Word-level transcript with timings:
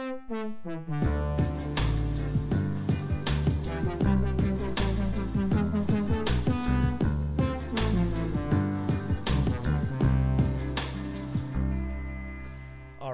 All 0.00 0.06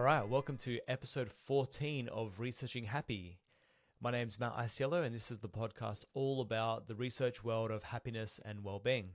right, 0.01 0.29
welcome 0.29 0.57
to 0.59 0.79
episode 0.87 1.33
14 1.33 2.09
of 2.09 2.39
Researching 2.39 2.85
Happy. 2.85 3.41
My 4.01 4.13
name's 4.13 4.39
Matt 4.39 4.55
Iciello, 4.55 5.05
and 5.05 5.13
this 5.13 5.33
is 5.33 5.41
the 5.41 5.49
podcast 5.49 6.05
all 6.15 6.41
about 6.41 6.87
the 6.87 6.95
research 6.95 7.43
world 7.43 7.73
of 7.73 7.83
happiness 7.83 8.39
and 8.45 8.63
well-being. 8.63 9.15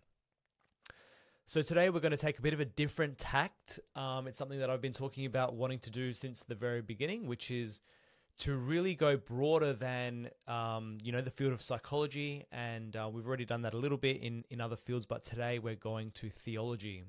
So 1.51 1.61
today 1.61 1.89
we're 1.89 1.99
going 1.99 2.11
to 2.11 2.17
take 2.17 2.39
a 2.39 2.41
bit 2.41 2.53
of 2.53 2.61
a 2.61 2.65
different 2.65 3.17
tact. 3.17 3.77
Um, 3.93 4.25
it's 4.25 4.37
something 4.37 4.59
that 4.59 4.69
I've 4.69 4.79
been 4.79 4.93
talking 4.93 5.25
about 5.25 5.53
wanting 5.53 5.79
to 5.79 5.91
do 5.91 6.13
since 6.13 6.43
the 6.43 6.55
very 6.55 6.81
beginning, 6.81 7.27
which 7.27 7.51
is 7.51 7.81
to 8.37 8.55
really 8.55 8.95
go 8.95 9.17
broader 9.17 9.73
than 9.73 10.29
um, 10.47 10.97
you 11.03 11.11
know 11.11 11.19
the 11.19 11.29
field 11.29 11.51
of 11.51 11.61
psychology, 11.61 12.45
and 12.53 12.95
uh, 12.95 13.09
we've 13.11 13.27
already 13.27 13.43
done 13.43 13.63
that 13.63 13.73
a 13.73 13.77
little 13.77 13.97
bit 13.97 14.21
in 14.21 14.45
in 14.49 14.61
other 14.61 14.77
fields. 14.77 15.05
But 15.05 15.25
today 15.25 15.59
we're 15.59 15.75
going 15.75 16.11
to 16.11 16.29
theology, 16.29 17.03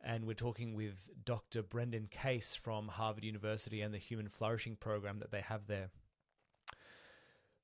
and 0.00 0.28
we're 0.28 0.34
talking 0.34 0.76
with 0.76 1.10
Dr. 1.24 1.64
Brendan 1.64 2.06
Case 2.08 2.54
from 2.54 2.86
Harvard 2.86 3.24
University 3.24 3.80
and 3.80 3.92
the 3.92 3.98
Human 3.98 4.28
Flourishing 4.28 4.76
Program 4.76 5.18
that 5.18 5.32
they 5.32 5.40
have 5.40 5.66
there. 5.66 5.88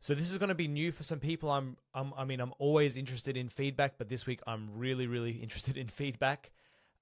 So 0.03 0.17
this 0.17 0.33
is 0.33 0.39
going 0.39 0.49
to 0.49 0.57
be 0.57 0.67
new 0.67 0.91
for 0.91 1.05
some 1.05 1.21
people. 1.21 1.49
I'm, 1.49 1.77
I'm, 1.95 2.13
I 2.19 2.25
mean, 2.25 2.41
I'm 2.41 2.53
always 2.59 2.97
interested 2.97 3.37
in 3.37 3.49
feedback, 3.49 3.99
but 3.99 4.09
this 4.09 4.27
week 4.27 4.41
I'm 4.49 4.69
really, 4.75 5.07
really 5.07 5.31
interested 5.43 5.77
in 5.77 5.87
feedback. 5.87 6.51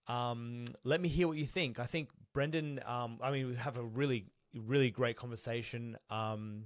Um, 0.07 0.67
let 0.85 1.01
me 1.01 1.09
hear 1.09 1.27
what 1.27 1.39
you 1.39 1.47
think. 1.47 1.81
I 1.81 1.87
think 1.87 2.11
Brendan. 2.35 2.79
Um, 2.85 3.19
I 3.23 3.31
mean, 3.31 3.49
we 3.49 3.57
have 3.57 3.79
a 3.79 3.83
really, 3.83 4.27
really 4.55 4.91
great 4.91 5.17
conversation. 5.17 5.97
Um, 6.11 6.65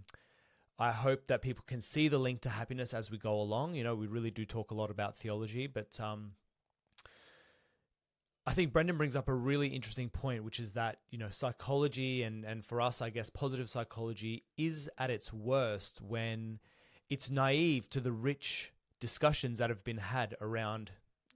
I 0.76 0.90
hope 0.90 1.28
that 1.28 1.40
people 1.40 1.62
can 1.68 1.80
see 1.80 2.08
the 2.08 2.18
link 2.18 2.40
to 2.40 2.50
happiness 2.50 2.94
as 2.94 3.12
we 3.12 3.16
go 3.16 3.40
along. 3.40 3.74
You 3.74 3.84
know, 3.84 3.94
we 3.94 4.08
really 4.08 4.32
do 4.32 4.44
talk 4.44 4.72
a 4.72 4.74
lot 4.74 4.90
about 4.90 5.14
theology, 5.14 5.68
but 5.68 6.00
um, 6.00 6.32
I 8.46 8.52
think 8.52 8.72
Brendan 8.72 8.98
brings 8.98 9.16
up 9.16 9.28
a 9.28 9.34
really 9.34 9.68
interesting 9.68 10.10
point, 10.10 10.44
which 10.44 10.60
is 10.60 10.72
that, 10.72 10.98
you 11.10 11.16
know, 11.16 11.30
psychology 11.30 12.22
and, 12.24 12.44
and 12.44 12.64
for 12.64 12.80
us, 12.80 13.00
I 13.00 13.08
guess, 13.08 13.30
positive 13.30 13.70
psychology 13.70 14.44
is 14.58 14.90
at 14.98 15.10
its 15.10 15.32
worst 15.32 16.02
when 16.02 16.58
it's 17.08 17.30
naive 17.30 17.88
to 17.90 18.00
the 18.00 18.12
rich 18.12 18.72
discussions 19.00 19.60
that 19.60 19.70
have 19.70 19.82
been 19.82 19.96
had 19.96 20.36
around, 20.42 20.90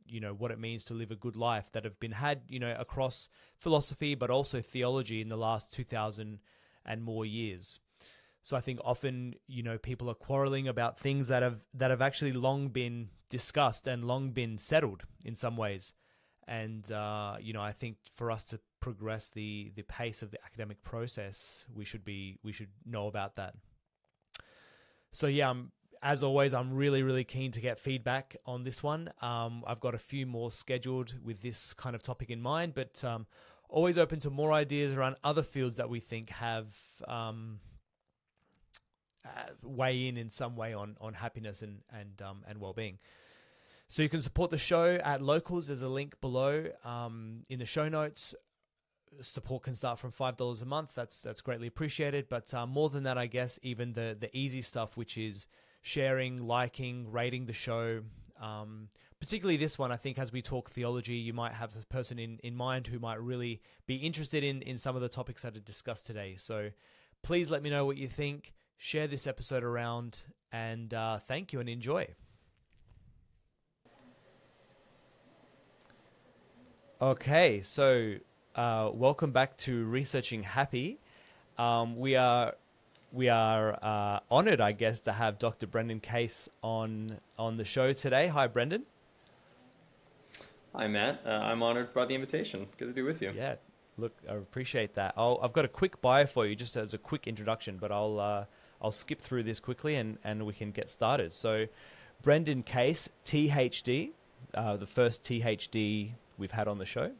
you 0.06 0.20
know, 0.20 0.34
what 0.34 0.50
it 0.50 0.58
means 0.58 0.84
to 0.86 0.94
live 0.94 1.10
a 1.10 1.16
good 1.16 1.34
life 1.34 1.72
that 1.72 1.84
have 1.84 1.98
been 1.98 2.12
had, 2.12 2.42
you 2.46 2.58
know, 2.58 2.76
across 2.78 3.30
philosophy, 3.58 4.14
but 4.14 4.30
also 4.30 4.60
theology 4.60 5.22
in 5.22 5.30
the 5.30 5.36
last 5.36 5.72
2000 5.72 6.40
and 6.84 7.02
more 7.02 7.24
years. 7.24 7.80
So 8.42 8.54
I 8.54 8.60
think 8.60 8.80
often, 8.84 9.34
you 9.46 9.62
know, 9.62 9.78
people 9.78 10.10
are 10.10 10.14
quarreling 10.14 10.68
about 10.68 10.98
things 10.98 11.28
that 11.28 11.42
have 11.42 11.64
that 11.74 11.90
have 11.90 12.02
actually 12.02 12.32
long 12.32 12.68
been 12.68 13.08
discussed 13.30 13.86
and 13.86 14.04
long 14.04 14.30
been 14.30 14.58
settled 14.58 15.04
in 15.24 15.34
some 15.34 15.56
ways 15.56 15.94
and 16.48 16.90
uh, 16.90 17.36
you 17.40 17.52
know 17.52 17.62
I 17.62 17.72
think 17.72 17.98
for 18.14 18.30
us 18.30 18.44
to 18.46 18.60
progress 18.80 19.28
the 19.28 19.72
the 19.76 19.82
pace 19.82 20.22
of 20.22 20.30
the 20.30 20.38
academic 20.44 20.82
process, 20.82 21.66
we 21.72 21.84
should 21.84 22.04
be 22.04 22.38
we 22.42 22.52
should 22.52 22.70
know 22.86 23.06
about 23.06 23.36
that. 23.36 23.54
So 25.12 25.26
yeah, 25.26 25.50
I'm, 25.50 25.72
as 26.02 26.22
always, 26.22 26.54
I'm 26.54 26.74
really 26.74 27.02
really 27.02 27.24
keen 27.24 27.52
to 27.52 27.60
get 27.60 27.78
feedback 27.78 28.36
on 28.46 28.64
this 28.64 28.82
one. 28.82 29.10
Um, 29.20 29.62
I've 29.66 29.80
got 29.80 29.94
a 29.94 29.98
few 29.98 30.26
more 30.26 30.50
scheduled 30.50 31.14
with 31.22 31.42
this 31.42 31.74
kind 31.74 31.94
of 31.94 32.02
topic 32.02 32.30
in 32.30 32.40
mind, 32.40 32.74
but 32.74 33.04
um, 33.04 33.26
always 33.68 33.98
open 33.98 34.18
to 34.20 34.30
more 34.30 34.52
ideas 34.52 34.92
around 34.92 35.16
other 35.22 35.42
fields 35.42 35.76
that 35.76 35.90
we 35.90 36.00
think 36.00 36.30
have. 36.30 36.66
Um, 37.06 37.60
uh, 39.24 39.50
weigh 39.62 40.08
in 40.08 40.16
in 40.16 40.30
some 40.30 40.56
way 40.56 40.72
on 40.72 40.96
on 41.00 41.12
happiness 41.12 41.60
and 41.60 41.82
and 41.92 42.22
um, 42.22 42.44
and 42.48 42.60
well 42.60 42.72
being. 42.72 42.98
So 43.88 44.02
you 44.02 44.08
can 44.10 44.20
support 44.20 44.50
the 44.50 44.58
show 44.58 44.96
at 44.96 45.22
Locals. 45.22 45.68
There's 45.68 45.82
a 45.82 45.88
link 45.88 46.20
below 46.20 46.66
um, 46.84 47.42
in 47.48 47.58
the 47.58 47.64
show 47.66 47.88
notes. 47.88 48.34
Support 49.20 49.62
can 49.62 49.74
start 49.74 49.98
from 49.98 50.12
five 50.12 50.36
dollars 50.36 50.60
a 50.60 50.66
month. 50.66 50.90
That's 50.94 51.22
that's 51.22 51.40
greatly 51.40 51.66
appreciated. 51.66 52.28
But 52.28 52.52
uh, 52.52 52.66
more 52.66 52.90
than 52.90 53.04
that, 53.04 53.16
I 53.16 53.26
guess 53.26 53.58
even 53.62 53.94
the 53.94 54.16
the 54.18 54.34
easy 54.36 54.60
stuff, 54.60 54.96
which 54.96 55.16
is 55.16 55.46
sharing, 55.80 56.46
liking, 56.46 57.10
rating 57.10 57.46
the 57.46 57.54
show. 57.54 58.02
Um, 58.40 58.90
particularly 59.18 59.56
this 59.56 59.78
one, 59.78 59.90
I 59.90 59.96
think 59.96 60.18
as 60.18 60.30
we 60.32 60.42
talk 60.42 60.70
theology, 60.70 61.14
you 61.14 61.32
might 61.32 61.54
have 61.54 61.72
a 61.74 61.84
person 61.86 62.18
in, 62.18 62.38
in 62.44 62.54
mind 62.54 62.86
who 62.86 62.98
might 62.98 63.20
really 63.20 63.62
be 63.86 63.96
interested 63.96 64.44
in 64.44 64.60
in 64.62 64.76
some 64.76 64.96
of 64.96 65.02
the 65.02 65.08
topics 65.08 65.42
that 65.42 65.56
are 65.56 65.60
discussed 65.60 66.06
today. 66.06 66.34
So 66.36 66.70
please 67.22 67.50
let 67.50 67.62
me 67.62 67.70
know 67.70 67.86
what 67.86 67.96
you 67.96 68.08
think. 68.08 68.52
Share 68.76 69.08
this 69.08 69.26
episode 69.26 69.64
around, 69.64 70.20
and 70.52 70.92
uh, 70.92 71.18
thank 71.18 71.54
you 71.54 71.58
and 71.58 71.68
enjoy. 71.68 72.14
Okay, 77.00 77.60
so 77.62 78.16
uh, 78.56 78.90
welcome 78.92 79.30
back 79.30 79.56
to 79.58 79.84
Researching 79.84 80.42
Happy. 80.42 80.98
Um, 81.56 81.96
we 81.96 82.16
are 82.16 82.56
we 83.12 83.28
are 83.28 83.78
uh, 83.80 84.18
honored, 84.28 84.60
I 84.60 84.72
guess, 84.72 85.02
to 85.02 85.12
have 85.12 85.38
Dr. 85.38 85.68
Brendan 85.68 86.00
Case 86.00 86.48
on 86.60 87.18
on 87.38 87.56
the 87.56 87.64
show 87.64 87.92
today. 87.92 88.26
Hi, 88.26 88.48
Brendan. 88.48 88.82
Hi, 90.74 90.88
Matt. 90.88 91.20
Uh, 91.24 91.38
I'm 91.44 91.62
honored 91.62 91.94
by 91.94 92.04
the 92.04 92.16
invitation. 92.16 92.66
Good 92.78 92.88
to 92.88 92.92
be 92.92 93.02
with 93.02 93.22
you. 93.22 93.32
Yeah, 93.32 93.54
look, 93.96 94.16
I 94.28 94.34
appreciate 94.34 94.96
that. 94.96 95.14
i 95.16 95.36
have 95.40 95.52
got 95.52 95.64
a 95.64 95.68
quick 95.68 96.02
bio 96.02 96.26
for 96.26 96.46
you, 96.46 96.56
just 96.56 96.76
as 96.76 96.94
a 96.94 96.98
quick 96.98 97.28
introduction, 97.28 97.76
but 97.76 97.92
I'll 97.92 98.18
uh, 98.18 98.44
I'll 98.82 98.90
skip 98.90 99.20
through 99.20 99.44
this 99.44 99.60
quickly 99.60 99.94
and 99.94 100.18
and 100.24 100.44
we 100.44 100.52
can 100.52 100.72
get 100.72 100.90
started. 100.90 101.32
So, 101.32 101.66
Brendan 102.22 102.64
Case, 102.64 103.08
THD, 103.24 104.10
uh, 104.52 104.76
the 104.76 104.88
first 104.88 105.22
THD 105.22 106.14
we've 106.38 106.52
had 106.52 106.68
on 106.68 106.78
the 106.78 106.86
show. 106.86 107.12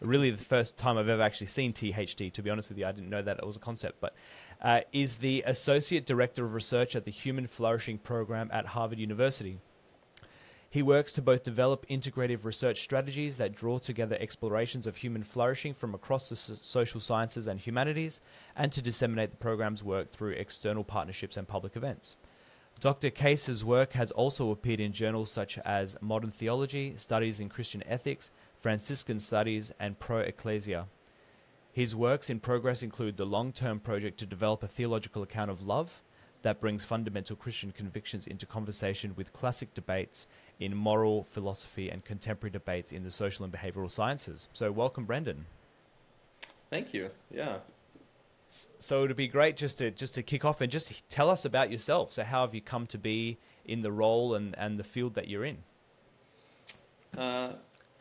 Really, 0.00 0.30
the 0.30 0.42
first 0.42 0.76
time 0.76 0.98
I've 0.98 1.08
ever 1.08 1.22
actually 1.22 1.46
seen 1.46 1.72
THD, 1.72 2.32
to 2.32 2.42
be 2.42 2.50
honest 2.50 2.68
with 2.68 2.78
you, 2.78 2.86
I 2.86 2.92
didn't 2.92 3.10
know 3.10 3.22
that 3.22 3.38
it 3.38 3.46
was 3.46 3.56
a 3.56 3.60
concept, 3.60 4.00
but 4.00 4.14
uh, 4.60 4.80
is 4.92 5.16
the 5.16 5.42
Associate 5.46 6.04
Director 6.04 6.44
of 6.44 6.52
Research 6.52 6.96
at 6.96 7.04
the 7.04 7.10
Human 7.10 7.46
Flourishing 7.46 7.98
Program 7.98 8.50
at 8.52 8.66
Harvard 8.66 8.98
University. 8.98 9.58
He 10.68 10.82
works 10.82 11.12
to 11.12 11.22
both 11.22 11.44
develop 11.44 11.86
integrative 11.88 12.44
research 12.44 12.82
strategies 12.82 13.36
that 13.36 13.54
draw 13.54 13.78
together 13.78 14.16
explorations 14.18 14.88
of 14.88 14.96
human 14.96 15.22
flourishing 15.22 15.72
from 15.72 15.94
across 15.94 16.28
the 16.28 16.34
social 16.34 16.98
sciences 16.98 17.46
and 17.46 17.60
humanities, 17.60 18.20
and 18.56 18.72
to 18.72 18.82
disseminate 18.82 19.30
the 19.30 19.36
program's 19.36 19.84
work 19.84 20.10
through 20.10 20.32
external 20.32 20.82
partnerships 20.82 21.36
and 21.36 21.46
public 21.46 21.76
events. 21.76 22.16
Dr. 22.80 23.10
Case's 23.10 23.64
work 23.64 23.92
has 23.92 24.10
also 24.10 24.50
appeared 24.50 24.80
in 24.80 24.92
journals 24.92 25.30
such 25.30 25.58
as 25.58 25.96
Modern 26.00 26.32
Theology, 26.32 26.94
Studies 26.96 27.38
in 27.38 27.48
Christian 27.48 27.84
Ethics, 27.86 28.32
Franciscan 28.64 29.20
Studies, 29.20 29.72
and 29.78 30.00
Pro 30.00 30.20
Ecclesia. 30.20 30.86
His 31.70 31.94
works 31.94 32.30
in 32.30 32.40
progress 32.40 32.82
include 32.82 33.18
the 33.18 33.26
long 33.26 33.52
term 33.52 33.78
project 33.78 34.18
to 34.20 34.26
develop 34.26 34.62
a 34.62 34.66
theological 34.66 35.22
account 35.22 35.50
of 35.50 35.60
love 35.60 36.00
that 36.40 36.62
brings 36.62 36.82
fundamental 36.82 37.36
Christian 37.36 37.72
convictions 37.72 38.26
into 38.26 38.46
conversation 38.46 39.12
with 39.16 39.34
classic 39.34 39.74
debates 39.74 40.26
in 40.58 40.74
moral 40.74 41.24
philosophy 41.24 41.90
and 41.90 42.06
contemporary 42.06 42.52
debates 42.52 42.90
in 42.90 43.04
the 43.04 43.10
social 43.10 43.44
and 43.44 43.52
behavioral 43.52 43.90
sciences. 43.90 44.48
So, 44.54 44.72
welcome, 44.72 45.04
Brendan. 45.04 45.44
Thank 46.70 46.94
you. 46.94 47.10
Yeah. 47.30 47.58
So 48.48 49.04
it'd 49.04 49.14
be 49.14 49.28
great 49.28 49.58
just 49.58 49.76
to 49.76 49.90
just 49.90 50.14
to 50.14 50.22
kick 50.22 50.46
off 50.46 50.62
and 50.62 50.72
just 50.72 51.06
tell 51.10 51.28
us 51.28 51.44
about 51.44 51.70
yourself. 51.70 52.12
So 52.12 52.24
how 52.24 52.46
have 52.46 52.54
you 52.54 52.62
come 52.62 52.86
to 52.86 52.96
be 52.96 53.36
in 53.66 53.82
the 53.82 53.92
role 53.92 54.34
and, 54.34 54.58
and 54.58 54.78
the 54.78 54.84
field 54.84 55.16
that 55.16 55.28
you're 55.28 55.44
in? 55.44 55.58
Uh, 57.14 57.52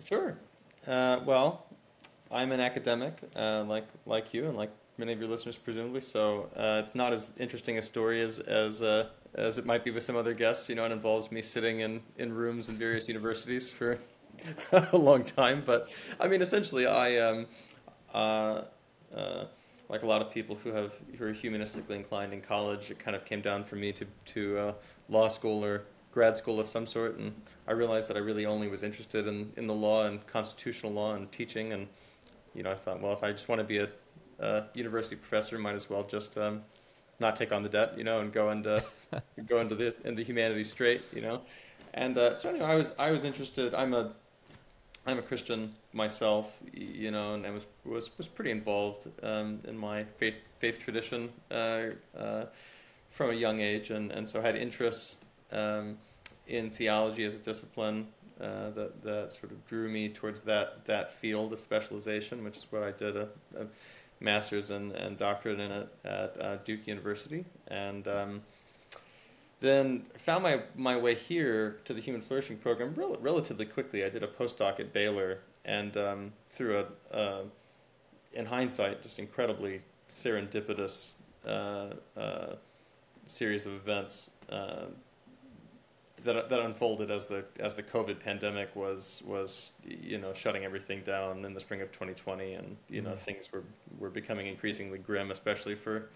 sure. 0.05 0.37
Uh, 0.87 1.19
well, 1.25 1.65
I'm 2.31 2.51
an 2.51 2.59
academic, 2.59 3.17
uh, 3.35 3.63
like 3.63 3.87
like 4.05 4.33
you, 4.33 4.47
and 4.47 4.57
like 4.57 4.71
many 4.97 5.13
of 5.13 5.19
your 5.19 5.29
listeners, 5.29 5.57
presumably. 5.57 6.01
So 6.01 6.49
uh, 6.57 6.81
it's 6.83 6.95
not 6.95 7.13
as 7.13 7.31
interesting 7.39 7.77
a 7.77 7.81
story 7.81 8.21
as 8.21 8.39
as 8.39 8.81
uh, 8.81 9.07
as 9.35 9.57
it 9.57 9.65
might 9.65 9.83
be 9.83 9.91
with 9.91 10.03
some 10.03 10.15
other 10.15 10.33
guests. 10.33 10.67
You 10.67 10.75
know, 10.75 10.85
it 10.85 10.91
involves 10.91 11.31
me 11.31 11.41
sitting 11.41 11.81
in 11.81 12.01
in 12.17 12.33
rooms 12.33 12.69
in 12.69 12.75
various 12.75 13.07
universities 13.07 13.71
for 13.71 13.97
a 14.91 14.97
long 14.97 15.23
time. 15.23 15.63
But 15.65 15.89
I 16.19 16.27
mean, 16.27 16.41
essentially, 16.41 16.85
I 16.85 17.17
um, 17.17 17.45
uh, 18.13 18.61
uh, 19.15 19.45
like 19.87 20.03
a 20.03 20.07
lot 20.07 20.21
of 20.21 20.31
people 20.31 20.57
who 20.63 20.71
have 20.71 20.93
who 21.17 21.25
are 21.25 21.33
humanistically 21.33 21.95
inclined 21.95 22.33
in 22.33 22.41
college. 22.41 22.91
It 22.91 22.99
kind 22.99 23.15
of 23.15 23.23
came 23.23 23.41
down 23.41 23.63
for 23.63 23.77
me 23.77 23.93
to 23.93 24.05
to 24.25 24.73
law 25.07 25.29
school 25.29 25.63
or 25.63 25.83
grad 26.13 26.37
school 26.37 26.59
of 26.59 26.67
some 26.67 26.85
sort, 26.85 27.17
and 27.17 27.33
I 27.67 27.71
realized 27.71 28.09
that 28.09 28.17
I 28.17 28.19
really 28.19 28.45
only 28.45 28.67
was 28.67 28.83
interested 28.83 29.27
in, 29.27 29.51
in 29.57 29.65
the 29.67 29.73
law 29.73 30.05
and 30.05 30.25
constitutional 30.27 30.93
law 30.93 31.15
and 31.15 31.31
teaching. 31.31 31.73
And 31.73 31.87
you 32.53 32.63
know, 32.63 32.71
I 32.71 32.75
thought, 32.75 33.01
well, 33.01 33.13
if 33.13 33.23
I 33.23 33.31
just 33.31 33.49
want 33.49 33.59
to 33.59 33.65
be 33.65 33.79
a, 33.79 33.89
a 34.39 34.65
university 34.75 35.15
professor, 35.15 35.57
might 35.57 35.75
as 35.75 35.89
well 35.89 36.03
just 36.03 36.37
um, 36.37 36.61
not 37.19 37.35
take 37.35 37.51
on 37.51 37.63
the 37.63 37.69
debt, 37.69 37.97
you 37.97 38.03
know, 38.03 38.19
and 38.19 38.31
go 38.31 38.51
into 38.51 38.83
go 39.47 39.59
into 39.59 39.75
the 39.75 39.95
in 40.05 40.15
the 40.15 40.23
humanities 40.23 40.69
straight, 40.69 41.01
you 41.13 41.21
know. 41.21 41.41
And 41.95 42.17
uh, 42.17 42.35
so 42.35 42.49
anyway, 42.49 42.65
I 42.65 42.75
was 42.75 42.93
I 42.99 43.11
was 43.11 43.23
interested. 43.23 43.73
I'm 43.73 43.93
a 43.93 44.11
I'm 45.05 45.17
a 45.17 45.23
Christian 45.23 45.73
myself, 45.91 46.59
you 46.71 47.11
know, 47.11 47.33
and 47.33 47.45
I 47.45 47.49
was 47.49 47.65
was 47.85 48.15
was 48.17 48.27
pretty 48.27 48.51
involved 48.51 49.07
um, 49.23 49.59
in 49.67 49.77
my 49.77 50.03
faith 50.03 50.35
faith 50.59 50.79
tradition 50.79 51.29
uh, 51.49 51.85
uh, 52.15 52.45
from 53.09 53.31
a 53.31 53.33
young 53.33 53.59
age, 53.59 53.89
and 53.89 54.11
and 54.11 54.29
so 54.29 54.39
I 54.39 54.43
had 54.43 54.55
interests 54.55 55.17
um, 55.53 55.97
in 56.47 56.69
theology 56.69 57.23
as 57.23 57.35
a 57.35 57.39
discipline 57.39 58.07
uh, 58.41 58.69
that 58.71 59.01
that 59.03 59.31
sort 59.31 59.51
of 59.51 59.65
drew 59.67 59.89
me 59.89 60.09
towards 60.09 60.41
that 60.41 60.85
that 60.85 61.13
field 61.13 61.53
of 61.53 61.59
specialization, 61.59 62.43
which 62.43 62.57
is 62.57 62.65
what 62.69 62.83
I 62.83 62.91
did 62.91 63.15
a, 63.15 63.27
a 63.57 63.65
master's 64.19 64.69
and, 64.69 64.91
and 64.93 65.17
doctorate 65.17 65.59
in 65.59 65.71
it 65.71 65.87
at 66.05 66.41
uh, 66.41 66.55
Duke 66.57 66.87
University, 66.87 67.45
and 67.67 68.07
um, 68.07 68.41
then 69.59 70.05
found 70.17 70.43
my, 70.43 70.61
my 70.75 70.97
way 70.97 71.13
here 71.15 71.77
to 71.85 71.93
the 71.93 72.01
Human 72.01 72.21
Flourishing 72.21 72.57
Program 72.57 72.93
rel- 72.95 73.17
relatively 73.21 73.65
quickly. 73.65 74.03
I 74.03 74.09
did 74.09 74.23
a 74.23 74.27
postdoc 74.27 74.79
at 74.79 74.93
Baylor, 74.93 75.39
and 75.65 75.95
um, 75.97 76.33
through 76.51 76.85
a, 77.11 77.43
in 78.33 78.45
hindsight, 78.45 79.03
just 79.03 79.19
incredibly 79.19 79.81
serendipitous 80.09 81.11
uh, 81.45 81.89
uh, 82.17 82.55
series 83.25 83.65
of 83.65 83.73
events 83.73 84.31
uh, 84.49 84.85
that 86.23 86.49
that 86.49 86.59
unfolded 86.59 87.11
as 87.11 87.25
the 87.25 87.45
as 87.59 87.75
the 87.75 87.83
COVID 87.83 88.19
pandemic 88.19 88.75
was 88.75 89.21
was 89.25 89.71
you 89.83 90.17
know 90.17 90.33
shutting 90.33 90.63
everything 90.63 91.01
down 91.01 91.45
in 91.45 91.53
the 91.53 91.59
spring 91.59 91.81
of 91.81 91.91
2020, 91.91 92.53
and 92.53 92.77
you 92.89 93.01
know 93.01 93.09
mm-hmm. 93.09 93.17
things 93.19 93.51
were 93.51 93.63
were 93.99 94.09
becoming 94.09 94.47
increasingly 94.47 94.97
grim, 94.97 95.31
especially 95.31 95.75
for 95.75 96.09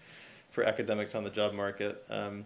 for 0.50 0.64
academics 0.64 1.14
on 1.14 1.24
the 1.24 1.30
job 1.30 1.52
market. 1.52 2.04
Um, 2.10 2.44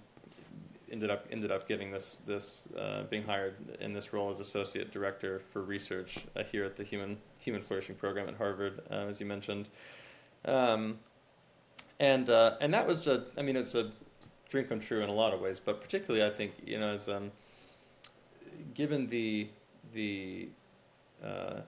ended 0.92 1.10
up 1.10 1.26
ended 1.30 1.50
up 1.50 1.66
getting 1.66 1.90
this 1.90 2.16
this 2.26 2.68
uh, 2.76 3.04
being 3.08 3.24
hired 3.24 3.54
in 3.80 3.92
this 3.92 4.12
role 4.12 4.30
as 4.30 4.40
associate 4.40 4.92
director 4.92 5.40
for 5.52 5.62
research 5.62 6.18
uh, 6.36 6.44
here 6.44 6.64
at 6.64 6.76
the 6.76 6.84
Human 6.84 7.16
Human 7.38 7.62
Flourishing 7.62 7.94
Program 7.94 8.28
at 8.28 8.36
Harvard, 8.36 8.82
uh, 8.90 9.06
as 9.08 9.18
you 9.18 9.26
mentioned, 9.26 9.68
um, 10.44 10.98
and 11.98 12.28
uh, 12.28 12.56
and 12.60 12.72
that 12.74 12.86
was 12.86 13.06
a 13.06 13.24
I 13.38 13.42
mean 13.42 13.56
it's 13.56 13.74
a 13.74 13.90
dream 14.48 14.66
come 14.66 14.80
true 14.80 15.02
in 15.02 15.08
a 15.08 15.14
lot 15.14 15.32
of 15.32 15.40
ways, 15.40 15.58
but 15.58 15.80
particularly 15.80 16.24
I 16.24 16.30
think 16.30 16.52
you 16.64 16.78
know 16.78 16.90
as 16.90 17.08
um, 17.08 17.32
given 18.74 19.08
the 19.08 19.48
the 19.92 20.48
uh, 21.24 21.60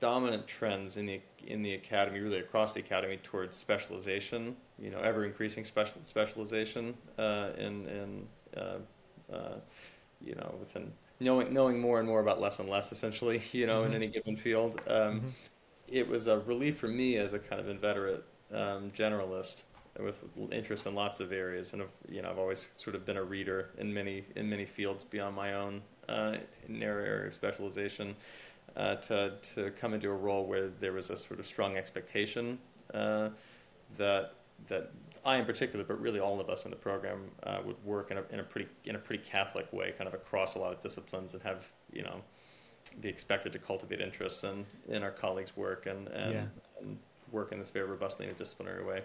dominant 0.00 0.46
trends 0.46 0.96
in 0.96 1.06
the 1.06 1.20
in 1.46 1.62
the 1.62 1.74
academy, 1.74 2.20
really 2.20 2.38
across 2.38 2.74
the 2.74 2.80
academy, 2.80 3.18
towards 3.22 3.56
specialization. 3.56 4.56
You 4.78 4.90
know, 4.90 5.00
ever 5.00 5.24
increasing 5.24 5.64
special 5.64 6.00
specialization 6.04 6.94
uh, 7.18 7.50
in 7.56 7.86
in 7.88 8.26
uh, 8.56 8.78
uh, 9.32 9.54
you 10.20 10.34
know 10.34 10.54
within 10.58 10.92
knowing 11.20 11.52
knowing 11.52 11.80
more 11.80 11.98
and 11.98 12.08
more 12.08 12.20
about 12.20 12.40
less 12.40 12.58
and 12.58 12.68
less, 12.68 12.92
essentially. 12.92 13.40
You 13.52 13.66
know, 13.66 13.82
mm-hmm. 13.82 13.90
in 13.90 14.02
any 14.02 14.08
given 14.08 14.36
field. 14.36 14.80
Um, 14.86 14.94
mm-hmm. 14.94 15.28
It 15.88 16.08
was 16.08 16.26
a 16.26 16.38
relief 16.40 16.78
for 16.78 16.88
me 16.88 17.18
as 17.18 17.34
a 17.34 17.38
kind 17.38 17.60
of 17.60 17.68
inveterate 17.68 18.24
um, 18.52 18.90
generalist 18.96 19.64
with 20.00 20.24
interest 20.50 20.86
in 20.86 20.94
lots 20.94 21.20
of 21.20 21.32
areas, 21.32 21.72
and 21.72 21.82
you 22.08 22.22
know, 22.22 22.30
I've 22.30 22.38
always 22.38 22.68
sort 22.76 22.96
of 22.96 23.04
been 23.04 23.16
a 23.16 23.22
reader 23.22 23.70
in 23.78 23.92
many 23.92 24.24
in 24.36 24.48
many 24.48 24.64
fields 24.64 25.04
beyond 25.04 25.36
my 25.36 25.54
own 25.54 25.82
uh, 26.08 26.36
narrow 26.68 27.04
area 27.04 27.28
of 27.28 27.34
specialization 27.34 28.14
uh, 28.76 28.96
to 28.96 29.34
to 29.42 29.70
come 29.72 29.94
into 29.94 30.08
a 30.08 30.14
role 30.14 30.46
where 30.46 30.68
there 30.68 30.92
was 30.92 31.10
a 31.10 31.16
sort 31.16 31.40
of 31.40 31.46
strong 31.46 31.76
expectation 31.76 32.58
uh, 32.94 33.28
that 33.98 34.34
that 34.68 34.90
I 35.24 35.36
in 35.36 35.44
particular, 35.44 35.84
but 35.84 36.00
really 36.00 36.20
all 36.20 36.40
of 36.40 36.48
us 36.48 36.64
in 36.64 36.70
the 36.70 36.76
program 36.76 37.30
uh, 37.44 37.58
would 37.64 37.82
work 37.84 38.10
in 38.10 38.18
a 38.18 38.24
in 38.30 38.40
a 38.40 38.44
pretty 38.44 38.68
in 38.84 38.96
a 38.96 38.98
pretty 38.98 39.22
Catholic 39.24 39.72
way, 39.72 39.92
kind 39.96 40.08
of 40.08 40.14
across 40.14 40.54
a 40.54 40.58
lot 40.58 40.72
of 40.72 40.80
disciplines, 40.80 41.34
and 41.34 41.42
have 41.42 41.70
you 41.92 42.02
know 42.02 42.20
be 43.00 43.08
expected 43.08 43.52
to 43.52 43.58
cultivate 43.58 44.00
interests 44.00 44.44
in 44.44 44.64
in 44.88 45.02
our 45.02 45.10
colleagues' 45.10 45.56
work 45.56 45.86
and 45.86 46.08
and, 46.08 46.32
yeah. 46.32 46.44
and 46.80 46.98
work 47.30 47.52
in 47.52 47.58
this 47.58 47.70
very 47.70 47.86
robustly 47.86 48.26
interdisciplinary 48.26 48.86
way. 48.86 49.02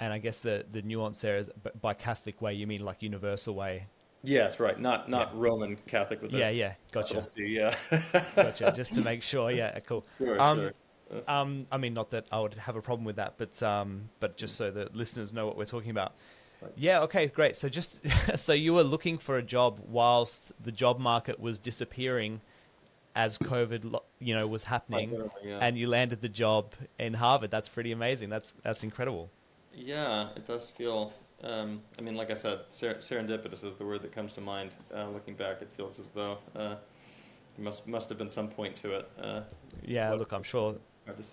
And 0.00 0.12
I 0.12 0.18
guess 0.18 0.40
the 0.40 0.64
the 0.70 0.82
nuance 0.82 1.20
there 1.20 1.38
is 1.38 1.50
by 1.80 1.94
Catholic 1.94 2.42
way, 2.42 2.54
you 2.54 2.66
mean 2.66 2.84
like 2.84 3.02
universal 3.02 3.54
way, 3.54 3.86
Yes, 4.24 4.58
right. 4.58 4.80
Not 4.80 5.08
not 5.08 5.32
yeah. 5.32 5.40
Roman 5.40 5.76
Catholic 5.76 6.22
with 6.22 6.32
yeah, 6.32 6.48
yeah. 6.48 6.74
Gotcha. 6.92 7.22
C, 7.22 7.44
yeah, 7.44 7.74
gotcha. 8.34 8.72
Just 8.74 8.94
to 8.94 9.02
make 9.02 9.22
sure. 9.22 9.50
Yeah, 9.50 9.78
cool. 9.80 10.04
Sure, 10.18 10.40
um, 10.40 10.58
sure. 10.58 10.72
Um, 11.28 11.66
I 11.70 11.76
mean, 11.76 11.92
not 11.92 12.10
that 12.10 12.26
I 12.32 12.40
would 12.40 12.54
have 12.54 12.76
a 12.76 12.80
problem 12.80 13.04
with 13.04 13.16
that, 13.16 13.34
but 13.36 13.62
um, 13.62 14.08
but 14.20 14.36
just 14.36 14.56
so 14.56 14.70
the 14.70 14.88
listeners 14.94 15.32
know 15.32 15.46
what 15.46 15.56
we're 15.56 15.66
talking 15.66 15.90
about. 15.90 16.14
Right. 16.62 16.72
Yeah. 16.76 17.00
Okay. 17.02 17.26
Great. 17.26 17.56
So 17.56 17.68
just 17.68 18.00
so 18.36 18.54
you 18.54 18.72
were 18.72 18.82
looking 18.82 19.18
for 19.18 19.36
a 19.36 19.42
job 19.42 19.80
whilst 19.86 20.52
the 20.62 20.72
job 20.72 20.98
market 20.98 21.38
was 21.38 21.58
disappearing, 21.58 22.40
as 23.14 23.36
COVID, 23.36 23.94
you 24.20 24.34
know, 24.34 24.46
was 24.46 24.64
happening, 24.64 25.30
yeah. 25.44 25.58
and 25.60 25.76
you 25.76 25.86
landed 25.86 26.22
the 26.22 26.30
job 26.30 26.72
in 26.98 27.14
Harvard. 27.14 27.50
That's 27.50 27.68
pretty 27.68 27.92
amazing. 27.92 28.30
That's 28.30 28.54
that's 28.62 28.82
incredible. 28.82 29.28
Yeah, 29.76 30.28
it 30.36 30.46
does 30.46 30.70
feel 30.70 31.12
um, 31.44 31.82
I 31.98 32.02
mean, 32.02 32.14
like 32.14 32.30
I 32.30 32.34
said, 32.34 32.60
ser- 32.68 32.94
serendipitous 32.94 33.64
is 33.64 33.76
the 33.76 33.84
word 33.84 34.02
that 34.02 34.12
comes 34.12 34.32
to 34.34 34.40
mind. 34.40 34.70
Uh, 34.94 35.08
looking 35.10 35.34
back, 35.34 35.60
it 35.60 35.68
feels 35.76 35.98
as 35.98 36.08
though 36.08 36.38
uh, 36.56 36.76
there 37.56 37.64
must 37.64 37.86
must 37.86 38.08
have 38.08 38.16
been 38.18 38.30
some 38.30 38.48
point 38.48 38.74
to 38.76 38.92
it. 38.96 39.10
Uh, 39.20 39.40
yeah, 39.84 40.12
look, 40.12 40.32
I'm 40.32 40.42
sure 40.42 40.76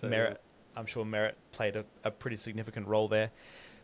merit. 0.02 0.40
I'm 0.76 0.86
sure 0.86 1.04
merit 1.04 1.36
played 1.52 1.76
a, 1.76 1.84
a 2.04 2.10
pretty 2.10 2.36
significant 2.36 2.86
role 2.86 3.08
there. 3.08 3.30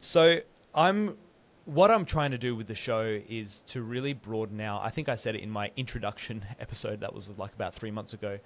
So 0.01 0.41
I'm 0.75 1.17
what 1.65 1.91
I'm 1.91 2.05
trying 2.05 2.31
to 2.33 2.39
do 2.39 2.55
with 2.55 2.67
the 2.67 2.75
show 2.75 3.21
is 3.29 3.63
to 3.69 3.83
really 3.83 4.13
broaden 4.13 4.61
out. 4.61 4.83
I 4.85 4.91
think 4.91 5.09
I 5.09 5.15
said 5.15 5.35
it 5.35 5.43
in 5.43 5.51
my 5.51 5.71
introduction 5.77 6.45
episode 6.61 7.01
that 7.01 7.15
was 7.15 7.31
like 7.39 7.55
about 7.55 7.75
three 7.75 7.91
months 7.91 8.13
ago. 8.13 8.39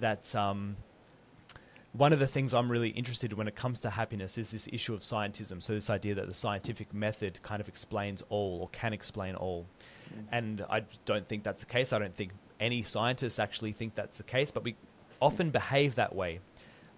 That 0.00 0.34
um, 0.34 0.76
one 1.92 2.12
of 2.12 2.18
the 2.18 2.26
things 2.26 2.52
I'm 2.54 2.70
really 2.70 2.90
interested 2.90 3.32
in 3.32 3.38
when 3.38 3.48
it 3.48 3.56
comes 3.56 3.80
to 3.80 3.90
happiness 3.90 4.38
is 4.38 4.50
this 4.50 4.68
issue 4.72 4.94
of 4.94 5.00
scientism. 5.00 5.62
So 5.62 5.74
this 5.74 5.90
idea 5.90 6.14
that 6.14 6.26
the 6.26 6.34
scientific 6.34 6.92
method 6.92 7.40
kind 7.42 7.60
of 7.60 7.68
explains 7.68 8.22
all 8.28 8.58
or 8.60 8.68
can 8.68 8.92
explain 8.92 9.34
all. 9.34 9.66
Mm. 10.12 10.24
And 10.32 10.64
I 10.70 10.84
don't 11.04 11.26
think 11.26 11.44
that's 11.44 11.62
the 11.62 11.66
case. 11.66 11.92
I 11.92 11.98
don't 11.98 12.14
think 12.14 12.32
any 12.60 12.82
scientists 12.82 13.38
actually 13.38 13.72
think 13.72 13.94
that's 13.94 14.18
the 14.18 14.24
case, 14.24 14.50
but 14.50 14.64
we 14.64 14.76
often 15.20 15.50
behave 15.50 15.94
that 15.96 16.14
way, 16.14 16.40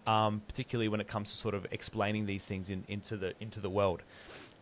um, 0.06 0.42
particularly 0.46 0.88
when 0.88 1.00
it 1.00 1.08
comes 1.08 1.30
to 1.30 1.36
sort 1.36 1.54
of 1.54 1.66
explaining 1.70 2.26
these 2.26 2.44
things 2.44 2.68
in, 2.68 2.84
into 2.88 3.16
the 3.16 3.34
into 3.40 3.60
the 3.60 3.70
world. 3.70 4.02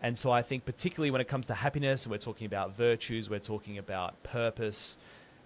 And 0.01 0.17
so 0.17 0.31
I 0.31 0.43
think 0.43 0.65
particularly 0.65 1.11
when 1.11 1.21
it 1.21 1.27
comes 1.27 1.47
to 1.49 1.55
happiness, 1.55 2.05
and 2.05 2.13
we're 2.13 2.19
talking 2.19 2.47
about 2.47 2.77
virtues, 2.77 3.29
we're 3.29 3.41
talking 3.41 3.79
about 3.79 4.23
purpose, 4.23 4.97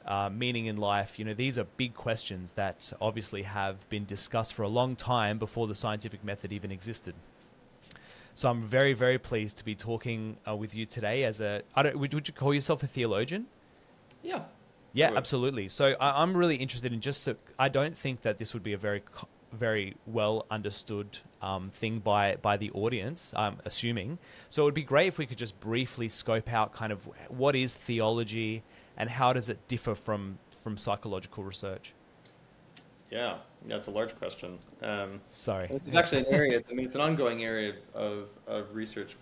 uh, 0.07 0.31
meaning 0.33 0.67
in 0.67 0.77
life? 0.77 1.19
You 1.19 1.25
know, 1.25 1.35
these 1.35 1.59
are 1.59 1.65
big 1.77 1.95
questions 1.95 2.53
that 2.53 2.93
obviously 3.01 3.43
have 3.43 3.89
been 3.89 4.05
discussed 4.05 4.55
for 4.55 4.63
a 4.63 4.69
long 4.69 4.97
time 4.97 5.39
before 5.39 5.67
the 5.67 5.75
scientific 5.75 6.25
method 6.25 6.53
even 6.53 6.73
existed. 6.73 7.15
So 8.35 8.51
I'm 8.51 8.63
very, 8.63 8.95
very 8.95 9.19
pleased 9.19 9.59
to 9.59 9.65
be 9.65 9.75
talking 9.75 10.37
uh, 10.49 10.57
with 10.57 10.75
you 10.75 10.87
today. 10.87 11.25
As 11.25 11.41
a, 11.41 11.63
I 11.75 11.83
don't, 11.83 11.99
would, 11.99 12.15
would 12.15 12.29
you 12.29 12.35
call 12.35 12.55
yourself 12.55 12.83
a 12.83 12.87
theologian? 12.87 13.47
Yeah. 14.23 14.45
Yeah, 14.95 15.13
absolutely. 15.17 15.69
So 15.69 15.95
I, 16.01 16.23
am 16.23 16.37
really 16.37 16.57
interested 16.57 16.93
in 16.93 17.01
just. 17.01 17.29
I 17.59 17.69
don't 17.69 17.97
think 17.97 18.23
that 18.23 18.39
this 18.39 18.53
would 18.53 18.63
be 18.63 18.75
a 18.75 18.79
very, 18.79 19.03
very 19.51 19.97
well 20.07 20.45
understood 20.51 21.19
um, 21.41 21.71
thing 21.71 21.99
by 22.01 22.37
by 22.37 22.59
the 22.59 22.71
audience. 22.73 23.33
I'm 23.35 23.57
assuming. 23.65 24.19
So 24.51 24.63
it 24.63 24.65
would 24.67 24.75
be 24.75 24.83
great 24.83 25.09
if 25.09 25.17
we 25.17 25.25
could 25.25 25.39
just 25.39 25.59
briefly 25.61 26.11
scope 26.11 26.53
out 26.53 26.75
kind 26.75 26.93
of 26.93 27.09
what 27.29 27.57
is 27.57 27.75
theology 27.75 28.63
and 28.97 29.11
how 29.11 29.33
does 29.33 29.49
it 29.49 29.67
differ 29.69 29.95
from 29.95 30.39
from 30.63 30.79
psychological 30.79 31.43
research? 31.43 31.93
Yeah, 33.11 33.37
yeah, 33.67 33.77
it's 33.77 33.89
a 33.89 33.91
large 33.91 34.17
question. 34.17 34.59
Um, 34.81 35.21
Sorry, 35.33 35.69
is 35.69 35.95
actually 35.95 36.21
an 36.21 36.27
area. 36.31 36.63
I 36.71 36.73
mean, 36.73 36.87
it's 36.87 36.95
an 36.95 37.03
ongoing 37.03 37.45
area 37.45 37.75
of, 37.95 38.29
of 38.47 38.75
research 38.75 39.17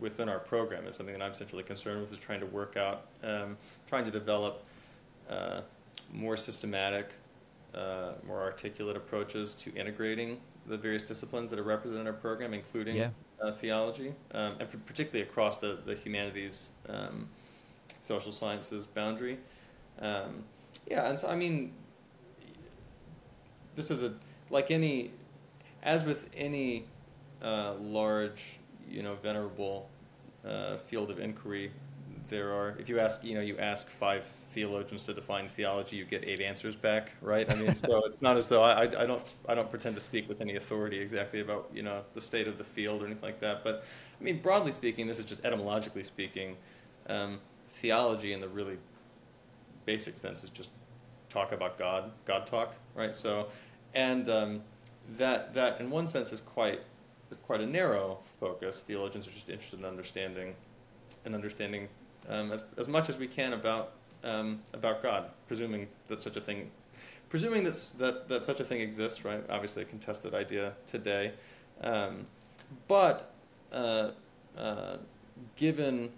within 0.00 0.28
our 0.28 0.38
program. 0.38 0.86
It's 0.86 0.96
something 0.96 1.14
that 1.14 1.22
I'm 1.22 1.34
centrally 1.34 1.62
concerned 1.62 2.00
with, 2.00 2.10
is 2.12 2.18
trying 2.18 2.40
to 2.40 2.46
work 2.46 2.76
out, 2.76 3.06
um, 3.22 3.56
trying 3.86 4.04
to 4.06 4.10
develop 4.10 4.64
uh, 5.28 5.60
more 6.12 6.36
systematic, 6.36 7.10
uh, 7.74 8.12
more 8.26 8.40
articulate 8.40 8.96
approaches 8.96 9.52
to 9.54 9.74
integrating 9.74 10.40
the 10.66 10.76
various 10.76 11.02
disciplines 11.02 11.50
that 11.50 11.58
are 11.58 11.64
represented 11.64 12.00
in 12.00 12.06
our 12.06 12.12
program, 12.14 12.54
including 12.54 12.96
yeah. 12.96 13.10
uh, 13.42 13.52
theology, 13.52 14.14
um, 14.32 14.54
and 14.58 14.86
particularly 14.86 15.28
across 15.28 15.58
the 15.58 15.78
the 15.84 15.94
humanities. 15.94 16.70
Um, 16.88 17.28
social 18.04 18.32
sciences 18.32 18.86
boundary. 18.86 19.38
Um, 20.00 20.44
yeah, 20.86 21.08
and 21.08 21.18
so 21.18 21.28
I 21.28 21.34
mean, 21.34 21.72
this 23.74 23.90
is 23.90 24.02
a 24.02 24.12
like 24.50 24.70
any, 24.70 25.10
as 25.82 26.04
with 26.04 26.28
any 26.36 26.84
uh, 27.42 27.74
large, 27.80 28.58
you 28.88 29.02
know, 29.02 29.14
venerable 29.16 29.88
uh, 30.46 30.76
field 30.76 31.10
of 31.10 31.18
inquiry, 31.18 31.70
there 32.28 32.52
are. 32.52 32.76
If 32.78 32.88
you 32.88 33.00
ask, 33.00 33.24
you 33.24 33.34
know, 33.34 33.40
you 33.40 33.56
ask 33.58 33.88
five 33.88 34.24
theologians 34.52 35.02
to 35.04 35.14
define 35.14 35.48
theology, 35.48 35.96
you 35.96 36.04
get 36.04 36.24
eight 36.24 36.40
answers 36.40 36.76
back, 36.76 37.12
right? 37.20 37.50
I 37.50 37.54
mean, 37.56 37.74
so 37.74 38.02
it's 38.06 38.22
not 38.22 38.36
as 38.36 38.48
though 38.48 38.62
I, 38.62 38.82
I, 38.82 39.06
don't 39.06 39.34
I 39.48 39.54
don't 39.54 39.70
pretend 39.70 39.94
to 39.96 40.00
speak 40.00 40.28
with 40.28 40.40
any 40.40 40.56
authority 40.56 40.98
exactly 40.98 41.40
about 41.40 41.70
you 41.72 41.82
know 41.82 42.02
the 42.14 42.20
state 42.20 42.46
of 42.46 42.58
the 42.58 42.64
field 42.64 43.02
or 43.02 43.06
anything 43.06 43.22
like 43.22 43.40
that. 43.40 43.64
But 43.64 43.84
I 44.20 44.24
mean, 44.24 44.40
broadly 44.40 44.72
speaking, 44.72 45.06
this 45.06 45.18
is 45.18 45.24
just 45.24 45.44
etymologically 45.44 46.02
speaking. 46.02 46.56
Um, 47.08 47.40
theology 47.74 48.32
in 48.32 48.40
the 48.40 48.48
really 48.48 48.78
basic 49.84 50.16
sense 50.18 50.42
is 50.44 50.50
just 50.50 50.70
talk 51.30 51.52
about 51.52 51.78
God, 51.78 52.10
God 52.24 52.46
talk, 52.46 52.74
right? 52.94 53.16
So, 53.16 53.48
and 53.94 54.28
um, 54.28 54.62
that 55.18 55.54
that 55.54 55.80
in 55.80 55.90
one 55.90 56.06
sense 56.06 56.32
is 56.32 56.40
quite 56.40 56.80
is 57.30 57.38
quite 57.38 57.60
a 57.60 57.66
narrow 57.66 58.18
focus. 58.40 58.82
Theologians 58.82 59.26
are 59.28 59.32
just 59.32 59.48
interested 59.48 59.80
in 59.80 59.84
understanding 59.84 60.54
and 61.24 61.34
understanding 61.34 61.88
um, 62.28 62.52
as 62.52 62.64
as 62.76 62.88
much 62.88 63.08
as 63.08 63.18
we 63.18 63.26
can 63.26 63.52
about 63.52 63.92
um, 64.22 64.60
about 64.72 65.02
God, 65.02 65.30
presuming 65.46 65.88
that 66.08 66.22
such 66.22 66.36
a 66.36 66.40
thing, 66.40 66.70
presuming 67.28 67.64
that 67.64 67.92
that 67.98 68.28
that 68.28 68.44
such 68.44 68.60
a 68.60 68.64
thing 68.64 68.80
exists, 68.80 69.24
right? 69.24 69.44
Obviously, 69.50 69.82
a 69.82 69.86
contested 69.86 70.34
idea 70.34 70.72
today, 70.86 71.32
um, 71.82 72.26
but 72.88 73.32
uh, 73.72 74.10
uh, 74.56 74.96
given 75.56 76.10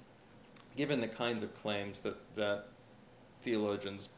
given 0.77 1.01
the 1.01 1.09
kinds 1.09 1.43
of 1.43 1.55
claims 1.61 2.01
that 2.03 2.17
that 2.37 2.67
theologians, 3.43 4.09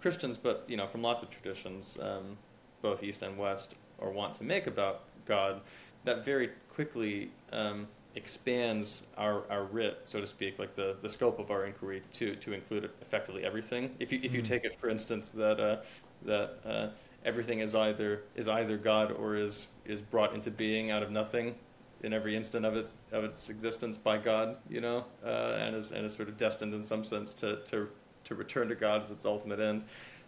Christians, 0.00 0.36
but 0.36 0.64
you 0.68 0.76
know 0.76 0.86
from 0.86 1.02
lots 1.02 1.22
of 1.22 1.30
traditions, 1.30 1.96
um, 2.00 2.36
both 2.82 3.02
East 3.02 3.22
and 3.22 3.36
West, 3.38 3.74
or 3.98 4.10
want 4.10 4.34
to 4.36 4.44
make 4.44 4.66
about 4.66 5.02
God, 5.26 5.60
that 6.04 6.24
very 6.24 6.50
quickly 6.72 7.30
um, 7.52 7.86
expands 8.14 9.04
our, 9.16 9.44
our 9.50 9.64
writ, 9.64 10.00
so 10.04 10.20
to 10.20 10.26
speak, 10.26 10.58
like 10.58 10.74
the, 10.74 10.96
the 11.02 11.08
scope 11.08 11.38
of 11.38 11.50
our 11.50 11.66
inquiry 11.66 12.02
to, 12.14 12.34
to 12.36 12.52
include 12.52 12.90
effectively 13.02 13.44
everything. 13.44 13.94
If 13.98 14.12
you 14.12 14.20
if 14.22 14.32
you 14.32 14.42
mm. 14.42 14.46
take 14.46 14.64
it, 14.64 14.78
for 14.80 14.88
instance, 14.88 15.30
that 15.30 15.60
uh, 15.60 15.82
that 16.24 16.58
uh, 16.64 16.88
everything 17.24 17.60
is 17.60 17.74
either 17.74 18.22
is 18.34 18.48
either 18.48 18.76
God 18.76 19.12
or 19.12 19.36
is 19.36 19.68
is 19.84 20.00
brought 20.00 20.34
into 20.34 20.50
being 20.50 20.90
out 20.90 21.02
of 21.02 21.10
nothing 21.10 21.54
in 22.02 22.12
every 22.12 22.36
instant 22.36 22.66
of 22.66 22.76
its 22.76 22.94
of 23.12 23.24
its 23.24 23.48
existence 23.48 23.96
by 23.96 24.18
God, 24.18 24.56
you 24.68 24.80
know, 24.80 25.04
uh, 25.24 25.58
and 25.58 25.74
is 25.74 25.92
and 25.92 26.04
is 26.04 26.14
sort 26.14 26.28
of 26.28 26.36
destined 26.36 26.74
in 26.74 26.84
some 26.84 27.04
sense 27.04 27.34
to 27.34 27.56
to 27.66 27.88
to 28.24 28.34
return 28.34 28.68
to 28.68 28.74
God 28.74 29.02
as 29.02 29.10
its 29.10 29.24
ultimate 29.24 29.60
end, 29.60 29.84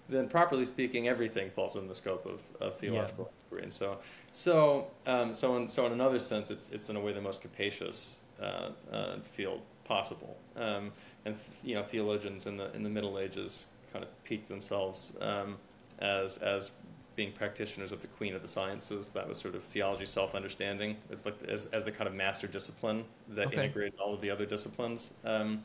then 0.09 0.29
properly 0.29 0.65
speaking, 0.65 1.09
everything 1.09 1.51
falls 1.51 1.75
within 1.75 1.89
the 1.89 1.95
scope 1.95 2.27
of, 2.27 2.41
of 2.61 2.77
theological 2.79 3.25
yeah. 3.31 3.45
inquiry. 3.45 3.63
And 3.65 3.73
so, 3.73 3.99
so, 4.33 4.87
um, 5.07 5.33
so, 5.33 5.57
in, 5.57 5.69
so 5.69 5.87
in 5.87 5.93
another 5.93 6.19
sense, 6.19 6.51
it's, 6.51 6.71
it's 6.71 6.89
in 6.89 6.97
a 6.97 7.01
way 7.01 7.13
the 7.13 7.21
most 7.21 7.43
capacious 7.43 8.17
uh, 8.41 8.71
uh, 8.93 9.19
field 9.21 9.61
possible. 9.85 10.37
Um, 10.57 10.93
and 11.25 11.37
you 11.63 11.75
know, 11.75 11.83
theologians 11.83 12.47
in 12.47 12.57
the 12.57 12.73
in 12.75 12.83
the 12.83 12.89
Middle 12.89 13.19
Ages 13.19 13.67
kind 13.93 14.05
of 14.05 14.25
peaked 14.25 14.49
themselves 14.49 15.17
um, 15.21 15.57
as 15.99 16.39
as 16.39 16.71
being 17.19 17.33
practitioners 17.33 17.91
of 17.91 18.01
the 18.01 18.07
queen 18.07 18.33
of 18.33 18.43
the 18.43 18.47
sciences. 18.47 19.09
That 19.09 19.29
was 19.29 19.39
sort 19.39 19.57
of 19.57 19.65
theology 19.65 20.07
self-understanding. 20.07 20.97
It's 21.11 21.25
like 21.25 21.35
as, 21.49 21.65
as 21.73 21.85
the 21.85 21.91
kind 21.91 22.07
of 22.07 22.15
master 22.15 22.47
discipline 22.47 23.05
that 23.31 23.49
okay. 23.49 23.57
integrated 23.57 23.99
all 23.99 24.15
of 24.15 24.21
the 24.21 24.31
other 24.31 24.47
disciplines. 24.47 25.11
Um, 25.25 25.65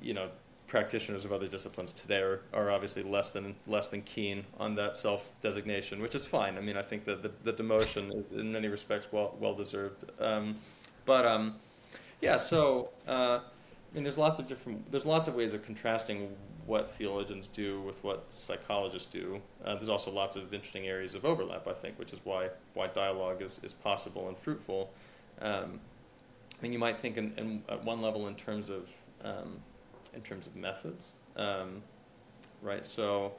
you 0.00 0.14
know, 0.14 0.28
practitioners 0.68 1.24
of 1.24 1.32
other 1.32 1.48
disciplines 1.48 1.92
today 1.92 2.20
are, 2.20 2.40
are 2.52 2.70
obviously 2.70 3.02
less 3.02 3.32
than 3.32 3.56
less 3.66 3.88
than 3.88 4.02
keen 4.02 4.44
on 4.60 4.76
that 4.76 4.96
self 4.96 5.26
designation, 5.42 6.00
which 6.00 6.14
is 6.14 6.24
fine. 6.24 6.56
I 6.56 6.60
mean, 6.60 6.76
I 6.76 6.82
think 6.82 7.04
that 7.06 7.24
the, 7.24 7.32
the 7.42 7.52
demotion 7.52 8.16
is 8.16 8.30
in 8.30 8.52
many 8.52 8.68
respects 8.68 9.08
well 9.10 9.36
well 9.40 9.54
deserved. 9.54 10.04
Um, 10.20 10.54
but 11.04 11.26
um, 11.26 11.56
yeah, 12.20 12.36
so 12.36 12.90
uh, 13.08 13.40
I 13.90 13.94
mean, 13.94 14.04
there's 14.04 14.18
lots 14.18 14.38
of 14.38 14.46
different 14.46 14.90
there's 14.90 15.06
lots 15.06 15.26
of 15.26 15.34
ways 15.34 15.52
of 15.52 15.64
contrasting 15.64 16.36
what 16.66 16.88
theologians 16.88 17.48
do 17.48 17.80
with 17.80 18.02
what 18.04 18.24
psychologists 18.28 19.10
do. 19.10 19.40
Uh, 19.64 19.74
there's 19.74 19.88
also 19.88 20.10
lots 20.10 20.36
of 20.36 20.54
interesting 20.54 20.86
areas 20.86 21.14
of 21.14 21.24
overlap, 21.24 21.66
I 21.66 21.72
think, 21.72 21.98
which 21.98 22.12
is 22.12 22.20
why 22.24 22.50
why 22.74 22.86
dialogue 22.88 23.42
is, 23.42 23.60
is 23.64 23.72
possible 23.72 24.28
and 24.28 24.38
fruitful. 24.38 24.90
Um, 25.40 25.80
I 26.58 26.62
mean, 26.62 26.72
you 26.72 26.78
might 26.78 27.00
think 27.00 27.16
in, 27.16 27.32
in, 27.36 27.62
at 27.68 27.82
one 27.82 28.02
level 28.02 28.28
in 28.28 28.34
terms 28.36 28.68
of 28.68 28.88
um, 29.24 29.58
in 30.14 30.20
terms 30.20 30.46
of 30.46 30.54
methods, 30.54 31.12
um, 31.36 31.82
right? 32.62 32.84
So, 32.84 33.32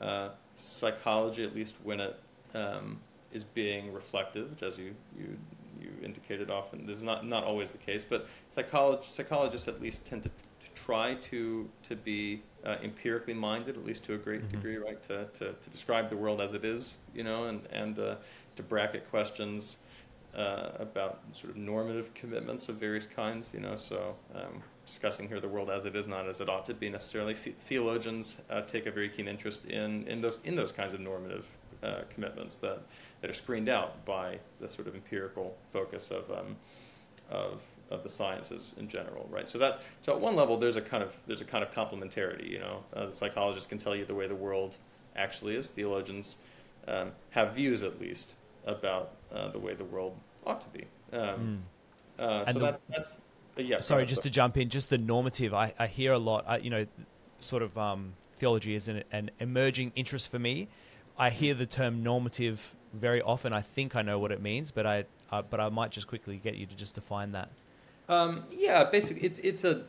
uh, 0.00 0.30
psychology, 0.56 1.44
at 1.44 1.54
least 1.54 1.74
when 1.82 2.00
it 2.00 2.18
um, 2.54 3.00
is 3.32 3.44
being 3.44 3.92
reflective, 3.92 4.50
which 4.50 4.62
as 4.62 4.78
you 4.78 4.94
you 5.18 5.36
you 5.80 5.90
indicated 6.02 6.50
often, 6.50 6.86
this 6.86 6.98
is 6.98 7.04
not 7.04 7.26
not 7.26 7.44
always 7.44 7.72
the 7.72 7.78
case, 7.78 8.04
but 8.04 8.26
psycholog- 8.54 9.04
psychologists 9.04 9.68
at 9.68 9.80
least 9.80 10.06
tend 10.06 10.22
to, 10.22 10.28
to 10.28 10.70
try 10.74 11.14
to 11.14 11.68
to 11.88 11.96
be 11.96 12.42
uh, 12.64 12.76
empirically 12.82 13.34
minded, 13.34 13.76
at 13.76 13.84
least 13.84 14.04
to 14.04 14.14
a 14.14 14.18
great 14.18 14.42
mm-hmm. 14.42 14.56
degree, 14.56 14.76
right? 14.76 15.02
To, 15.04 15.26
to 15.34 15.52
to 15.52 15.70
describe 15.70 16.10
the 16.10 16.16
world 16.16 16.40
as 16.40 16.52
it 16.52 16.64
is, 16.64 16.98
you 17.14 17.24
know, 17.24 17.44
and 17.44 17.66
and 17.72 17.98
uh, 17.98 18.16
to 18.56 18.62
bracket 18.62 19.08
questions. 19.10 19.78
Uh, 20.36 20.72
about 20.78 21.20
sort 21.32 21.50
of 21.50 21.56
normative 21.56 22.12
commitments 22.12 22.68
of 22.68 22.76
various 22.76 23.06
kinds, 23.06 23.50
you 23.54 23.60
know. 23.60 23.76
So 23.76 24.14
um, 24.34 24.62
discussing 24.86 25.26
here 25.26 25.40
the 25.40 25.48
world 25.48 25.70
as 25.70 25.84
it 25.86 25.96
is, 25.96 26.06
not 26.06 26.28
as 26.28 26.40
it 26.40 26.48
ought 26.50 26.66
to 26.66 26.74
be 26.74 26.90
necessarily. 26.90 27.32
The- 27.32 27.54
theologians 27.58 28.40
uh, 28.50 28.60
take 28.60 28.86
a 28.86 28.90
very 28.90 29.08
keen 29.08 29.26
interest 29.26 29.64
in, 29.64 30.06
in 30.06 30.20
those 30.20 30.38
in 30.44 30.54
those 30.54 30.70
kinds 30.70 30.92
of 30.92 31.00
normative 31.00 31.46
uh, 31.82 32.00
commitments 32.12 32.56
that, 32.56 32.80
that 33.20 33.30
are 33.30 33.34
screened 33.34 33.68
out 33.68 34.04
by 34.04 34.38
the 34.60 34.68
sort 34.68 34.88
of 34.88 34.94
empirical 34.94 35.56
focus 35.72 36.10
of, 36.10 36.30
um, 36.30 36.56
of 37.30 37.60
of 37.90 38.02
the 38.02 38.08
sciences 38.08 38.74
in 38.78 38.88
general, 38.88 39.26
right? 39.30 39.48
So 39.48 39.58
that's 39.58 39.78
so 40.02 40.12
at 40.12 40.20
one 40.20 40.36
level 40.36 40.56
there's 40.56 40.76
a 40.76 40.80
kind 40.80 41.02
of 41.02 41.14
there's 41.26 41.40
a 41.40 41.44
kind 41.44 41.64
of 41.64 41.72
complementarity. 41.72 42.48
You 42.48 42.58
know, 42.58 42.84
uh, 42.94 43.06
the 43.06 43.12
psychologists 43.12 43.68
can 43.68 43.78
tell 43.78 43.96
you 43.96 44.04
the 44.04 44.14
way 44.14 44.26
the 44.26 44.34
world 44.34 44.74
actually 45.16 45.56
is. 45.56 45.70
Theologians 45.70 46.36
um, 46.86 47.12
have 47.30 47.54
views 47.54 47.82
at 47.82 48.00
least 48.00 48.34
about 48.66 49.12
uh, 49.32 49.48
the 49.48 49.58
way 49.58 49.74
the 49.74 49.84
world 49.84 50.16
ought 50.46 50.60
to 50.60 50.68
be. 50.68 50.84
Um, 51.12 51.62
mm. 52.18 52.46
so 52.46 52.52
the, 52.52 52.58
that's 52.58 52.80
that's 52.88 53.16
yeah. 53.56 53.80
Sorry, 53.80 54.06
just 54.06 54.22
to 54.22 54.30
jump 54.30 54.56
in, 54.56 54.68
just 54.68 54.90
the 54.90 54.98
normative. 54.98 55.54
I, 55.54 55.72
I 55.78 55.86
hear 55.86 56.12
a 56.12 56.18
lot. 56.18 56.44
I, 56.46 56.58
you 56.58 56.70
know, 56.70 56.86
sort 57.38 57.62
of 57.62 57.76
um, 57.78 58.12
theology 58.36 58.74
is 58.74 58.88
an, 58.88 59.02
an 59.12 59.30
emerging 59.40 59.92
interest 59.96 60.30
for 60.30 60.38
me. 60.38 60.68
I 61.18 61.30
hear 61.30 61.54
the 61.54 61.66
term 61.66 62.02
normative 62.02 62.74
very 62.92 63.20
often. 63.20 63.52
I 63.52 63.62
think 63.62 63.96
I 63.96 64.02
know 64.02 64.18
what 64.18 64.32
it 64.32 64.40
means, 64.40 64.70
but 64.70 64.86
I 64.86 65.04
uh, 65.30 65.42
but 65.42 65.60
I 65.60 65.68
might 65.68 65.90
just 65.90 66.06
quickly 66.06 66.36
get 66.36 66.56
you 66.56 66.66
to 66.66 66.74
just 66.74 66.94
define 66.94 67.32
that. 67.32 67.50
Um, 68.08 68.44
yeah, 68.50 68.84
basically, 68.84 69.24
it, 69.24 69.40
it's 69.42 69.64
a. 69.64 69.84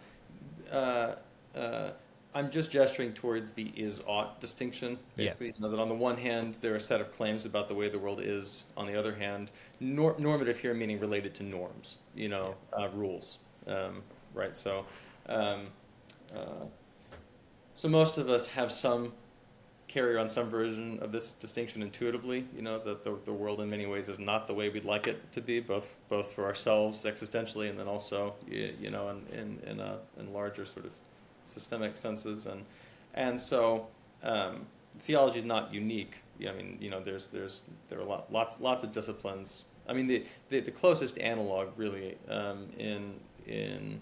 Uh, 0.72 1.16
uh, 1.58 1.92
I'm 2.36 2.52
just 2.52 2.70
gesturing 2.70 3.14
towards 3.14 3.54
the 3.54 3.72
is 3.76 4.04
ought 4.06 4.40
distinction. 4.40 5.00
Basically, 5.16 5.48
yeah. 5.48 5.54
you 5.58 5.62
know, 5.64 5.72
that 5.72 5.80
on 5.80 5.90
the 5.90 5.96
one 5.96 6.16
hand 6.16 6.58
there 6.62 6.74
are 6.74 6.78
a 6.78 6.80
set 6.80 7.02
of 7.02 7.12
claims 7.12 7.46
about 7.46 7.68
the 7.68 7.74
way 7.74 7.90
the 7.90 7.98
world 7.98 8.22
is. 8.22 8.66
On 8.78 8.86
the 8.86 8.96
other 8.96 9.16
hand, 9.16 9.52
nor- 9.80 10.16
normative 10.20 10.60
here 10.60 10.74
meaning 10.76 11.00
related 11.00 11.34
to 11.36 11.44
norms. 11.44 11.98
You 12.16 12.30
know, 12.30 12.56
yeah. 12.78 12.86
uh, 12.86 12.90
rules 12.90 13.40
um, 13.70 14.02
right? 14.34 14.56
So, 14.56 14.86
um, 15.28 15.68
uh, 16.36 16.66
so 17.76 17.88
most 17.88 18.18
of 18.18 18.30
us 18.30 18.48
have 18.48 18.72
some 18.72 19.14
carry 19.90 20.18
on 20.18 20.30
some 20.30 20.50
version 20.50 21.00
of 21.02 21.12
this 21.12 21.34
distinction 21.34 21.82
intuitively. 21.82 22.46
You 22.56 22.62
know 22.62 22.80
that 22.80 23.04
the, 23.04 23.18
the 23.26 23.34
world 23.34 23.60
in 23.60 23.70
many 23.70 23.86
ways 23.86 24.08
is 24.08 24.20
not 24.20 24.48
the 24.48 24.54
way 24.54 24.70
we'd 24.70 24.86
like 24.86 25.08
it 25.08 25.20
to 25.34 25.42
be, 25.42 25.60
both 25.60 25.90
both 26.08 26.32
for 26.32 26.46
ourselves 26.46 27.04
existentially, 27.04 27.70
and 27.70 27.78
then 27.78 27.88
also 27.88 28.36
you, 28.48 28.74
you 28.80 28.92
know 28.92 29.10
in 29.10 29.18
in 29.38 29.60
in, 29.70 29.80
a, 29.82 29.98
in 30.18 30.32
larger 30.32 30.66
sort 30.66 30.86
of 30.86 30.92
systemic 31.46 31.98
senses, 31.98 32.46
and 32.46 32.64
and 33.16 33.40
so 33.40 33.88
um, 34.24 34.66
theology 35.00 35.40
is 35.40 35.46
not 35.46 35.74
unique. 35.74 36.18
I 36.48 36.54
mean, 36.54 36.78
you 36.80 36.90
know, 36.90 37.02
there's 37.02 37.28
there's 37.28 37.66
there 37.90 38.00
are 38.00 38.04
lot, 38.06 38.32
lots 38.32 38.60
lots 38.60 38.84
of 38.84 38.92
disciplines. 38.92 39.64
I 39.90 39.94
mean, 39.94 40.08
the 40.08 40.24
the, 40.50 40.62
the 40.62 40.72
closest 40.72 41.18
analog 41.20 41.70
really 41.76 42.18
um, 42.30 42.68
in 42.78 43.16
in 43.48 44.02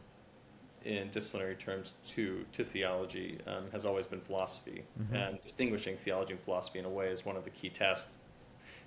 in 0.88 1.10
disciplinary 1.10 1.56
terms 1.56 1.94
to 2.08 2.46
to 2.54 2.64
theology 2.64 3.38
um, 3.46 3.66
has 3.72 3.86
always 3.86 4.08
been 4.08 4.22
philosophy, 4.22 4.84
mm-hmm. 5.00 5.16
and 5.16 5.42
distinguishing 5.42 5.98
theology 5.98 6.34
and 6.34 6.42
philosophy 6.42 6.80
in 6.80 6.86
a 6.86 6.90
way 6.90 7.10
is 7.10 7.26
one 7.26 7.36
of 7.36 7.44
the 7.44 7.50
key 7.50 7.70
tasks. 7.70 8.12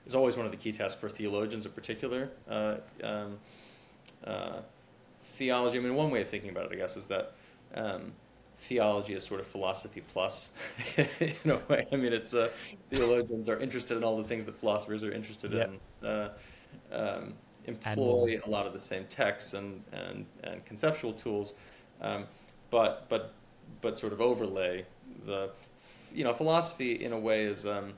Is 0.07 0.15
always 0.15 0.37
one 0.39 0.47
of 0.47 0.53
the 0.53 0.59
key 0.59 0.73
tasks 0.73 0.99
for 0.99 1.11
theologians 1.11 1.67
in 1.67 1.73
particular. 1.73 2.31
Uh, 2.49 2.77
um, 3.05 3.39
uh, 4.25 4.61
theology. 5.23 5.79
I 5.79 5.83
mean, 5.83 5.95
one 5.95 6.11
way 6.11 6.23
of 6.23 6.29
thinking 6.29 6.51
about 6.51 6.67
it, 6.67 6.73
I 6.73 6.77
guess, 6.77 6.97
is 6.97 7.07
that 7.09 7.35
um, 7.75 8.13
theology 8.61 9.13
is 9.13 9.25
sort 9.25 9.41
of 9.41 9.47
philosophy 9.47 10.03
plus 10.13 10.51
in 10.97 11.51
a 11.51 11.59
way. 11.69 11.87
I 11.93 11.97
mean, 11.97 12.15
it's 12.15 12.33
uh, 12.33 12.49
theologians 12.89 13.47
are 13.51 13.61
interested 13.61 13.99
in 13.99 14.05
all 14.05 14.17
the 14.17 14.25
things 14.25 14.47
that 14.47 14.59
philosophers 14.59 15.05
are 15.05 15.13
interested 15.13 15.53
yep. 15.53 15.71
in. 16.03 16.09
Uh, 16.09 16.31
um, 16.93 17.35
employ 17.67 18.41
a 18.45 18.51
lot 18.51 18.67
of 18.67 18.73
the 18.73 18.79
same 18.79 19.05
texts 19.07 19.55
and, 19.55 19.83
and, 19.93 20.27
and 20.45 20.65
conceptual 20.65 21.13
tools, 21.13 21.55
um, 22.01 22.25
but, 22.71 23.07
but, 23.09 23.35
but 23.81 23.99
sort 23.99 24.13
of 24.13 24.21
overlay 24.21 24.85
the, 25.27 25.51
you 26.13 26.25
know, 26.25 26.33
philosophy 26.33 27.05
in 27.05 27.13
a 27.13 27.19
way 27.19 27.45
is, 27.45 27.67
um, 27.67 27.93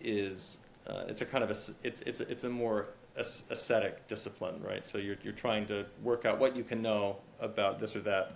is 0.00 0.58
uh, 0.86 1.04
it's 1.08 1.22
a 1.22 1.26
kind 1.26 1.44
of 1.44 1.50
a, 1.50 1.56
it's, 1.86 2.00
it's, 2.00 2.20
it's 2.20 2.44
a 2.44 2.50
more 2.50 2.88
ascetic 3.16 4.06
discipline, 4.08 4.60
right? 4.62 4.86
So 4.86 4.98
you're, 4.98 5.16
you're 5.22 5.32
trying 5.32 5.66
to 5.66 5.84
work 6.02 6.24
out 6.24 6.38
what 6.38 6.56
you 6.56 6.64
can 6.64 6.80
know 6.80 7.16
about 7.40 7.78
this 7.78 7.94
or 7.94 8.00
that 8.00 8.32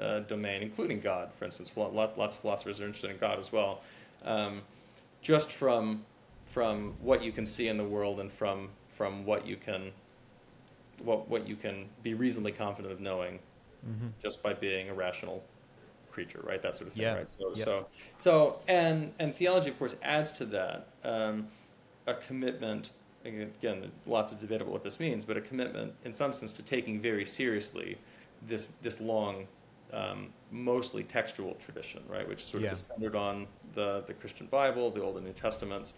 uh, 0.00 0.20
domain, 0.20 0.62
including 0.62 1.00
God, 1.00 1.30
for 1.38 1.44
instance. 1.44 1.72
Lots 1.76 2.36
of 2.36 2.40
philosophers 2.40 2.80
are 2.80 2.84
interested 2.84 3.10
in 3.10 3.18
God 3.18 3.38
as 3.38 3.52
well. 3.52 3.80
Um, 4.24 4.62
just 5.22 5.52
from 5.52 6.04
from 6.46 6.94
what 7.00 7.22
you 7.22 7.32
can 7.32 7.46
see 7.46 7.68
in 7.68 7.76
the 7.76 7.84
world 7.84 8.20
and 8.20 8.30
from 8.30 8.68
from 8.88 9.24
what 9.24 9.46
you 9.46 9.56
can 9.56 9.90
what 11.02 11.28
what 11.28 11.48
you 11.48 11.56
can 11.56 11.88
be 12.02 12.14
reasonably 12.14 12.52
confident 12.52 12.92
of 12.92 13.00
knowing 13.00 13.38
mm-hmm. 13.86 14.08
just 14.22 14.42
by 14.42 14.52
being 14.52 14.88
a 14.90 14.94
rational 14.94 15.42
creature, 16.10 16.40
right? 16.44 16.62
That 16.62 16.76
sort 16.76 16.88
of 16.88 16.94
thing, 16.94 17.02
Yeah. 17.02 17.14
right? 17.14 17.28
So, 17.28 17.48
Yep. 17.54 17.58
so, 17.58 17.86
so, 18.18 18.60
and 18.68 19.12
and 19.18 19.34
theology, 19.34 19.70
of 19.70 19.78
course, 19.78 19.96
adds 20.02 20.30
to 20.32 20.44
that 20.46 20.86
um, 21.04 21.48
a 22.06 22.14
commitment. 22.14 22.90
Again, 23.24 23.90
lots 24.06 24.34
of 24.34 24.40
debate 24.40 24.60
about 24.60 24.72
what 24.72 24.84
this 24.84 25.00
means, 25.00 25.24
but 25.24 25.38
a 25.38 25.40
commitment, 25.40 25.94
in 26.04 26.12
some 26.12 26.32
sense, 26.34 26.52
to 26.52 26.62
taking 26.62 27.00
very 27.00 27.24
seriously 27.24 27.96
this 28.46 28.68
this 28.82 29.00
long, 29.00 29.46
um, 29.94 30.28
mostly 30.50 31.02
textual 31.04 31.54
tradition, 31.54 32.02
right? 32.06 32.28
Which 32.28 32.44
sort 32.44 32.62
Yeah. 32.62 32.68
of 32.68 32.74
is 32.74 32.82
centered 32.82 33.16
on 33.16 33.46
the 33.74 34.04
the 34.06 34.14
Christian 34.14 34.46
Bible, 34.46 34.90
the 34.90 35.02
Old 35.02 35.16
and 35.16 35.26
New 35.26 35.32
Testaments, 35.32 35.94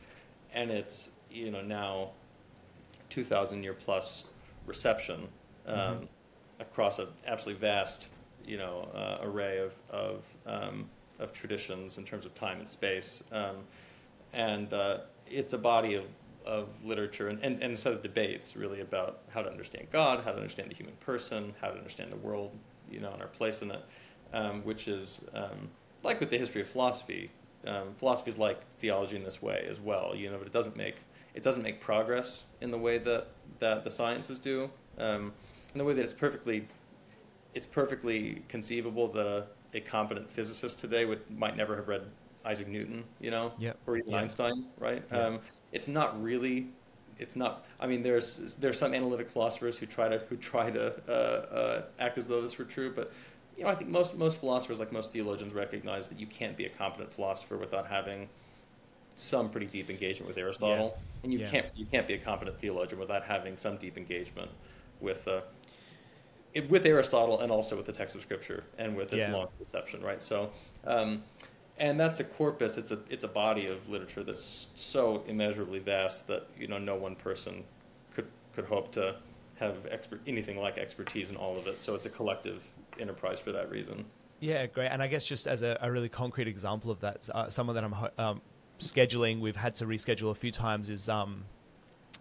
and 0.55 0.71
it's 0.71 1.11
you 1.31 1.51
know 1.51 1.63
now 1.63 2.11
two 3.11 3.25
thousand 3.25 3.63
year 3.65 3.75
plus 3.75 4.29
reception 4.67 5.29
um, 5.67 6.09
across 6.61 6.99
an 6.99 7.09
absolutely 7.27 7.61
vast 7.61 8.09
you 8.47 8.57
know 8.57 8.89
uh, 8.95 9.19
array 9.23 9.59
of 9.59 9.75
of, 9.91 10.23
um, 10.47 10.89
of 11.19 11.33
traditions 11.33 11.99
in 11.99 12.05
terms 12.05 12.25
of 12.25 12.35
time 12.35 12.59
and 12.59 12.69
space, 12.69 13.23
um, 13.33 13.57
and 14.33 14.73
uh, 14.73 14.99
it's 15.27 15.53
a 15.53 15.59
body 15.59 15.95
of 15.95 16.05
of 16.47 16.69
literature 16.85 17.29
and, 17.29 17.43
and, 17.43 17.61
and 17.61 17.73
a 17.73 17.77
set 17.77 17.93
of 17.93 18.03
debates 18.03 18.55
really 18.55 18.81
about 18.81 19.23
how 19.31 19.43
to 19.43 19.51
understand 19.51 19.89
God, 19.91 20.23
how 20.23 20.31
to 20.31 20.37
understand 20.37 20.71
the 20.71 20.77
human 20.77 20.95
person, 21.01 21.53
how 21.61 21.71
to 21.71 21.77
understand 21.77 22.13
the 22.13 22.17
world, 22.19 22.53
you 22.89 23.01
know, 23.01 23.13
and 23.13 23.21
our 23.21 23.27
place 23.27 23.63
in 23.63 23.73
it, 23.73 23.85
um, 24.33 24.63
which 24.63 24.87
is 24.87 25.25
um, 25.35 25.69
like 26.05 26.21
with 26.21 26.31
the 26.31 26.39
history 26.39 26.61
of 26.61 26.69
philosophy. 26.69 27.31
Um, 27.67 27.95
philosophy 27.99 28.31
is 28.31 28.39
like 28.39 28.61
theology 28.79 29.17
in 29.17 29.25
this 29.25 29.43
way 29.43 29.67
as 29.69 29.81
well, 29.81 30.15
you 30.15 30.31
know, 30.31 30.39
but 30.39 30.47
it 30.47 30.53
doesn't 30.53 30.77
make 30.77 30.97
it 31.35 31.43
doesn't 31.43 31.63
make 31.63 31.81
progress 31.81 32.45
in 32.61 32.71
the 32.71 32.79
way 32.79 32.99
that 32.99 33.27
that 33.59 33.83
the 33.83 33.91
sciences 33.91 34.39
do, 34.39 34.71
um, 34.99 35.33
in 35.77 35.79
the 35.79 35.85
way 35.85 35.93
that 35.93 36.03
it's 36.03 36.15
perfectly 36.15 36.67
it's 37.53 37.67
perfectly 37.67 38.43
conceivable 38.49 39.09
that 39.09 39.27
a, 39.27 39.45
a 39.75 39.81
competent 39.81 40.31
physicist 40.31 40.81
today 40.81 41.05
would 41.05 41.21
might 41.31 41.55
never 41.55 41.77
have 41.77 41.87
read 41.87 42.01
Isaac 42.47 42.67
Newton, 42.67 43.05
you 43.21 43.31
know, 43.31 43.53
Yep. 43.59 43.77
or 43.87 43.99
even 43.99 44.11
Yeah. 44.11 44.21
Einstein, 44.21 44.65
right? 44.79 45.03
Yeah. 45.13 45.19
Um, 45.27 45.41
it's 45.73 45.87
not 45.89 46.23
really. 46.23 46.69
It's 47.19 47.37
not. 47.37 47.67
I 47.79 47.87
mean, 47.87 48.03
there's 48.03 48.57
there's 48.57 48.79
some 48.79 48.95
analytic 48.95 49.29
philosophers 49.29 49.77
who 49.77 49.85
try 49.85 50.09
to 50.09 50.19
who 50.31 50.37
try 50.39 50.71
to 50.71 50.95
uh, 51.09 51.13
uh, 51.13 51.83
act 51.99 52.17
as 52.17 52.27
though 52.27 52.41
this 52.41 52.57
were 52.57 52.65
true, 52.65 52.91
but 52.95 53.13
you 53.59 53.65
know, 53.65 53.69
I 53.71 53.75
think 53.75 53.91
most 53.91 54.17
most 54.17 54.39
philosophers, 54.39 54.79
like 54.79 54.93
most 54.93 55.13
theologians, 55.13 55.53
recognize 55.53 56.09
that 56.09 56.19
you 56.19 56.27
can't 56.27 56.57
be 56.57 56.65
a 56.65 56.71
competent 56.71 57.13
philosopher 57.13 57.59
without 57.59 57.87
having 57.87 58.29
some 59.17 59.51
pretty 59.51 59.67
deep 59.67 59.91
engagement 59.91 60.29
with 60.29 60.39
Aristotle, 60.39 60.99
and 61.23 61.33
you 61.33 61.41
Yeah. 61.41 61.51
can't 61.51 61.67
you 61.75 61.85
can't 61.87 62.07
be 62.07 62.15
a 62.15 62.19
competent 62.19 62.59
theologian 62.61 62.99
without 62.99 63.25
having 63.25 63.57
some 63.59 63.77
deep 63.77 63.99
engagement 63.99 64.51
with 65.01 65.27
uh, 65.29 65.41
it, 66.57 66.71
with 66.71 66.87
Aristotle 66.87 67.41
and 67.41 67.53
also 67.53 67.77
with 67.77 67.87
the 67.87 67.93
text 67.93 68.17
of 68.17 68.23
Scripture 68.23 68.65
and 68.79 68.97
with 68.97 69.13
its 69.13 69.29
Yeah. 69.29 69.35
long 69.35 69.49
reception, 69.59 70.03
right? 70.03 70.23
So, 70.23 70.51
um, 70.85 71.23
and 71.79 72.01
that's 72.01 72.21
a 72.21 72.25
corpus. 72.25 72.79
It's 72.79 72.91
a 72.91 72.99
it's 73.11 73.25
a 73.25 73.29
body 73.29 73.67
of 73.67 73.87
literature 73.89 74.25
that's 74.25 74.69
so 74.77 75.23
immeasurably 75.27 75.79
vast 75.79 76.27
that 76.29 76.49
you 76.59 76.67
know 76.67 76.79
no 76.79 76.95
one 76.95 77.15
person 77.15 77.63
could 78.13 78.27
could 78.55 78.65
hope 78.65 78.91
to 78.93 79.17
have 79.57 79.87
expert 79.91 80.21
anything 80.27 80.59
like 80.59 80.79
expertise 80.79 81.31
in 81.31 81.37
all 81.37 81.57
of 81.59 81.67
it. 81.67 81.81
So 81.81 81.95
it's 81.95 82.07
a 82.07 82.11
collective 82.11 82.63
enterprise 82.99 83.39
for 83.39 83.53
that 83.53 83.71
reason. 83.71 84.07
Yeah, 84.41 84.67
great. 84.67 84.89
And 84.89 85.03
I 85.03 85.07
guess 85.07 85.25
just 85.27 85.47
as 85.47 85.63
a, 85.63 85.79
a 85.81 85.91
really 85.91 86.09
concrete 86.11 86.49
example 86.49 86.91
of 86.91 87.01
that, 87.01 87.29
uh, 87.35 87.49
someone 87.49 87.75
that 87.75 87.85
I'm 87.85 87.95
um, 88.19 88.43
scheduling, 88.79 89.41
we've 89.41 89.57
had 89.57 89.75
to 89.77 89.87
reschedule 89.87 90.31
a 90.31 90.35
few 90.35 90.53
times, 90.53 90.91
is 90.91 91.09
um, 91.09 91.45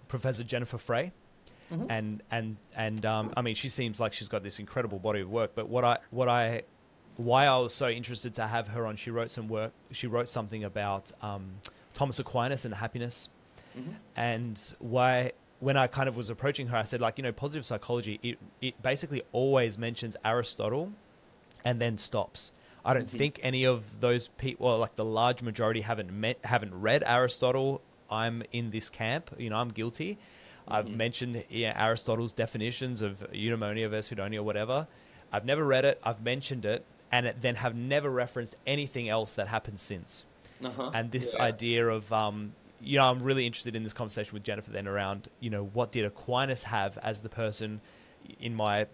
Professor 0.07 0.43
Jennifer 0.43 0.77
Frey. 0.77 1.11
Mhm. 1.71 1.85
And 1.89 2.23
and 2.31 2.57
and 2.75 3.05
um, 3.05 3.33
I 3.35 3.41
mean, 3.41 3.55
she 3.55 3.69
seems 3.69 3.99
like 3.99 4.13
she's 4.13 4.27
got 4.27 4.43
this 4.43 4.59
incredible 4.59 4.99
body 4.99 5.21
of 5.21 5.29
work. 5.29 5.51
But 5.55 5.67
what 5.69 5.83
I 5.83 5.97
what 6.11 6.29
I 6.29 6.63
why 7.17 7.45
I 7.47 7.57
was 7.57 7.73
so 7.73 7.89
interested 7.89 8.33
to 8.35 8.47
have 8.47 8.67
her 8.67 8.85
on, 8.85 8.95
she 8.97 9.09
wrote 9.09 9.31
some 9.31 9.47
work. 9.47 9.71
She 9.91 10.05
wrote 10.07 10.29
something 10.29 10.63
about 10.63 11.11
um, 11.21 11.55
Thomas 11.93 12.19
Aquinas 12.19 12.65
and 12.65 12.75
happiness, 12.75 13.29
and 14.15 14.73
why 14.79 15.31
when 15.59 15.77
I 15.77 15.87
kind 15.87 16.07
of 16.09 16.15
was 16.17 16.29
approaching 16.29 16.67
her, 16.67 16.77
I 16.77 16.83
said 16.83 17.01
like 17.01 17.17
you 17.17 17.23
know 17.23 17.31
positive 17.31 17.65
psychology 17.65 18.19
it 18.21 18.37
it 18.61 18.81
basically 18.81 19.23
always 19.31 19.77
mentions 19.77 20.15
Aristotle 20.23 20.91
and 21.63 21.81
then 21.81 21.97
stops. 21.97 22.51
I 22.83 22.93
don't 22.93 23.07
Mhm. 23.11 23.17
think 23.17 23.39
any 23.41 23.63
of 23.63 23.99
those 23.99 24.27
people, 24.27 24.67
well, 24.67 24.77
like 24.77 24.95
the 24.95 25.05
large 25.05 25.41
majority, 25.41 25.81
haven't 25.81 26.11
met, 26.13 26.37
haven't 26.43 26.79
read 26.79 27.01
Aristotle. 27.07 27.81
I'm 28.11 28.43
in 28.51 28.69
this 28.69 28.89
camp. 28.89 29.31
You 29.39 29.49
know, 29.49 29.55
I'm 29.57 29.69
guilty. 29.69 30.19
I've 30.67 30.85
Mhm. 30.87 30.95
mentioned 30.95 31.43
yeah, 31.49 31.73
Aristotle's 31.81 32.31
definitions 32.33 33.01
of 33.01 33.19
eudaimonia 33.31 33.89
versus 33.89 34.15
hedonia, 34.17 34.37
or 34.39 34.43
whatever. 34.43 34.87
I've 35.31 35.45
never 35.45 35.63
read 35.65 35.85
it. 35.85 35.99
I've 36.03 36.21
mentioned 36.23 36.65
it, 36.65 36.85
and 37.11 37.25
it, 37.27 37.41
then 37.41 37.55
have 37.55 37.75
never 37.75 38.09
referenced 38.09 38.55
anything 38.65 39.09
else 39.09 39.33
that 39.35 39.47
happened 39.47 39.79
since 39.79 40.25
Uh-huh. 40.63 40.91
and 40.93 41.11
this 41.11 41.33
Yeah. 41.37 41.43
idea 41.43 41.87
of 41.87 42.11
um, 42.13 42.53
you 42.81 42.97
know 42.97 43.05
i'm 43.09 43.21
really 43.23 43.45
interested 43.45 43.75
in 43.75 43.83
this 43.83 43.93
conversation 43.93 44.33
with 44.33 44.43
jennifer 44.43 44.69
then 44.71 44.85
around 44.87 45.29
you 45.39 45.49
know 45.49 45.63
what 45.63 45.91
did 45.91 46.03
aquinas 46.05 46.63
have 46.63 46.97
as 46.99 47.21
the 47.21 47.29
person 47.29 47.79
in 48.39 48.53
my 48.53 48.85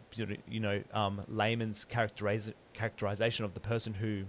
you 0.47 0.59
know 0.59 0.83
um, 0.93 1.23
layman's 1.27 1.83
characteriz- 1.85 2.53
characterization 2.73 3.43
of 3.43 3.53
the 3.55 3.59
person 3.59 3.95
who 3.95 4.25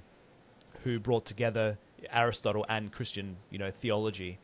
who 0.84 0.98
brought 0.98 1.24
together 1.26 1.76
aristotle 2.10 2.64
and 2.68 2.92
christian 2.92 3.36
you 3.50 3.58
know 3.58 3.70
theology 3.70 4.38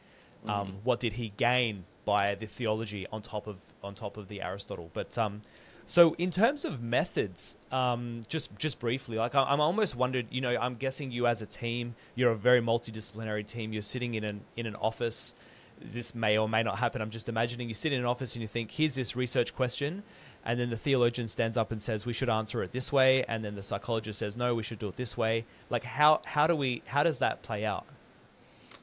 um, 0.47 0.69
Mhm. 0.69 0.75
what 0.85 1.01
did 1.01 1.15
he 1.15 1.31
gain 1.37 1.85
by 2.13 2.35
the 2.43 2.47
theology 2.47 3.07
on 3.15 3.21
top 3.21 3.47
of 3.47 3.57
on 3.83 3.93
top 3.95 4.17
of 4.17 4.25
the 4.29 4.39
aristotle 4.41 4.89
but 4.95 5.11
um, 5.19 5.43
so 5.91 6.15
in 6.19 6.31
terms 6.31 6.67
of 6.67 6.83
methods, 6.83 7.57
um, 7.73 8.23
just 8.29 8.55
just 8.59 8.79
briefly, 8.79 9.17
like 9.17 9.35
I- 9.35 9.49
I'm 9.53 9.59
almost 9.69 9.97
wondered, 9.97 10.27
you 10.31 10.43
know, 10.43 10.55
I'm 10.65 10.75
guessing 10.85 11.11
you 11.11 11.27
as 11.27 11.41
a 11.41 11.47
team, 11.47 11.95
you're 12.15 12.31
a 12.31 12.37
very 12.37 12.61
multidisciplinary 12.61 13.47
team. 13.47 13.73
You're 13.73 13.91
sitting 13.95 14.13
in 14.13 14.23
an 14.23 14.43
in 14.55 14.67
an 14.67 14.77
office. 14.77 15.33
This 15.81 16.15
may 16.15 16.37
or 16.37 16.47
may 16.47 16.63
not 16.63 16.77
happen. 16.79 17.01
I'm 17.01 17.09
just 17.19 17.27
imagining 17.35 17.69
you 17.69 17.75
sit 17.75 17.91
in 17.95 18.01
an 18.01 18.05
office 18.05 18.35
and 18.37 18.43
you 18.43 18.49
think, 18.49 18.71
here's 18.71 18.97
this 18.97 19.17
research 19.17 19.57
question, 19.57 20.03
and 20.45 20.61
then 20.61 20.69
the 20.69 20.77
theologian 20.77 21.27
stands 21.27 21.57
up 21.57 21.73
and 21.73 21.81
says 21.81 22.05
we 22.05 22.13
should 22.13 22.29
answer 22.29 22.63
it 22.63 22.73
this 22.73 22.93
way, 22.93 23.25
and 23.25 23.43
then 23.43 23.55
the 23.55 23.63
psychologist 23.63 24.19
says 24.19 24.37
no, 24.37 24.55
we 24.55 24.63
should 24.63 24.81
do 24.85 24.89
it 24.89 24.97
this 24.97 25.17
way. 25.17 25.47
Like 25.71 25.85
how 25.85 26.21
how 26.35 26.47
do 26.47 26.55
we 26.55 26.83
how 26.95 27.03
does 27.03 27.19
that 27.25 27.43
play 27.43 27.65
out? 27.65 27.87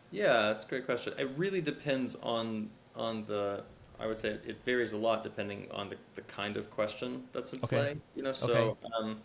Yeah, 0.10 0.38
that's 0.50 0.64
a 0.64 0.68
great 0.68 0.86
question. 0.88 1.14
It 1.20 1.30
really 1.38 1.62
depends 1.62 2.16
on 2.24 2.70
on 2.96 3.26
the. 3.26 3.64
I 3.98 4.08
would 4.08 4.18
say 4.18 4.30
it 4.46 4.58
varies 4.66 4.92
a 4.92 4.98
lot 4.98 5.24
depending 5.24 5.68
on 5.72 5.90
the, 5.90 5.96
the 6.16 6.22
kind 6.24 6.58
of 6.58 6.70
question 6.70 7.24
that's 7.32 7.54
in 7.54 7.60
Okay. 7.64 7.76
play. 7.78 7.98
You 8.16 8.24
know, 8.24 8.34
so 8.34 8.52
Okay. 8.54 8.90
um, 9.00 9.22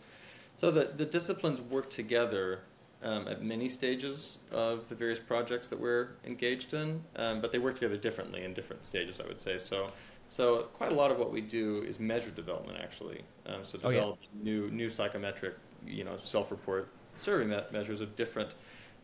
so 0.57 0.71
the 0.71 0.93
the 0.97 1.07
disciplines 1.07 1.61
work 1.61 1.91
together 1.91 2.61
um, 3.03 3.27
at 3.29 3.43
many 3.43 3.69
stages 3.69 4.39
of 4.53 4.89
the 4.89 4.95
various 4.95 5.19
projects 5.19 5.69
that 5.69 5.81
we're 5.81 6.11
engaged 6.25 6.75
in, 6.75 7.03
um, 7.17 7.41
but 7.41 7.51
they 7.51 7.59
work 7.59 7.75
together 7.75 7.97
differently 7.97 8.45
in 8.45 8.55
different 8.55 8.85
stages. 8.85 9.21
I 9.21 9.27
would 9.27 9.41
say 9.41 9.59
so. 9.59 9.89
So 10.29 10.69
quite 10.75 10.93
a 10.93 10.95
lot 10.95 11.11
of 11.11 11.19
what 11.19 11.33
we 11.33 11.41
do 11.41 11.83
is 11.83 11.99
measure 11.99 12.31
development 12.31 12.79
actually. 12.81 13.23
Um, 13.47 13.65
so 13.65 13.79
Oh, 13.83 13.91
yeah. 13.91 14.05
develop 14.05 14.19
new 14.33 14.71
new 14.71 14.89
psychometric, 14.91 15.55
you 15.87 16.05
know, 16.05 16.17
self-report 16.17 16.89
survey 17.17 17.45
me- 17.45 17.63
measures 17.73 18.01
of 18.01 18.15
different 18.17 18.51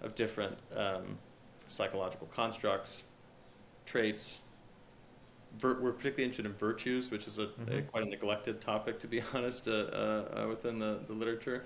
of 0.03 0.15
different 0.15 0.57
um, 0.77 1.19
psychological 1.67 2.29
constructs, 2.29 3.03
traits. 3.87 4.41
We're 5.63 5.93
particularly 5.93 6.25
interested 6.25 6.47
in 6.47 6.53
virtues, 6.55 7.11
which 7.11 7.27
is 7.27 7.39
a, 7.39 7.45
a 7.45 7.47
Mhm. 7.47 7.87
quite 7.91 8.03
a 8.03 8.07
neglected 8.11 8.61
topic, 8.61 8.99
to 9.01 9.07
be 9.07 9.21
honest, 9.35 9.69
uh, 9.69 9.73
uh, 9.73 10.43
uh, 10.45 10.49
within 10.49 10.79
the, 10.79 11.01
the 11.07 11.13
literature. 11.15 11.65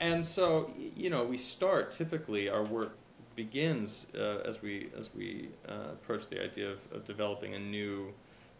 And 0.00 0.24
so, 0.24 0.72
you 0.96 1.10
know, 1.10 1.24
we 1.24 1.36
start 1.36 1.90
typically 1.92 2.48
our 2.48 2.64
work 2.64 2.96
begins 3.36 4.06
uh, 4.16 4.38
as 4.44 4.62
we 4.62 4.88
as 4.98 5.14
we 5.14 5.48
uh, 5.68 5.92
approach 5.92 6.28
the 6.28 6.42
idea 6.42 6.68
of, 6.70 6.78
of 6.92 7.04
developing 7.04 7.54
a 7.54 7.58
new 7.58 8.12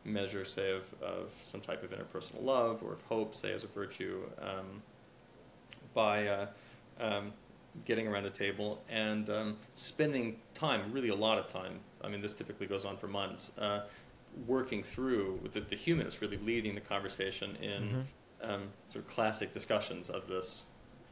measure, 0.05 0.45
say 0.45 0.71
of, 0.71 0.85
of 1.03 1.31
some 1.43 1.61
type 1.61 1.83
of 1.83 1.91
interpersonal 1.91 2.43
love 2.43 2.83
or 2.83 2.93
of 2.93 3.03
hope, 3.03 3.35
say 3.35 3.53
as 3.53 3.65
a 3.65 3.67
virtue, 3.67 4.23
um, 4.41 4.81
by 5.95 6.27
uh, 6.29 6.47
um, 7.01 7.33
getting 7.85 8.07
around 8.07 8.25
a 8.27 8.31
table 8.31 8.81
and 8.89 9.29
um, 9.31 9.57
spending 9.75 10.37
time, 10.55 10.93
really 10.93 11.09
a 11.11 11.15
lot 11.15 11.39
of 11.39 11.49
time. 11.53 11.79
I 12.03 12.09
mean, 12.09 12.21
this 12.21 12.35
typically 12.35 12.67
goes 12.67 12.85
on 12.85 12.97
for 12.97 13.09
months. 13.09 13.51
Working 14.47 14.83
through 14.83 15.41
with 15.43 15.53
the, 15.53 15.61
the 15.61 15.77
humanists 15.77 16.23
really 16.23 16.39
leading 16.39 16.75
the 16.75 16.81
conversation 16.81 17.57
in 17.57 18.07
um, 18.43 18.69
sort 18.93 19.05
of 19.05 19.09
classic 19.11 19.53
discussions 19.53 20.09
of 20.11 20.29
this 20.29 20.65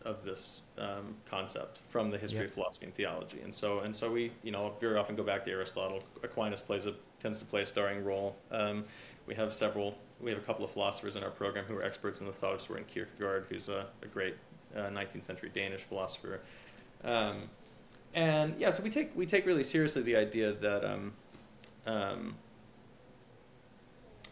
of 0.05 0.25
this 0.25 0.61
um, 0.79 1.17
concept 1.29 1.81
from 1.89 2.11
the 2.13 2.17
history 2.19 2.39
Yep. 2.41 2.49
of 2.49 2.55
philosophy 2.55 2.87
and 2.87 2.95
theology. 2.95 3.41
And 3.43 3.53
so 3.53 3.81
and 3.81 3.95
so 3.95 4.13
we 4.13 4.31
you 4.45 4.53
know 4.53 4.73
very 4.81 4.97
often 4.97 5.17
go 5.17 5.25
back 5.25 5.45
to 5.45 5.51
Aristotle. 5.51 6.03
Aquinas 6.23 6.63
plays 6.63 6.87
a 6.87 6.95
tends 7.19 7.39
to 7.39 7.45
play 7.45 7.63
a 7.63 7.67
starring 7.67 8.05
role. 8.05 8.37
Um, 8.53 8.85
we 9.27 9.35
have 9.35 9.53
several. 9.53 9.97
We 10.21 10.31
have 10.31 10.39
a 10.39 10.45
couple 10.45 10.65
of 10.65 10.71
philosophers 10.71 11.17
in 11.17 11.25
our 11.25 11.31
program 11.31 11.65
who 11.65 11.77
are 11.77 11.83
experts 11.83 12.21
in 12.21 12.27
the 12.27 12.33
thought 12.33 12.55
of 12.55 12.61
Soren 12.63 12.85
Kierkegaard, 12.85 13.47
who's 13.51 13.69
a, 13.69 13.87
a 14.03 14.07
great 14.07 14.35
uh, 14.75 14.83
19th 14.83 15.25
century 15.25 15.51
Danish 15.53 15.83
philosopher. 15.83 16.41
Um, 17.05 17.43
and 18.15 18.55
yeah, 18.59 18.71
so 18.71 18.83
we 18.83 18.91
take 18.91 19.15
we 19.17 19.27
take 19.27 19.45
really 19.45 19.65
seriously 19.65 20.03
the 20.03 20.17
idea 20.17 20.53
that 20.53 20.85
um, 20.85 21.13
um, 21.87 22.35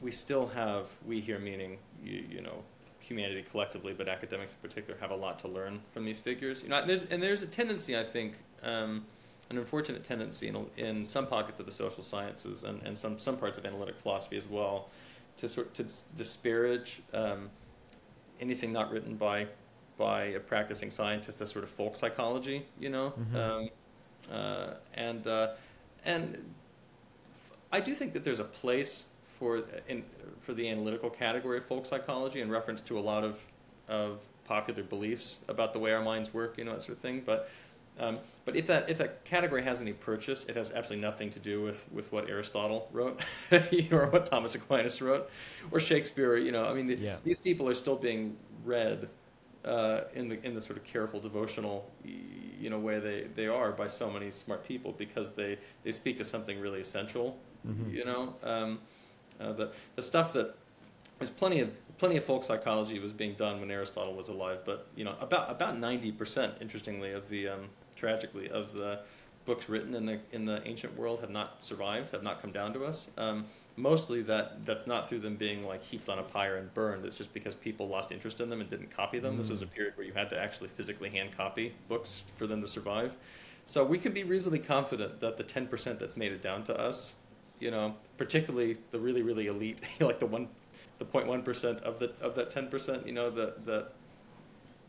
we 0.00 0.10
still 0.10 0.46
have 0.48 0.88
we 1.06 1.20
here 1.20 1.38
meaning 1.38 1.78
you, 2.02 2.24
you 2.30 2.40
know 2.40 2.62
humanity 3.04 3.44
collectively, 3.50 3.92
but 3.92 4.08
academics 4.08 4.54
in 4.54 4.58
particular 4.66 4.98
have 4.98 5.10
a 5.10 5.14
lot 5.14 5.38
to 5.38 5.48
learn 5.48 5.80
from 5.92 6.04
these 6.04 6.18
figures. 6.18 6.62
You 6.62 6.70
know, 6.70 6.84
there's 6.84 7.04
and 7.04 7.22
there's 7.22 7.42
a 7.42 7.46
tendency, 7.46 7.96
I 7.96 8.02
think, 8.02 8.34
um, 8.62 9.04
an 9.50 9.58
unfortunate 9.58 10.04
tendency 10.04 10.48
in, 10.48 10.66
in 10.76 11.04
some 11.04 11.26
pockets 11.26 11.60
of 11.60 11.66
the 11.66 11.72
social 11.72 12.02
sciences 12.02 12.64
and, 12.64 12.82
and 12.82 12.96
some 12.96 13.18
some 13.18 13.36
parts 13.36 13.58
of 13.58 13.66
analytic 13.66 13.96
philosophy 14.02 14.36
as 14.36 14.48
well, 14.48 14.88
to 15.36 15.48
sort 15.48 15.74
to 15.74 15.86
disparage 16.16 17.02
um, 17.12 17.50
anything 18.40 18.72
not 18.72 18.90
written 18.90 19.16
by 19.16 19.46
by 19.96 20.24
a 20.24 20.40
practicing 20.40 20.90
scientist 20.90 21.40
as 21.40 21.50
sort 21.50 21.64
of 21.64 21.70
folk 21.70 21.96
psychology. 21.96 22.64
You 22.80 22.88
know, 22.90 23.12
mm-hmm. 23.18 23.36
um, 23.36 23.68
uh, 24.32 24.74
and 24.94 25.26
uh, 25.26 25.48
and 26.04 26.52
I 27.70 27.80
do 27.80 27.94
think 27.94 28.12
that 28.14 28.24
there's 28.24 28.40
a 28.40 28.44
place 28.44 29.06
for 29.44 29.62
in 29.88 30.02
for 30.40 30.54
the 30.54 30.66
analytical 30.66 31.10
category 31.10 31.58
of 31.58 31.66
folk 31.66 31.84
psychology 31.84 32.40
in 32.40 32.50
reference 32.50 32.80
to 32.80 32.98
a 32.98 33.04
lot 33.12 33.24
of 33.24 33.38
of 33.88 34.20
popular 34.46 34.82
beliefs 34.82 35.38
about 35.48 35.74
the 35.74 35.78
way 35.78 35.92
our 35.92 36.02
minds 36.02 36.32
work, 36.32 36.56
you 36.56 36.64
know, 36.64 36.72
that 36.72 36.80
sort 36.80 36.96
of 36.96 37.02
thing. 37.02 37.22
But 37.26 37.50
um, 37.98 38.18
but 38.46 38.56
if 38.56 38.66
that 38.68 38.88
if 38.88 38.96
that 38.98 39.22
category 39.26 39.62
has 39.62 39.82
any 39.82 39.92
purchase, 39.92 40.46
it 40.46 40.56
has 40.56 40.72
absolutely 40.72 41.02
nothing 41.06 41.30
to 41.30 41.38
do 41.38 41.62
with, 41.62 41.84
with 41.92 42.10
what 42.10 42.30
Aristotle 42.30 42.88
wrote, 42.90 43.20
you 43.70 43.86
know, 43.90 43.98
or 43.98 44.06
what 44.06 44.24
Thomas 44.24 44.54
Aquinas 44.54 45.02
wrote, 45.02 45.30
or 45.70 45.78
Shakespeare. 45.78 46.36
You 46.38 46.52
know, 46.52 46.64
I 46.64 46.72
mean, 46.72 46.86
the, 46.86 46.96
yeah. 46.96 47.16
these 47.22 47.38
people 47.38 47.68
are 47.68 47.74
still 47.74 47.96
being 47.96 48.36
read 48.64 49.08
uh, 49.64 50.04
in 50.14 50.28
the 50.30 50.42
in 50.46 50.54
the 50.54 50.60
sort 50.60 50.78
of 50.78 50.84
careful 50.84 51.20
devotional, 51.20 51.90
you 52.02 52.70
know, 52.70 52.78
way 52.78 52.98
they, 52.98 53.26
they 53.36 53.46
are 53.46 53.72
by 53.72 53.86
so 53.86 54.10
many 54.10 54.30
smart 54.30 54.66
people 54.66 54.92
because 54.92 55.32
they, 55.32 55.58
they 55.84 55.92
speak 55.92 56.16
to 56.16 56.24
something 56.24 56.58
really 56.60 56.80
essential. 56.80 57.38
Mm-hmm. 57.66 57.94
You 57.94 58.04
know, 58.04 58.34
um, 58.42 58.78
uh, 59.40 59.52
the 59.52 59.70
the 59.96 60.02
stuff 60.02 60.32
that 60.32 60.54
there's 61.18 61.30
plenty 61.30 61.60
of 61.60 61.70
plenty 61.98 62.16
of 62.16 62.24
folk 62.24 62.44
psychology 62.44 62.98
was 62.98 63.12
being 63.12 63.34
done 63.34 63.60
when 63.60 63.70
Aristotle 63.70 64.14
was 64.14 64.28
alive, 64.28 64.58
but 64.64 64.86
you 64.96 65.04
know 65.04 65.14
about 65.20 65.50
about 65.50 65.78
ninety 65.78 66.12
percent, 66.12 66.54
interestingly, 66.60 67.12
of 67.12 67.28
the 67.28 67.48
um, 67.48 67.68
tragically 67.96 68.50
of 68.50 68.72
the 68.72 69.00
books 69.46 69.68
written 69.68 69.94
in 69.94 70.06
the 70.06 70.18
in 70.32 70.44
the 70.44 70.66
ancient 70.66 70.96
world 70.96 71.20
have 71.20 71.30
not 71.30 71.64
survived, 71.64 72.12
have 72.12 72.22
not 72.22 72.40
come 72.40 72.52
down 72.52 72.72
to 72.72 72.84
us. 72.84 73.08
Um, 73.16 73.44
mostly 73.76 74.22
that 74.22 74.64
that's 74.64 74.86
not 74.86 75.08
through 75.08 75.20
them 75.20 75.36
being 75.36 75.64
like 75.64 75.82
heaped 75.82 76.08
on 76.08 76.18
a 76.18 76.22
pyre 76.22 76.56
and 76.56 76.72
burned. 76.74 77.04
It's 77.04 77.16
just 77.16 77.32
because 77.34 77.54
people 77.54 77.88
lost 77.88 78.12
interest 78.12 78.40
in 78.40 78.48
them 78.48 78.60
and 78.60 78.70
didn't 78.70 78.90
copy 78.90 79.18
them. 79.18 79.34
Mm. 79.34 79.38
This 79.38 79.50
was 79.50 79.62
a 79.62 79.66
mm. 79.66 79.72
period 79.72 79.96
where 79.96 80.06
you 80.06 80.12
had 80.12 80.30
to 80.30 80.40
actually 80.40 80.68
physically 80.68 81.10
hand 81.10 81.30
copy 81.36 81.74
books 81.88 82.22
for 82.36 82.46
them 82.46 82.60
to 82.62 82.68
survive. 82.68 83.12
So 83.66 83.84
we 83.84 83.98
can 83.98 84.12
be 84.12 84.24
reasonably 84.24 84.58
confident 84.58 85.20
that 85.20 85.36
the 85.36 85.42
ten 85.42 85.66
percent 85.66 85.98
that's 85.98 86.16
made 86.16 86.32
it 86.32 86.42
down 86.42 86.64
to 86.64 86.78
us 86.78 87.16
you 87.60 87.70
know, 87.70 87.94
particularly 88.16 88.76
the 88.90 88.98
really 88.98 89.22
really 89.22 89.46
elite, 89.46 89.78
like 90.00 90.20
the 90.20 90.26
one, 90.26 90.48
the 90.98 91.04
0.1 91.04 91.44
percent 91.44 91.80
of 91.80 91.98
the 91.98 92.12
of 92.20 92.34
that 92.34 92.50
10 92.50 92.68
percent, 92.68 93.06
you 93.06 93.12
know, 93.12 93.30
the 93.30 93.54
the 93.64 93.86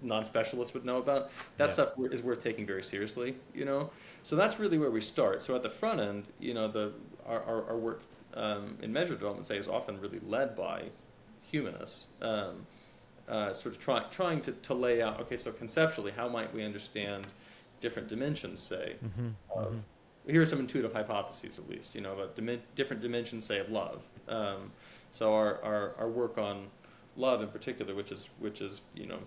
non-specialists 0.01 0.73
would 0.73 0.85
know 0.85 0.97
about. 0.97 1.31
That 1.57 1.65
yeah. 1.65 1.73
stuff 1.73 1.93
is 2.11 2.21
worth 2.21 2.43
taking 2.43 2.65
very 2.65 2.83
seriously, 2.83 3.35
you 3.53 3.65
know. 3.65 3.89
So 4.23 4.35
that's 4.35 4.59
really 4.59 4.77
where 4.77 4.91
we 4.91 5.01
start. 5.01 5.43
So 5.43 5.55
at 5.55 5.63
the 5.63 5.69
front 5.69 5.99
end, 5.99 6.25
you 6.39 6.53
know, 6.53 6.67
the 6.67 6.91
our 7.25 7.41
our, 7.43 7.69
our 7.69 7.77
work 7.77 8.01
um, 8.33 8.77
in 8.81 8.91
measure 8.91 9.13
development, 9.13 9.47
say, 9.47 9.57
is 9.57 9.67
often 9.67 9.99
really 9.99 10.19
led 10.27 10.55
by 10.55 10.83
humanists. 11.41 12.07
Um, 12.21 12.65
uh, 13.27 13.53
sort 13.53 13.73
of 13.73 13.81
trying 13.81 14.03
trying 14.11 14.39
to, 14.39 14.51
to 14.51 14.75
lay 14.75 15.01
out 15.01 15.19
okay 15.19 15.35
so 15.35 15.51
conceptually 15.51 16.11
how 16.11 16.29
might 16.29 16.53
we 16.53 16.63
understand 16.63 17.25
different 17.81 18.07
dimensions 18.07 18.61
say 18.61 18.97
mm-hmm. 19.03 19.29
of 19.59 19.69
mm-hmm 19.69 19.79
here 20.27 20.41
are 20.41 20.45
some 20.45 20.59
intuitive 20.59 20.93
hypotheses, 20.93 21.59
at 21.59 21.69
least, 21.69 21.95
you 21.95 22.01
know, 22.01 22.13
about 22.13 22.35
dim- 22.35 22.61
different 22.75 23.01
dimensions, 23.01 23.45
say, 23.45 23.59
of 23.59 23.69
love. 23.69 24.01
Um, 24.27 24.71
so 25.11 25.33
our, 25.33 25.63
our, 25.63 25.95
our 25.97 26.09
work 26.09 26.37
on 26.37 26.67
love 27.15 27.41
in 27.41 27.47
particular, 27.47 27.95
which 27.95 28.11
is 28.11 28.29
which 28.39 28.61
is 28.61 28.81
you 28.93 29.05
know, 29.05 29.19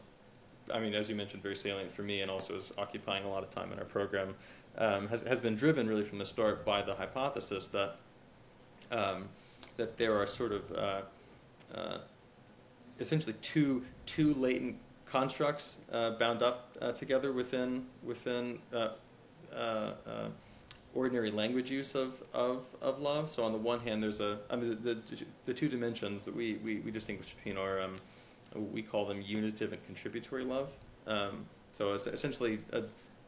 I 0.73 0.81
mean, 0.81 0.95
as 0.95 1.09
you 1.09 1.15
mentioned, 1.15 1.43
very 1.43 1.57
salient 1.57 1.93
for 1.93 2.03
me, 2.03 2.21
and 2.21 2.31
also 2.31 2.57
is 2.57 2.73
occupying 2.77 3.25
a 3.25 3.29
lot 3.29 3.43
of 3.43 3.51
time 3.51 3.73
in 3.73 3.79
our 3.79 3.85
program, 3.85 4.35
um, 4.77 5.09
has 5.09 5.23
has 5.23 5.41
been 5.41 5.57
driven 5.57 5.89
really 5.89 6.05
from 6.05 6.19
the 6.19 6.27
start 6.27 6.65
by 6.65 6.83
the 6.83 6.95
hypothesis 6.95 7.69
that 7.69 7.97
um, 8.91 9.29
that 9.77 9.97
there 9.97 10.17
are 10.19 10.27
sort 10.27 10.53
of 10.53 10.73
uh, 10.73 11.01
uh, 11.75 11.99
essentially 13.01 13.35
two 13.41 13.85
two 14.07 14.35
latent 14.35 14.77
constructs 15.07 15.77
uh, 15.93 16.11
bound 16.13 16.43
up 16.43 16.77
uh, 16.83 16.93
together 16.93 17.33
within 17.33 17.87
within 18.03 18.59
uh, 18.75 18.91
uh, 19.55 19.93
ordinary 20.95 21.31
language 21.31 21.71
use 21.71 21.95
of, 21.95 22.15
of, 22.33 22.65
of 22.81 23.01
love. 23.01 23.31
So 23.31 23.45
on 23.45 23.53
the 23.53 23.59
one 23.59 23.81
hand, 23.81 24.03
there's 24.03 24.21
a 24.21 24.39
I 24.51 24.57
mean 24.57 24.79
the, 24.83 24.95
the, 24.95 25.25
the 25.47 25.55
two 25.55 25.69
dimensions 25.69 26.25
that 26.25 26.35
we, 26.35 26.55
we, 26.65 26.81
we 26.81 26.91
distinguish 26.91 27.35
between 27.35 27.57
are 27.57 27.81
um, 27.81 27.97
we 28.55 28.83
call 28.83 29.07
them 29.07 29.23
unitive 29.23 29.73
and 29.73 29.85
contributory 29.87 30.45
love. 30.45 30.71
Um, 31.07 31.45
so 31.77 31.95
it's 31.95 32.07
essentially 32.07 32.59
a, 32.73 32.83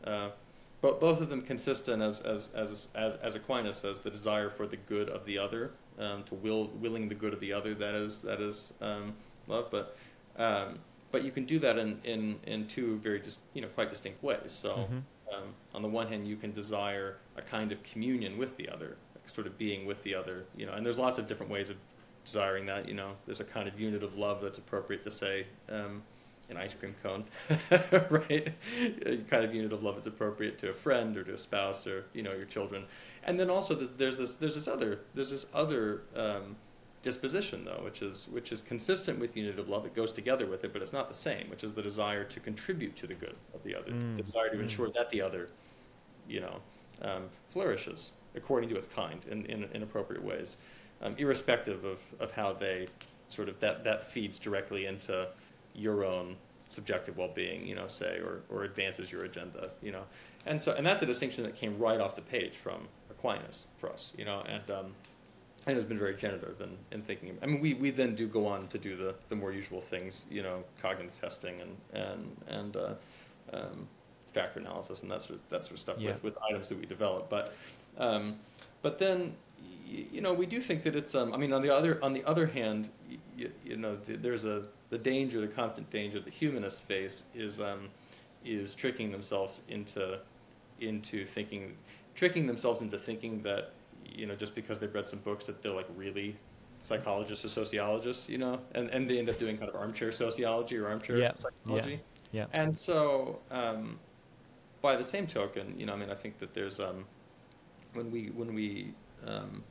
uh, 0.09 0.31
but 0.81 0.99
both 0.99 1.21
of 1.21 1.29
them 1.29 1.43
consistent 1.43 2.03
as, 2.03 2.21
as, 2.21 2.49
as, 2.55 2.89
as, 2.95 3.17
as 3.17 3.35
Aquinas 3.35 3.77
says, 3.77 4.01
the 4.01 4.11
desire 4.11 4.49
for 4.49 4.67
the 4.67 4.79
good 4.79 5.11
of 5.11 5.25
the 5.27 5.37
other, 5.37 5.73
um, 5.99 6.23
to 6.25 6.35
will 6.37 6.69
willing 6.81 7.07
the 7.07 7.15
good 7.15 7.35
of 7.35 7.41
the 7.41 7.53
other. 7.53 7.75
That 7.75 7.95
is 7.95 8.23
that 8.23 8.41
is 8.41 8.73
um, 8.81 9.13
love. 9.47 9.71
But 9.71 9.97
um, 10.39 10.79
but 11.13 11.23
you 11.23 11.33
can 11.33 11.45
do 11.45 11.59
that 11.59 11.77
in, 11.77 12.01
in, 12.05 12.39
in 12.47 12.67
two 12.67 12.99
very 12.99 13.19
dis, 13.19 13.39
you 13.53 13.61
know 13.61 13.69
quite 13.69 13.91
distinct 13.91 14.23
ways. 14.23 14.53
So. 14.53 14.71
Mm-hmm 14.71 14.99
um, 15.35 15.55
on 15.75 15.83
the 15.83 15.89
one 15.89 16.07
hand, 16.07 16.27
you 16.27 16.37
can 16.37 16.53
desire 16.53 17.17
a 17.37 17.43
kind 17.43 17.73
of 17.73 17.83
communion 17.83 18.39
with 18.39 18.57
the 18.57 18.69
other, 18.69 18.97
sort 19.27 19.47
of 19.47 19.57
being 19.59 19.87
with 19.87 20.03
the 20.03 20.15
other, 20.15 20.45
you 20.57 20.67
know, 20.67 20.73
and 20.73 20.85
there's 20.85 20.99
lots 20.99 21.19
of 21.19 21.27
different 21.27 21.51
ways 21.51 21.71
of 21.71 21.77
desiring 22.25 22.67
that, 22.67 22.89
you 22.89 22.95
know, 22.95 23.13
there's 23.27 23.41
a 23.41 23.45
kind 23.45 23.69
of 23.69 23.79
unitive 23.79 24.17
love 24.17 24.41
that's 24.43 24.59
appropriate 24.59 25.05
to 25.05 25.11
say, 25.11 25.47
um, 25.71 26.03
an 26.51 26.57
ice 26.57 26.75
cream 26.75 26.95
cone, 27.03 27.25
right? 28.11 28.53
A 29.07 29.17
kind 29.29 29.45
of 29.45 29.55
unitive 29.55 29.83
love 29.83 29.95
that's 29.95 30.09
appropriate 30.09 30.59
to 30.59 30.71
a 30.71 30.75
friend 30.75 31.17
or 31.17 31.23
to 31.23 31.35
a 31.35 31.39
spouse 31.39 31.87
or 31.87 32.05
you 32.13 32.23
know 32.23 32.33
your 32.33 32.45
children, 32.45 32.85
and 33.25 33.39
then 33.39 33.49
also 33.49 33.75
there's, 33.75 33.93
there's 33.93 34.19
this 34.19 34.35
there's 34.35 34.57
this 34.57 34.67
other 34.67 35.01
there's 35.15 35.31
this 35.31 35.47
other 35.55 36.03
um, 36.17 36.57
disposition 37.03 37.65
though 37.65 37.81
which 37.83 38.03
is 38.03 38.29
which 38.31 38.53
is 38.53 38.61
consistent 38.61 39.19
with 39.19 39.33
the 39.33 39.41
unitive 39.41 39.69
love 39.69 39.87
it 39.87 39.95
goes 39.95 40.13
together 40.13 40.47
with 40.47 40.65
it 40.65 40.73
but 40.73 40.83
it's 40.83 40.93
not 40.93 41.09
the 41.09 41.15
same 41.15 41.49
which 41.49 41.65
is 41.65 41.73
the 41.73 41.83
desire 41.83 42.25
to 42.25 42.41
contribute 42.41 42.95
to 42.95 43.07
the 43.07 43.15
good 43.15 43.35
of 43.55 43.63
the 43.63 43.75
other 43.75 43.91
mm. 43.91 44.17
the 44.17 44.23
desire 44.23 44.51
to 44.51 44.57
mm. 44.57 44.63
ensure 44.63 44.91
that 44.91 45.09
the 45.11 45.21
other 45.21 45.49
you 46.29 46.41
know 46.41 46.57
um, 47.03 47.25
flourishes 47.51 48.13
according 48.35 48.69
to 48.69 48.77
its 48.77 48.87
kind 48.87 49.21
in, 49.31 49.47
in, 49.47 49.65
in 49.73 49.83
appropriate 49.83 50.23
ways 50.23 50.59
um, 51.03 51.15
irrespective 51.17 51.85
of, 51.85 51.99
of 52.21 52.31
how 52.33 52.53
they 52.53 52.87
sort 53.29 53.49
of 53.49 53.59
that 53.61 53.83
that 53.83 54.11
feeds 54.11 54.39
directly 54.39 54.85
into 54.85 55.27
your 55.75 56.05
own 56.05 56.37
subjective 56.69 57.17
well-being 57.17 57.67
you 57.67 57.75
know 57.75 57.87
say 57.87 58.19
or, 58.19 58.43
or 58.51 58.65
advances 58.65 59.11
your 59.11 59.25
agenda 59.25 59.71
you 59.83 59.91
know 59.91 60.03
and 60.45 60.61
so 60.61 60.75
and 60.75 60.87
that's 60.87 61.01
a 61.01 61.07
distinction 61.07 61.45
that 61.45 61.57
came 61.57 61.79
right 61.79 62.01
off 62.01 62.15
the 62.15 62.23
page 62.23 62.57
from 62.57 62.87
aquinas 63.11 63.67
for 63.79 63.91
us 63.91 64.13
you 64.19 64.25
know 64.27 64.43
and 64.47 64.71
um, 64.71 64.93
has 65.77 65.85
been 65.85 65.99
very 65.99 66.15
generative 66.15 66.61
in, 66.61 66.77
in 66.93 67.03
thinking. 67.03 67.37
I 67.43 67.47
mean, 67.47 67.61
we, 67.61 67.75
we 67.75 67.91
then 67.91 68.15
do 68.15 68.27
go 68.27 68.47
on 68.47 68.69
to 68.69 68.79
do 68.79 68.97
the, 68.97 69.15
the 69.29 69.37
more 69.37 69.53
usual 69.53 69.81
things, 69.81 70.25
you 70.31 70.43
know, 70.43 70.65
cognitive 70.81 71.19
testing 71.21 71.61
and 71.61 71.77
and 71.93 72.37
and 72.49 72.77
uh, 72.77 72.95
um, 73.53 73.89
factor 74.33 74.61
analysis 74.61 75.03
and 75.03 75.11
that 75.11 75.23
sort 75.23 75.35
of, 75.35 75.41
that 75.51 75.63
sort 75.63 75.73
of 75.73 75.81
stuff 75.81 75.97
yeah. 75.99 76.09
with, 76.09 76.23
with 76.23 76.39
items 76.49 76.69
that 76.69 76.79
we 76.79 76.87
develop. 76.87 77.29
But 77.29 77.55
um, 77.99 78.37
but 78.83 78.99
then 78.99 79.35
you 79.87 80.21
know 80.21 80.33
we 80.33 80.47
do 80.47 80.61
think 80.61 80.83
that 80.85 80.95
it's 80.95 81.15
um, 81.15 81.35
I 81.35 81.37
mean 81.37 81.53
on 81.53 81.63
the 81.63 81.75
other 81.75 82.03
on 82.03 82.13
the 82.13 82.25
other 82.25 82.47
hand 82.47 82.89
you, 83.37 83.51
you 83.65 83.77
know 83.77 83.97
there's 84.07 84.45
a 84.45 84.63
the 84.91 84.99
danger 84.99 85.41
the 85.41 85.49
constant 85.49 85.91
danger 85.91 86.21
the 86.21 86.31
humanists 86.31 86.81
face 86.81 87.25
is 87.35 87.61
um, 87.61 87.89
is 88.45 88.75
tricking 88.75 89.11
themselves 89.11 89.61
into 89.69 90.19
into 90.81 91.27
thinking 91.27 91.75
tricking 92.15 92.47
themselves 92.47 92.81
into 92.81 92.99
thinking 92.99 93.43
that 93.43 93.73
you 94.15 94.27
know, 94.27 94.35
just 94.35 94.55
because 94.55 94.79
they've 94.79 94.95
read 94.95 95.09
some 95.09 95.21
books 95.21 95.47
that 95.47 95.63
they're 95.63 95.73
like 95.73 95.89
really 95.97 96.37
psychologists 96.81 97.45
or 97.45 97.49
sociologists, 97.49 98.29
you 98.29 98.39
know, 98.39 98.59
and, 98.75 98.89
and 98.91 99.09
they 99.09 99.19
end 99.19 99.29
up 99.29 99.39
doing 99.39 99.57
kind 99.57 99.69
of 99.69 99.77
armchair 99.77 100.11
sociology 100.11 100.77
or 100.77 100.89
armchair 100.89 101.19
yeah. 101.19 101.33
psychology. 101.33 102.01
Yeah. 102.33 102.47
yeah. 102.53 102.61
And 102.61 102.75
so, 102.77 103.41
um, 103.51 103.99
by 104.81 104.97
the 104.97 105.05
same 105.05 105.27
token, 105.27 105.75
you 105.79 105.87
know, 105.87 105.93
I 105.93 105.97
mean, 105.97 106.11
I 106.11 106.15
think 106.15 106.39
that 106.39 106.55
there's 106.55 106.81
um, 106.81 107.05
when 107.93 108.11
we 108.11 108.27
when 108.29 108.55
we 108.55 108.95
um, 109.27 109.63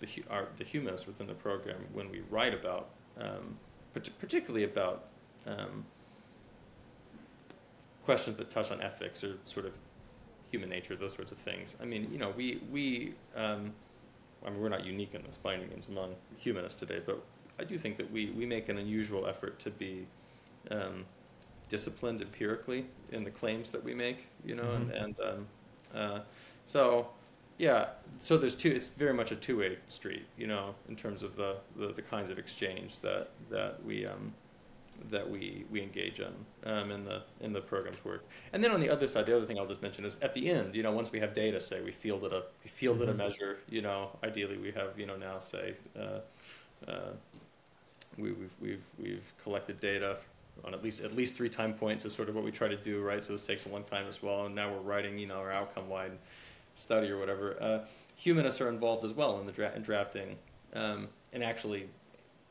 the 0.00 0.08
our, 0.30 0.48
the 0.58 0.64
humanists 0.64 1.06
within 1.06 1.26
the 1.26 1.34
program 1.34 1.78
when 1.92 2.10
we 2.10 2.22
write 2.30 2.54
about 2.54 2.90
um, 3.20 3.56
particularly 4.20 4.64
about 4.64 5.06
um, 5.46 5.84
questions 8.04 8.36
that 8.36 8.50
touch 8.50 8.70
on 8.70 8.80
ethics 8.80 9.24
or 9.24 9.34
sort 9.44 9.66
of 9.66 9.72
human 10.50 10.68
nature, 10.68 10.96
those 10.96 11.14
sorts 11.14 11.32
of 11.32 11.38
things. 11.38 11.76
I 11.80 11.84
mean, 11.84 12.08
you 12.12 12.18
know, 12.18 12.32
we 12.36 12.60
we 12.70 13.14
um, 13.36 13.72
I 14.44 14.50
mean, 14.50 14.60
we're 14.60 14.68
not 14.68 14.84
unique 14.84 15.14
in 15.14 15.22
this 15.22 15.36
by 15.36 15.54
any 15.54 15.66
means 15.66 15.88
among 15.88 16.14
humanists 16.38 16.78
today, 16.78 17.00
but 17.04 17.22
I 17.58 17.64
do 17.64 17.78
think 17.78 17.96
that 17.96 18.10
we 18.10 18.30
we 18.30 18.46
make 18.46 18.68
an 18.68 18.78
unusual 18.78 19.26
effort 19.26 19.58
to 19.60 19.70
be 19.70 20.06
um, 20.70 21.04
disciplined 21.68 22.22
empirically 22.22 22.86
in 23.12 23.24
the 23.24 23.30
claims 23.30 23.70
that 23.70 23.82
we 23.82 23.94
make. 23.94 24.26
You 24.44 24.56
know, 24.56 24.62
mm-hmm. 24.64 24.90
and, 24.90 25.18
and 25.18 25.20
um, 25.20 25.46
uh, 25.94 26.20
so 26.64 27.08
yeah, 27.58 27.88
so 28.20 28.38
there's 28.38 28.54
two. 28.54 28.70
It's 28.70 28.88
very 28.88 29.12
much 29.12 29.32
a 29.32 29.36
two-way 29.36 29.78
street, 29.88 30.26
you 30.36 30.46
know, 30.46 30.74
in 30.88 30.94
terms 30.94 31.22
of 31.22 31.36
the, 31.36 31.56
the, 31.76 31.88
the 31.88 32.02
kinds 32.02 32.30
of 32.30 32.38
exchange 32.38 33.00
that 33.00 33.30
that 33.50 33.84
we 33.84 34.06
um, 34.06 34.32
that 35.10 35.28
we 35.28 35.64
we 35.70 35.82
engage 35.82 36.20
in 36.20 36.32
um, 36.64 36.90
in 36.90 37.04
the 37.04 37.22
in 37.40 37.52
the 37.52 37.60
program's 37.60 38.04
work. 38.04 38.24
And 38.52 38.62
then 38.62 38.70
on 38.70 38.80
the 38.80 38.90
other 38.90 39.08
side, 39.08 39.26
the 39.26 39.36
other 39.36 39.46
thing 39.46 39.58
I'll 39.58 39.66
just 39.66 39.82
mention 39.82 40.04
is 40.04 40.16
at 40.22 40.34
the 40.34 40.50
end, 40.50 40.74
you 40.74 40.82
know, 40.82 40.92
once 40.92 41.12
we 41.12 41.20
have 41.20 41.34
data, 41.34 41.60
say 41.60 41.80
we 41.82 41.92
fielded 41.92 42.32
a 42.32 42.42
we 42.62 42.70
fielded 42.70 43.08
mm-hmm. 43.08 43.20
a 43.20 43.24
measure, 43.24 43.58
you 43.68 43.82
know, 43.82 44.10
ideally 44.22 44.58
we 44.58 44.70
have 44.72 44.98
you 44.98 45.06
know 45.06 45.16
now 45.16 45.38
say 45.38 45.74
uh, 45.98 46.20
uh, 46.90 47.12
we, 48.16 48.32
we've 48.32 48.54
we've 48.60 48.84
we've 48.98 49.32
collected 49.42 49.80
data 49.80 50.18
on 50.64 50.74
at 50.74 50.82
least 50.82 51.02
at 51.02 51.14
least 51.14 51.36
three 51.36 51.48
time 51.48 51.72
points 51.72 52.04
is 52.04 52.12
sort 52.12 52.28
of 52.28 52.34
what 52.34 52.44
we 52.44 52.50
try 52.50 52.68
to 52.68 52.76
do, 52.76 53.02
right? 53.02 53.22
So 53.22 53.32
this 53.32 53.42
takes 53.42 53.66
a 53.66 53.68
long 53.68 53.84
time 53.84 54.06
as 54.08 54.22
well, 54.22 54.46
and 54.46 54.54
now 54.54 54.72
we're 54.72 54.80
writing 54.80 55.18
you 55.18 55.26
know 55.26 55.36
our 55.36 55.52
outcome 55.52 55.88
wide 55.88 56.12
study 56.74 57.10
or 57.10 57.18
whatever. 57.18 57.56
Uh, 57.60 57.78
humanists 58.16 58.60
are 58.60 58.68
involved 58.68 59.04
as 59.04 59.12
well 59.12 59.38
in 59.40 59.46
the 59.46 59.52
dra- 59.52 59.72
in 59.74 59.82
drafting 59.82 60.36
um, 60.74 61.08
and 61.32 61.42
actually 61.42 61.88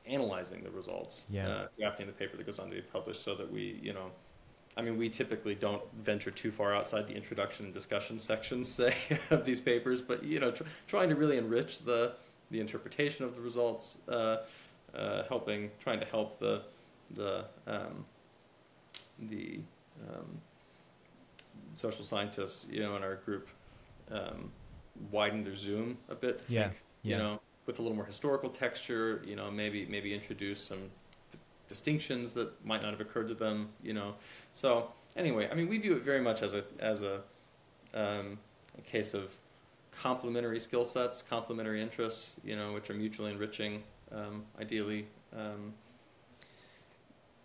analyzing 0.08 0.64
the 0.64 0.72
results, 0.72 1.26
yeah. 1.30 1.48
uh, 1.48 1.68
drafting 1.78 2.08
the 2.08 2.14
paper 2.14 2.38
that 2.38 2.46
goes 2.46 2.60
on 2.60 2.70
to 2.70 2.76
be 2.76 2.82
published, 2.82 3.24
so 3.24 3.36
that 3.36 3.52
we, 3.52 3.80
you 3.82 3.94
know, 3.94 4.12
I 4.76 4.82
mean, 4.82 4.98
we 4.98 5.10
typically 5.10 5.56
don't 5.56 5.82
venture 6.04 6.32
too 6.32 6.52
far 6.52 6.76
outside 6.76 7.08
the 7.08 7.14
introduction 7.14 7.66
and 7.66 7.74
discussion 7.74 8.20
sections, 8.20 8.70
say, 8.74 8.94
of 9.32 9.46
these 9.46 9.60
papers, 9.60 10.02
but 10.02 10.24
you 10.24 10.40
know, 10.40 10.52
tr- 10.52 10.64
trying 10.88 11.10
to 11.10 11.16
really 11.16 11.38
enrich 11.38 11.80
the 11.80 12.14
the 12.50 12.60
interpretation 12.60 13.26
of 13.26 13.36
the 13.36 13.42
results, 13.42 13.98
uh, 14.08 14.38
uh, 14.96 15.24
helping, 15.28 15.70
trying 15.80 16.00
to 16.00 16.06
help 16.06 16.40
the 16.40 16.62
the 17.16 17.46
um, 17.66 18.06
the 19.30 19.60
um, 20.10 20.42
social 21.74 22.04
scientists, 22.04 22.68
you 22.72 22.82
know, 22.82 22.96
in 22.96 23.04
our 23.04 23.16
group, 23.16 23.48
um, 24.12 24.52
widen 25.12 25.44
their 25.44 25.56
zoom 25.56 25.98
a 26.10 26.16
bit. 26.16 26.44
yeah. 26.48 26.64
Think, 26.64 26.82
yeah. 27.04 27.18
You 27.18 27.24
know, 27.24 27.40
with 27.68 27.80
a 27.80 27.82
little 27.82 27.96
more 27.96 28.06
historical 28.06 28.50
texture, 28.50 29.22
you 29.26 29.36
know, 29.36 29.52
maybe 29.52 29.86
maybe 29.86 30.14
introduce 30.14 30.62
some 30.62 30.90
d- 31.32 31.38
distinctions 31.68 32.32
that 32.32 32.66
might 32.66 32.82
not 32.82 32.92
have 32.92 33.02
occurred 33.02 33.28
to 33.28 33.36
them, 33.36 33.70
you 33.84 33.94
know. 33.94 34.16
So 34.54 34.92
anyway, 35.16 35.48
I 35.52 35.54
mean, 35.54 35.68
we 35.68 35.78
view 35.78 35.96
it 35.96 36.02
very 36.02 36.22
much 36.22 36.42
as 36.42 36.56
a 36.56 36.64
as 36.80 37.04
a, 37.04 37.22
um, 37.94 38.40
a 38.78 38.82
case 38.82 39.14
of 39.14 39.32
complementary 39.92 40.60
skill 40.60 40.86
sets, 40.86 41.22
complementary 41.22 41.82
interests, 41.82 42.34
you 42.44 42.56
know, 42.56 42.74
which 42.74 42.90
are 42.90 42.94
mutually 42.94 43.32
enriching, 43.32 43.84
um, 44.12 44.44
ideally. 44.60 45.06
Um, 45.38 45.74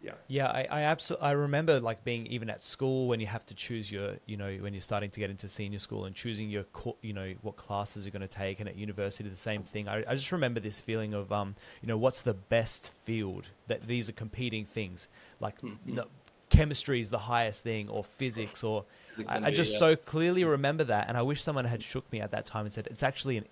yeah. 0.02 0.12
Yeah, 0.26 0.48
I, 0.48 0.66
I 0.70 0.82
absolutely 0.82 1.28
I 1.28 1.32
remember 1.32 1.78
like 1.80 2.02
being 2.02 2.26
even 2.26 2.50
at 2.50 2.64
school 2.64 3.06
when 3.06 3.20
you 3.20 3.26
have 3.26 3.46
to 3.46 3.54
choose 3.54 3.90
your 3.90 4.16
you 4.26 4.36
know 4.36 4.52
when 4.60 4.74
you're 4.74 4.80
starting 4.80 5.10
to 5.10 5.20
get 5.20 5.30
into 5.30 5.48
senior 5.48 5.78
school 5.78 6.04
and 6.06 6.14
choosing 6.14 6.50
your 6.50 6.64
you 7.02 7.12
know 7.12 7.34
what 7.42 7.56
classes 7.56 8.04
you're 8.04 8.10
going 8.12 8.22
to 8.22 8.28
take 8.28 8.60
and 8.60 8.68
at 8.68 8.76
university 8.76 9.28
the 9.28 9.36
same 9.36 9.62
thing. 9.62 9.88
I, 9.88 10.04
I 10.08 10.14
just 10.14 10.32
remember 10.32 10.60
this 10.60 10.80
feeling 10.80 11.14
of 11.14 11.32
um 11.32 11.54
you 11.80 11.88
know 11.88 11.96
what's 11.96 12.20
the 12.20 12.34
best 12.34 12.90
field 13.04 13.46
that 13.68 13.86
these 13.86 14.08
are 14.08 14.14
competing 14.14 14.64
things 14.64 15.08
like 15.40 15.60
mm-hmm. 15.60 15.94
no, 15.94 16.06
chemistry 16.50 17.00
is 17.00 17.10
the 17.10 17.18
highest 17.18 17.62
thing 17.62 17.88
or 17.88 18.02
physics 18.02 18.64
or 18.64 18.84
physics 19.14 19.32
I, 19.32 19.46
I, 19.46 19.50
just 19.50 19.72
yeah. 19.74 19.78
so 19.78 19.96
clearly 19.96 20.44
remember 20.44 20.84
that 20.84 21.08
and 21.08 21.16
I 21.16 21.22
wish 21.22 21.42
someone 21.42 21.64
had 21.64 21.82
shook 21.82 22.10
me 22.12 22.20
at 22.20 22.32
that 22.32 22.44
time 22.44 22.66
and 22.66 22.74
said 22.74 22.88
it's 22.90 23.02
actually 23.02 23.38
an 23.38 23.44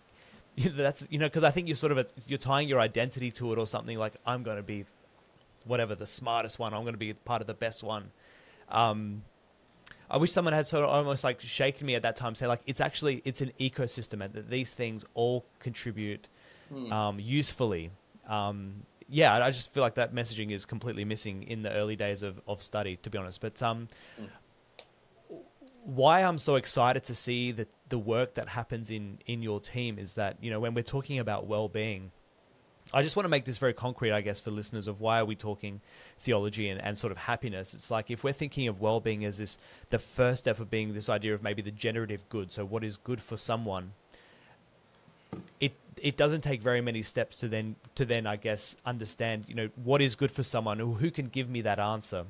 that's 0.73 1.07
you 1.11 1.19
know 1.19 1.27
because 1.27 1.45
I 1.45 1.53
think 1.53 1.69
you're 1.69 1.77
sort 1.77 1.93
of 1.93 1.99
a, 1.99 2.07
you're 2.27 2.39
tying 2.39 2.69
your 2.69 2.81
identity 2.81 3.31
to 3.33 3.53
it 3.53 3.59
or 3.59 3.67
something 3.67 3.97
like 3.97 4.15
I'm 4.27 4.43
going 4.43 4.57
to 4.57 4.63
be 4.63 4.85
whatever 5.65 5.95
the 5.95 6.07
smartest 6.07 6.59
one. 6.59 6.75
I'm 6.75 6.83
going 6.83 6.95
to 6.95 6.99
be 6.99 7.13
part 7.13 7.41
of 7.41 7.47
the 7.47 7.55
best 7.55 7.83
one. 7.83 8.11
Um, 8.69 9.23
I 10.11 10.17
wish 10.17 10.33
someone 10.33 10.55
had 10.55 10.67
sort 10.67 10.85
of 10.85 10.91
almost 10.91 11.23
like 11.23 11.41
shaken 11.41 11.87
me 11.87 11.95
at 11.95 12.03
that 12.03 12.17
time, 12.17 12.35
say 12.35 12.47
like 12.47 12.61
it's 12.67 12.81
actually 12.81 13.23
it's 13.25 13.41
an 13.41 13.53
ecosystem 13.61 14.25
and 14.25 14.35
that 14.35 14.51
these 14.51 14.73
things 14.73 15.05
all 15.15 15.45
contribute 15.61 16.29
hmm. 16.69 16.93
um, 16.93 17.21
usefully. 17.21 17.91
Um, 18.29 18.83
yeah, 19.09 19.45
I 19.45 19.51
just 19.51 19.73
feel 19.73 19.83
like 19.83 19.95
that 19.95 20.15
messaging 20.15 20.53
is 20.53 20.65
completely 20.65 21.05
missing 21.05 21.43
in 21.45 21.63
the 21.63 21.73
early 21.73 21.97
days 21.97 22.23
of, 22.23 22.41
of 22.47 22.63
study, 22.63 22.97
to 23.03 23.11
be 23.11 23.19
honest. 23.19 23.41
But 23.41 23.61
um, 23.63 23.89
hmm. 24.17 25.37
why 25.85 26.23
I'm 26.23 26.39
so 26.39 26.57
excited 26.57 27.05
to 27.05 27.15
see 27.15 27.53
the 27.53 27.69
the 27.89 27.99
work 27.99 28.35
that 28.35 28.49
happens 28.49 28.91
in 28.91 29.19
in 29.27 29.43
your 29.43 29.61
team 29.61 29.99
is 29.99 30.15
that 30.15 30.37
you 30.41 30.51
know 30.51 30.59
when 30.59 30.75
we're 30.75 30.83
talking 30.83 31.21
about 31.21 31.47
well 31.47 31.69
being 31.69 32.11
I 32.93 33.03
just 33.03 33.15
want 33.15 33.25
to 33.25 33.29
make 33.31 33.45
this 33.45 33.59
very 33.59 33.73
concrete, 33.73 34.13
I 34.13 34.21
guess, 34.21 34.41
for 34.41 34.51
listeners 34.51 34.89
of 34.89 35.01
why 35.01 35.21
are 35.21 35.25
we 35.25 35.37
talking 35.37 35.81
theology 36.19 36.69
and, 36.69 36.83
and 36.83 36.99
sort 36.99 37.13
of 37.13 37.19
happiness. 37.19 37.73
It's 37.73 37.91
like 37.91 38.11
if 38.11 38.25
we're 38.25 38.33
thinking 38.33 38.67
of 38.67 38.81
well-being 38.81 39.25
as 39.25 39.39
this, 39.39 39.59
the 39.91 39.99
first 39.99 40.41
step 40.41 40.59
of 40.59 40.71
being 40.71 40.93
this 40.93 41.09
idea 41.09 41.35
of 41.35 41.43
maybe 41.43 41.63
the 41.63 41.71
generative 41.71 42.29
good. 42.29 42.51
So 42.51 42.65
what 42.65 42.83
is 42.83 42.97
good 42.97 43.23
for 43.23 43.37
someone? 43.37 43.93
It 45.61 45.73
it 46.03 46.17
doesn't 46.17 46.41
take 46.41 46.63
very 46.63 46.81
many 46.81 47.03
steps 47.03 47.37
to 47.39 47.49
then 47.49 47.77
to 47.95 48.05
then 48.05 48.27
I 48.27 48.35
guess 48.35 48.75
understand 48.85 49.45
you 49.47 49.55
know 49.55 49.69
what 49.85 50.03
is 50.03 50.17
good 50.17 50.33
for 50.33 50.43
someone 50.43 50.81
who 50.81 50.95
who 50.95 51.11
can 51.13 51.29
give 51.29 51.49
me 51.49 51.61
that 51.63 51.79
answer. 51.79 52.25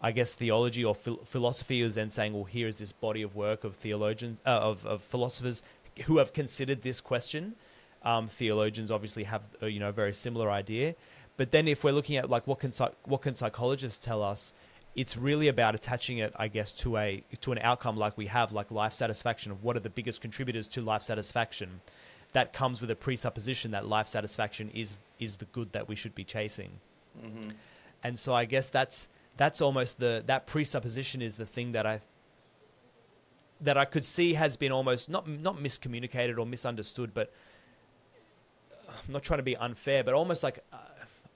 I 0.00 0.12
guess 0.12 0.32
theology 0.32 0.84
or 0.84 0.94
phil- 0.94 1.20
philosophy 1.26 1.82
is 1.82 1.96
then 1.96 2.08
saying, 2.08 2.32
well, 2.32 2.44
here 2.44 2.66
is 2.66 2.78
this 2.78 2.92
body 2.92 3.22
of 3.22 3.34
work 3.34 3.64
of 3.64 3.74
theologians 3.74 4.38
uh, 4.46 4.50
of 4.50 4.86
of 4.86 5.02
philosophers 5.02 5.64
who 6.04 6.18
have 6.18 6.32
considered 6.32 6.82
this 6.82 7.00
question 7.00 7.56
um, 8.02 8.28
theologians 8.28 8.90
obviously 8.90 9.24
have 9.24 9.42
a, 9.60 9.64
uh, 9.64 9.68
you 9.68 9.80
know 9.80 9.88
a 9.88 9.92
very 9.92 10.14
similar 10.14 10.50
idea. 10.50 10.94
But 11.36 11.52
then 11.52 11.68
if 11.68 11.84
we're 11.84 11.92
looking 11.92 12.16
at 12.16 12.28
like 12.28 12.46
what 12.46 12.60
can 12.60 12.72
what 13.04 13.22
can 13.22 13.34
psychologists 13.34 14.04
tell 14.04 14.22
us, 14.22 14.52
it's 14.94 15.16
really 15.16 15.48
about 15.48 15.74
attaching 15.74 16.18
it, 16.18 16.32
I 16.36 16.48
guess, 16.48 16.72
to 16.74 16.96
a 16.96 17.22
to 17.40 17.52
an 17.52 17.58
outcome 17.58 17.96
like 17.96 18.16
we 18.16 18.26
have, 18.26 18.52
like 18.52 18.70
life 18.70 18.94
satisfaction 18.94 19.52
of 19.52 19.62
what 19.62 19.76
are 19.76 19.80
the 19.80 19.90
biggest 19.90 20.20
contributors 20.20 20.68
to 20.68 20.82
life 20.82 21.02
satisfaction. 21.02 21.80
That 22.32 22.52
comes 22.52 22.80
with 22.80 22.90
a 22.90 22.96
presupposition 22.96 23.72
that 23.72 23.86
life 23.88 24.08
satisfaction 24.08 24.70
is 24.74 24.96
is 25.18 25.36
the 25.36 25.46
good 25.46 25.72
that 25.72 25.88
we 25.88 25.96
should 25.96 26.14
be 26.14 26.24
chasing. 26.24 26.70
Mm-hmm. 27.24 27.50
And 28.02 28.18
so 28.18 28.34
I 28.34 28.44
guess 28.44 28.68
that's 28.68 29.08
that's 29.36 29.60
almost 29.60 29.98
the 29.98 30.22
that 30.26 30.46
presupposition 30.46 31.22
is 31.22 31.36
the 31.36 31.46
thing 31.46 31.72
that 31.72 31.86
I 31.86 32.00
that 33.60 33.76
I 33.76 33.84
could 33.84 34.04
see 34.04 34.34
has 34.34 34.56
been 34.56 34.72
almost 34.72 35.08
not 35.08 35.28
not 35.28 35.58
miscommunicated 35.58 36.38
or 36.38 36.46
misunderstood, 36.46 37.12
but 37.14 37.32
I'm 38.90 39.12
not 39.12 39.22
trying 39.22 39.38
to 39.38 39.44
be 39.44 39.56
unfair, 39.56 40.04
but 40.04 40.14
almost 40.14 40.42
like 40.42 40.60
uh, 40.72 40.76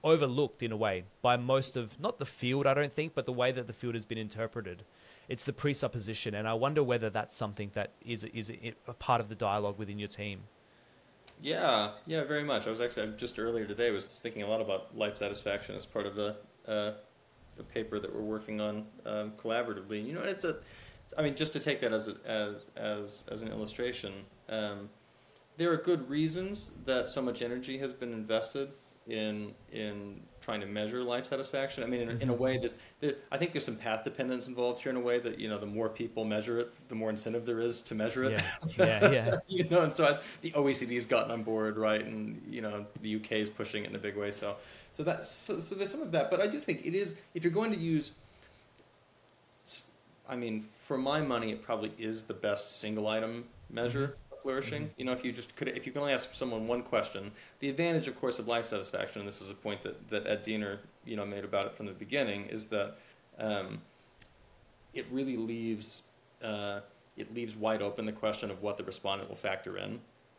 overlooked 0.03 0.61
in 0.63 0.71
a 0.71 0.77
way 0.77 1.03
by 1.21 1.35
most 1.35 1.75
of 1.75 1.99
not 1.99 2.19
the 2.19 2.25
field, 2.25 2.67
I 2.67 2.73
don't 2.73 2.93
think, 2.93 3.15
but 3.15 3.25
the 3.25 3.33
way 3.33 3.51
that 3.51 3.67
the 3.67 3.73
field 3.73 3.95
has 3.95 4.05
been 4.05 4.17
interpreted. 4.17 4.83
It's 5.27 5.43
the 5.43 5.53
presupposition, 5.53 6.35
and 6.35 6.47
I 6.47 6.53
wonder 6.53 6.83
whether 6.83 7.09
that's 7.09 7.35
something 7.35 7.71
that 7.73 7.91
is 8.05 8.23
is 8.25 8.51
a 8.87 8.93
part 8.93 9.19
of 9.19 9.29
the 9.29 9.35
dialogue 9.35 9.79
within 9.79 9.97
your 9.97 10.07
team. 10.07 10.43
Yeah, 11.41 11.91
yeah, 12.05 12.23
very 12.23 12.43
much. 12.43 12.67
I 12.67 12.69
was 12.69 12.79
actually 12.79 13.11
just 13.17 13.39
earlier 13.39 13.65
today 13.65 13.91
was 13.91 14.19
thinking 14.19 14.43
a 14.43 14.47
lot 14.47 14.61
about 14.61 14.95
life 14.95 15.17
satisfaction 15.17 15.75
as 15.75 15.85
part 15.85 16.05
of 16.05 16.15
the 16.15 16.35
uh, 16.67 16.91
the 17.57 17.63
paper 17.63 17.99
that 17.99 18.13
we're 18.13 18.21
working 18.21 18.61
on 18.61 18.85
um, 19.05 19.31
collaboratively. 19.31 20.05
You 20.05 20.13
know, 20.13 20.21
and 20.21 20.29
it's 20.29 20.45
a, 20.45 20.57
I 21.17 21.23
mean, 21.23 21.35
just 21.35 21.53
to 21.53 21.59
take 21.59 21.81
that 21.81 21.91
as 21.91 22.07
a, 22.07 22.15
as 22.25 22.55
as 22.75 23.25
as 23.31 23.41
an 23.41 23.49
illustration. 23.49 24.13
Um, 24.47 24.89
there 25.57 25.71
are 25.71 25.77
good 25.77 26.09
reasons 26.09 26.71
that 26.85 27.09
so 27.09 27.21
much 27.21 27.41
energy 27.41 27.77
has 27.77 27.93
been 27.93 28.13
invested 28.13 28.69
in 29.07 29.53
in 29.71 30.21
trying 30.41 30.61
to 30.61 30.67
measure 30.67 31.03
life 31.03 31.25
satisfaction. 31.25 31.83
I 31.83 31.87
mean, 31.87 32.01
in, 32.01 32.07
mm-hmm. 32.09 32.21
in 32.21 32.29
a 32.29 32.33
mm-hmm. 32.33 32.41
way, 32.41 32.57
there's 32.57 32.75
there, 32.99 33.15
I 33.31 33.37
think 33.37 33.51
there's 33.51 33.65
some 33.65 33.75
path 33.75 34.03
dependence 34.03 34.47
involved 34.47 34.81
here 34.81 34.91
in 34.91 34.95
a 34.95 35.01
way 35.01 35.19
that 35.19 35.39
you 35.39 35.49
know 35.49 35.57
the 35.57 35.65
more 35.65 35.89
people 35.89 36.25
measure 36.25 36.59
it, 36.59 36.89
the 36.89 36.95
more 36.95 37.09
incentive 37.09 37.45
there 37.45 37.59
is 37.59 37.81
to 37.81 37.95
measure 37.95 38.25
it. 38.25 38.31
Yeah, 38.77 38.77
yeah, 38.77 39.11
yeah. 39.11 39.35
you 39.47 39.67
know, 39.69 39.81
and 39.81 39.93
so 39.93 40.05
I, 40.05 40.19
the 40.41 40.51
OECD's 40.51 41.05
gotten 41.05 41.31
on 41.31 41.43
board, 41.43 41.77
right, 41.77 42.03
and 42.03 42.41
you 42.49 42.61
know 42.61 42.85
the 43.01 43.15
UK 43.15 43.33
is 43.33 43.49
pushing 43.49 43.83
it 43.83 43.89
in 43.89 43.95
a 43.95 43.99
big 43.99 44.15
way. 44.15 44.31
So, 44.31 44.55
so 44.95 45.03
that's 45.03 45.29
so, 45.29 45.59
so 45.59 45.75
there's 45.75 45.91
some 45.91 46.01
of 46.01 46.11
that, 46.11 46.29
but 46.29 46.41
I 46.41 46.47
do 46.47 46.59
think 46.59 46.85
it 46.85 46.95
is 46.95 47.15
if 47.33 47.43
you're 47.43 47.53
going 47.53 47.71
to 47.71 47.79
use. 47.79 48.11
I 50.27 50.35
mean, 50.35 50.65
for 50.87 50.97
my 50.97 51.21
money, 51.21 51.51
it 51.51 51.61
probably 51.61 51.91
is 51.99 52.23
the 52.23 52.33
best 52.33 52.79
single 52.79 53.07
item 53.07 53.45
measure. 53.69 54.17
Flourishing. 54.45 54.83
Mm-hmm. 54.83 54.93
You 54.99 55.05
know, 55.05 55.11
if 55.11 55.25
you 55.25 55.31
just 55.31 55.55
could, 55.55 55.69
if 55.69 55.87
you 55.87 55.91
can 55.91 56.01
only 56.01 56.13
ask 56.13 56.35
someone 56.35 56.67
one 56.67 56.83
question, 56.83 57.31
the 57.61 57.69
advantage, 57.69 58.07
of 58.07 58.15
course, 58.15 58.37
of 58.37 58.47
life 58.47 58.65
satisfaction, 58.65 59.21
and 59.21 59.27
this 59.27 59.41
is 59.41 59.49
a 59.49 59.55
point 59.55 59.81
that, 59.81 60.07
that 60.11 60.27
Ed 60.27 60.43
Diener, 60.43 60.77
you 61.03 61.15
know, 61.15 61.25
made 61.25 61.43
about 61.43 61.65
it 61.65 61.75
from 61.75 61.87
the 61.87 61.93
beginning, 61.93 62.45
is 62.45 62.67
that 62.67 62.97
um, 63.39 63.81
it 64.93 65.07
really 65.11 65.35
leaves 65.35 66.03
uh, 66.43 66.81
it 67.17 67.33
leaves 67.33 67.55
wide 67.55 67.81
open 67.81 68.05
the 68.05 68.11
question 68.11 68.51
of 68.51 68.61
what 68.61 68.77
the 68.77 68.83
respondent 68.83 69.29
will 69.29 69.35
factor 69.35 69.79
in. 69.79 69.93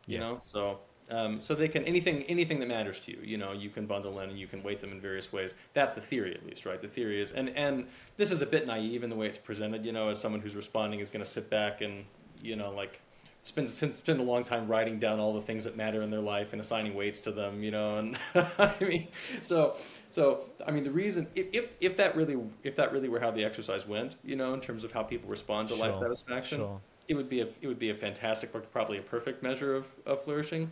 You 0.05 0.13
yeah. 0.13 0.19
know, 0.19 0.37
so 0.41 0.79
um, 1.09 1.41
so 1.41 1.53
they 1.53 1.67
can 1.67 1.83
anything 1.83 2.23
anything 2.23 2.61
that 2.61 2.69
matters 2.69 3.01
to 3.01 3.11
you. 3.11 3.19
You 3.21 3.37
know, 3.37 3.51
you 3.51 3.69
can 3.69 3.85
bundle 3.85 4.21
in 4.21 4.29
and 4.29 4.39
you 4.39 4.47
can 4.47 4.63
weight 4.63 4.79
them 4.79 4.93
in 4.93 5.01
various 5.01 5.33
ways. 5.33 5.53
That's 5.73 5.95
the 5.95 6.01
theory, 6.01 6.33
at 6.33 6.45
least, 6.45 6.65
right? 6.65 6.81
The 6.81 6.87
theory 6.87 7.21
is, 7.21 7.33
and 7.33 7.49
and 7.49 7.87
this 8.15 8.31
is 8.31 8.41
a 8.41 8.45
bit 8.45 8.67
naive 8.67 9.03
in 9.03 9.09
the 9.09 9.17
way 9.17 9.27
it's 9.27 9.37
presented. 9.37 9.85
You 9.85 9.91
know, 9.91 10.07
as 10.07 10.17
someone 10.17 10.39
who's 10.39 10.55
responding 10.55 11.01
is 11.01 11.09
going 11.09 11.25
to 11.25 11.29
sit 11.29 11.49
back 11.49 11.81
and 11.81 12.05
you 12.41 12.55
know 12.55 12.71
like 12.71 13.01
spend 13.47 13.69
spend 13.69 14.19
a 14.19 14.23
long 14.23 14.43
time 14.43 14.67
writing 14.67 14.99
down 14.99 15.19
all 15.19 15.33
the 15.33 15.41
things 15.41 15.63
that 15.63 15.77
matter 15.77 16.01
in 16.01 16.11
their 16.11 16.21
life 16.21 16.51
and 16.51 16.61
assigning 16.61 16.93
weights 16.93 17.21
to 17.21 17.31
them, 17.31 17.63
you 17.63 17.71
know. 17.71 17.97
And 17.97 18.17
I 18.59 18.73
mean, 18.81 19.07
so 19.41 19.77
so 20.11 20.45
I 20.65 20.71
mean, 20.71 20.83
the 20.83 20.91
reason 20.91 21.27
if 21.33 21.71
if 21.79 21.95
that 21.97 22.15
really 22.15 22.37
if 22.63 22.75
that 22.75 22.91
really 22.91 23.07
were 23.07 23.19
how 23.19 23.31
the 23.31 23.43
exercise 23.43 23.87
went, 23.87 24.17
you 24.23 24.35
know, 24.35 24.53
in 24.53 24.59
terms 24.59 24.83
of 24.83 24.91
how 24.91 25.01
people 25.01 25.29
respond 25.29 25.69
to 25.69 25.75
sure, 25.75 25.87
life 25.87 25.97
satisfaction, 25.97 26.59
sure. 26.59 26.81
it 27.07 27.15
would 27.15 27.29
be 27.29 27.39
a 27.39 27.47
it 27.61 27.67
would 27.67 27.79
be 27.79 27.89
a 27.89 27.95
fantastic, 27.95 28.51
probably 28.71 28.97
a 28.97 29.01
perfect 29.01 29.41
measure 29.41 29.75
of, 29.75 29.87
of 30.05 30.23
flourishing. 30.23 30.69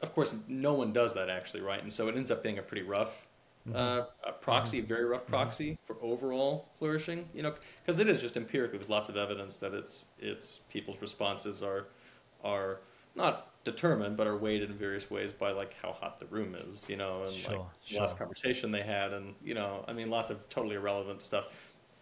Of 0.00 0.14
course, 0.14 0.34
no 0.48 0.72
one 0.72 0.94
does 0.94 1.12
that 1.12 1.28
actually, 1.28 1.60
right? 1.60 1.82
And 1.82 1.92
so 1.92 2.08
it 2.08 2.16
ends 2.16 2.30
up 2.30 2.42
being 2.42 2.58
a 2.58 2.62
pretty 2.62 2.82
rough, 2.82 3.26
mm-hmm. 3.68 3.76
uh, 3.76 4.04
a 4.26 4.32
proxy, 4.32 4.80
very 4.80 5.04
rough 5.04 5.26
proxy 5.26 5.78
for 5.86 5.96
overall 6.02 6.68
flourishing. 6.78 7.28
You 7.34 7.42
know, 7.42 7.54
because 7.82 8.00
it 8.00 8.08
is 8.08 8.20
just 8.20 8.36
empirically. 8.36 8.78
There's 8.78 8.90
lots 8.90 9.08
of 9.08 9.16
evidence 9.16 9.58
that 9.58 9.74
it's 9.74 10.06
it's 10.18 10.60
people's 10.70 11.00
responses 11.00 11.62
are 11.62 11.88
are 12.42 12.80
not 13.14 13.50
determined, 13.64 14.16
but 14.16 14.26
are 14.26 14.36
weighted 14.36 14.70
in 14.70 14.76
various 14.76 15.10
ways 15.10 15.32
by 15.32 15.50
like 15.52 15.74
how 15.74 15.92
hot 15.92 16.18
the 16.18 16.26
room 16.26 16.54
is, 16.54 16.88
you 16.88 16.96
know, 16.96 17.24
and 17.24 17.34
Sure, 17.34 17.58
like 17.58 17.66
sure. 17.84 18.00
last 18.00 18.18
conversation 18.18 18.70
they 18.70 18.82
had, 18.82 19.12
and 19.12 19.34
you 19.44 19.54
know, 19.54 19.84
I 19.86 19.92
mean, 19.92 20.10
lots 20.10 20.30
of 20.30 20.48
totally 20.48 20.76
irrelevant 20.76 21.22
stuff. 21.22 21.46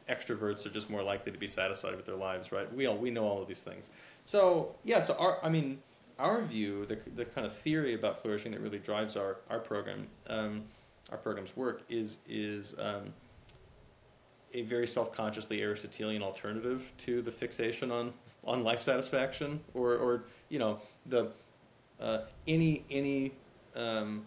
Extroverts 0.08 0.64
are 0.64 0.70
just 0.70 0.88
more 0.88 1.02
likely 1.02 1.32
to 1.32 1.38
be 1.38 1.46
satisfied 1.46 1.94
with 1.96 2.06
their 2.06 2.16
lives, 2.16 2.52
right? 2.52 2.72
We 2.72 2.86
all 2.86 2.96
we 2.96 3.10
know 3.10 3.24
all 3.24 3.42
of 3.42 3.48
these 3.48 3.62
things. 3.62 3.90
So 4.24 4.74
yeah, 4.84 5.00
so 5.00 5.14
our 5.14 5.44
I 5.44 5.48
mean, 5.48 5.80
our 6.18 6.42
view, 6.42 6.86
the 6.86 6.98
the 7.14 7.24
kind 7.24 7.46
of 7.46 7.52
theory 7.52 7.94
about 7.94 8.22
flourishing 8.22 8.52
that 8.52 8.60
really 8.60 8.78
drives 8.78 9.16
our 9.16 9.38
our 9.50 9.58
program, 9.58 10.06
um, 10.28 10.64
our 11.10 11.18
program's 11.18 11.56
work 11.56 11.82
is 11.88 12.18
is 12.28 12.74
um, 12.78 13.12
a 14.54 14.62
very 14.62 14.86
self-consciously 14.86 15.62
Aristotelian 15.62 16.22
alternative 16.22 16.92
to 16.98 17.22
the 17.22 17.32
fixation 17.32 17.90
on 17.90 18.12
on 18.44 18.64
life 18.64 18.82
satisfaction, 18.82 19.60
or 19.74 19.96
or 19.96 20.24
you 20.48 20.58
know 20.58 20.80
the 21.06 21.30
uh, 22.00 22.20
any 22.46 22.84
any 22.90 23.32
um, 23.74 24.24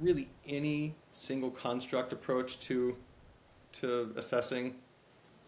really 0.00 0.28
any 0.46 0.94
single 1.10 1.50
construct 1.50 2.12
approach 2.12 2.60
to 2.60 2.96
to 3.72 4.12
assessing 4.16 4.74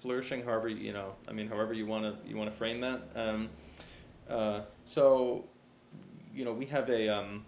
flourishing. 0.01 0.45
However, 0.45 0.69
you 0.69 0.93
know, 0.93 1.15
I 1.29 1.33
mean, 1.33 1.49
however 1.49 1.73
you 1.73 1.87
want 1.87 2.05
to 2.05 2.29
you 2.29 2.37
want 2.37 2.51
to 2.51 2.57
frame 2.57 2.81
that. 2.81 3.03
Um, 3.15 3.49
uh, 4.29 4.61
so, 4.85 5.45
you 6.35 6.45
know, 6.45 6.53
we 6.53 6.67
have 6.67 6.89
a 6.91 7.09
um, 7.09 7.45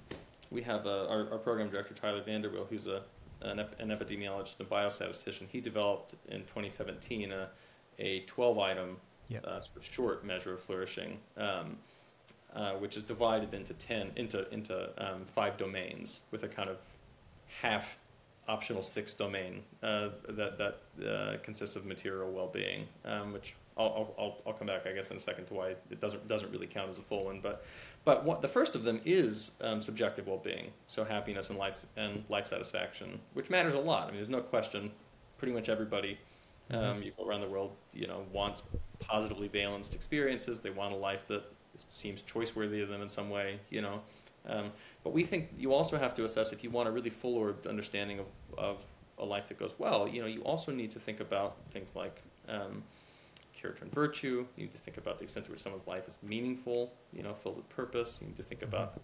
we 0.54 0.62
have 0.62 0.86
a, 0.86 1.08
our, 1.08 1.28
our 1.32 1.38
program 1.38 1.68
director 1.68 1.94
Tyler 1.94 2.22
VanderWeele, 2.22 2.68
who's 2.68 2.86
a 2.86 3.02
an, 3.42 3.58
ep- 3.58 3.78
an 3.80 3.88
epidemiologist 3.88 4.58
and 4.60 4.70
biostatistician. 4.70 5.46
He 5.50 5.60
developed 5.60 6.14
in 6.28 6.40
2017 6.42 7.32
a 7.32 7.48
a 7.98 8.20
12 8.20 8.58
item 8.58 8.96
Yep. 9.28 9.44
uh, 9.46 9.60
sort 9.60 9.76
of 9.78 9.84
short 9.86 10.24
measure 10.26 10.52
of 10.52 10.60
flourishing. 10.60 11.18
Um, 11.36 11.78
uh, 12.54 12.74
which 12.74 12.96
is 12.96 13.02
divided 13.02 13.52
into 13.52 13.74
ten 13.74 14.12
into 14.14 14.48
into 14.50 14.88
um, 15.04 15.24
five 15.34 15.56
domains 15.56 16.20
with 16.30 16.44
a 16.44 16.48
kind 16.48 16.70
of 16.70 16.76
half 17.60 17.98
optional 18.46 18.82
sixth 18.82 19.18
domain 19.18 19.62
uh, 19.82 20.10
that 20.28 20.56
that 20.58 21.04
uh, 21.04 21.36
consists 21.42 21.74
of 21.74 21.84
material 21.84 22.30
well-being, 22.30 22.86
um, 23.06 23.32
which 23.32 23.56
I'll, 23.76 24.14
I'll, 24.16 24.38
I'll, 24.46 24.52
come 24.52 24.68
back 24.68 24.86
I 24.86 24.92
guess 24.92 25.10
in 25.10 25.16
a 25.16 25.20
second 25.20 25.46
to 25.46 25.54
why 25.54 25.70
it 25.90 26.00
doesn't 26.00 26.28
doesn't 26.28 26.52
really 26.52 26.68
count 26.68 26.90
as 26.90 26.98
a 26.98 27.02
full 27.02 27.24
one, 27.24 27.40
but 27.40 27.64
but 28.04 28.24
what 28.24 28.40
the 28.40 28.48
first 28.48 28.74
of 28.74 28.84
them 28.84 29.00
is 29.04 29.50
um, 29.60 29.80
subjective 29.80 30.28
well-being, 30.28 30.70
so 30.86 31.04
happiness 31.04 31.50
and 31.50 31.58
life 31.58 31.84
and 31.96 32.24
life 32.28 32.46
satisfaction, 32.46 33.18
which 33.32 33.50
matters 33.50 33.74
a 33.74 33.80
lot. 33.80 34.04
I 34.04 34.06
mean, 34.08 34.16
there's 34.16 34.28
no 34.28 34.40
question. 34.40 34.92
Pretty 35.38 35.52
much 35.52 35.68
everybody 35.68 36.18
um, 36.70 37.02
you 37.02 37.12
go 37.16 37.26
around 37.26 37.42
the 37.42 37.48
world, 37.48 37.72
you 37.92 38.06
know, 38.06 38.24
wants 38.32 38.62
positively 38.98 39.48
balanced 39.48 39.94
experiences. 39.94 40.60
They 40.60 40.70
want 40.70 40.94
a 40.94 40.96
life 40.96 41.26
that 41.28 41.44
seems 41.90 42.22
choice 42.22 42.56
worthy 42.56 42.80
of 42.80 42.88
them 42.88 43.02
in 43.02 43.10
some 43.10 43.28
way, 43.28 43.60
you 43.70 43.82
know. 43.82 44.00
Um, 44.46 44.72
but 45.02 45.12
we 45.12 45.24
think 45.24 45.50
you 45.58 45.72
also 45.72 45.98
have 45.98 46.14
to 46.14 46.24
assess 46.24 46.52
if 46.52 46.62
you 46.62 46.70
want 46.70 46.88
a 46.88 46.92
really 46.92 47.10
full 47.10 47.36
orbed 47.36 47.66
understanding 47.66 48.18
of, 48.18 48.26
of 48.56 48.84
a 49.18 49.24
life 49.24 49.48
that 49.48 49.58
goes 49.58 49.74
well, 49.78 50.08
you 50.08 50.20
know, 50.20 50.26
you 50.26 50.42
also 50.42 50.72
need 50.72 50.90
to 50.92 50.98
think 50.98 51.20
about 51.20 51.56
things 51.70 51.94
like 51.94 52.22
um, 52.48 52.82
character 53.64 53.84
and 53.84 53.92
virtue. 53.94 54.44
You 54.56 54.64
need 54.64 54.72
to 54.72 54.78
think 54.78 54.98
about 54.98 55.18
the 55.18 55.24
extent 55.24 55.46
to 55.46 55.52
which 55.52 55.60
someone's 55.62 55.86
life 55.86 56.06
is 56.06 56.16
meaningful, 56.22 56.92
you 57.14 57.22
know, 57.22 57.32
filled 57.34 57.56
with 57.56 57.68
purpose. 57.70 58.18
You 58.20 58.26
need 58.28 58.36
to 58.36 58.42
think 58.42 58.62
about 58.62 59.00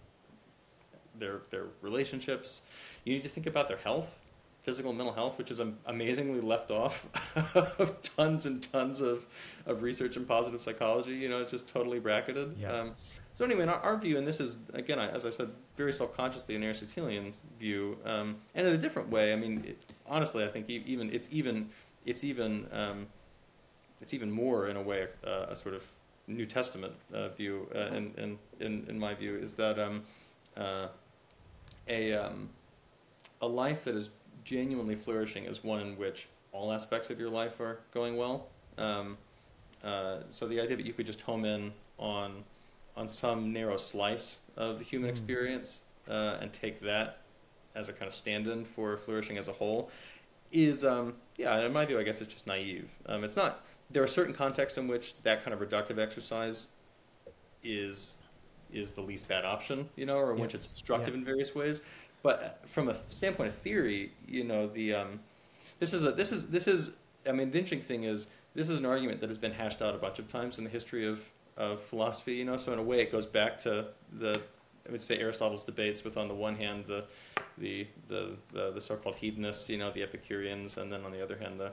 their 1.17 1.41
their 1.49 1.65
relationships. 1.81 2.61
You 3.03 3.13
need 3.13 3.23
to 3.23 3.29
think 3.29 3.47
about 3.47 3.67
their 3.67 3.77
health, 3.77 4.17
physical 4.61 4.91
and 4.91 4.97
mental 4.99 5.13
health, 5.15 5.37
which 5.39 5.49
is 5.49 5.59
amazingly 5.87 6.41
left 6.41 6.69
off 6.69 7.07
of 7.79 8.01
tons 8.03 8.45
and 8.45 8.61
tons 8.71 9.01
of, 9.01 9.25
of 9.65 9.81
research 9.81 10.15
in 10.15 10.25
positive 10.25 10.61
psychology. 10.61 11.13
You 11.13 11.29
know, 11.29 11.41
it's 11.41 11.51
just 11.51 11.67
totally 11.67 11.99
bracketed. 11.99 12.55
Yeah. 12.59 12.71
Um, 12.71 12.91
so 13.33 13.45
anyway, 13.45 13.63
in 13.63 13.69
our, 13.69 13.79
our 13.79 13.97
view, 13.97 14.17
and 14.19 14.27
this 14.27 14.39
is 14.39 14.59
again, 14.73 14.99
I- 14.99 15.09
as 15.09 15.25
I 15.25 15.31
said, 15.31 15.49
very 15.75 15.93
self-consciously 15.93 16.55
an 16.55 16.63
Aristotelian 16.63 17.33
view, 17.59 17.97
um, 18.05 18.35
and 18.53 18.67
in 18.67 18.73
a 18.73 18.77
different 18.77 19.09
way. 19.09 19.33
I 19.33 19.35
mean, 19.37 19.63
it, 19.65 19.77
honestly, 20.05 20.43
I 20.43 20.49
think 20.49 20.69
even 20.69 21.11
it's 21.11 21.27
even 21.31 21.69
it's 22.05 22.23
even 22.23 22.67
um, 22.71 23.07
it's 24.01 24.13
even 24.13 24.31
more 24.31 24.67
in 24.67 24.77
a 24.77 24.81
way 24.81 25.07
uh, 25.25 25.45
a 25.49 25.55
sort 25.55 25.75
of 25.75 25.83
New 26.27 26.45
Testament 26.45 26.93
uh, 27.13 27.29
view. 27.29 27.67
Uh, 27.73 27.95
in, 27.95 28.13
in 28.17 28.39
in 28.59 28.85
in 28.89 28.99
my 28.99 29.13
view, 29.13 29.37
is 29.37 29.55
that 29.55 29.79
um, 29.79 30.03
uh, 30.57 30.87
a 31.87 32.13
um, 32.13 32.49
a 33.41 33.47
life 33.47 33.83
that 33.83 33.95
is 33.95 34.09
genuinely 34.43 34.95
flourishing 34.95 35.45
is 35.45 35.63
one 35.63 35.79
in 35.81 35.97
which 35.97 36.27
all 36.51 36.71
aspects 36.71 37.09
of 37.09 37.19
your 37.19 37.29
life 37.29 37.59
are 37.59 37.79
going 37.93 38.17
well. 38.17 38.47
Um, 38.77 39.17
uh, 39.83 40.17
so 40.29 40.47
the 40.47 40.59
idea 40.59 40.77
that 40.77 40.85
you 40.85 40.93
could 40.93 41.05
just 41.05 41.21
home 41.21 41.45
in 41.45 41.71
on 41.97 42.43
on 42.95 43.07
some 43.07 43.53
narrow 43.53 43.77
slice 43.77 44.39
of 44.57 44.77
the 44.77 44.83
human 44.83 45.07
Mm. 45.09 45.11
experience 45.11 45.79
uh, 46.09 46.37
and 46.41 46.51
take 46.51 46.81
that 46.81 47.19
as 47.73 47.87
a 47.87 47.93
kind 47.93 48.07
of 48.07 48.13
stand-in 48.15 48.65
for 48.65 48.97
flourishing 48.97 49.37
as 49.37 49.47
a 49.47 49.53
whole 49.53 49.89
is, 50.51 50.83
um, 50.83 51.13
yeah, 51.37 51.65
in 51.65 51.71
my 51.71 51.85
view, 51.85 51.97
I 51.97 52.03
guess 52.03 52.19
it's 52.19 52.33
just 52.33 52.47
naive. 52.47 52.89
Um, 53.05 53.23
it's 53.23 53.37
not. 53.37 53.63
There 53.91 54.03
are 54.03 54.07
certain 54.07 54.33
contexts 54.33 54.77
in 54.77 54.87
which 54.87 55.21
that 55.23 55.43
kind 55.43 55.53
of 55.53 55.59
reductive 55.67 55.97
exercise 55.99 56.67
is 57.63 58.15
is 58.73 58.93
the 58.93 59.01
least 59.01 59.27
bad 59.27 59.43
option, 59.43 59.89
you 59.97 60.05
know, 60.05 60.15
or 60.15 60.31
in 60.31 60.37
Yeah. 60.37 60.43
which 60.43 60.55
it's 60.55 60.71
destructive 60.71 61.13
Yeah. 61.13 61.19
in 61.19 61.25
various 61.25 61.53
ways. 61.53 61.81
But 62.23 62.61
from 62.67 62.87
a 62.87 62.95
standpoint 63.09 63.49
of 63.49 63.55
theory, 63.55 64.13
you 64.27 64.43
know, 64.45 64.67
the 64.67 64.93
um, 64.93 65.19
this 65.79 65.93
is 65.93 66.05
a 66.05 66.11
this 66.11 66.31
is 66.31 66.49
this 66.49 66.67
is 66.67 66.95
I 67.27 67.31
mean 67.33 67.51
the 67.51 67.57
interesting 67.59 67.81
thing 67.81 68.03
is 68.05 68.27
this 68.53 68.69
is 68.69 68.79
an 68.79 68.85
argument 68.85 69.19
that 69.21 69.29
has 69.29 69.37
been 69.37 69.51
hashed 69.51 69.81
out 69.81 69.93
a 69.95 69.97
bunch 69.97 70.19
of 70.19 70.29
times 70.31 70.57
in 70.57 70.63
the 70.63 70.69
history 70.69 71.05
of 71.05 71.21
of 71.57 71.81
philosophy. 71.81 72.35
You 72.35 72.45
know, 72.45 72.57
so 72.57 72.71
in 72.71 72.79
a 72.79 72.83
way 72.83 73.01
it 73.01 73.11
goes 73.11 73.25
back 73.25 73.59
to 73.61 73.87
the 74.19 74.41
I 74.87 74.91
would 74.91 75.01
say 75.01 75.19
Aristotle's 75.19 75.63
debates 75.63 76.03
with 76.03 76.15
on 76.17 76.27
the 76.27 76.33
one 76.33 76.55
hand 76.55 76.85
the 76.87 77.03
the 77.57 77.87
the 78.07 78.37
the, 78.53 78.71
the 78.71 78.81
so-called 78.81 79.15
hedonists, 79.15 79.69
you 79.69 79.77
know, 79.77 79.91
the 79.91 80.01
Epicureans, 80.01 80.77
and 80.77 80.91
then 80.91 81.03
on 81.03 81.11
the 81.11 81.21
other 81.21 81.37
hand 81.37 81.59
the 81.59 81.71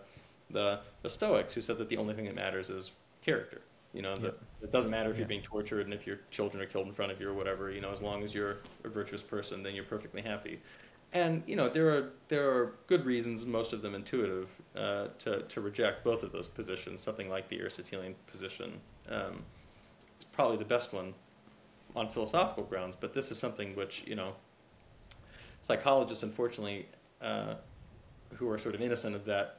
the 0.50 0.80
the 1.02 1.08
Stoics 1.10 1.54
who 1.54 1.60
said 1.60 1.78
that 1.78 1.88
the 1.88 1.96
only 1.96 2.14
thing 2.14 2.24
that 2.24 2.34
matters 2.34 2.70
is 2.70 2.92
character. 3.22 3.62
You 3.94 4.02
know, 4.02 4.14
that 4.16 4.24
Yep. 4.24 4.38
it 4.62 4.72
doesn't 4.72 4.90
matter 4.90 5.10
if 5.10 5.16
Yeah. 5.16 5.20
you're 5.20 5.28
being 5.28 5.42
tortured 5.42 5.80
and 5.86 5.94
if 5.94 6.06
your 6.06 6.18
children 6.30 6.62
are 6.62 6.66
killed 6.66 6.86
in 6.86 6.92
front 6.92 7.10
of 7.10 7.20
you 7.20 7.28
or 7.28 7.34
whatever. 7.34 7.70
You 7.70 7.80
know, 7.80 7.90
as 7.90 8.02
long 8.02 8.22
as 8.22 8.34
you're 8.34 8.58
a 8.84 8.88
virtuous 8.88 9.22
person, 9.22 9.62
then 9.62 9.74
you're 9.74 9.84
perfectly 9.84 10.20
happy. 10.22 10.60
And 11.12 11.42
you 11.46 11.56
know, 11.56 11.68
there 11.68 11.88
are 11.88 12.12
there 12.28 12.50
are 12.50 12.74
good 12.86 13.06
reasons, 13.06 13.46
most 13.46 13.72
of 13.72 13.80
them 13.80 13.94
intuitive, 13.94 14.50
uh, 14.76 15.08
to 15.20 15.42
to 15.42 15.60
reject 15.60 16.04
both 16.04 16.22
of 16.22 16.32
those 16.32 16.48
positions. 16.48 17.00
Something 17.00 17.30
like 17.30 17.48
the 17.48 17.60
Aristotelian 17.60 18.14
position 18.26 18.78
um, 19.08 19.44
is 20.18 20.24
probably 20.24 20.58
the 20.58 20.66
best 20.66 20.92
one 20.92 21.14
on 21.96 22.08
philosophical 22.10 22.64
grounds. 22.64 22.94
But 22.94 23.14
this 23.14 23.30
is 23.30 23.38
something 23.38 23.74
which 23.74 24.04
you 24.06 24.16
know, 24.16 24.34
psychologists, 25.62 26.22
unfortunately, 26.22 26.88
uh, 27.22 27.54
who 28.34 28.48
are 28.50 28.58
sort 28.58 28.74
of 28.74 28.82
innocent 28.82 29.16
of 29.16 29.24
that 29.24 29.57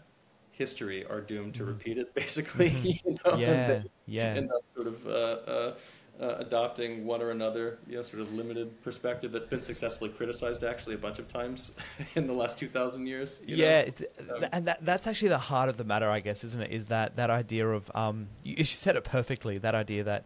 history, 0.63 1.05
are 1.05 1.21
doomed 1.21 1.55
to 1.55 1.63
Mhm. 1.63 1.67
repeat 1.67 1.97
it. 1.97 2.13
Basically, 2.23 2.69
you 2.83 3.17
know, 3.25 3.35
yeah, 3.35 3.67
they- 3.67 3.83
yeah. 4.05 4.35
end 4.35 4.51
up 4.51 4.61
sort 4.75 4.87
of 4.87 5.07
uh, 5.07 5.11
uh, 5.11 5.73
uh, 6.21 6.35
adopting 6.39 7.05
one 7.05 7.21
or 7.21 7.31
another, 7.31 7.79
you 7.87 7.95
know, 7.95 8.01
sort 8.03 8.21
of 8.21 8.33
limited 8.33 8.69
perspective 8.83 9.31
that's 9.31 9.45
been 9.45 9.61
successfully 9.61 10.09
criticized 10.09 10.63
actually 10.65 10.95
a 10.95 10.97
bunch 10.97 11.17
of 11.17 11.27
times 11.29 11.71
in 12.15 12.27
the 12.27 12.33
last 12.33 12.59
two 12.59 12.67
thousand 12.67 13.07
years. 13.07 13.39
you 13.45 13.55
know? 13.57 13.63
yeah, 13.63 13.79
it's, 13.79 14.03
Um, 14.29 14.45
and 14.51 14.67
that, 14.67 14.83
that's 14.85 15.07
actually 15.07 15.29
the 15.29 15.37
heart 15.51 15.69
of 15.69 15.77
the 15.77 15.85
matter, 15.85 16.09
I 16.09 16.19
guess, 16.19 16.43
isn't 16.43 16.61
it? 16.61 16.71
Is 16.71 16.85
that 16.87 17.15
that 17.15 17.29
idea 17.29 17.67
of 17.67 17.89
um, 17.95 18.27
you, 18.43 18.55
you 18.57 18.63
said 18.65 18.95
it 18.97 19.05
perfectly. 19.05 19.57
That 19.59 19.75
idea 19.75 20.03
that 20.03 20.25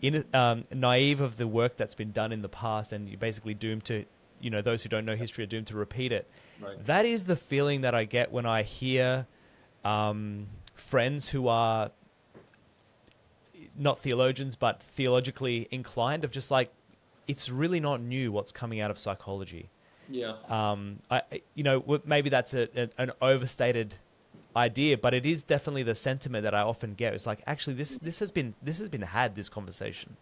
in 0.00 0.24
um, 0.32 0.64
naive 0.72 1.20
of 1.20 1.36
the 1.36 1.46
work 1.46 1.76
that's 1.76 1.94
been 1.94 2.10
done 2.12 2.32
in 2.32 2.40
the 2.42 2.48
past, 2.48 2.92
and 2.92 3.06
you're 3.08 3.18
basically 3.18 3.52
doomed 3.54 3.84
to, 3.84 4.04
you 4.40 4.48
know, 4.50 4.62
those 4.62 4.82
who 4.82 4.88
don't 4.88 5.04
know 5.04 5.14
history 5.16 5.44
are 5.44 5.46
doomed 5.46 5.66
to 5.68 5.76
repeat 5.76 6.10
it. 6.10 6.26
Right. 6.60 6.82
That 6.86 7.04
is 7.04 7.26
the 7.26 7.36
feeling 7.36 7.82
that 7.82 7.94
I 7.94 8.04
get 8.04 8.32
when 8.32 8.46
I 8.46 8.62
hear 8.62 9.26
um, 9.84 10.46
friends 10.74 11.30
who 11.30 11.48
are 11.48 11.90
not 13.76 13.98
theologians 13.98 14.54
but 14.56 14.82
theologically 14.82 15.66
inclined 15.70 16.24
of 16.24 16.30
just 16.30 16.50
like 16.50 16.70
it's 17.26 17.48
really 17.48 17.80
not 17.80 18.00
new 18.00 18.30
what's 18.30 18.52
coming 18.52 18.80
out 18.80 18.90
of 18.90 18.98
psychology. 18.98 19.68
Yeah. 20.08 20.34
Um, 20.48 21.00
I, 21.10 21.22
you 21.54 21.64
know, 21.64 22.00
maybe 22.04 22.28
that's 22.28 22.54
a, 22.54 22.68
a, 22.78 22.90
an 22.98 23.12
overstated 23.22 23.94
idea, 24.56 24.98
but 24.98 25.14
it 25.14 25.26
is 25.26 25.42
definitely 25.42 25.82
the 25.82 25.94
sentiment 25.94 26.44
that 26.44 26.54
I 26.54 26.60
often 26.60 26.94
get. 26.94 27.14
It's 27.14 27.26
like, 27.26 27.42
actually, 27.46 27.74
this 27.74 27.98
this 27.98 28.18
has 28.18 28.30
been 28.30 28.54
this 28.62 28.78
has 28.78 28.88
been 28.88 29.02
had 29.02 29.34
this 29.34 29.48
conversation. 29.48 30.16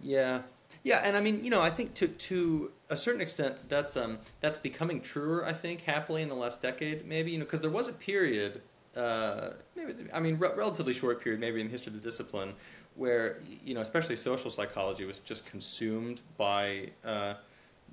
Yeah. 0.00 0.42
Yeah, 0.84 0.98
and 0.98 1.16
I 1.16 1.20
mean, 1.20 1.44
you 1.44 1.50
know, 1.50 1.62
I 1.62 1.70
think 1.70 1.94
to 1.94 2.08
to 2.08 2.72
a 2.90 2.96
certain 2.96 3.20
extent 3.20 3.56
that's 3.68 3.96
um 3.96 4.18
that's 4.40 4.58
becoming 4.58 5.00
truer. 5.00 5.46
I 5.46 5.52
think 5.52 5.82
happily 5.82 6.22
in 6.22 6.28
the 6.28 6.34
last 6.34 6.60
decade, 6.60 7.06
maybe 7.06 7.30
you 7.30 7.38
know, 7.38 7.44
because 7.44 7.60
there 7.60 7.70
was 7.70 7.88
a 7.88 7.92
period, 7.92 8.60
uh, 8.96 9.50
maybe 9.76 9.94
I 10.12 10.20
mean, 10.20 10.38
re- 10.38 10.52
relatively 10.54 10.92
short 10.92 11.22
period, 11.22 11.40
maybe 11.40 11.60
in 11.60 11.66
the 11.66 11.70
history 11.70 11.94
of 11.94 12.00
the 12.00 12.06
discipline, 12.06 12.52
where 12.94 13.38
you 13.64 13.74
know, 13.74 13.80
especially 13.80 14.16
social 14.16 14.50
psychology 14.50 15.04
was 15.04 15.18
just 15.20 15.46
consumed 15.46 16.20
by 16.36 16.90
uh, 17.04 17.34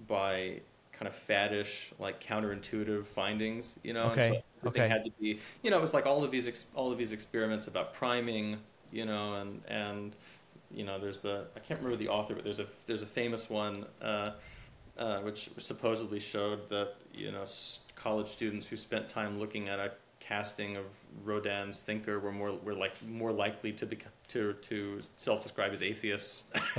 by 0.08 0.60
kind 0.92 1.08
of 1.08 1.16
faddish, 1.16 1.92
like 2.00 2.22
counterintuitive 2.22 3.06
findings, 3.06 3.76
you 3.84 3.94
know. 3.94 4.10
Okay, 4.12 4.26
And 4.26 4.36
so 4.36 4.42
everything 4.68 4.84
okay. 4.84 4.90
had 4.90 5.04
to 5.06 5.12
be, 5.20 5.40
you 5.64 5.72
know, 5.72 5.78
it 5.78 5.82
was 5.82 5.94
like 5.94 6.06
all 6.06 6.24
of 6.24 6.32
these 6.32 6.48
ex- 6.48 6.66
all 6.76 6.92
of 6.92 6.98
these 6.98 7.12
experiments 7.12 7.68
about 7.68 7.94
priming, 7.94 8.58
you 8.92 9.06
know, 9.06 9.36
and 9.36 9.62
and 9.68 10.16
you 10.72 10.84
know, 10.84 11.00
there's 11.00 11.20
the 11.22 11.46
I 11.56 11.60
can't 11.60 11.80
remember 11.80 11.98
the 11.98 12.10
author, 12.10 12.36
but 12.36 12.44
there's 12.44 12.60
a 12.60 12.68
there's 12.88 13.02
a 13.02 13.08
famous 13.08 13.50
one. 13.50 13.86
Uh, 14.02 14.32
uh, 14.98 15.20
which 15.20 15.50
supposedly 15.58 16.20
showed 16.20 16.70
that 16.70 16.96
you 17.14 17.32
know 17.32 17.46
college 17.96 18.28
students 18.28 18.68
who 18.68 18.76
spent 18.76 19.08
time 19.08 19.40
looking 19.40 19.70
at 19.70 19.80
a 19.80 19.92
casting 20.30 20.78
of 20.78 20.86
Rodin's 21.26 21.80
Thinker 21.80 22.20
were 22.20 22.32
more 22.32 22.54
were 22.64 22.76
like 22.76 22.94
more 23.08 23.32
likely 23.32 23.72
to 23.74 23.86
become 23.86 24.12
to 24.30 24.54
to 24.54 25.02
self-describe 25.16 25.74
as 25.74 25.82
atheists 25.82 26.46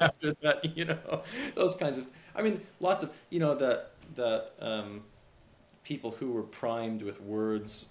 after 0.00 0.34
that. 0.42 0.76
You 0.76 0.86
know, 0.86 1.22
those 1.54 1.74
kinds 1.76 1.96
of. 1.96 2.08
I 2.34 2.42
mean, 2.42 2.60
lots 2.80 3.02
of 3.04 3.10
you 3.30 3.38
know 3.38 3.54
that 3.54 3.92
that 4.16 4.52
um, 4.60 5.02
people 5.84 6.10
who 6.10 6.32
were 6.32 6.42
primed 6.42 7.02
with 7.02 7.20
words 7.20 7.86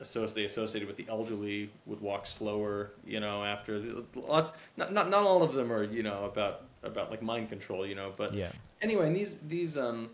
associated 0.00 0.50
associated 0.50 0.86
with 0.86 0.96
the 0.96 1.06
elderly 1.08 1.70
would 1.86 2.00
walk 2.00 2.26
slower. 2.26 2.92
You 3.04 3.20
know, 3.20 3.42
after 3.44 3.82
lots. 4.14 4.52
Not 4.76 4.92
not 4.92 5.10
not 5.10 5.24
all 5.24 5.42
of 5.42 5.54
them 5.54 5.72
are 5.72 5.82
you 5.82 6.04
know 6.04 6.24
about 6.24 6.62
about 6.84 7.10
like 7.10 7.22
mind 7.22 7.48
control. 7.48 7.84
You 7.86 7.96
know, 7.96 8.12
but 8.16 8.32
Yeah. 8.32 8.52
anyway, 8.80 9.08
and 9.08 9.16
these 9.16 9.36
these 9.48 9.76
um, 9.76 10.10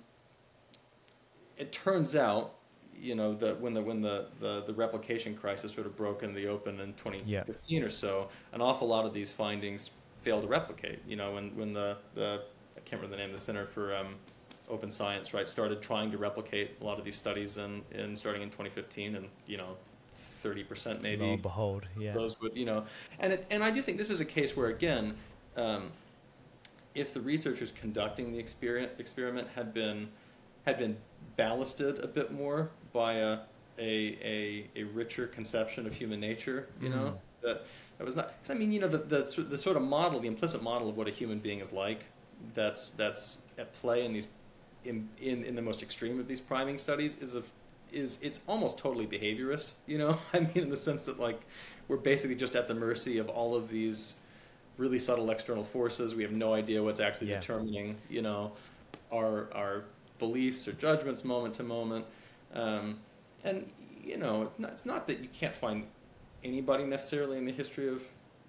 it 1.59 1.71
turns 1.73 2.17
out, 2.17 2.55
you 3.03 3.17
know, 3.17 3.35
that 3.35 3.61
when 3.61 3.75
the 3.75 3.83
when 3.83 4.01
the, 4.01 4.27
the 4.41 4.63
the 4.67 4.73
replication 4.73 5.35
crisis 5.35 5.75
sort 5.75 5.87
of 5.87 5.97
broke 5.97 6.23
in 6.23 6.33
the 6.33 6.47
open 6.47 6.81
in 6.81 6.95
2015 6.95 7.83
or 7.83 7.91
so, 7.91 8.29
an 8.53 8.63
awful 8.63 8.87
lot 8.87 9.05
of 9.05 9.13
these 9.13 9.33
findings 9.33 9.91
failed 10.23 10.43
to 10.43 10.49
replicate. 10.49 11.01
You 11.07 11.17
know, 11.17 11.35
when 11.35 11.55
when 11.57 11.73
the 11.73 11.97
the 12.15 12.43
I 12.77 12.81
can't 12.81 13.03
remember 13.03 13.17
the 13.17 13.23
name 13.23 13.35
of 13.35 13.39
the 13.39 13.45
Center 13.45 13.67
for 13.67 13.95
um, 13.95 14.15
Open 14.69 14.93
Science, 14.93 15.35
right, 15.35 15.49
started 15.49 15.83
trying 15.83 16.13
to 16.13 16.19
replicate 16.19 16.77
a 16.81 16.85
lot 16.85 16.99
of 16.99 17.05
these 17.05 17.17
studies 17.17 17.57
in, 17.57 17.83
in 17.91 18.17
starting 18.17 18.43
in 18.43 18.49
2015, 18.49 19.17
and 19.17 19.29
you 19.47 19.57
know, 19.57 19.77
30% 20.45 21.03
maybe 21.03 21.25
Lo 21.25 21.33
and 21.33 21.43
behold, 21.43 21.87
yeah. 21.99 22.13
those 22.13 22.41
would 22.41 22.57
you 22.57 22.65
know 22.65 22.85
and 23.19 23.33
it, 23.33 23.47
and 23.51 23.63
I 23.63 23.71
do 23.71 23.83
think 23.83 23.99
this 23.99 24.11
is 24.11 24.21
a 24.21 24.25
case 24.25 24.57
where 24.57 24.69
again 24.69 25.15
um, 25.57 25.91
if 26.95 27.15
the 27.15 27.21
researchers 27.21 27.73
conducting 27.73 28.33
the 28.33 28.39
experiment 28.39 28.93
experiment 28.99 29.49
had 29.55 29.73
been 29.73 30.09
had 30.67 30.79
been 30.79 30.97
ballasted 31.37 31.99
a 32.01 32.07
bit 32.07 32.33
more 32.33 32.71
by 32.93 33.15
a 33.15 33.39
a, 33.79 34.19
a, 34.23 34.67
a 34.77 34.83
richer 34.85 35.27
conception 35.27 35.87
of 35.87 35.95
human 35.95 36.21
nature 36.21 36.69
you 36.81 36.89
know? 36.91 37.07
Mm. 37.07 37.19
That 37.43 37.63
that 37.99 38.05
was 38.05 38.17
not 38.17 38.27
'cause 38.43 38.51
I 38.51 38.55
mean 38.55 38.71
you 38.73 38.81
know 38.81 38.89
the, 38.89 38.99
the 38.99 39.43
the 39.49 39.59
sort 39.59 39.77
of 39.77 39.83
model 39.83 40.21
the 40.21 40.29
implicit 40.29 40.63
model 40.63 40.89
of 40.89 40.97
what 40.97 41.09
a 41.09 41.11
human 41.11 41.39
being 41.39 41.61
is 41.61 41.73
like 41.73 42.05
that's 42.55 42.91
that's 42.93 43.39
at 43.59 43.73
play 43.75 44.05
in 44.05 44.13
these 44.13 44.29
in, 44.85 45.09
in, 45.21 45.45
in 45.45 45.55
the 45.55 45.63
most 45.63 45.83
extreme 45.83 46.19
of 46.21 46.27
these 46.29 46.41
priming 46.41 46.77
studies 46.79 47.17
is 47.21 47.35
of 47.35 47.49
is 47.93 48.19
it's 48.23 48.41
almost 48.49 48.79
totally 48.79 49.07
behaviorist 49.07 49.73
you 49.87 49.99
know? 49.99 50.17
I 50.35 50.41
mean 50.41 50.59
in 50.67 50.71
the 50.71 50.77
sense 50.77 51.07
that 51.07 51.19
like 51.19 51.41
we're 51.89 51.97
basically 51.97 52.37
just 52.37 52.55
at 52.57 52.69
the 52.69 52.75
mercy 52.75 53.19
of 53.19 53.29
all 53.29 53.55
of 53.55 53.69
these 53.69 54.17
really 54.79 54.99
subtle 54.99 55.31
external 55.31 55.65
forces. 55.65 56.15
We 56.15 56.23
have 56.23 56.33
no 56.33 56.55
idea 56.55 56.83
what's 56.83 57.01
actually 57.01 57.31
Yeah. 57.31 57.41
determining 57.41 57.97
you 58.11 58.23
know 58.23 58.53
our 59.13 59.49
our 59.55 59.85
beliefs 60.19 60.69
or 60.69 60.73
judgments 60.75 61.25
moment 61.25 61.55
to 61.57 61.63
moment 61.63 62.05
um, 62.55 62.99
and 63.45 63.71
you 64.05 64.17
know 64.17 64.43
it's 64.43 64.59
not, 64.59 64.71
it's 64.71 64.87
not 64.87 65.07
that 65.07 65.21
you 65.21 65.29
can't 65.29 65.55
find 65.55 65.87
anybody 66.45 66.85
necessarily 66.85 67.39
in 67.39 67.45
the 67.45 67.53
history 67.53 67.89
of, 67.89 68.03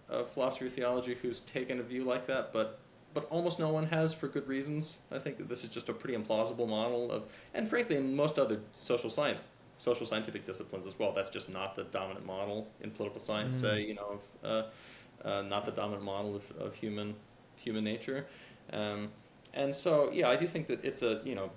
of 0.09 0.29
philosophy 0.31 0.65
or 0.65 0.69
theology 0.69 1.15
who's 1.21 1.41
taken 1.41 1.79
a 1.79 1.83
view 1.83 2.03
like 2.03 2.25
that 2.25 2.51
but 2.51 2.79
but 3.13 3.27
almost 3.29 3.59
no 3.59 3.69
one 3.69 3.85
has 3.85 4.13
for 4.13 4.27
good 4.27 4.47
reasons. 4.47 4.99
I 5.11 5.19
think 5.19 5.37
that 5.37 5.47
this 5.47 5.63
is 5.63 5.69
just 5.69 5.89
a 5.89 5.93
pretty 5.93 6.17
implausible 6.17 6.67
model 6.67 7.11
of, 7.11 7.23
and 7.53 7.69
frankly, 7.69 7.95
in 7.95 8.15
most 8.15 8.39
other 8.39 8.59
social 8.71 9.09
science, 9.09 9.43
social 9.77 10.05
scientific 10.05 10.45
disciplines 10.45 10.85
as 10.85 10.97
well, 10.97 11.11
that's 11.11 11.29
just 11.29 11.49
not 11.49 11.75
the 11.75 11.83
dominant 11.85 12.25
model 12.25 12.67
in 12.81 12.91
political 12.91 13.19
science. 13.19 13.55
Mm. 13.57 13.61
Say, 13.61 13.85
you 13.85 13.95
know, 13.95 14.19
of, 14.43 14.65
uh, 15.25 15.27
uh, 15.27 15.41
not 15.43 15.65
the 15.65 15.71
dominant 15.71 16.03
model 16.03 16.35
of, 16.35 16.51
of 16.59 16.75
human 16.75 17.13
human 17.55 17.83
nature, 17.83 18.25
um, 18.73 19.09
and 19.53 19.73
so 19.73 20.11
yeah, 20.11 20.29
I 20.29 20.35
do 20.35 20.47
think 20.47 20.67
that 20.67 20.83
it's 20.83 21.01
a 21.01 21.21
you 21.23 21.35
know, 21.35 21.49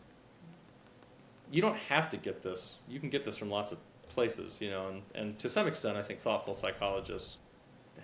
you 1.50 1.62
don't 1.62 1.76
have 1.76 2.10
to 2.10 2.16
get 2.16 2.42
this. 2.42 2.78
You 2.88 3.00
can 3.00 3.10
get 3.10 3.24
this 3.24 3.36
from 3.36 3.50
lots 3.50 3.72
of 3.72 3.78
places, 4.08 4.60
you 4.60 4.70
know, 4.70 4.88
and, 4.88 5.02
and 5.14 5.38
to 5.38 5.48
some 5.48 5.66
extent, 5.66 5.96
I 5.96 6.02
think 6.02 6.20
thoughtful 6.20 6.54
psychologists 6.54 7.38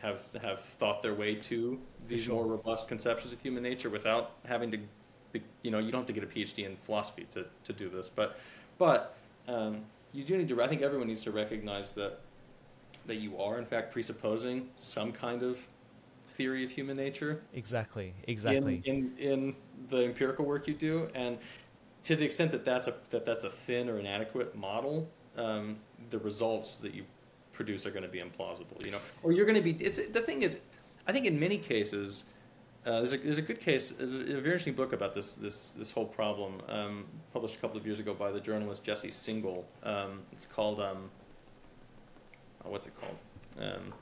have 0.01 0.21
have 0.41 0.63
thought 0.63 1.03
their 1.03 1.15
way 1.15 1.35
to 1.37 1.79
these 2.09 2.25
sure. 2.25 2.35
more 2.35 2.47
robust 2.47 2.89
conceptions 2.89 3.33
of 3.33 3.41
human 3.41 3.63
nature 3.63 3.91
without 3.91 4.33
having 4.47 4.71
to, 4.71 4.79
be, 5.33 5.43
you 5.63 5.71
know, 5.71 5.79
you 5.79 5.91
don't 5.91 6.01
have 6.01 6.07
to 6.07 6.13
get 6.13 6.25
a 6.25 6.27
PhD 6.27 6.67
in 6.67 6.77
philosophy 6.77 7.27
to, 7.33 7.47
to 7.65 7.73
do 7.73 7.89
this, 7.89 8.09
but 8.09 8.39
but 8.79 9.17
um, 9.49 9.81
you 10.13 10.25
do 10.25 10.37
need 10.37 10.49
to. 10.49 10.63
I 10.63 10.69
think 10.69 10.83
everyone 10.83 11.09
needs 11.09 11.23
to 11.23 11.31
recognize 11.31 11.93
that 11.95 12.21
that 13.07 13.17
you 13.17 13.41
are 13.41 13.59
in 13.59 13.65
fact 13.65 13.93
presupposing 13.93 14.69
some 14.77 15.13
kind 15.13 15.43
of 15.43 15.59
theory 16.29 16.65
of 16.65 16.71
human 16.71 16.97
nature 16.97 17.43
Exactly. 17.55 18.15
Exactly. 18.29 18.83
in, 18.85 19.13
in 19.19 19.31
in 19.31 19.57
the 19.91 20.05
empirical 20.05 20.45
work 20.45 20.67
you 20.67 20.75
do, 20.75 21.09
and 21.15 21.39
to 22.05 22.17
the 22.17 22.25
extent 22.25 22.51
that 22.51 22.65
that's 22.65 22.89
a 22.89 22.95
that 23.11 23.25
that's 23.25 23.45
a 23.45 23.51
thin 23.51 23.89
or 23.89 23.99
inadequate 23.99 24.57
model, 24.57 25.09
um, 25.37 25.77
the 26.11 26.19
results 26.19 26.77
that 26.77 26.95
you 26.95 27.05
produce 27.53 27.87
are 27.87 27.91
going 27.91 28.03
to 28.03 28.09
be 28.09 28.21
implausible. 28.21 28.85
You 28.85 28.93
know, 28.93 29.01
or 29.23 29.33
you're 29.33 29.47
going 29.47 29.57
to 29.57 29.63
be. 29.63 29.73
It's 29.85 29.99
the 30.09 30.21
thing 30.21 30.43
is, 30.43 30.59
I 31.07 31.13
think 31.13 31.27
in 31.27 31.39
many 31.39 31.59
cases. 31.59 32.25
Uh, 32.85 32.99
there's, 32.99 33.13
a, 33.13 33.19
there's 33.19 33.39
a 33.39 33.43
good 33.43 33.61
case. 33.61 33.91
There's 33.91 34.13
a, 34.13 34.19
a 34.19 34.25
very 34.25 34.39
interesting 34.39 34.75
book 34.75 34.93
about 34.93 35.15
this 35.15 35.37
this 35.37 35.69
this 35.69 35.93
whole 35.93 36.05
problem, 36.05 36.61
um, 36.69 37.05
published 37.33 37.55
a 37.55 37.59
couple 37.59 37.77
of 37.77 37.87
years 37.87 38.01
ago 38.01 38.13
by 38.13 38.33
the 38.33 38.41
journalist 38.41 38.83
Jesse 38.83 39.07
Singal. 39.07 39.63
Um, 39.85 40.23
it's 40.33 40.47
called 40.47 40.81
um, 40.81 41.09
oh, 42.65 42.71
what's 42.71 42.87
it 42.87 42.93
called? 43.01 43.17
Um, 43.61 43.93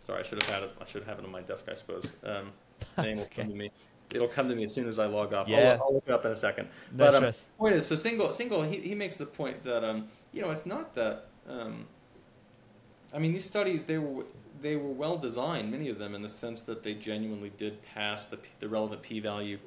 sorry, 0.00 0.20
I 0.20 0.22
should 0.22 0.42
have 0.42 0.50
had 0.50 0.62
it. 0.62 0.70
I 0.80 0.86
should 0.86 1.04
have 1.04 1.18
it 1.18 1.24
on 1.26 1.30
my 1.30 1.42
desk, 1.42 1.66
I 1.70 1.74
suppose. 1.74 2.10
Um, 2.24 2.52
name 2.98 3.16
That's 3.16 3.20
will 3.20 3.28
come 3.34 3.48
to 3.48 3.54
me. 3.54 3.70
It'll 4.14 4.28
come 4.28 4.48
to 4.48 4.54
me 4.54 4.64
as 4.64 4.72
soon 4.74 4.88
as 4.88 4.98
I 4.98 5.06
log 5.06 5.32
off. 5.32 5.48
Yeah. 5.48 5.78
I'll, 5.80 5.86
I'll 5.88 5.94
look 5.94 6.04
it 6.06 6.12
up 6.12 6.24
in 6.24 6.32
a 6.32 6.36
second. 6.36 6.68
No 6.92 7.04
but 7.06 7.14
um, 7.14 7.20
stress. 7.22 7.46
point 7.58 7.74
is, 7.74 7.86
so 7.86 7.94
Singal 7.94 8.28
Singal 8.28 8.68
he, 8.70 8.80
he 8.80 8.94
makes 8.94 9.16
the 9.16 9.26
point 9.26 9.62
that 9.64 9.84
um, 9.84 10.06
you 10.32 10.42
know 10.42 10.50
it's 10.50 10.66
not 10.66 10.94
that 10.94 11.26
um, 11.48 11.86
I 13.12 13.18
mean 13.18 13.32
these 13.32 13.44
studies 13.44 13.84
they 13.84 13.98
were 13.98 14.24
they 14.60 14.76
were 14.76 14.90
well 14.92 15.16
designed 15.16 15.70
many 15.70 15.88
of 15.88 15.98
them 15.98 16.14
in 16.14 16.22
the 16.22 16.28
sense 16.28 16.60
that 16.62 16.82
they 16.82 16.94
genuinely 16.94 17.52
did 17.58 17.82
pass 17.82 18.26
the 18.26 18.38
the 18.60 18.68
relevant 18.68 19.02
p 19.02 19.18
value 19.20 19.58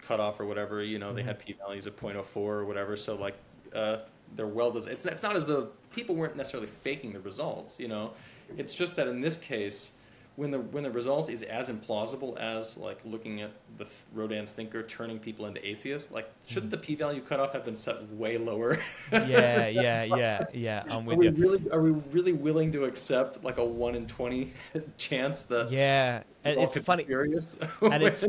cutoff 0.00 0.40
or 0.40 0.46
whatever 0.46 0.82
you 0.82 0.98
know 0.98 1.12
they 1.14 1.22
Mhm. 1.22 1.26
had 1.26 1.38
p 1.38 1.52
values 1.54 1.86
of 1.86 1.96
0.04 1.96 2.36
or 2.36 2.64
whatever 2.64 2.96
so 2.96 3.14
like 3.14 3.34
uh, 3.74 3.98
they're 4.36 4.46
well 4.48 4.70
designed 4.70 4.94
it's, 4.94 5.06
it's 5.06 5.22
not 5.22 5.36
as 5.36 5.46
though 5.46 5.68
people 5.94 6.14
weren't 6.16 6.36
necessarily 6.36 6.68
faking 6.68 7.12
the 7.12 7.20
results 7.20 7.78
you 7.80 7.88
know 7.88 8.12
it's 8.58 8.74
just 8.74 8.96
that 8.96 9.06
in 9.08 9.20
this 9.20 9.36
case 9.38 9.92
when 10.36 10.50
the 10.50 10.58
when 10.58 10.82
the 10.82 10.90
result 10.90 11.28
is 11.28 11.42
as 11.42 11.70
implausible 11.70 12.38
as 12.38 12.76
like 12.76 12.98
looking 13.04 13.42
at 13.42 13.50
the 13.76 13.84
th- 13.84 13.96
Rodin's 14.14 14.52
thinker 14.52 14.82
turning 14.82 15.18
people 15.18 15.46
into 15.46 15.66
atheists, 15.66 16.10
like 16.10 16.30
shouldn't 16.46 16.72
mm-hmm. 16.72 16.80
the 16.80 16.86
p-value 16.86 17.20
cutoff 17.20 17.52
have 17.52 17.64
been 17.64 17.76
set 17.76 18.08
way 18.12 18.38
lower? 18.38 18.78
yeah, 19.12 19.66
yeah, 19.68 20.04
yeah, 20.04 20.44
yeah. 20.54 20.82
I'm 20.88 21.04
with 21.04 21.16
are 21.16 21.18
we 21.18 21.26
you. 21.26 21.32
really 21.32 21.70
are 21.70 21.82
we 21.82 21.90
really 22.10 22.32
willing 22.32 22.72
to 22.72 22.84
accept 22.84 23.44
like 23.44 23.58
a 23.58 23.64
one 23.64 23.94
in 23.94 24.06
twenty 24.06 24.52
chance 24.96 25.42
that 25.44 25.70
Yeah, 25.70 26.22
and 26.44 26.58
it's 26.58 26.78
funny. 26.78 27.04
and 27.82 28.02
it's- 28.02 28.26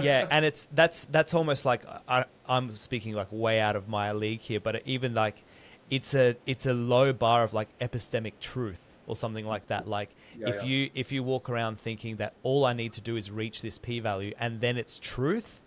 yeah, 0.00 0.26
and 0.30 0.44
it's 0.44 0.68
that's 0.72 1.04
that's 1.10 1.34
almost 1.34 1.64
like 1.64 1.82
I, 2.08 2.24
I'm 2.48 2.74
speaking 2.74 3.14
like 3.14 3.28
way 3.30 3.60
out 3.60 3.76
of 3.76 3.88
my 3.88 4.12
league 4.12 4.40
here, 4.40 4.60
but 4.60 4.82
even 4.84 5.14
like 5.14 5.44
it's 5.90 6.14
a 6.14 6.36
it's 6.46 6.66
a 6.66 6.72
low 6.74 7.12
bar 7.12 7.42
of 7.44 7.52
like 7.52 7.68
epistemic 7.78 8.34
truth 8.40 8.89
or 9.10 9.16
something 9.16 9.46
like 9.46 9.66
that. 9.66 9.86
Like 9.86 10.10
Yeah, 10.38 10.48
if 10.50 10.56
yeah. 10.56 10.64
you 10.70 10.90
if 10.94 11.12
you 11.12 11.22
walk 11.22 11.50
around 11.50 11.78
thinking 11.80 12.16
that 12.16 12.32
all 12.42 12.64
I 12.64 12.72
need 12.72 12.92
to 12.94 13.00
do 13.00 13.16
is 13.16 13.30
reach 13.30 13.60
this 13.62 13.76
p 13.78 14.00
value 14.00 14.32
and 14.38 14.60
then 14.60 14.76
it's 14.76 14.98
truth. 14.98 15.60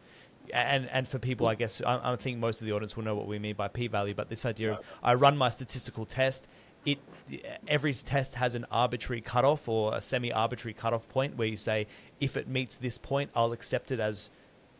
And 0.53 0.89
and 0.89 1.07
for 1.07 1.19
people, 1.19 1.47
I 1.47 1.55
guess 1.55 1.81
I, 1.81 2.13
I 2.13 2.15
think 2.17 2.37
most 2.39 2.61
of 2.61 2.65
the 2.67 2.73
audience 2.73 2.97
will 2.97 3.03
know 3.05 3.15
what 3.15 3.27
we 3.27 3.39
mean 3.39 3.55
by 3.55 3.67
p 3.69 3.87
value. 3.87 4.13
But 4.13 4.29
this 4.29 4.45
idea 4.45 4.73
of 4.73 4.85
I 5.01 5.13
run 5.13 5.37
my 5.37 5.49
statistical 5.49 6.05
test, 6.05 6.47
it 6.85 6.99
every 7.67 7.93
test 7.93 8.35
has 8.35 8.53
an 8.55 8.65
arbitrary 8.69 9.21
cutoff 9.21 9.69
or 9.69 9.95
a 9.95 10.01
semi-arbitrary 10.01 10.73
cutoff 10.73 11.07
point 11.07 11.37
where 11.37 11.47
you 11.47 11.55
say 11.55 11.87
if 12.19 12.35
it 12.35 12.47
meets 12.49 12.75
this 12.75 12.97
point, 12.97 13.29
I'll 13.35 13.53
accept 13.53 13.91
it 13.91 13.99
as 14.01 14.31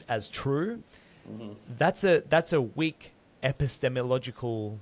as 0.10 0.28
true. 0.28 0.84
Mhm. 1.32 1.56
That's 1.78 2.04
a 2.04 2.24
that's 2.28 2.52
a 2.52 2.62
weak 2.62 3.14
epistemological, 3.42 4.80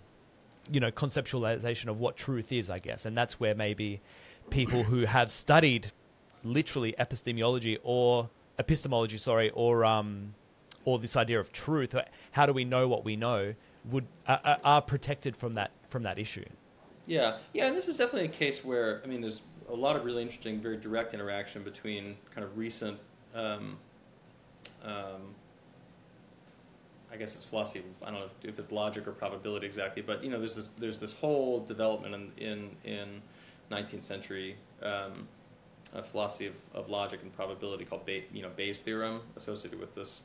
you 0.72 0.80
know, 0.80 0.91
conceptualization 0.91 1.88
of 1.88 1.99
what 1.99 2.15
truth 2.15 2.51
is, 2.51 2.69
I 2.69 2.80
guess, 2.80 3.05
and 3.05 3.17
that's 3.17 3.39
where 3.39 3.53
maybe 3.53 4.01
people 4.49 4.84
who 4.84 5.05
have 5.05 5.32
studied 5.32 5.91
literally 6.43 6.95
epistemology 6.97 7.78
or 7.84 8.30
epistemology, 8.57 9.17
sorry, 9.17 9.49
or 9.51 9.86
um, 9.86 10.34
or 10.86 10.99
this 10.99 11.15
idea 11.15 11.39
of 11.39 11.51
truth, 11.51 11.95
how 12.32 12.45
do 12.45 12.53
we 12.53 12.65
know 12.65 12.88
what 12.88 13.05
we 13.05 13.15
know, 13.15 13.53
would 13.89 14.05
are, 14.28 14.57
are 14.63 14.82
protected 14.82 15.36
from 15.36 15.53
that 15.53 15.72
from 15.89 16.03
that 16.03 16.17
issue. 16.17 16.45
Yeah, 17.07 17.38
yeah, 17.53 17.67
and 17.67 17.76
this 17.76 17.88
is 17.88 17.97
definitely 17.97 18.30
a 18.30 18.32
case 18.32 18.63
where 18.63 19.01
I 19.03 19.07
mean, 19.07 19.22
there's 19.22 19.41
a 19.69 19.76
lot 19.76 19.95
of 19.95 20.05
really 20.05 20.22
interesting, 20.22 20.59
very 20.59 20.78
direct 20.78 21.13
interaction 21.13 21.63
between 21.63 22.15
kind 22.34 22.43
of 22.45 22.57
recent, 22.57 22.99
um, 23.34 23.78
um, 24.84 25.34
I 27.12 27.18
guess 27.18 27.36
it's 27.36 27.43
philosophy. 27.43 27.84
I 28.01 28.12
don't 28.12 28.22
know 28.22 28.30
if 28.43 28.57
it's 28.57 28.72
logic 28.72 29.07
or 29.07 29.12
probability 29.12 29.66
exactly, 29.66 30.01
but 30.01 30.24
you 30.24 30.30
know, 30.30 30.38
there's 30.38 30.55
this 30.55 30.70
there's 30.70 30.99
this 30.99 31.14
whole 31.14 31.59
development 31.59 32.32
in 32.38 32.47
in, 32.47 32.70
in 32.84 33.22
19th 33.72 34.01
century 34.01 34.55
um, 34.82 35.28
philosophy 36.12 36.47
of, 36.47 36.53
of 36.74 36.89
logic 36.89 37.22
and 37.22 37.36
probability 37.36 37.86
called 37.86 38.05
Bay, 38.05 38.26
you 38.32 38.41
know 38.41 38.49
Bayes' 38.55 38.80
theorem 38.80 39.22
associated 39.36 39.80
with 39.80 39.93
this. 39.93 40.22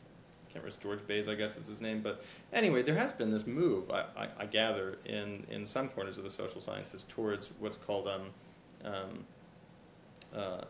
I 0.48 0.52
can't 0.52 0.64
remember 0.64 0.82
George 0.82 1.06
Bayes, 1.06 1.28
I 1.28 1.34
guess 1.34 1.56
is 1.56 1.66
his 1.66 1.80
name, 1.80 2.00
but 2.02 2.22
anyway, 2.52 2.82
there 2.82 2.94
has 2.94 3.12
been 3.12 3.30
this 3.30 3.46
move, 3.46 3.90
I, 3.90 4.04
I, 4.16 4.28
I 4.38 4.46
gather, 4.46 4.98
in 5.04 5.44
in 5.50 5.66
some 5.66 5.88
corners 5.88 6.18
of 6.18 6.24
the 6.24 6.30
social 6.30 6.60
sciences 6.60 7.04
towards 7.08 7.50
what's 7.58 7.76
called 7.76 8.06
um, 8.06 8.22
um, 8.84 9.24
uh, 10.34 10.60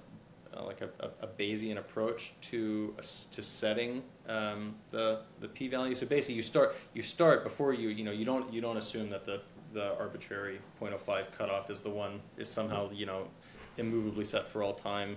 uh, 0.56 0.64
like 0.64 0.80
a, 0.80 0.88
a, 1.00 1.26
a, 1.26 1.26
Bayesian 1.26 1.78
approach 1.78 2.32
to 2.42 2.94
to 3.32 3.42
setting 3.42 4.02
um, 4.28 4.74
the 4.90 5.20
the 5.40 5.48
p-value. 5.48 5.94
So 5.94 6.06
basically, 6.06 6.34
you 6.34 6.42
start 6.42 6.76
you 6.94 7.02
start 7.02 7.44
before 7.44 7.74
you 7.74 7.88
you 7.88 8.04
know 8.04 8.12
you 8.12 8.24
don't 8.24 8.52
you 8.52 8.60
don't 8.60 8.76
assume 8.76 9.10
that 9.10 9.24
the 9.24 9.40
the 9.72 9.96
arbitrary 9.98 10.58
0.05 10.80 11.32
cutoff 11.32 11.70
is 11.70 11.80
the 11.80 11.90
one 11.90 12.20
is 12.38 12.48
somehow 12.48 12.90
you 12.92 13.06
know 13.06 13.28
immovably 13.76 14.24
set 14.24 14.48
for 14.48 14.62
all 14.62 14.72
time. 14.72 15.16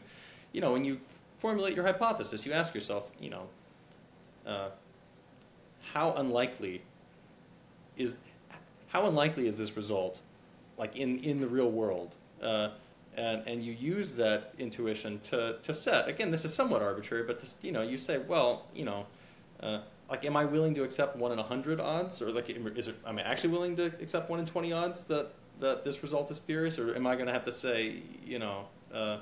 You 0.51 0.61
know, 0.61 0.73
when 0.73 0.83
you 0.83 0.99
formulate 1.39 1.75
your 1.75 1.85
hypothesis, 1.85 2.45
you 2.45 2.51
ask 2.51 2.73
yourself, 2.73 3.09
you 3.19 3.29
know, 3.29 3.47
uh, 4.45 4.69
how 5.93 6.13
unlikely 6.13 6.81
is 7.97 8.17
how 8.87 9.05
unlikely 9.07 9.47
is 9.47 9.57
this 9.57 9.75
result, 9.75 10.19
like 10.77 10.95
in 10.95 11.19
in 11.19 11.39
the 11.39 11.47
real 11.47 11.71
world? 11.71 12.13
Uh, 12.41 12.69
and, 13.17 13.47
and 13.47 13.63
you 13.63 13.73
use 13.73 14.11
that 14.13 14.53
intuition 14.59 15.19
to, 15.23 15.57
to 15.63 15.73
set. 15.73 16.07
Again, 16.07 16.31
this 16.31 16.45
is 16.45 16.53
somewhat 16.53 16.81
arbitrary, 16.81 17.23
but 17.23 17.53
you 17.61 17.71
know, 17.71 17.81
you 17.81 17.97
say, 17.97 18.17
well, 18.17 18.65
you 18.73 18.85
know, 18.85 19.05
uh, 19.61 19.81
like, 20.09 20.25
am 20.25 20.35
I 20.37 20.45
willing 20.45 20.73
to 20.75 20.83
accept 20.83 21.15
one 21.15 21.31
in 21.31 21.39
a 21.39 21.43
hundred 21.43 21.79
odds, 21.79 22.21
or 22.21 22.31
like, 22.31 22.49
is 22.49 22.87
it, 22.87 22.95
am 23.05 23.19
I 23.19 23.21
actually 23.21 23.51
willing 23.51 23.75
to 23.75 23.85
accept 24.01 24.29
one 24.29 24.39
in 24.39 24.45
twenty 24.45 24.73
odds 24.73 25.03
that 25.03 25.31
that 25.59 25.83
this 25.83 26.01
result 26.01 26.31
is 26.31 26.37
spurious, 26.37 26.79
or 26.79 26.95
am 26.95 27.05
I 27.05 27.15
going 27.15 27.27
to 27.27 27.33
have 27.33 27.43
to 27.45 27.51
say, 27.51 27.97
you 28.25 28.39
know, 28.39 28.65
uh, 28.93 29.17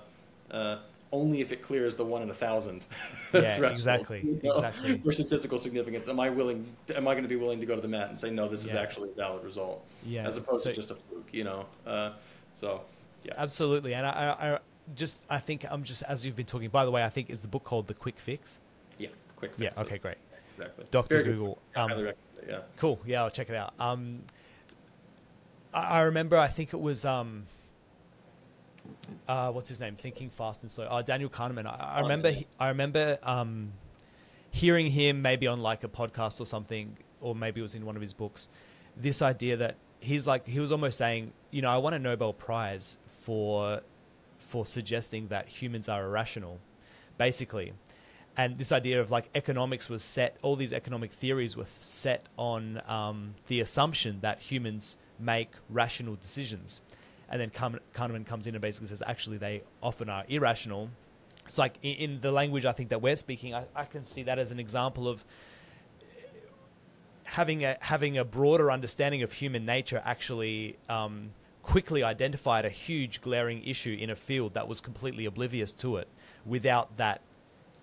uh, 0.52 0.78
only 1.12 1.42
if 1.42 1.52
it 1.52 1.62
clears 1.62 1.96
the 1.96 2.06
one 2.06 2.22
in 2.22 2.30
a 2.30 2.34
thousand 2.34 2.86
yeah, 3.34 3.62
exactly, 3.66 4.20
you 4.20 4.40
know, 4.44 4.52
exactly. 4.52 4.98
For 5.00 5.12
statistical 5.12 5.58
significance, 5.58 6.08
am 6.08 6.20
I 6.20 6.30
willing? 6.30 6.66
Am 6.96 7.08
I 7.08 7.14
going 7.14 7.24
to 7.24 7.30
be 7.30 7.36
willing 7.36 7.60
to 7.60 7.66
go 7.66 7.76
to 7.76 7.82
the 7.82 7.88
mat 7.88 8.10
and 8.10 8.18
say, 8.18 8.30
no, 8.30 8.48
this 8.48 8.64
yeah. 8.64 8.72
is 8.72 8.76
actually 8.76 9.10
a 9.10 9.14
valid 9.14 9.44
result, 9.44 9.86
yeah, 10.06 10.26
as 10.26 10.38
opposed 10.38 10.64
so, 10.64 10.70
to 10.70 10.76
just 10.76 10.92
a 10.92 10.96
fluke, 10.96 11.30
you 11.32 11.44
know? 11.44 11.66
Uh, 11.86 12.14
so 12.56 12.82
yeah. 13.28 13.34
Absolutely. 13.38 13.94
And 13.94 14.06
I, 14.06 14.12
I, 14.12 14.60
just, 14.96 15.26
I 15.30 15.40
think 15.40 15.66
I'm 15.70 15.84
just, 15.84 16.04
as 16.04 16.26
you've 16.26 16.36
been 16.36 16.46
talking, 16.46 16.70
by 16.70 16.86
the 16.86 16.92
way, 16.92 17.04
I 17.04 17.10
think 17.10 17.30
is 17.30 17.42
the 17.42 17.48
book 17.48 17.64
called 17.64 17.88
The 17.88 17.94
Quick 17.94 18.20
Fix? 18.20 18.60
Yeah, 18.98 19.10
Quick 19.36 19.56
Fix. 19.56 19.76
Yeah, 19.76 19.82
okay, 19.84 19.98
great. 19.98 20.18
Exactly. 20.58 20.86
Dr. 20.92 21.24
Google. 21.24 21.58
Um, 21.76 22.10
yeah. 22.48 22.60
Cool. 22.78 23.00
Yeah, 23.06 23.24
I'll 23.24 23.30
check 23.30 23.50
it 23.50 23.56
out. 23.56 23.74
Um, 23.80 24.24
I, 25.74 25.82
I 25.82 26.02
remember, 26.02 26.38
I 26.38 26.48
think 26.48 26.74
it 26.74 26.80
was, 26.80 27.06
um, 27.06 27.46
uh, 29.28 29.52
what's 29.52 29.70
his 29.70 29.82
name? 29.82 29.96
Thinking 29.96 30.30
Fast 30.30 30.64
and 30.64 30.72
Slow. 30.72 30.86
Uh, 30.86 31.02
Daniel 31.02 31.30
Kahneman. 31.30 31.66
I, 31.66 31.76
I 31.76 32.00
oh, 32.00 32.04
remember, 32.04 32.30
yeah. 32.30 32.44
I 32.60 32.70
remember, 32.70 33.20
um, 33.24 33.74
hearing 34.52 34.90
him 34.90 35.22
maybe 35.22 35.46
on 35.48 35.62
like 35.62 35.84
a 35.84 35.88
podcast 35.90 36.40
or 36.40 36.46
something, 36.46 36.98
or 37.22 37.36
maybe 37.36 37.60
it 37.60 37.64
was 37.64 37.76
in 37.76 37.86
one 37.86 37.96
of 37.96 38.02
his 38.02 38.14
books, 38.14 38.48
this 38.96 39.22
idea 39.22 39.58
that 39.58 39.76
he's 40.00 40.26
like, 40.26 40.48
he 40.48 40.60
was 40.60 40.72
almost 40.72 40.98
saying, 40.98 41.34
you 41.52 41.62
know, 41.62 41.70
I 41.70 41.78
won 41.78 41.94
a 41.94 42.00
Nobel 42.00 42.34
Prize 42.34 42.98
for 43.28 43.82
for 44.38 44.66
suggesting 44.66 45.28
that 45.28 45.50
humans 45.50 45.90
are 45.90 46.06
irrational, 46.06 46.60
basically. 47.18 47.74
And 48.38 48.58
this 48.58 48.72
idea 48.72 49.02
of 49.02 49.12
like 49.12 49.26
economics 49.36 49.90
was 49.90 50.02
set, 50.02 50.38
all 50.42 50.56
these 50.56 50.72
economic 50.72 51.12
theories 51.12 51.58
were 51.58 51.66
set 51.82 52.24
on 52.38 52.82
um, 52.88 53.36
the 53.48 53.60
assumption 53.60 54.20
that 54.22 54.40
humans 54.40 54.96
make 55.20 55.50
rational 55.70 56.16
decisions. 56.16 56.80
And 57.28 57.42
then 57.42 57.50
Kahneman 57.50 58.26
comes 58.26 58.48
in 58.48 58.56
and 58.56 58.62
basically 58.62 58.88
says, 58.88 59.04
actually, 59.06 59.38
they 59.38 59.64
often 59.84 60.08
are 60.08 60.24
irrational. 60.30 60.90
It's 61.46 61.58
like 61.58 61.74
in, 61.82 62.22
the 62.22 62.32
language 62.32 62.64
I 62.64 62.72
think 62.72 62.90
that 62.90 63.02
we're 63.02 63.18
speaking, 63.18 63.54
I, 63.54 63.66
I 63.76 63.84
can 63.84 64.06
see 64.06 64.24
that 64.24 64.40
as 64.40 64.54
an 64.54 64.60
example 64.60 65.10
of 65.10 65.26
having 67.26 67.66
a 67.66 67.76
having 67.82 68.18
a 68.18 68.24
broader 68.24 68.72
understanding 68.72 69.22
of 69.24 69.34
human 69.34 69.66
nature 69.66 70.02
actually 70.06 70.78
um, 70.88 71.32
quickly 71.68 72.02
identified 72.02 72.64
a 72.64 72.70
huge 72.70 73.20
glaring 73.20 73.62
issue 73.68 73.96
in 74.00 74.10
a 74.10 74.16
field 74.16 74.54
that 74.54 74.70
was 74.70 74.80
completely 74.80 75.26
oblivious 75.26 75.74
to 75.74 75.98
it 75.98 76.08
without 76.46 76.96
that 76.96 77.20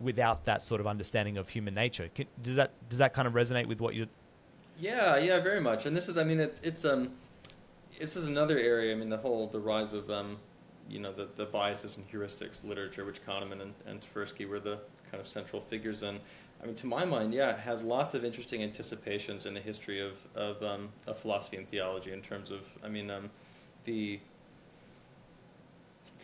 without 0.01 0.47
that 0.47 0.63
sort 0.63 0.81
of 0.81 0.87
understanding 0.87 1.37
of 1.37 1.51
human 1.51 1.75
nature. 1.75 2.09
Can, 2.15 2.27
does 2.43 2.57
that 2.57 2.71
does 2.89 2.99
that 2.99 3.13
kind 3.13 3.29
of 3.29 3.35
resonate 3.35 3.67
with 3.67 3.81
what 3.81 3.95
you? 3.95 4.07
Yeah, 4.81 5.19
yeah, 5.19 5.39
very 5.39 5.61
much. 5.61 5.85
And 5.85 5.95
this 5.95 6.09
is, 6.09 6.17
I 6.17 6.25
mean, 6.25 6.41
it, 6.41 6.59
it's 6.63 6.87
um, 6.87 7.11
this 8.01 8.17
is 8.17 8.27
another 8.27 8.59
area. 8.59 8.91
I 8.93 8.97
mean, 8.97 9.11
the 9.11 9.19
whole 9.19 9.49
the 9.49 9.61
rise 9.61 9.93
of 9.93 10.11
um, 10.11 10.39
you 10.89 10.99
know, 10.99 11.13
the, 11.13 11.29
the 11.37 11.45
biases 11.45 11.99
and 11.99 12.11
heuristics 12.11 12.65
literature, 12.65 13.05
which 13.05 13.25
Kahneman 13.25 13.61
and, 13.61 13.75
and 13.87 14.01
Tversky 14.01 14.49
were 14.49 14.61
the 14.61 14.79
kind 15.11 15.21
of 15.21 15.29
central 15.29 15.61
figures 15.61 16.03
in. 16.03 16.19
I 16.63 16.67
mean, 16.67 16.75
to 16.77 16.87
my 16.87 17.05
mind, 17.05 17.35
yeah, 17.35 17.51
it 17.51 17.59
has 17.59 17.83
lots 17.83 18.15
of 18.15 18.25
interesting 18.25 18.63
anticipations 18.63 19.45
in 19.45 19.53
the 19.53 19.61
history 19.61 20.01
of 20.01 20.15
of, 20.35 20.63
um, 20.63 20.89
of 21.07 21.19
philosophy 21.19 21.59
and 21.59 21.69
theology 21.69 22.13
in 22.13 22.23
terms 22.23 22.51
of, 22.51 22.61
I 22.83 22.89
mean, 22.89 23.11
um, 23.11 23.29
the 23.85 24.19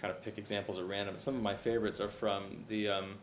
kind 0.01 0.11
of 0.11 0.23
pick 0.23 0.39
examples 0.39 0.79
at 0.79 0.87
random. 0.87 1.19
Some 1.19 1.37
of 1.37 1.43
my 1.43 1.55
favorites 1.55 2.01
are 2.01 2.09
from 2.09 2.65
the 2.69 2.89
um, 2.89 3.15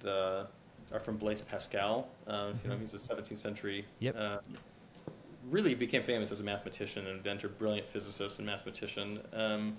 the 0.00 0.46
are 0.92 1.00
from 1.00 1.16
Blaise 1.16 1.40
Pascal. 1.40 2.08
Mm-hmm. 2.28 2.58
You 2.62 2.68
know, 2.68 2.74
mm-hmm. 2.74 2.80
he's 2.82 2.94
a 2.94 2.98
17th 2.98 3.36
century. 3.36 3.84
Yep. 4.00 4.16
Uh, 4.18 4.38
really 5.50 5.74
became 5.74 6.02
famous 6.02 6.30
as 6.30 6.40
a 6.40 6.44
mathematician 6.44 7.06
and 7.06 7.16
inventor, 7.16 7.48
brilliant 7.48 7.88
physicist 7.88 8.38
and 8.38 8.46
mathematician. 8.46 9.20
Um, 9.32 9.76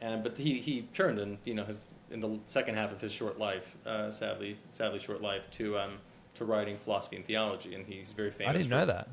and 0.00 0.22
but 0.22 0.36
he 0.36 0.58
he 0.58 0.82
turned 0.94 1.18
and 1.18 1.38
you 1.44 1.54
know 1.54 1.64
his 1.64 1.84
in 2.10 2.20
the 2.20 2.38
second 2.46 2.74
half 2.74 2.92
of 2.92 3.00
his 3.00 3.12
short 3.12 3.38
life, 3.38 3.76
uh, 3.86 4.10
sadly 4.10 4.58
sadly 4.72 4.98
short 4.98 5.22
life, 5.22 5.42
to 5.52 5.78
um, 5.78 5.98
to 6.34 6.44
writing 6.44 6.76
philosophy 6.76 7.16
and 7.16 7.24
theology, 7.24 7.74
and 7.74 7.86
he's 7.86 8.12
very 8.12 8.30
famous. 8.30 8.50
I 8.50 8.52
didn't 8.54 8.68
for, 8.68 8.74
know 8.76 8.86
that. 8.86 9.08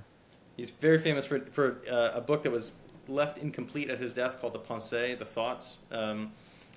He's 0.58 0.70
very 0.70 1.00
famous 1.00 1.26
for 1.26 1.42
for 1.52 1.78
uh, 1.90 2.12
a 2.16 2.22
book 2.22 2.44
that 2.44 2.52
was 2.52 2.74
left 3.10 3.38
incomplete 3.38 3.90
at 3.90 4.00
his 4.00 4.14
death 4.14 4.40
called 4.40 4.54
the 4.54 4.60
Pensées, 4.60 5.18
the 5.18 5.26
Thoughts, 5.26 5.78
um, 5.92 6.32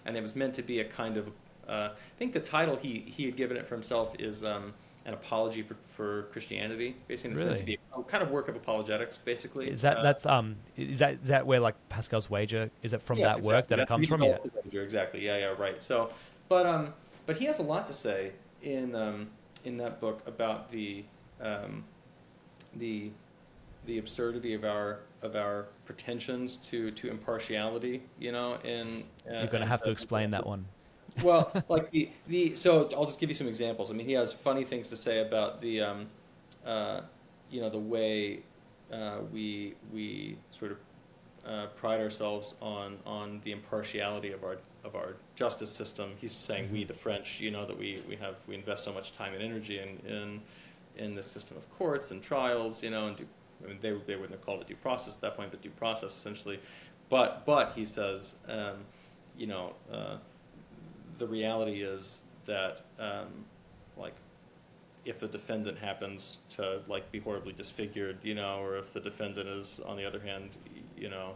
and 0.04 0.16
it 0.16 0.22
was 0.22 0.34
meant 0.34 0.54
to 0.54 0.62
be 0.62 0.80
a 0.80 0.84
kind 0.84 1.16
of. 1.16 1.28
Uh, 1.68 1.90
I 1.92 2.18
think 2.18 2.32
the 2.32 2.40
title 2.40 2.76
he 2.76 3.04
he 3.06 3.24
had 3.24 3.36
given 3.36 3.56
it 3.56 3.66
for 3.66 3.74
himself 3.74 4.14
is 4.18 4.44
um, 4.44 4.74
an 5.04 5.14
apology 5.14 5.62
for, 5.62 5.76
for 5.96 6.24
Christianity. 6.32 6.96
Basically, 7.06 7.32
it's 7.32 7.40
really? 7.40 7.50
meant 7.50 7.60
to 7.60 7.64
be 7.64 7.78
a 7.96 8.02
kind 8.02 8.22
of 8.22 8.30
work 8.30 8.48
of 8.48 8.56
apologetics. 8.56 9.16
Basically, 9.16 9.70
is 9.70 9.82
that 9.82 9.98
uh, 9.98 10.02
that's 10.02 10.26
um 10.26 10.56
is 10.76 10.98
that 10.98 11.14
is 11.22 11.28
that 11.28 11.46
where 11.46 11.60
like 11.60 11.76
Pascal's 11.88 12.28
wager 12.28 12.70
is 12.82 12.92
it 12.92 13.02
from 13.02 13.18
yes, 13.18 13.24
that 13.24 13.38
exactly. 13.38 13.54
work 13.54 13.66
that 13.68 13.76
that's 13.76 13.88
it 13.88 13.92
comes 13.92 14.08
from? 14.08 14.22
Yeah, 14.22 14.38
wager, 14.64 14.82
exactly. 14.82 15.24
Yeah, 15.24 15.38
yeah, 15.38 15.54
right. 15.58 15.82
So, 15.82 16.10
but 16.48 16.66
um, 16.66 16.94
but 17.26 17.36
he 17.36 17.44
has 17.44 17.58
a 17.58 17.62
lot 17.62 17.86
to 17.86 17.94
say 17.94 18.32
in 18.62 18.94
um 18.94 19.28
in 19.64 19.76
that 19.76 20.00
book 20.00 20.22
about 20.26 20.70
the 20.70 21.04
um, 21.40 21.84
the 22.76 23.10
the 23.86 23.98
absurdity 23.98 24.54
of 24.54 24.64
our 24.64 25.00
of 25.22 25.36
our 25.36 25.66
pretensions 25.84 26.56
to 26.56 26.90
to 26.92 27.10
impartiality. 27.10 28.02
You 28.18 28.32
know, 28.32 28.58
and 28.64 29.04
uh, 29.28 29.40
you're 29.40 29.46
going 29.46 29.62
to 29.62 29.68
have 29.68 29.82
to 29.82 29.90
explain 29.90 30.30
that 30.30 30.46
one. 30.46 30.64
well, 31.22 31.52
like 31.68 31.90
the 31.90 32.10
the 32.28 32.54
so 32.54 32.88
I'll 32.96 33.06
just 33.06 33.20
give 33.20 33.28
you 33.28 33.36
some 33.36 33.48
examples. 33.48 33.90
I 33.90 33.94
mean, 33.94 34.06
he 34.06 34.12
has 34.12 34.32
funny 34.32 34.64
things 34.64 34.88
to 34.88 34.96
say 34.96 35.20
about 35.20 35.60
the 35.60 35.80
um, 35.80 36.06
uh, 36.64 37.00
you 37.50 37.60
know 37.60 37.70
the 37.70 37.78
way 37.78 38.40
uh, 38.92 39.18
we 39.32 39.74
we 39.92 40.36
sort 40.58 40.72
of 40.72 40.78
uh, 41.46 41.66
pride 41.68 42.00
ourselves 42.00 42.54
on 42.60 42.98
on 43.06 43.40
the 43.44 43.52
impartiality 43.52 44.32
of 44.32 44.44
our 44.44 44.58
of 44.84 44.94
our 44.96 45.16
justice 45.34 45.70
system. 45.70 46.12
He's 46.20 46.32
saying 46.32 46.70
we, 46.72 46.80
mm-hmm. 46.80 46.88
the 46.88 46.94
French, 46.94 47.40
you 47.40 47.50
know, 47.50 47.64
that 47.66 47.78
we, 47.78 48.02
we 48.08 48.16
have 48.16 48.36
we 48.46 48.54
invest 48.54 48.84
so 48.84 48.92
much 48.92 49.16
time 49.16 49.32
and 49.34 49.42
energy 49.42 49.78
in 49.78 50.10
in 50.10 50.40
in 50.96 51.14
the 51.14 51.22
system 51.22 51.56
of 51.56 51.68
courts 51.78 52.10
and 52.10 52.22
trials, 52.22 52.82
you 52.82 52.90
know, 52.90 53.08
and 53.08 53.16
do 53.16 53.26
I 53.64 53.68
mean, 53.68 53.78
they, 53.80 53.92
they 54.06 54.16
wouldn't 54.16 54.32
have 54.32 54.44
called 54.44 54.60
it 54.60 54.68
due 54.68 54.76
process 54.76 55.14
at 55.16 55.20
that 55.22 55.36
point, 55.36 55.50
but 55.50 55.62
due 55.62 55.70
process 55.70 56.12
essentially. 56.12 56.60
But, 57.08 57.44
but 57.44 57.72
he 57.74 57.84
says, 57.84 58.36
um, 58.48 58.78
you 59.36 59.46
know, 59.46 59.74
uh, 59.92 60.16
the 61.18 61.26
reality 61.26 61.82
is 61.82 62.22
that, 62.46 62.84
um, 62.98 63.28
like, 63.96 64.14
if 65.04 65.18
the 65.18 65.26
defendant 65.28 65.78
happens 65.78 66.38
to 66.48 66.80
like 66.86 67.10
be 67.10 67.18
horribly 67.18 67.52
disfigured, 67.52 68.18
you 68.22 68.34
know, 68.34 68.60
or 68.60 68.78
if 68.78 68.92
the 68.92 69.00
defendant 69.00 69.48
is 69.48 69.80
on 69.84 69.96
the 69.96 70.06
other 70.06 70.20
hand, 70.20 70.50
you 70.96 71.08
know, 71.08 71.34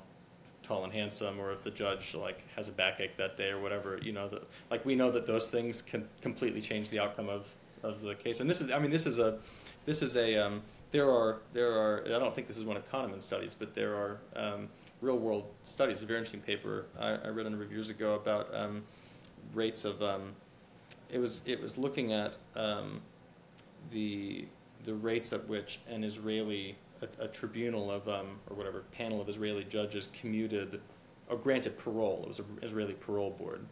tall 0.62 0.84
and 0.84 0.92
handsome, 0.92 1.40
or 1.40 1.52
if 1.52 1.62
the 1.62 1.70
judge 1.70 2.14
like 2.14 2.42
has 2.54 2.68
a 2.68 2.72
backache 2.72 3.16
that 3.16 3.36
day 3.36 3.48
or 3.48 3.60
whatever, 3.60 3.98
you 4.02 4.12
know, 4.12 4.28
the, 4.28 4.42
like 4.70 4.84
we 4.84 4.94
know 4.94 5.10
that 5.10 5.26
those 5.26 5.48
things 5.48 5.82
can 5.82 6.08
completely 6.22 6.60
change 6.60 6.90
the 6.90 6.98
outcome 6.98 7.28
of, 7.28 7.48
of 7.82 8.02
the 8.02 8.14
case. 8.14 8.40
And 8.40 8.48
this 8.48 8.60
is, 8.60 8.70
I 8.70 8.78
mean, 8.78 8.90
this 8.90 9.06
is 9.06 9.18
a, 9.18 9.38
this 9.84 10.00
is 10.00 10.16
a, 10.16 10.36
um, 10.36 10.62
there 10.92 11.10
are 11.10 11.38
there 11.52 11.72
are 11.72 12.04
I 12.06 12.18
don't 12.18 12.34
think 12.34 12.46
this 12.46 12.58
is 12.58 12.64
one 12.64 12.76
of 12.76 12.90
Kahneman's 12.90 13.24
studies, 13.24 13.54
but 13.54 13.74
there 13.74 13.94
are 13.94 14.18
um, 14.34 14.68
real 15.00 15.18
world 15.18 15.44
studies. 15.62 16.02
A 16.02 16.06
very 16.06 16.18
interesting 16.18 16.40
paper 16.40 16.86
I, 16.98 17.10
I 17.10 17.28
read 17.28 17.46
a 17.46 17.50
number 17.50 17.64
of 17.64 17.72
years 17.72 17.90
ago 17.90 18.14
about 18.14 18.54
um, 18.54 18.82
rates 19.54 19.84
of 19.84 20.02
um, 20.02 20.32
it 21.10 21.18
was 21.18 21.42
it 21.46 21.60
was 21.60 21.76
looking 21.76 22.12
at 22.12 22.36
um, 22.54 23.00
the 23.90 24.46
the 24.84 24.94
rates 24.94 25.32
at 25.32 25.46
which 25.48 25.80
an 25.88 26.04
Israeli 26.04 26.76
a, 27.02 27.24
a 27.24 27.28
tribunal 27.28 27.90
of 27.90 28.08
um, 28.08 28.38
or 28.48 28.56
whatever 28.56 28.82
panel 28.92 29.20
of 29.20 29.28
Israeli 29.28 29.64
judges 29.64 30.08
commuted 30.18 30.80
or 31.28 31.36
granted 31.36 31.76
parole. 31.76 32.20
It 32.22 32.28
was 32.28 32.38
an 32.38 32.58
Israeli 32.62 32.94
parole 32.94 33.30
board. 33.30 33.66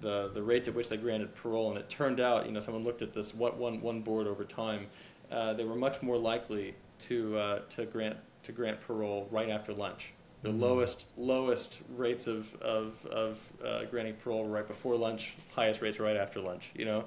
The 0.00 0.30
the 0.32 0.42
rates 0.42 0.68
at 0.68 0.74
which 0.74 0.88
they 0.88 0.96
granted 0.96 1.34
parole, 1.34 1.68
and 1.68 1.78
it 1.78 1.90
turned 1.90 2.18
out, 2.18 2.46
you 2.46 2.52
know, 2.52 2.60
someone 2.60 2.82
looked 2.82 3.02
at 3.02 3.12
this 3.12 3.34
one 3.34 3.58
one, 3.58 3.80
one 3.82 4.00
board 4.00 4.26
over 4.26 4.42
time. 4.42 4.86
Uh, 5.32 5.54
they 5.54 5.64
were 5.64 5.76
much 5.76 6.02
more 6.02 6.18
likely 6.18 6.74
to 6.98 7.38
uh, 7.38 7.58
to 7.70 7.86
grant 7.86 8.16
to 8.42 8.52
grant 8.52 8.80
parole 8.80 9.28
right 9.30 9.48
after 9.48 9.72
lunch. 9.72 10.12
The 10.42 10.50
mm-hmm. 10.50 10.60
lowest 10.60 11.06
lowest 11.16 11.80
rates 11.96 12.26
of 12.26 12.54
of, 12.56 13.04
of 13.06 13.40
uh, 13.64 13.84
granting 13.84 14.14
parole 14.14 14.46
right 14.46 14.66
before 14.66 14.96
lunch, 14.96 15.36
highest 15.54 15.80
rates 15.80 15.98
right 15.98 16.16
after 16.16 16.40
lunch. 16.40 16.70
You 16.74 16.84
know, 16.84 17.04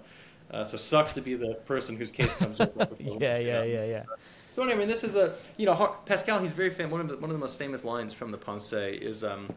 uh, 0.52 0.64
so 0.64 0.78
sucks 0.78 1.14
to 1.14 1.22
be 1.22 1.36
the 1.36 1.56
person 1.66 1.96
whose 1.96 2.12
case 2.12 2.34
comes 2.34 2.60
up. 2.60 2.76
Right 2.76 2.90
yeah, 3.00 3.10
lunch, 3.10 3.22
yeah, 3.22 3.38
yeah, 3.40 3.64
yeah, 3.64 3.86
yeah. 3.86 4.04
So 4.52 4.64
anyway, 4.64 4.86
this 4.86 5.04
is 5.04 5.16
a 5.16 5.36
you 5.58 5.66
know 5.66 5.98
Pascal. 6.06 6.40
He's 6.40 6.52
very 6.52 6.70
famous. 6.70 6.92
One 6.92 7.02
of 7.02 7.10
the 7.10 7.18
one 7.18 7.30
of 7.30 7.34
the 7.36 7.42
most 7.42 7.60
famous 7.60 7.84
lines 7.84 8.14
from 8.14 8.32
the 8.32 8.38
Pensées 8.38 9.02
is 9.02 9.24
um, 9.24 9.54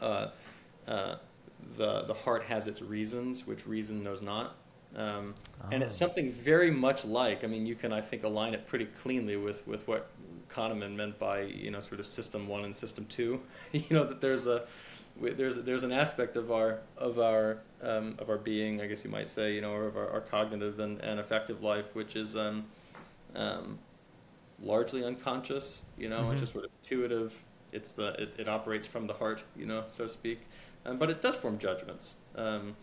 uh, 0.00 0.28
uh, 0.86 1.16
the 1.76 2.02
the 2.02 2.14
heart 2.14 2.42
has 2.44 2.66
its 2.66 2.82
reasons, 2.82 3.46
which 3.46 3.66
reason 3.66 4.04
knows 4.04 4.22
not. 4.22 4.56
Um, 4.98 5.34
oh. 5.62 5.68
And 5.70 5.82
it's 5.82 5.96
something 5.96 6.32
very 6.32 6.70
much 6.70 7.04
like. 7.04 7.44
I 7.44 7.46
mean, 7.46 7.64
you 7.64 7.76
can 7.76 7.92
I 7.92 8.00
think 8.00 8.24
align 8.24 8.52
it 8.52 8.66
pretty 8.66 8.86
cleanly 8.86 9.36
with 9.36 9.66
with 9.66 9.86
what 9.86 10.10
Kahneman 10.50 10.96
meant 10.96 11.18
by 11.18 11.42
you 11.42 11.70
know 11.70 11.80
sort 11.80 12.00
of 12.00 12.06
system 12.06 12.48
one 12.48 12.64
and 12.64 12.74
system 12.74 13.06
two. 13.08 13.40
you 13.72 13.84
know 13.90 14.04
that 14.04 14.20
there's 14.20 14.46
a 14.46 14.64
there's 15.20 15.56
there's 15.56 15.84
an 15.84 15.92
aspect 15.92 16.36
of 16.36 16.50
our 16.50 16.80
of 16.96 17.20
our 17.20 17.58
um, 17.82 18.16
of 18.18 18.28
our 18.28 18.38
being, 18.38 18.80
I 18.80 18.86
guess 18.86 19.04
you 19.04 19.10
might 19.10 19.28
say, 19.28 19.54
you 19.54 19.60
know, 19.60 19.72
or 19.72 19.86
of 19.86 19.96
our, 19.96 20.10
our 20.10 20.20
cognitive 20.20 20.80
and, 20.80 21.00
and 21.00 21.20
affective 21.20 21.62
life, 21.62 21.94
which 21.94 22.16
is 22.16 22.36
um, 22.36 22.64
um, 23.36 23.78
largely 24.62 25.04
unconscious. 25.04 25.82
You 25.96 26.08
know, 26.08 26.22
mm-hmm. 26.22 26.32
it's 26.32 26.40
just 26.40 26.52
sort 26.52 26.64
of 26.64 26.70
intuitive. 26.82 27.40
It's 27.72 27.92
the 27.92 28.20
it, 28.20 28.34
it, 28.38 28.48
operates 28.48 28.86
from 28.86 29.06
the 29.06 29.12
heart, 29.12 29.44
you 29.56 29.66
know, 29.66 29.84
so 29.90 30.04
to 30.04 30.10
speak. 30.10 30.40
Um, 30.86 30.98
but 30.98 31.10
it 31.10 31.20
does 31.20 31.36
form 31.36 31.58
judgments, 31.58 32.14
um, 32.34 32.74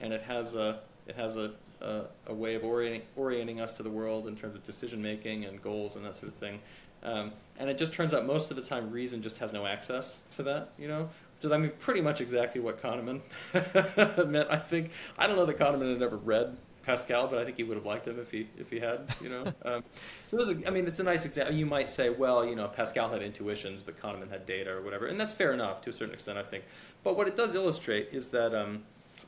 and 0.00 0.12
it 0.12 0.22
has 0.22 0.54
a 0.54 0.80
it 1.06 1.16
has 1.16 1.36
a, 1.36 1.52
a, 1.80 2.02
a, 2.28 2.34
way 2.34 2.54
of 2.54 2.64
orienting, 2.64 3.02
orienting 3.16 3.60
us 3.60 3.72
to 3.74 3.82
the 3.82 3.90
world 3.90 4.28
in 4.28 4.36
terms 4.36 4.54
of 4.54 4.64
decision 4.64 5.02
making 5.02 5.44
and 5.44 5.60
goals 5.62 5.96
and 5.96 6.04
that 6.04 6.16
sort 6.16 6.32
of 6.32 6.38
thing. 6.38 6.60
Um, 7.02 7.32
and 7.58 7.68
it 7.68 7.78
just 7.78 7.92
turns 7.92 8.14
out 8.14 8.26
most 8.26 8.50
of 8.50 8.56
the 8.56 8.62
time 8.62 8.90
reason 8.90 9.22
just 9.22 9.38
has 9.38 9.52
no 9.52 9.66
access 9.66 10.16
to 10.36 10.42
that, 10.44 10.70
you 10.78 10.86
know, 10.86 11.08
which 11.36 11.44
is 11.44 11.50
I 11.50 11.58
mean 11.58 11.72
pretty 11.78 12.00
much 12.00 12.20
exactly 12.20 12.60
what 12.60 12.80
Kahneman 12.80 13.20
meant. 14.28 14.48
I 14.50 14.58
think 14.58 14.92
I 15.18 15.26
don't 15.26 15.36
know 15.36 15.46
that 15.46 15.58
Kahneman 15.58 15.92
had 15.92 16.02
ever 16.02 16.16
read 16.16 16.56
Pascal, 16.82 17.28
but 17.28 17.38
I 17.38 17.44
think 17.44 17.56
he 17.56 17.64
would 17.64 17.76
have 17.76 17.86
liked 17.86 18.06
him 18.06 18.18
if 18.18 18.30
he 18.30 18.48
if 18.56 18.70
he 18.70 18.78
had, 18.78 19.14
you 19.20 19.28
know. 19.28 19.44
um, 19.64 19.84
so 20.26 20.36
was 20.36 20.50
a, 20.50 20.66
I 20.66 20.70
mean, 20.70 20.86
it's 20.86 21.00
a 21.00 21.04
nice 21.04 21.24
example. 21.24 21.54
You 21.54 21.66
might 21.66 21.88
say, 21.88 22.10
well, 22.10 22.44
you 22.44 22.56
know, 22.56 22.68
Pascal 22.68 23.08
had 23.08 23.22
intuitions, 23.22 23.82
but 23.82 24.00
Kahneman 24.00 24.30
had 24.30 24.46
data 24.46 24.70
or 24.72 24.82
whatever, 24.82 25.06
and 25.06 25.18
that's 25.18 25.32
fair 25.32 25.52
enough 25.52 25.82
to 25.82 25.90
a 25.90 25.92
certain 25.92 26.14
extent, 26.14 26.38
I 26.38 26.42
think. 26.42 26.64
But 27.02 27.16
what 27.16 27.28
it 27.28 27.36
does 27.36 27.54
illustrate 27.54 28.08
is 28.12 28.30
that 28.30 28.54
um, 28.54 28.82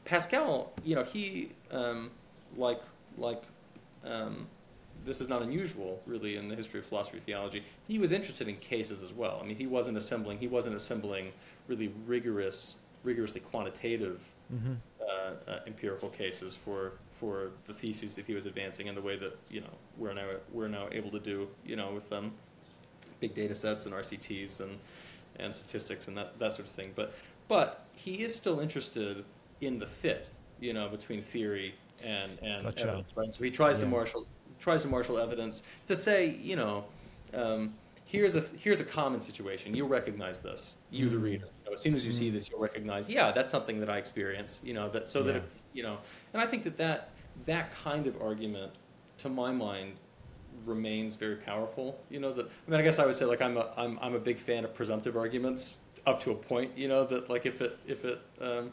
Pascal, 0.04 0.72
you 0.84 0.94
know, 0.94 1.04
he 1.04 1.52
um, 1.70 2.10
like 2.56 2.80
like 3.18 3.42
um, 4.04 4.46
this 5.04 5.20
is 5.20 5.28
not 5.28 5.42
unusual 5.42 6.00
really 6.06 6.36
in 6.36 6.48
the 6.48 6.54
history 6.54 6.80
of 6.80 6.86
philosophy 6.86 7.20
theology. 7.20 7.64
He 7.88 7.98
was 7.98 8.12
interested 8.12 8.48
in 8.48 8.56
cases 8.56 9.02
as 9.02 9.12
well. 9.12 9.40
I 9.42 9.46
mean, 9.46 9.56
he 9.56 9.66
wasn't 9.66 9.96
assembling 9.96 10.38
he 10.38 10.48
wasn't 10.48 10.76
assembling 10.76 11.32
really 11.68 11.92
rigorous 12.06 12.76
rigorously 13.02 13.40
quantitative 13.40 14.22
mm-hmm. 14.52 14.72
uh, 15.00 15.50
uh, 15.50 15.60
empirical 15.66 16.08
cases 16.08 16.54
for 16.54 16.92
for 17.12 17.50
the 17.66 17.74
theses 17.74 18.16
that 18.16 18.24
he 18.26 18.34
was 18.34 18.46
advancing 18.46 18.88
and 18.88 18.96
the 18.96 19.02
way 19.02 19.16
that 19.16 19.36
you 19.50 19.60
know 19.60 19.74
we're 19.98 20.12
now 20.12 20.28
we're 20.52 20.68
now 20.68 20.88
able 20.92 21.10
to 21.10 21.20
do 21.20 21.48
you 21.64 21.76
know 21.76 21.92
with 21.92 22.12
um, 22.12 22.32
big 23.20 23.34
data 23.34 23.54
sets 23.54 23.86
and 23.86 23.94
RCTs 23.94 24.60
and 24.60 24.78
and 25.38 25.52
statistics 25.52 26.08
and 26.08 26.16
that, 26.16 26.38
that 26.38 26.52
sort 26.52 26.68
of 26.68 26.74
thing. 26.74 26.92
But 26.94 27.14
but 27.48 27.86
he 27.94 28.22
is 28.22 28.34
still 28.34 28.60
interested 28.60 29.24
in 29.66 29.78
the 29.78 29.86
fit 29.86 30.28
you 30.60 30.72
know 30.72 30.88
between 30.88 31.20
theory 31.20 31.74
and 32.02 32.38
and 32.42 32.64
gotcha. 32.64 32.88
evidence, 32.88 33.16
right? 33.16 33.34
So 33.34 33.44
he 33.44 33.50
tries 33.50 33.78
yeah. 33.78 33.84
to 33.84 33.90
marshal 33.90 34.26
tries 34.60 34.82
to 34.82 34.88
marshal 34.88 35.18
evidence 35.18 35.62
to 35.86 35.96
say 35.96 36.30
you 36.30 36.56
know. 36.56 36.84
Um, 37.32 37.74
here's 38.04 38.36
a 38.36 38.44
here's 38.58 38.80
a 38.80 38.84
common 38.84 39.20
situation. 39.20 39.74
You'll 39.74 39.88
recognize 39.88 40.38
this. 40.38 40.74
You, 40.90 41.06
mm-hmm. 41.06 41.14
the 41.14 41.20
reader. 41.20 41.46
You 41.64 41.70
know, 41.70 41.74
as 41.74 41.80
soon 41.80 41.94
as 41.94 42.04
you 42.04 42.12
mm-hmm. 42.12 42.18
see 42.18 42.30
this, 42.30 42.48
you'll 42.48 42.60
recognize. 42.60 43.08
Yeah, 43.08 43.32
that's 43.32 43.50
something 43.50 43.80
that 43.80 43.90
I 43.90 43.98
experience. 43.98 44.60
You 44.62 44.74
know 44.74 44.88
that 44.90 45.08
so 45.08 45.20
yeah. 45.20 45.26
that 45.26 45.36
it, 45.36 45.44
you 45.72 45.82
know, 45.82 45.98
and 46.32 46.40
I 46.40 46.46
think 46.46 46.64
that 46.64 46.76
that 46.78 47.10
that 47.46 47.72
kind 47.74 48.06
of 48.06 48.20
argument, 48.22 48.72
to 49.18 49.28
my 49.28 49.50
mind, 49.50 49.94
remains 50.64 51.14
very 51.14 51.36
powerful. 51.36 51.98
You 52.10 52.20
know 52.20 52.32
that 52.32 52.46
I 52.46 52.70
mean 52.70 52.80
I 52.80 52.82
guess 52.82 52.98
I 52.98 53.06
would 53.06 53.16
say 53.16 53.24
like 53.24 53.42
I'm 53.42 53.56
a 53.56 53.72
I'm 53.76 53.98
I'm 54.00 54.14
a 54.14 54.20
big 54.20 54.38
fan 54.38 54.64
of 54.64 54.74
presumptive 54.74 55.16
arguments 55.16 55.78
up 56.06 56.22
to 56.22 56.30
a 56.30 56.34
point. 56.34 56.76
You 56.76 56.88
know 56.88 57.04
that 57.06 57.28
like 57.28 57.46
if 57.46 57.60
it 57.60 57.78
if 57.86 58.04
it 58.04 58.20
um, 58.40 58.72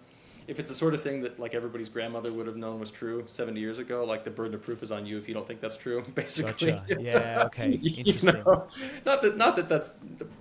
if 0.51 0.59
it's 0.59 0.67
the 0.67 0.75
sort 0.75 0.93
of 0.93 1.01
thing 1.01 1.21
that 1.21 1.39
like 1.39 1.55
everybody's 1.55 1.87
grandmother 1.87 2.33
would 2.33 2.45
have 2.45 2.57
known 2.57 2.81
was 2.81 2.91
true 2.91 3.23
70 3.25 3.57
years 3.57 3.79
ago, 3.79 4.03
like 4.03 4.25
the 4.25 4.29
burden 4.29 4.53
of 4.53 4.61
proof 4.61 4.83
is 4.83 4.91
on 4.91 5.05
you 5.05 5.17
if 5.17 5.25
you 5.25 5.33
don't 5.33 5.47
think 5.47 5.61
that's 5.61 5.77
true, 5.77 6.03
basically. 6.13 6.73
Gotcha. 6.73 7.01
Yeah. 7.01 7.43
Okay. 7.45 7.71
Interesting. 7.71 8.35
you 8.35 8.43
know? 8.43 8.67
Not 9.05 9.21
that 9.21 9.37
not 9.37 9.55
that 9.55 9.69
that's 9.69 9.93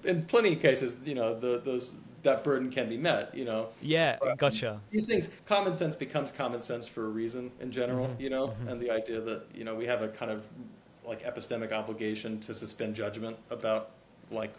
in 0.02 0.24
plenty 0.24 0.54
of 0.54 0.60
cases, 0.60 1.06
you 1.06 1.14
know, 1.14 1.38
the 1.38 1.60
those 1.64 1.94
that 2.24 2.42
burden 2.42 2.72
can 2.72 2.88
be 2.88 2.96
met, 2.96 3.32
you 3.32 3.44
know. 3.44 3.68
Yeah, 3.80 4.16
but 4.20 4.36
gotcha. 4.36 4.80
These 4.90 5.06
things, 5.06 5.28
common 5.46 5.76
sense 5.76 5.94
becomes 5.94 6.32
common 6.32 6.58
sense 6.58 6.88
for 6.88 7.06
a 7.06 7.08
reason 7.08 7.52
in 7.60 7.70
general, 7.70 8.08
mm-hmm. 8.08 8.20
you 8.20 8.30
know, 8.30 8.48
mm-hmm. 8.48 8.68
and 8.68 8.80
the 8.82 8.90
idea 8.90 9.20
that 9.20 9.44
you 9.54 9.62
know 9.62 9.76
we 9.76 9.86
have 9.86 10.02
a 10.02 10.08
kind 10.08 10.32
of 10.32 10.44
like 11.06 11.22
epistemic 11.24 11.70
obligation 11.70 12.40
to 12.40 12.52
suspend 12.52 12.96
judgment 12.96 13.36
about 13.50 13.90
like 14.32 14.54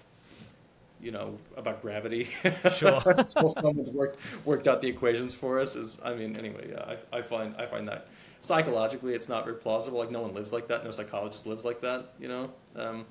you 1.02 1.12
know 1.12 1.38
about 1.58 1.82
gravity. 1.82 2.30
Sure. 2.76 3.02
Until 3.06 3.50
someone's 3.50 3.90
worked 3.90 4.20
worked 4.46 4.68
out 4.68 4.82
the 4.82 4.88
equations 4.88 5.34
for 5.34 5.60
us 5.60 5.76
is 5.76 6.00
i 6.04 6.14
mean 6.14 6.36
anyway 6.36 6.70
yeah 6.70 6.96
I, 7.12 7.18
I 7.18 7.22
find 7.22 7.56
i 7.58 7.66
find 7.66 7.88
that 7.88 8.08
psychologically 8.42 9.14
it's 9.14 9.30
not 9.30 9.46
very 9.46 9.58
plausible. 9.58 10.00
Like 10.00 10.12
no 10.12 10.22
one 10.22 10.34
lives 10.34 10.52
like 10.52 10.68
that. 10.68 10.84
No 10.84 10.92
psychologist 10.92 11.46
lives 11.46 11.66
like 11.66 11.82
that 11.82 12.14
you 12.20 12.28
know? 12.28 12.52
Um, 12.76 13.06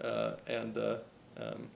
uh, 0.00 0.32
and 0.46 0.76
uh, 0.76 0.96
um, 1.36 1.68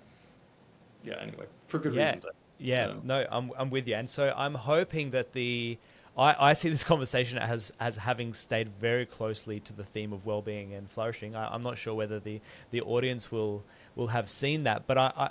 yeah 1.04 1.14
anyway 1.20 1.46
for 1.66 1.78
good 1.78 1.94
yeah. 1.94 2.14
reasons 2.14 2.26
yeah. 2.58 2.88
You 2.88 2.94
know. 2.94 3.00
no 3.04 3.26
I'm, 3.30 3.52
I'm 3.56 3.70
with 3.70 3.86
you. 3.88 3.94
And 3.94 4.10
so 4.10 4.32
i'm 4.36 4.54
hoping 4.54 5.10
that 5.10 5.32
the 5.32 5.78
I, 6.18 6.50
I 6.50 6.52
see 6.54 6.68
this 6.68 6.84
conversation 6.92 7.38
as 7.38 7.72
as 7.78 7.96
having 7.96 8.34
stayed 8.34 8.68
very 8.68 9.06
closely 9.06 9.60
to 9.60 9.72
the 9.72 9.84
theme 9.84 10.12
of 10.12 10.26
well-being 10.26 10.74
and 10.74 10.90
flourishing. 10.90 11.36
I, 11.36 11.54
am 11.54 11.62
not 11.62 11.78
sure 11.78 11.94
whether 11.94 12.18
the, 12.18 12.40
the 12.70 12.80
audience 12.82 13.30
will 13.30 13.64
will 13.94 14.08
have 14.08 14.28
seen 14.28 14.64
that, 14.64 14.86
but 14.86 14.98
I, 14.98 15.12
I, 15.16 15.30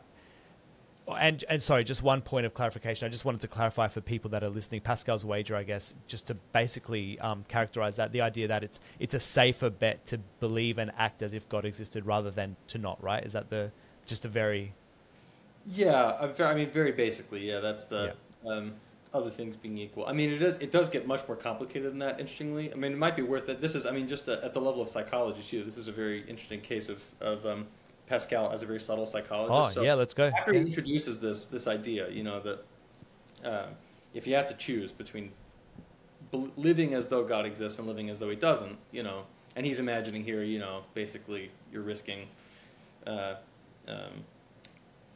and 1.16 1.44
and 1.50 1.64
sorry, 1.64 1.84
just 1.84 2.04
one 2.04 2.22
point 2.22 2.46
of 2.46 2.54
clarification. 2.54 3.06
I 3.06 3.10
just 3.10 3.24
wanted 3.24 3.42
to 3.42 3.48
clarify 3.48 3.88
for 3.88 4.02
people 4.02 4.32
that 4.32 4.44
are 4.44 4.50
listening. 4.50 4.82
Pascal's 4.82 5.24
wager, 5.24 5.56
I 5.56 5.64
guess, 5.64 5.94
just 6.08 6.28
to 6.28 6.34
basically 6.54 7.20
um, 7.20 7.46
characterize 7.48 7.96
that 7.96 8.12
the 8.12 8.22
idea 8.22 8.48
that 8.50 8.64
it's 8.64 8.80
it's 9.00 9.14
a 9.14 9.20
safer 9.20 9.70
bet 9.70 10.06
to 10.08 10.20
believe 10.40 10.78
and 10.78 10.92
act 10.98 11.22
as 11.22 11.34
if 11.34 11.48
God 11.50 11.66
existed 11.66 12.06
rather 12.06 12.32
than 12.32 12.56
to 12.68 12.78
not. 12.78 13.02
Right? 13.02 13.24
Is 13.26 13.34
that 13.34 13.50
the 13.50 13.72
just 14.06 14.26
a 14.26 14.28
very 14.28 14.74
yeah? 15.66 16.30
I 16.40 16.54
mean, 16.54 16.70
very 16.70 16.92
basically, 16.92 17.48
yeah. 17.48 17.60
That's 17.60 17.86
the 17.86 18.14
yeah. 18.44 18.52
Um, 18.52 18.74
other 19.14 19.30
things 19.30 19.56
being 19.56 19.78
equal. 19.78 20.06
I 20.06 20.14
mean, 20.14 20.30
it 20.32 20.40
does 20.40 20.58
it 20.58 20.72
does 20.72 20.90
get 20.90 21.08
much 21.08 21.28
more 21.28 21.38
complicated 21.38 21.92
than 21.92 22.00
that. 22.00 22.20
Interestingly, 22.20 22.72
I 22.72 22.76
mean, 22.76 22.92
it 22.92 22.98
might 22.98 23.16
be 23.16 23.22
worth 23.22 23.48
it. 23.50 23.62
This 23.62 23.76
is, 23.76 23.86
I 23.86 23.92
mean, 23.92 24.08
just 24.08 24.28
a, 24.28 24.44
at 24.44 24.54
the 24.54 24.62
level 24.62 24.82
of 24.82 24.90
psychology 24.90 25.42
too. 25.42 25.64
This 25.64 25.78
is 25.78 25.88
a 25.88 25.92
very 25.92 26.22
interesting 26.22 26.62
case 26.62 26.90
of 26.90 27.02
of 27.22 27.46
um, 27.46 27.66
Pascal 28.08 28.52
as 28.52 28.64
a 28.64 28.66
very 28.66 28.80
subtle 28.80 29.06
psychologist. 29.06 29.78
Oh, 29.78 29.82
so 29.82 29.82
yeah, 29.84 29.94
let's 29.94 30.14
go. 30.14 30.28
After 30.28 30.54
yeah. 30.54 30.60
he 30.60 30.66
introduces 30.66 31.20
this 31.20 31.48
this 31.48 31.68
idea, 31.68 32.10
you 32.10 32.24
know, 32.24 32.40
that 32.40 32.66
uh, 33.44 33.68
if 34.14 34.26
you 34.26 34.34
have 34.36 34.48
to 34.48 34.56
choose 34.56 34.92
between 34.92 35.32
living 36.32 36.94
as 36.94 37.08
though 37.08 37.24
God 37.24 37.46
exists 37.46 37.80
and 37.80 37.88
living 37.88 38.10
as 38.10 38.20
though 38.20 38.30
He 38.30 38.36
doesn't, 38.36 38.78
you 38.92 39.04
know, 39.04 39.24
and 39.56 39.66
he's 39.66 39.80
imagining 39.80 40.24
here, 40.24 40.44
you 40.44 40.60
know, 40.60 40.84
basically 40.94 41.52
you're 41.72 41.82
risking. 41.82 42.28
Uh, 43.06 43.36
um, 43.88 44.24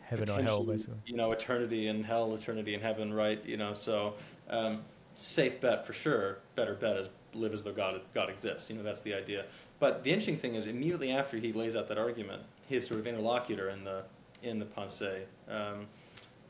heaven 0.02 0.30
or 0.30 0.42
hell, 0.42 0.64
basically. 0.64 0.96
You 1.06 1.16
know, 1.16 1.32
eternity 1.32 1.88
in 1.88 2.04
hell, 2.04 2.34
eternity 2.34 2.74
in 2.74 2.82
heaven, 2.82 3.14
right? 3.14 3.44
You 3.46 3.58
know, 3.58 3.74
so 3.74 4.16
um, 4.50 4.82
safe 5.16 5.62
bet 5.62 5.86
for 5.86 5.94
sure. 5.94 6.40
Better 6.56 6.74
bet 6.74 6.98
is 6.98 7.10
live 7.34 7.54
as 7.54 7.64
though 7.64 7.74
God 7.74 8.02
God 8.14 8.30
exists. 8.30 8.70
You 8.70 8.78
know, 8.78 8.84
that's 8.84 9.02
the 9.02 9.14
idea. 9.14 9.46
But 9.80 10.04
the 10.04 10.10
interesting 10.10 10.38
thing 10.38 10.56
is, 10.56 10.68
immediately 10.68 11.12
after 11.12 11.38
he 11.38 11.54
lays 11.54 11.76
out 11.76 11.88
that 11.90 11.98
argument, 11.98 12.42
his 12.72 12.88
sort 12.88 13.00
of 13.00 13.08
interlocutor 13.08 13.70
in 13.70 13.84
the 13.84 14.04
in 14.42 14.58
the 14.58 14.66
Pensée 14.66 15.24
um, 15.50 15.86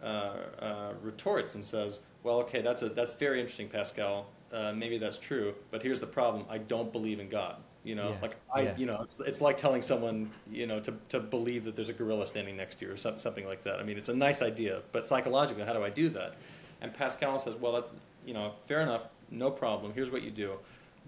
uh, 0.02 0.06
uh, 0.06 0.94
retorts 1.02 1.56
and 1.56 1.66
says, 1.66 2.00
"Well, 2.24 2.38
okay, 2.42 2.62
that's 2.62 2.84
a 2.84 2.90
that's 2.90 3.14
very 3.14 3.40
interesting, 3.40 3.68
Pascal. 3.68 4.28
Uh, 4.54 4.72
maybe 4.74 4.98
that's 4.98 5.18
true, 5.18 5.54
but 5.72 5.82
here's 5.82 6.00
the 6.00 6.08
problem: 6.08 6.46
I 6.50 6.60
don't 6.60 6.92
believe 6.94 7.20
in 7.20 7.28
God. 7.28 7.56
You 7.84 7.96
know, 7.96 8.10
yeah. 8.10 8.22
like 8.22 8.36
I, 8.54 8.62
yeah. 8.62 8.78
you 8.78 8.86
know, 8.86 9.02
it's, 9.02 9.20
it's 9.22 9.42
like 9.42 9.58
telling 9.58 9.82
someone, 9.82 10.30
you 10.52 10.68
know, 10.68 10.80
to, 10.82 10.94
to 11.10 11.20
believe 11.20 11.64
that 11.66 11.76
there's 11.76 11.90
a 11.90 11.94
gorilla 11.94 12.28
standing 12.28 12.56
next 12.56 12.78
to 12.80 12.86
you 12.86 12.92
or 12.92 12.98
something, 12.98 13.20
something 13.20 13.46
like 13.48 13.64
that. 13.64 13.80
I 13.80 13.84
mean, 13.84 13.98
it's 13.98 14.10
a 14.10 14.16
nice 14.16 14.44
idea, 14.44 14.84
but 14.92 15.04
psychologically, 15.08 15.64
how 15.64 15.74
do 15.74 15.84
I 15.84 15.90
do 15.90 16.08
that? 16.10 16.36
And 16.82 16.94
Pascal 16.94 17.40
says, 17.40 17.56
well, 17.56 17.72
that's, 17.72 17.92
you 18.24 18.36
know, 18.36 18.54
fair 18.68 18.82
enough, 18.82 19.08
no 19.32 19.50
problem. 19.50 19.94
Here's 19.96 20.12
what 20.12 20.22
you 20.22 20.30
do: 20.30 20.60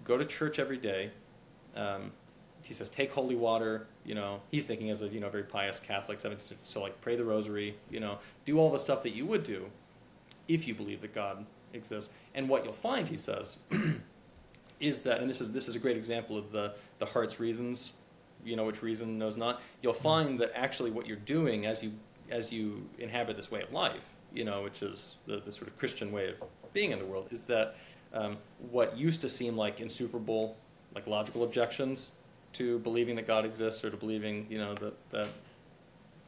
go 0.02 0.18
to 0.18 0.24
church 0.24 0.58
every 0.58 0.78
day, 0.78 1.12
um, 1.76 2.10
he 2.64 2.72
says 2.74 2.88
take 2.88 3.12
holy 3.12 3.36
water. 3.36 3.86
You 4.04 4.14
know, 4.14 4.40
he's 4.50 4.66
thinking 4.66 4.90
as 4.90 5.02
a 5.02 5.08
you 5.08 5.20
know 5.20 5.28
very 5.28 5.44
pious 5.44 5.78
Catholic, 5.78 6.18
so, 6.20 6.34
so 6.64 6.82
like 6.82 6.98
pray 7.00 7.14
the 7.14 7.24
Rosary. 7.24 7.76
You 7.90 8.00
know, 8.00 8.18
do 8.44 8.58
all 8.58 8.70
the 8.70 8.78
stuff 8.78 9.02
that 9.02 9.14
you 9.14 9.26
would 9.26 9.44
do 9.44 9.66
if 10.48 10.66
you 10.66 10.74
believe 10.74 11.00
that 11.02 11.14
God 11.14 11.44
exists. 11.74 12.12
And 12.34 12.48
what 12.48 12.64
you'll 12.64 12.72
find, 12.72 13.06
he 13.06 13.16
says, 13.16 13.56
is 14.80 15.02
that, 15.02 15.20
and 15.20 15.28
this 15.28 15.40
is 15.40 15.52
this 15.52 15.68
is 15.68 15.76
a 15.76 15.78
great 15.78 15.96
example 15.96 16.38
of 16.38 16.50
the 16.50 16.74
the 16.98 17.06
heart's 17.06 17.38
reasons. 17.38 17.92
You 18.44 18.56
know, 18.56 18.64
which 18.64 18.82
reason 18.82 19.18
knows 19.18 19.36
not. 19.36 19.62
You'll 19.82 19.92
find 19.92 20.38
that 20.40 20.52
actually 20.54 20.90
what 20.90 21.06
you're 21.06 21.16
doing 21.18 21.66
as 21.66 21.82
you 21.82 21.92
as 22.30 22.52
you 22.52 22.88
inhabit 22.98 23.36
this 23.36 23.50
way 23.50 23.62
of 23.62 23.72
life, 23.72 24.02
you 24.32 24.44
know, 24.44 24.62
which 24.62 24.82
is 24.82 25.16
the, 25.26 25.40
the 25.40 25.52
sort 25.52 25.68
of 25.68 25.78
Christian 25.78 26.12
way 26.12 26.30
of 26.30 26.36
being 26.72 26.90
in 26.92 26.98
the 26.98 27.04
world, 27.04 27.28
is 27.30 27.42
that 27.42 27.76
um, 28.12 28.38
what 28.70 28.96
used 28.96 29.20
to 29.20 29.28
seem 29.28 29.56
like 29.56 29.80
insuperable, 29.80 30.56
like 30.94 31.06
logical 31.06 31.44
objections 31.44 32.10
to 32.54 32.78
believing 32.80 33.16
that 33.16 33.26
God 33.26 33.44
exists 33.44 33.84
or 33.84 33.90
to 33.90 33.96
believing, 33.96 34.46
you 34.48 34.58
know, 34.58 34.74
that, 34.74 34.94
that 35.10 35.28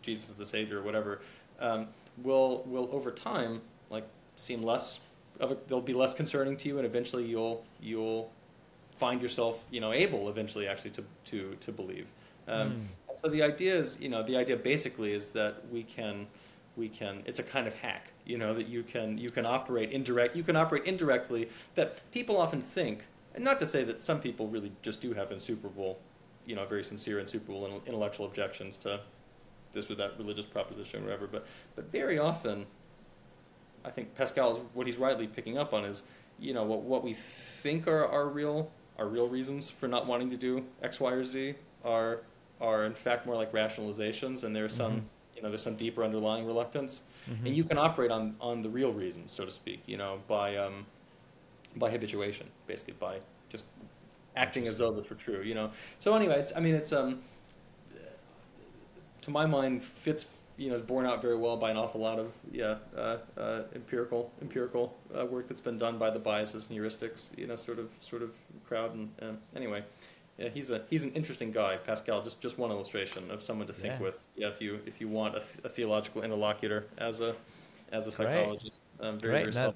Jesus 0.03 0.31
is 0.31 0.35
the 0.35 0.47
Savior 0.47 0.79
or 0.79 0.83
whatever, 0.83 1.21
um, 1.61 1.89
will 2.23 2.63
will 2.67 2.89
over 2.93 3.11
time 3.11 3.61
like 3.91 4.07
seem 4.37 4.63
less 4.63 5.01
of 5.41 5.53
a, 5.53 5.57
they'll 5.69 5.81
be 5.81 5.93
less 5.93 6.15
concerning 6.15 6.57
to 6.59 6.69
you, 6.69 6.79
and 6.79 6.87
eventually 6.87 7.25
you'll 7.25 7.65
you'll 7.81 8.31
find 8.97 9.21
yourself, 9.21 9.63
you 9.71 9.81
know, 9.81 9.93
able 9.93 10.29
eventually 10.29 10.67
actually 10.67 10.91
to 10.93 11.05
to 11.27 11.57
to 11.61 11.73
believe. 11.73 12.07
Um, 12.49 12.71
mm. 12.71 13.21
So 13.21 13.29
the 13.29 13.43
idea 13.43 13.79
is, 13.79 13.99
you 14.01 14.09
know, 14.09 14.23
the 14.23 14.37
idea 14.37 14.57
basically 14.57 15.13
is 15.13 15.31
that 15.31 15.63
we 15.71 15.83
can 15.83 16.27
we 16.77 16.89
can 16.89 17.23
it's 17.25 17.39
a 17.39 17.43
kind 17.43 17.67
of 17.67 17.75
hack 17.75 18.11
you 18.25 18.39
know 18.39 18.55
that 18.55 18.69
you 18.69 18.83
can 18.83 19.17
you 19.19 19.31
can 19.31 19.47
operate 19.47 19.91
indirect 19.91 20.37
you 20.37 20.43
can 20.43 20.57
operate 20.57 20.85
indirectly 20.85 21.49
that 21.75 21.99
people 22.13 22.37
often 22.37 22.61
think 22.61 23.05
and 23.35 23.43
not 23.43 23.59
to 23.59 23.67
say 23.67 23.83
that 23.85 24.05
some 24.05 24.21
people 24.21 24.49
really 24.49 24.71
just 24.83 25.01
do 25.01 25.13
have 25.13 25.33
insuperable 25.33 25.99
you 26.47 26.55
know 26.55 26.65
very 26.65 26.83
sincere 26.83 27.21
insuperable 27.21 27.83
intellectual 27.87 28.27
objections 28.27 28.77
to 28.77 29.01
this 29.73 29.91
or 29.91 29.95
that 29.95 30.17
religious 30.19 30.47
proposition 30.47 31.01
or 31.03 31.05
whatever 31.05 31.27
but 31.27 31.47
but 31.75 31.91
very 31.93 32.19
often 32.19 32.65
i 33.85 33.91
think 33.91 34.15
pascal 34.15 34.57
is 34.57 34.59
what 34.73 34.87
he's 34.87 34.97
rightly 34.97 35.27
picking 35.27 35.59
up 35.59 35.75
on 35.75 35.85
is 35.85 36.05
you 36.39 36.55
know 36.55 36.65
what 36.65 36.83
what 36.83 37.05
we 37.05 37.13
think 37.13 37.87
are 37.87 38.07
our 38.07 38.29
real 38.29 38.71
our 38.99 39.09
real 39.09 39.29
reasons 39.29 39.69
for 39.69 39.89
not 39.89 40.07
wanting 40.07 40.31
to 40.31 40.37
do 40.37 40.65
x 40.83 41.01
y 41.01 41.13
or 41.13 41.25
z 41.25 41.55
are 41.85 42.21
are 42.61 42.85
in 42.85 42.95
fact 42.95 43.27
more 43.27 43.37
like 43.37 43.53
rationalizations, 43.53 44.45
and 44.45 44.55
there's 44.55 44.75
some 44.75 44.93
mm-hmm. 44.93 45.07
you 45.37 45.43
know 45.43 45.49
there's 45.49 45.63
some 45.63 45.77
deeper 45.77 46.05
underlying 46.05 46.47
reluctance, 46.47 47.03
mm-hmm. 47.31 47.47
and 47.47 47.57
you 47.57 47.65
can 47.65 47.79
operate 47.79 48.11
on 48.11 48.35
on 48.41 48.63
the 48.63 48.69
real 48.69 48.93
reasons, 48.93 49.33
so 49.33 49.45
to 49.45 49.51
speak, 49.51 49.83
you 49.87 49.97
know, 49.97 50.19
by 50.29 50.57
um, 50.57 50.87
by 51.77 51.91
habituation, 51.91 52.47
basically 52.67 52.95
by 52.99 53.19
just 53.49 53.65
acting 54.37 54.67
as 54.67 54.79
though 54.79 54.93
this 54.93 55.09
were 55.11 55.17
true, 55.17 55.43
you 55.43 55.55
know. 55.55 55.71
So 55.99 56.15
anyway, 56.15 56.39
it's 56.39 56.53
I 56.57 56.61
mean 56.61 56.75
it's 56.75 56.93
um 56.93 57.21
to 59.23 59.31
my 59.31 59.47
mind 59.47 59.83
fits 59.83 60.27
you 60.57 60.69
know 60.69 60.75
is 60.75 60.83
borne 60.83 61.05
out 61.05 61.21
very 61.21 61.37
well 61.37 61.57
by 61.57 61.71
an 61.71 61.77
awful 61.77 62.01
lot 62.01 62.19
of 62.19 62.33
yeah 62.51 62.77
uh, 62.97 63.19
uh, 63.37 63.63
empirical 63.75 64.31
empirical 64.41 64.97
uh, 65.19 65.27
work 65.27 65.49
that's 65.49 65.61
been 65.61 65.77
done 65.77 65.99
by 65.99 66.09
the 66.11 66.19
biases 66.19 66.69
and 66.71 66.79
heuristics 66.79 67.37
you 67.37 67.47
know 67.47 67.57
sort 67.57 67.79
of 67.79 67.91
sort 68.01 68.23
of 68.23 68.35
crowd 68.67 68.95
and 68.95 69.39
anyway 69.55 69.83
yeah, 70.39 70.51
he's 70.51 70.71
a 70.71 70.83
he's 70.91 71.03
an 71.03 71.13
interesting 71.13 71.51
guy, 71.51 71.77
Pascal. 71.79 72.23
Just 72.23 72.41
just 72.41 72.59
one 72.59 72.71
illustration 72.71 73.31
of 73.31 73.43
someone 73.43 73.67
to 73.69 73.73
think 73.73 73.95
yeah. 73.95 74.03
with. 74.03 74.27
Yeah, 74.37 74.49
if 74.49 74.61
you 74.61 74.81
if 74.85 75.01
you 75.01 75.09
want 75.09 75.35
a, 75.35 75.43
a 75.65 75.69
theological 75.69 76.23
interlocutor 76.23 76.87
as 76.99 77.21
a 77.21 77.35
as 77.91 78.07
a 78.07 78.13
psychologist, 78.13 78.83
um, 79.01 79.19
very 79.19 79.45
Great. 79.45 79.55
very 79.55 79.73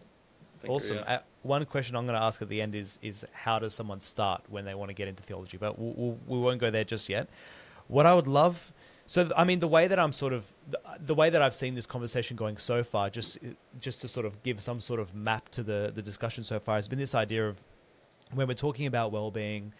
awesome. 0.68 0.96
Yeah. 0.98 1.14
Uh, 1.14 1.18
one 1.42 1.64
question 1.64 1.96
I'm 1.96 2.06
going 2.06 2.18
to 2.18 2.24
ask 2.24 2.42
at 2.42 2.48
the 2.48 2.60
end 2.60 2.74
is 2.74 2.98
is 3.02 3.24
how 3.32 3.58
does 3.58 3.74
someone 3.74 4.00
start 4.00 4.42
when 4.48 4.64
they 4.64 4.74
want 4.74 4.90
to 4.90 4.94
get 4.94 5.08
into 5.08 5.22
theology? 5.22 5.56
But 5.56 5.78
we'll, 5.78 5.94
we'll, 5.96 6.18
we 6.26 6.38
will 6.38 6.50
not 6.50 6.58
go 6.58 6.70
there 6.70 6.84
just 6.84 7.08
yet. 7.08 7.28
What 7.88 8.06
I 8.06 8.14
would 8.14 8.26
love. 8.26 8.72
So 9.06 9.30
I 9.36 9.44
mean, 9.44 9.58
the 9.60 9.68
way 9.68 9.88
that 9.88 9.98
I'm 9.98 10.12
sort 10.12 10.32
of 10.32 10.44
the, 10.70 10.80
the 11.04 11.14
way 11.14 11.30
that 11.30 11.42
I've 11.42 11.54
seen 11.54 11.74
this 11.74 11.86
conversation 11.86 12.36
going 12.36 12.56
so 12.58 12.84
far, 12.84 13.10
just 13.10 13.38
just 13.80 14.00
to 14.02 14.08
sort 14.08 14.26
of 14.26 14.42
give 14.42 14.60
some 14.60 14.80
sort 14.80 15.00
of 15.00 15.14
map 15.14 15.48
to 15.50 15.62
the 15.62 15.92
the 15.94 16.02
discussion 16.02 16.44
so 16.44 16.60
far, 16.60 16.76
has 16.76 16.88
been 16.88 16.98
this 16.98 17.14
idea 17.14 17.48
of 17.48 17.56
when 18.32 18.46
we're 18.46 18.54
talking 18.54 18.86
about 18.86 19.10
well-being 19.10 19.72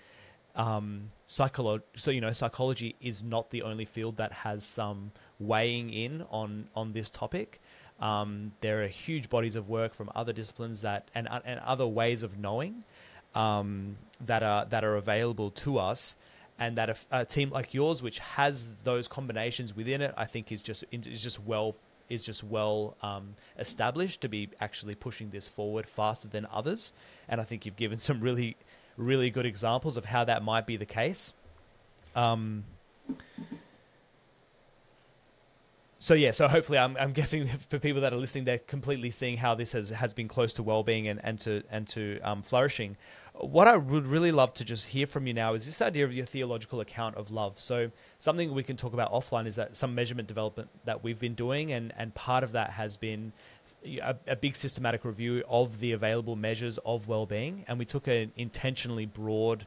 um, 0.56 1.10
psycholo- 1.28 1.82
so 1.94 2.10
you 2.10 2.20
know 2.20 2.32
psychology 2.32 2.96
is 3.00 3.22
not 3.22 3.50
the 3.50 3.62
only 3.62 3.84
field 3.84 4.16
that 4.16 4.32
has 4.32 4.64
some 4.64 5.12
weighing 5.38 5.90
in 5.90 6.24
on 6.30 6.68
on 6.74 6.92
this 6.92 7.10
topic. 7.10 7.60
Um, 8.00 8.52
there 8.60 8.82
are 8.82 8.88
huge 8.88 9.28
bodies 9.28 9.56
of 9.56 9.68
work 9.68 9.94
from 9.94 10.10
other 10.14 10.32
disciplines 10.32 10.80
that 10.82 11.10
and 11.14 11.28
and 11.44 11.60
other 11.60 11.86
ways 11.86 12.22
of 12.22 12.38
knowing 12.38 12.84
um, 13.34 13.96
that 14.24 14.42
are 14.42 14.64
that 14.66 14.84
are 14.84 14.96
available 14.96 15.50
to 15.50 15.78
us, 15.78 16.16
and 16.58 16.76
that 16.76 16.90
a, 16.90 16.96
a, 17.10 17.24
team 17.24 17.50
like 17.50 17.74
yours, 17.74 18.02
which 18.02 18.18
has 18.20 18.70
those 18.84 19.06
combinations 19.08 19.74
within 19.76 20.00
it, 20.00 20.14
I 20.16 20.24
think 20.24 20.50
is 20.50 20.62
just 20.62 20.84
is 20.92 21.22
just 21.22 21.40
well 21.44 21.76
is 22.08 22.24
just 22.24 22.42
well 22.42 22.96
um, 23.02 23.34
established 23.58 24.20
to 24.22 24.28
be 24.28 24.48
actually 24.60 24.94
pushing 24.94 25.30
this 25.30 25.46
forward 25.46 25.86
faster 25.86 26.26
than 26.26 26.46
others. 26.52 26.92
And 27.28 27.40
I 27.40 27.44
think 27.44 27.64
you've 27.64 27.76
given 27.76 27.98
some 27.98 28.20
really 28.20 28.56
really 28.96 29.30
good 29.30 29.46
examples 29.46 29.96
of 29.96 30.06
how 30.06 30.24
that 30.24 30.42
might 30.42 30.66
be 30.66 30.76
the 30.76 30.86
case. 30.86 31.32
Um, 32.16 32.64
so 36.02 36.14
yeah, 36.14 36.30
so 36.30 36.48
hopefully 36.48 36.78
I'm, 36.78 36.96
I'm 36.96 37.12
guessing 37.20 37.46
for 37.46 37.78
people 37.78 38.00
that 38.00 38.14
are 38.14 38.18
listening, 38.18 38.44
they're 38.44 38.58
completely 38.58 39.10
seeing 39.10 39.36
how 39.36 39.54
this 39.54 39.72
has, 39.72 39.90
has 39.90 40.14
been 40.14 40.28
close 40.28 40.54
to 40.54 40.62
well-being 40.62 41.06
and, 41.06 41.20
and 41.22 41.38
to 41.40 41.62
and 41.70 41.86
to 41.88 42.18
um, 42.22 42.42
flourishing. 42.42 42.96
What 43.34 43.68
I 43.68 43.76
would 43.76 44.06
really 44.06 44.32
love 44.32 44.52
to 44.54 44.64
just 44.64 44.86
hear 44.86 45.06
from 45.06 45.26
you 45.26 45.34
now 45.34 45.54
is 45.54 45.66
this 45.66 45.80
idea 45.80 46.04
of 46.04 46.12
your 46.12 46.26
theological 46.26 46.80
account 46.80 47.16
of 47.16 47.30
love. 47.30 47.60
So 47.60 47.90
something 48.18 48.52
we 48.54 48.62
can 48.62 48.76
talk 48.76 48.92
about 48.92 49.12
offline 49.12 49.46
is 49.46 49.56
that 49.56 49.76
some 49.76 49.94
measurement 49.94 50.26
development 50.26 50.68
that 50.84 51.04
we've 51.04 51.18
been 51.18 51.34
doing, 51.34 51.70
and 51.72 51.92
and 51.98 52.14
part 52.14 52.44
of 52.44 52.52
that 52.52 52.70
has 52.70 52.96
been 52.96 53.32
a, 53.84 54.16
a 54.26 54.36
big 54.36 54.56
systematic 54.56 55.04
review 55.04 55.44
of 55.48 55.80
the 55.80 55.92
available 55.92 56.34
measures 56.34 56.78
of 56.78 57.08
well-being, 57.08 57.66
and 57.68 57.78
we 57.78 57.84
took 57.84 58.08
an 58.08 58.32
intentionally 58.36 59.04
broad 59.04 59.66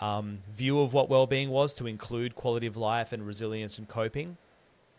um, 0.00 0.38
view 0.54 0.80
of 0.80 0.94
what 0.94 1.10
well-being 1.10 1.50
was 1.50 1.74
to 1.74 1.86
include 1.86 2.34
quality 2.34 2.66
of 2.66 2.78
life 2.78 3.12
and 3.12 3.26
resilience 3.26 3.76
and 3.76 3.88
coping 3.88 4.38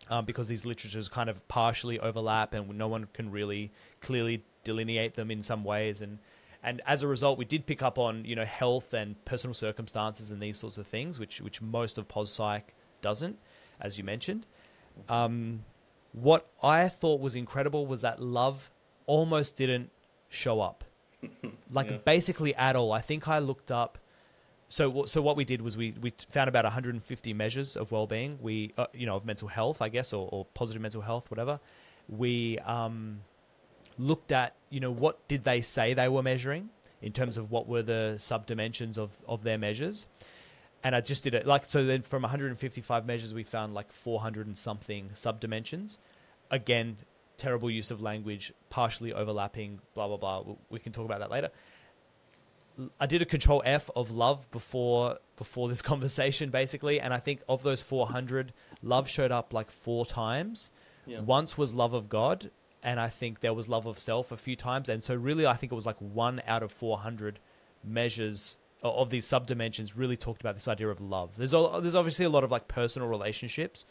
um, 0.09 0.25
because 0.25 0.47
these 0.47 0.65
literatures 0.65 1.09
kind 1.09 1.29
of 1.29 1.47
partially 1.47 1.99
overlap 1.99 2.53
and 2.53 2.77
no 2.77 2.87
one 2.87 3.07
can 3.13 3.31
really 3.31 3.71
clearly 3.99 4.43
delineate 4.63 5.15
them 5.15 5.31
in 5.31 5.43
some 5.43 5.63
ways. 5.63 6.01
And 6.01 6.19
and 6.63 6.81
as 6.85 7.03
a 7.03 7.07
result 7.07 7.37
we 7.37 7.45
did 7.45 7.65
pick 7.65 7.81
up 7.81 7.97
on 7.97 8.25
you 8.25 8.35
know 8.35 8.45
health 8.45 8.93
and 8.93 9.23
personal 9.25 9.53
circumstances 9.53 10.31
and 10.31 10.41
these 10.41 10.57
sorts 10.57 10.77
of 10.77 10.87
things 10.87 11.19
which 11.19 11.39
which 11.39 11.61
most 11.61 11.97
of 11.97 12.07
pos 12.07 12.31
psych 12.31 12.73
doesn't 13.01 13.37
as 13.79 13.97
you 13.97 14.03
mentioned. 14.03 14.45
Um, 15.07 15.63
what 16.13 16.49
i 16.63 16.87
thought 16.89 17.19
was 17.21 17.35
incredible 17.35 17.85
was 17.85 18.01
that 18.01 18.19
love 18.21 18.71
almost 19.05 19.55
didn't 19.55 19.89
show 20.29 20.61
up. 20.61 20.83
Like 21.69 21.89
yeah. 21.89 21.97
basically 21.97 22.55
at 22.55 22.77
all. 22.77 22.93
I 22.93 23.01
think 23.01 23.27
i 23.27 23.39
looked 23.39 23.71
up 23.71 23.97
so 24.69 25.05
so 25.05 25.21
what 25.21 25.37
we 25.37 25.45
did 25.45 25.61
was 25.61 25.77
we 25.77 25.93
we 26.01 26.13
found 26.29 26.49
about 26.49 26.65
150 26.65 27.33
measures 27.33 27.77
of 27.77 27.91
well-being. 27.91 28.37
We 28.41 28.73
uh, 28.77 28.87
you 28.93 29.05
know 29.05 29.15
of 29.15 29.25
mental 29.25 29.47
health 29.47 29.81
i 29.81 29.89
guess 29.89 30.13
or, 30.13 30.27
or 30.31 30.45
positive 30.53 30.81
mental 30.81 31.01
health 31.01 31.31
whatever. 31.31 31.59
We 32.09 32.59
um, 32.59 33.21
looked 33.97 34.31
at 34.31 34.55
you 34.69 34.79
know 34.79 34.91
what 34.91 35.25
did 35.27 35.43
they 35.43 35.61
say 35.61 35.93
they 35.93 36.09
were 36.09 36.23
measuring 36.23 36.69
in 37.01 37.13
terms 37.13 37.37
of 37.37 37.51
what 37.51 37.67
were 37.67 37.81
the 37.81 38.15
sub 38.17 38.45
dimensions 38.45 38.97
of 38.97 39.17
of 39.27 39.43
their 39.43 39.57
measures. 39.57 40.07
And 40.83 40.95
i 40.95 41.01
just 41.01 41.23
did 41.23 41.33
it 41.33 41.47
like 41.47 41.65
so 41.67 41.85
then 41.85 42.01
from 42.01 42.21
155 42.21 43.05
measures 43.05 43.33
we 43.33 43.43
found 43.43 43.73
like 43.73 43.91
400 43.91 44.47
and 44.47 44.57
something 44.57 45.09
sub 45.13 45.39
dimensions 45.39 45.97
again 46.51 46.97
terrible 47.37 47.69
use 47.69 47.91
of 47.91 48.01
language 48.01 48.53
partially 48.69 49.13
overlapping 49.13 49.79
blah 49.93 50.07
blah 50.07 50.17
blah. 50.17 50.55
We 50.69 50.79
can 50.79 50.91
talk 50.91 51.05
about 51.05 51.19
that 51.21 51.31
later 51.31 51.49
I 52.99 53.05
did 53.05 53.21
a 53.21 53.25
control 53.25 53.61
F 53.65 53.89
of 53.95 54.11
love 54.11 54.49
before 54.51 55.17
before 55.35 55.69
this 55.69 55.81
conversation 55.93 56.49
basically, 56.49 56.99
and 56.99 57.13
I 57.13 57.19
think 57.19 57.41
of 57.47 57.63
those 57.63 57.81
400, 57.81 58.53
love 58.81 59.07
showed 59.07 59.31
up 59.31 59.53
like 59.53 59.71
four 59.71 60.05
times. 60.05 60.69
Yeah. 61.05 61.21
Once 61.21 61.57
was 61.57 61.73
love 61.73 61.93
of 61.93 62.09
God, 62.09 62.51
and 62.83 62.99
I 62.99 63.09
think 63.09 63.39
there 63.39 63.53
was 63.53 63.69
love 63.69 63.85
of 63.85 63.97
self 63.97 64.31
a 64.31 64.37
few 64.37 64.55
times, 64.55 64.89
and 64.89 65.03
so 65.03 65.15
really 65.15 65.45
I 65.45 65.55
think 65.55 65.71
it 65.71 65.75
was 65.75 65.85
like 65.85 65.99
one 65.99 66.41
out 66.45 66.63
of 66.63 66.71
400 66.71 67.39
measures 67.83 68.57
of 68.83 69.09
these 69.09 69.27
subdimensions 69.27 69.93
really 69.95 70.17
talked 70.17 70.41
about 70.41 70.55
this 70.55 70.67
idea 70.67 70.87
of 70.89 71.01
love. 71.01 71.35
There's 71.35 71.51
there's 71.51 71.95
obviously 71.95 72.25
a 72.25 72.29
lot 72.29 72.43
of 72.43 72.51
like 72.51 72.67
personal 72.67 73.07
relationships, 73.07 73.85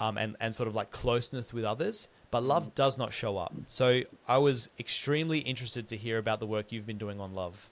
um, 0.00 0.16
and 0.16 0.36
and 0.40 0.54
sort 0.54 0.68
of 0.68 0.74
like 0.74 0.90
closeness 0.90 1.52
with 1.52 1.64
others, 1.64 2.08
but 2.30 2.42
love 2.42 2.68
mm. 2.68 2.74
does 2.74 2.96
not 2.96 3.12
show 3.12 3.36
up. 3.36 3.54
So 3.68 4.02
I 4.26 4.38
was 4.38 4.68
extremely 4.78 5.40
interested 5.40 5.88
to 5.88 5.96
hear 5.96 6.18
about 6.18 6.40
the 6.40 6.46
work 6.46 6.72
you've 6.72 6.86
been 6.86 6.98
doing 6.98 7.20
on 7.20 7.34
love. 7.34 7.70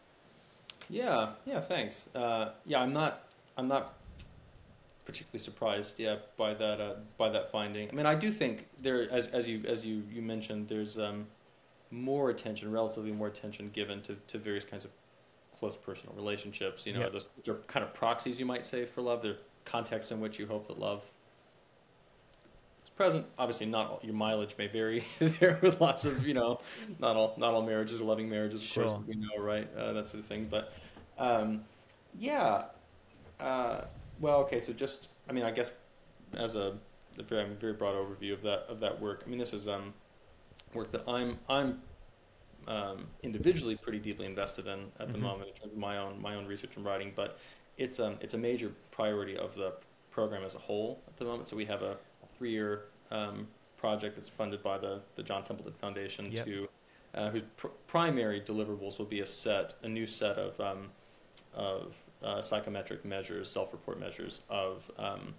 Yeah, 0.91 1.31
yeah, 1.47 1.61
thanks. 1.61 2.09
Uh, 2.15 2.51
yeah, 2.67 2.81
I'm 2.81 2.93
not, 2.93 3.29
I'm 3.57 3.69
not 3.69 3.95
particularly 5.05 5.43
surprised, 5.43 5.99
yeah, 5.99 6.17
by 6.37 6.55
that, 6.55 6.81
uh, 6.81 6.95
by 7.17 7.29
that 7.31 7.51
finding. 7.51 7.89
I 7.89 7.93
mean, 7.93 8.07
I 8.07 8.15
do 8.15 8.31
think 8.33 8.67
there, 8.83 9.11
as 9.11 9.29
as 9.29 9.47
you 9.49 9.63
as 9.67 9.85
you 9.85 10.03
you 10.11 10.21
mentioned, 10.23 10.69
there's 10.69 10.99
um, 10.99 11.27
more 11.91 12.31
attention, 12.31 12.71
relatively 12.73 13.13
more 13.13 13.29
attention 13.29 13.71
given 13.73 14.03
to 14.03 14.17
to 14.29 14.39
various 14.39 14.65
kinds 14.65 14.85
of 14.85 14.91
close 15.59 15.77
personal 15.77 16.15
relationships. 16.17 16.87
You 16.87 16.95
know, 16.95 17.01
Yep. 17.01 17.13
those 17.13 17.29
which 17.37 17.49
are 17.49 17.57
kind 17.67 17.85
of 17.85 17.95
proxies 17.95 18.39
you 18.41 18.47
might 18.47 18.65
say 18.65 18.85
for 18.85 19.01
love. 19.03 19.23
They're 19.23 19.37
contexts 19.65 20.11
in 20.11 20.21
which 20.21 20.39
you 20.39 20.47
hope 20.47 20.67
that 20.69 20.79
love 20.79 21.03
present. 23.01 23.25
Obviously, 23.39 23.65
not 23.65 23.89
all, 23.89 24.01
your 24.03 24.13
mileage 24.13 24.55
may 24.59 24.67
vary 24.67 25.03
there 25.19 25.59
with 25.63 25.81
lots 25.81 26.05
of 26.05 26.27
you 26.27 26.35
know, 26.35 26.61
not 26.99 27.17
all 27.17 27.33
not 27.39 27.55
all 27.55 27.63
marriages 27.63 27.99
are 28.03 28.05
loving 28.05 28.29
marriages, 28.29 28.63
of 28.63 28.75
course, 28.75 28.93
Sure. 28.93 29.01
as 29.01 29.07
we 29.09 29.15
know, 29.15 29.39
right? 29.43 29.67
Uh, 29.75 29.95
that 29.95 30.07
sort 30.07 30.21
of 30.21 30.27
thing. 30.27 30.47
But 30.51 30.75
um, 31.17 31.65
yeah, 32.19 32.65
uh, 33.41 33.85
well, 34.21 34.41
okay. 34.41 34.61
So 34.61 34.75
just, 34.75 35.09
I 35.31 35.33
mean, 35.33 35.45
I 35.45 35.51
guess 35.51 35.73
as 36.35 36.57
a, 36.57 36.77
a 37.19 37.23
very, 37.23 37.49
very 37.55 37.73
broad 37.73 37.95
overview 37.95 38.35
of 38.35 38.43
that 38.43 38.67
of 38.69 38.81
that 38.81 39.01
work. 39.01 39.23
I 39.27 39.31
mean, 39.31 39.39
this 39.39 39.55
is 39.55 39.67
um, 39.67 39.95
work 40.75 40.93
that 40.93 41.03
I'm 41.09 41.39
I'm 41.49 41.81
um, 42.69 43.07
individually 43.23 43.77
pretty 43.77 43.99
deeply 43.99 44.27
invested 44.27 44.67
in 44.67 44.93
at 45.01 45.11
the 45.11 45.19
Mhm. 45.19 45.23
moment 45.23 45.49
in 45.49 45.55
terms 45.55 45.73
of 45.73 45.79
my 45.79 45.97
own 45.97 46.21
my 46.21 46.35
own 46.35 46.47
research 46.47 46.77
and 46.77 46.85
writing, 46.85 47.15
but 47.17 47.39
it's 47.79 47.99
um 47.99 48.19
it's 48.21 48.35
a 48.35 48.39
major 48.39 48.71
priority 48.91 49.39
of 49.39 49.55
the 49.55 49.73
program 50.11 50.45
as 50.45 50.55
a 50.55 50.59
whole 50.59 51.01
at 51.09 51.17
the 51.17 51.25
moment. 51.25 51.47
So 51.47 51.57
we 51.57 51.65
have 51.65 51.83
a, 51.83 51.97
three 52.41 52.51
year 52.51 52.85
um, 53.11 53.47
project 53.77 54.17
that's 54.17 54.29
funded 54.29 54.63
by 54.63 54.79
the 54.79 55.01
the 55.15 55.23
John 55.23 55.45
Templeton 55.45 55.75
Foundation 55.75 56.33
Yep. 56.33 56.45
to 56.47 56.69
uh, 57.15 57.29
whose 57.31 57.43
pr- 57.57 57.67
primary 57.87 58.41
deliverables 58.41 58.99
will 58.99 59.05
be 59.05 59.21
a 59.21 59.27
set 59.27 59.75
a 59.83 59.89
new 59.89 60.07
set 60.07 60.39
of 60.39 60.59
um, 60.59 60.89
of 61.55 61.95
uh, 62.23 62.41
psychometric 62.41 63.05
measures, 63.05 63.51
self-report 63.51 64.01
measures 64.01 64.41
of 64.49 64.91
um, 64.99 65.35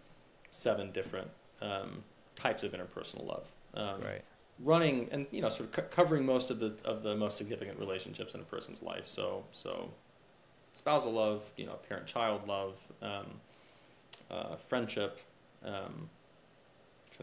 seven 0.52 0.92
different 0.92 1.30
um, 1.62 2.04
types 2.36 2.64
of 2.64 2.72
interpersonal 2.74 3.26
love. 3.28 3.46
Um, 3.74 4.02
Great. 4.02 4.22
running 4.60 5.08
and 5.12 5.26
you 5.32 5.42
know 5.42 5.50
sort 5.50 5.62
of 5.62 5.72
co- 5.72 5.90
covering 5.90 6.24
most 6.26 6.52
of 6.52 6.60
the 6.60 6.76
of 6.86 7.02
the 7.02 7.16
most 7.16 7.36
significant 7.38 7.80
relationships 7.80 8.36
in 8.36 8.42
a 8.42 8.44
person's 8.44 8.84
life. 8.84 9.08
So 9.08 9.44
so 9.52 9.90
spousal 10.76 11.14
love, 11.14 11.50
you 11.58 11.66
know, 11.66 11.80
parent 11.90 12.06
child 12.06 12.48
love, 12.48 12.76
um, 13.02 13.26
uh, 14.30 14.56
friendship. 14.70 15.20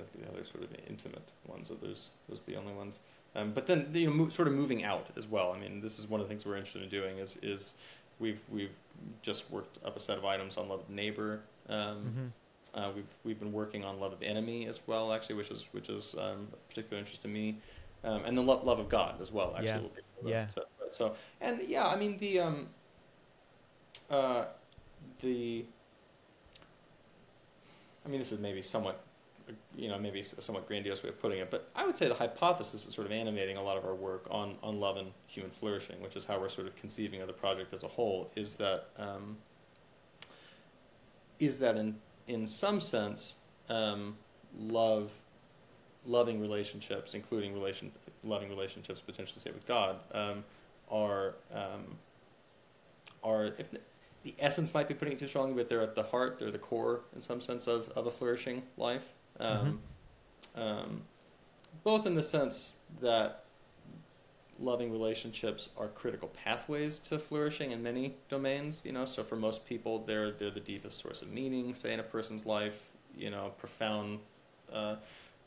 Think 0.06 0.26
the 0.26 0.32
other 0.32 0.44
sort 0.44 0.64
of 0.64 0.70
intimate 0.88 1.28
ones. 1.46 1.68
So 1.68 1.74
those 1.74 2.10
those 2.28 2.42
are 2.42 2.46
the 2.46 2.56
only 2.56 2.72
ones. 2.72 3.00
Um, 3.36 3.52
but 3.52 3.66
then 3.66 3.88
you 3.92 4.06
know, 4.08 4.14
mo- 4.14 4.28
sort 4.30 4.48
of 4.48 4.54
moving 4.54 4.84
out 4.84 5.06
as 5.16 5.26
well. 5.26 5.52
I 5.52 5.58
mean, 5.58 5.80
this 5.80 5.98
is 5.98 6.08
one 6.08 6.20
of 6.20 6.26
the 6.26 6.28
things 6.30 6.44
we're 6.46 6.56
interested 6.56 6.82
in 6.82 6.88
doing. 6.88 7.18
Is 7.18 7.36
is 7.42 7.74
we've 8.18 8.40
we've 8.50 8.74
just 9.22 9.50
worked 9.50 9.78
up 9.84 9.96
a 9.96 10.00
set 10.00 10.18
of 10.18 10.24
items 10.24 10.56
on 10.56 10.68
love 10.68 10.80
of 10.80 10.90
neighbor. 10.90 11.40
Um, 11.68 12.32
Mhm. 12.74 12.80
uh, 12.80 12.90
we've 12.94 13.06
we've 13.24 13.38
been 13.38 13.52
working 13.52 13.84
on 13.84 14.00
love 14.00 14.12
of 14.12 14.22
enemy 14.22 14.66
as 14.66 14.80
well, 14.86 15.12
actually, 15.12 15.36
which 15.36 15.50
is 15.50 15.66
which 15.72 15.88
is 15.88 16.14
um, 16.14 16.48
of 16.52 16.68
particular 16.68 16.98
interest 16.98 17.22
to 17.22 17.28
me, 17.28 17.56
um, 18.04 18.24
and 18.24 18.36
the 18.36 18.42
love, 18.42 18.64
love 18.64 18.78
of 18.78 18.88
God 18.88 19.20
as 19.20 19.30
well. 19.30 19.54
Actually, 19.56 19.90
Yeah. 20.24 20.30
Yeah. 20.30 20.46
So, 20.48 20.62
so 20.90 21.16
and 21.40 21.62
yeah, 21.68 21.86
I 21.86 21.96
mean 21.96 22.18
the 22.18 22.40
um, 22.40 22.68
uh, 24.10 24.46
the. 25.20 25.64
I 28.04 28.08
mean, 28.10 28.20
this 28.20 28.32
is 28.32 28.38
maybe 28.40 28.62
somewhat, 28.62 29.00
you 29.76 29.88
know, 29.88 29.98
maybe 29.98 30.20
a 30.20 30.24
somewhat 30.24 30.66
grandiose 30.66 31.02
way 31.02 31.08
of 31.08 31.20
putting 31.20 31.38
it, 31.38 31.50
but 31.50 31.70
I 31.74 31.86
would 31.86 31.96
say 31.96 32.08
the 32.08 32.14
hypothesis 32.14 32.86
is 32.86 32.94
sort 32.94 33.06
of 33.06 33.12
animating 33.12 33.56
a 33.56 33.62
lot 33.62 33.76
of 33.76 33.84
our 33.84 33.94
work 33.94 34.26
on 34.30 34.56
on 34.62 34.80
love 34.80 34.96
and 34.96 35.12
human 35.26 35.50
flourishing, 35.50 36.00
which 36.00 36.16
is 36.16 36.24
how 36.24 36.38
we're 36.40 36.48
sort 36.48 36.66
of 36.66 36.76
conceiving 36.76 37.20
of 37.20 37.26
the 37.26 37.32
project 37.32 37.72
as 37.72 37.82
a 37.82 37.88
whole. 37.88 38.30
Is 38.36 38.56
that 38.56 38.88
um, 38.98 39.36
is 41.38 41.58
that 41.58 41.76
in 41.76 41.96
in 42.26 42.46
some 42.46 42.80
sense, 42.80 43.36
um, 43.68 44.16
love, 44.58 45.10
loving 46.04 46.40
relationships, 46.40 47.14
including 47.14 47.54
relation, 47.54 47.90
loving 48.24 48.48
relationships 48.48 49.00
potentially 49.00 49.40
say 49.40 49.50
with 49.50 49.66
God, 49.66 49.96
um, 50.12 50.44
are 50.90 51.34
um, 51.52 51.96
are 53.22 53.46
if 53.58 53.70
the, 53.70 53.80
the 54.24 54.34
essence 54.38 54.74
might 54.74 54.88
be 54.88 54.94
putting 54.94 55.14
it 55.14 55.18
too 55.18 55.26
strongly, 55.26 55.54
but 55.54 55.68
they're 55.68 55.82
at 55.82 55.94
the 55.94 56.02
heart, 56.02 56.38
they're 56.38 56.50
the 56.50 56.58
core 56.58 57.00
in 57.14 57.20
some 57.20 57.40
sense 57.40 57.66
of, 57.66 57.88
of 57.90 58.06
a 58.06 58.10
flourishing 58.10 58.62
life. 58.76 59.04
Um, 59.40 59.80
um, 60.56 61.02
both 61.84 62.06
in 62.06 62.14
the 62.14 62.22
sense 62.22 62.72
that 63.00 63.44
loving 64.58 64.90
relationships 64.90 65.68
are 65.76 65.88
critical 65.88 66.28
pathways 66.28 66.98
to 66.98 67.18
flourishing 67.18 67.70
in 67.70 67.82
many 67.82 68.16
domains 68.28 68.82
you 68.84 68.92
know? 68.92 69.04
So 69.04 69.22
for 69.22 69.36
most 69.36 69.64
people 69.66 70.04
they're 70.04 70.32
they're 70.32 70.50
the 70.50 70.60
deepest 70.60 70.98
source 70.98 71.22
of 71.22 71.30
meaning 71.30 71.74
say 71.74 71.92
in 71.92 72.00
a 72.00 72.04
person's 72.04 72.44
life 72.44 72.80
you 73.16 73.30
know 73.30 73.52
profound 73.58 74.18
uh, 74.72 74.96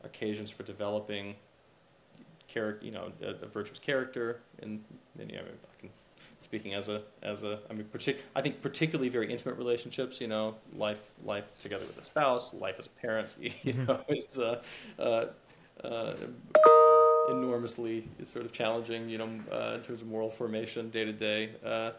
occasions 0.03 0.49
for 0.49 0.63
developing 0.63 1.35
character 2.47 2.85
you 2.85 2.91
know 2.91 3.11
a, 3.21 3.29
a 3.43 3.47
virtuous 3.47 3.79
character 3.79 4.39
and 4.61 4.83
and, 5.19 5.29
you 5.29 5.37
know 5.37 5.43
I 5.43 5.79
can 5.79 5.89
speaking 6.41 6.73
as 6.73 6.89
a 6.89 7.01
as 7.21 7.43
a 7.43 7.59
I 7.69 7.73
mean 7.73 7.85
partic- 7.85 8.19
I 8.35 8.41
think 8.41 8.61
particularly 8.61 9.09
very 9.09 9.31
intimate 9.31 9.57
relationships 9.57 10.19
you 10.19 10.27
know 10.27 10.55
life 10.75 10.99
life 11.23 11.45
together 11.61 11.85
with 11.85 11.97
a 11.97 12.03
spouse 12.03 12.53
life 12.53 12.75
as 12.79 12.87
a 12.87 12.89
parent 12.89 13.29
you 13.39 13.73
know 13.73 13.99
it's 14.07 14.37
uh, 14.37 14.61
uh, 14.99 15.25
uh, 15.83 16.13
enormously 17.29 18.07
sort 18.23 18.45
of 18.45 18.51
challenging, 18.51 19.09
you 19.09 19.17
know, 19.17 19.29
uh, 19.51 19.75
in 19.75 19.81
terms 19.81 20.01
of 20.01 20.07
moral 20.07 20.29
formation 20.29 20.89
day 20.89 21.05
to 21.05 21.13
day. 21.13 21.51
uh, 21.65 21.91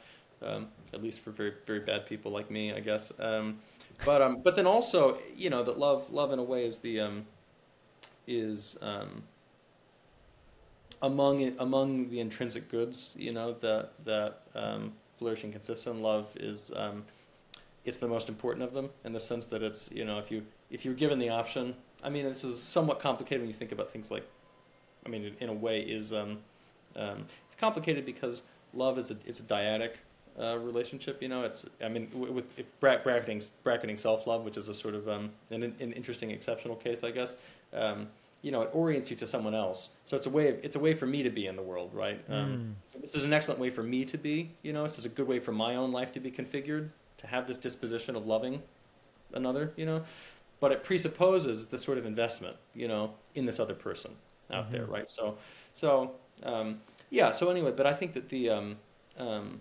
um, 0.42 0.68
At 0.92 1.02
least 1.02 1.20
for 1.20 1.30
very 1.30 1.54
very 1.66 1.80
bad 1.80 2.06
people 2.06 2.32
like 2.32 2.50
me, 2.50 2.72
I 2.72 2.80
guess. 2.80 3.12
Um, 3.18 3.58
but 4.04 4.20
um, 4.22 4.40
but 4.42 4.56
then 4.56 4.66
also, 4.66 5.18
you 5.36 5.50
know, 5.50 5.62
that 5.62 5.78
love 5.78 6.10
love 6.12 6.32
in 6.32 6.38
a 6.38 6.42
way 6.42 6.66
is 6.66 6.80
the 6.80 7.00
um, 7.00 7.26
is 8.26 8.76
um, 8.82 9.22
among 11.02 11.54
among 11.58 12.08
the 12.10 12.20
intrinsic 12.20 12.68
goods, 12.70 13.14
you 13.18 13.32
know, 13.32 13.52
that 13.60 13.92
that 14.04 14.42
um, 14.54 14.92
flourishing 15.18 15.52
consists 15.52 15.86
in. 15.86 16.00
Love 16.02 16.28
is 16.36 16.72
um, 16.76 17.04
it's 17.84 17.98
the 17.98 18.08
most 18.08 18.28
important 18.28 18.64
of 18.64 18.72
them 18.72 18.88
in 19.04 19.12
the 19.12 19.20
sense 19.20 19.46
that 19.46 19.62
it's 19.62 19.90
you 19.92 20.04
know 20.04 20.18
if 20.18 20.30
you 20.30 20.42
if 20.70 20.84
you're 20.84 20.94
given 20.94 21.18
the 21.18 21.28
option. 21.28 21.74
I 22.04 22.10
mean, 22.10 22.24
this 22.24 22.42
is 22.42 22.60
somewhat 22.60 22.98
complicated 22.98 23.42
when 23.42 23.48
you 23.48 23.54
think 23.54 23.70
about 23.70 23.92
things 23.92 24.10
like 24.10 24.26
I 25.04 25.08
mean, 25.08 25.34
in- 25.40 25.48
a 25.48 25.52
way, 25.52 25.80
is 25.80 26.12
um, 26.12 26.38
um, 26.96 27.24
it's 27.46 27.56
complicated 27.56 28.04
because 28.04 28.42
love 28.74 28.98
is 28.98 29.10
a 29.10 29.16
it's 29.26 29.40
a 29.40 29.44
dyadic 29.44 29.92
uh, 30.38 30.58
relationship. 30.58 31.20
You 31.22 31.28
know, 31.28 31.42
it's 31.44 31.66
I 31.84 31.88
mean, 31.88 32.08
w- 32.10 32.32
with 32.32 32.54
bracketing 32.80 33.42
bracketing 33.64 33.98
self 33.98 34.26
love, 34.26 34.44
which 34.44 34.56
is 34.56 34.68
a 34.68 34.74
sort 34.74 34.94
of 34.94 35.08
um, 35.08 35.30
an, 35.50 35.62
an 35.62 35.92
interesting 35.92 36.30
exceptional 36.30 36.76
case, 36.76 37.02
I 37.04 37.10
guess. 37.10 37.36
Um, 37.72 38.08
you 38.42 38.50
know, 38.50 38.62
it 38.62 38.70
orients 38.74 39.08
you 39.10 39.16
to 39.16 39.26
someone 39.26 39.54
else, 39.54 39.90
so 40.04 40.16
it's 40.16 40.26
a 40.26 40.30
way 40.30 40.48
of, 40.48 40.56
it's 40.64 40.76
a 40.76 40.78
way 40.80 40.94
for 40.94 41.06
me 41.06 41.22
to 41.22 41.30
be 41.30 41.46
in 41.46 41.56
the 41.56 41.62
world, 41.62 41.94
right? 41.94 42.20
Um, 42.28 42.76
so 42.88 42.98
this 42.98 43.14
is 43.14 43.24
an 43.24 43.32
excellent 43.32 43.60
way 43.60 43.70
for 43.70 43.82
me 43.82 44.04
to 44.04 44.18
be. 44.18 44.50
You 44.62 44.72
know, 44.72 44.82
this 44.82 44.98
is 44.98 45.04
a 45.04 45.08
good 45.08 45.28
way 45.28 45.38
for 45.38 45.52
my 45.52 45.76
own 45.76 45.92
life 45.92 46.12
to 46.12 46.20
be 46.20 46.30
configured 46.30 46.88
to 47.18 47.26
have 47.26 47.46
this 47.46 47.56
disposition 47.58 48.16
of 48.16 48.26
loving 48.26 48.60
another. 49.32 49.72
You 49.76 49.86
know, 49.86 50.02
but 50.60 50.72
it 50.72 50.82
presupposes 50.84 51.66
this 51.66 51.82
sort 51.82 51.98
of 51.98 52.06
investment, 52.06 52.56
you 52.74 52.88
know, 52.88 53.14
in 53.34 53.46
this 53.46 53.58
other 53.60 53.74
person 53.74 54.10
out 54.50 54.70
there, 54.70 54.86
Mhm. 54.86 54.90
right? 54.90 55.08
So, 55.10 55.38
so 55.72 56.12
um, 56.42 56.80
yeah. 57.10 57.30
So 57.30 57.48
anyway, 57.50 57.72
but 57.76 57.86
I 57.86 57.94
think 57.94 58.12
that 58.14 58.28
the 58.28 58.50
um, 58.50 58.76
um, 59.18 59.60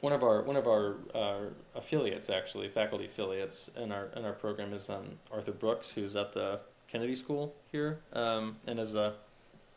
one 0.00 0.12
of 0.12 0.22
our 0.22 0.42
one 0.42 0.56
of 0.56 0.66
our 0.68 0.96
uh, 1.14 1.40
affiliates, 1.74 2.30
actually, 2.30 2.68
faculty 2.68 3.06
affiliates 3.06 3.70
in 3.76 3.90
our 3.90 4.06
in 4.16 4.24
our 4.24 4.32
program 4.32 4.72
is 4.72 4.88
um, 4.88 5.18
Arthur 5.32 5.52
Brooks, 5.52 5.90
who's 5.90 6.14
at 6.16 6.32
the 6.32 6.60
Kennedy 6.92 7.14
School 7.16 7.54
here, 7.72 8.00
um, 8.12 8.56
and 8.66 8.78
is 8.78 8.94
a 8.94 9.14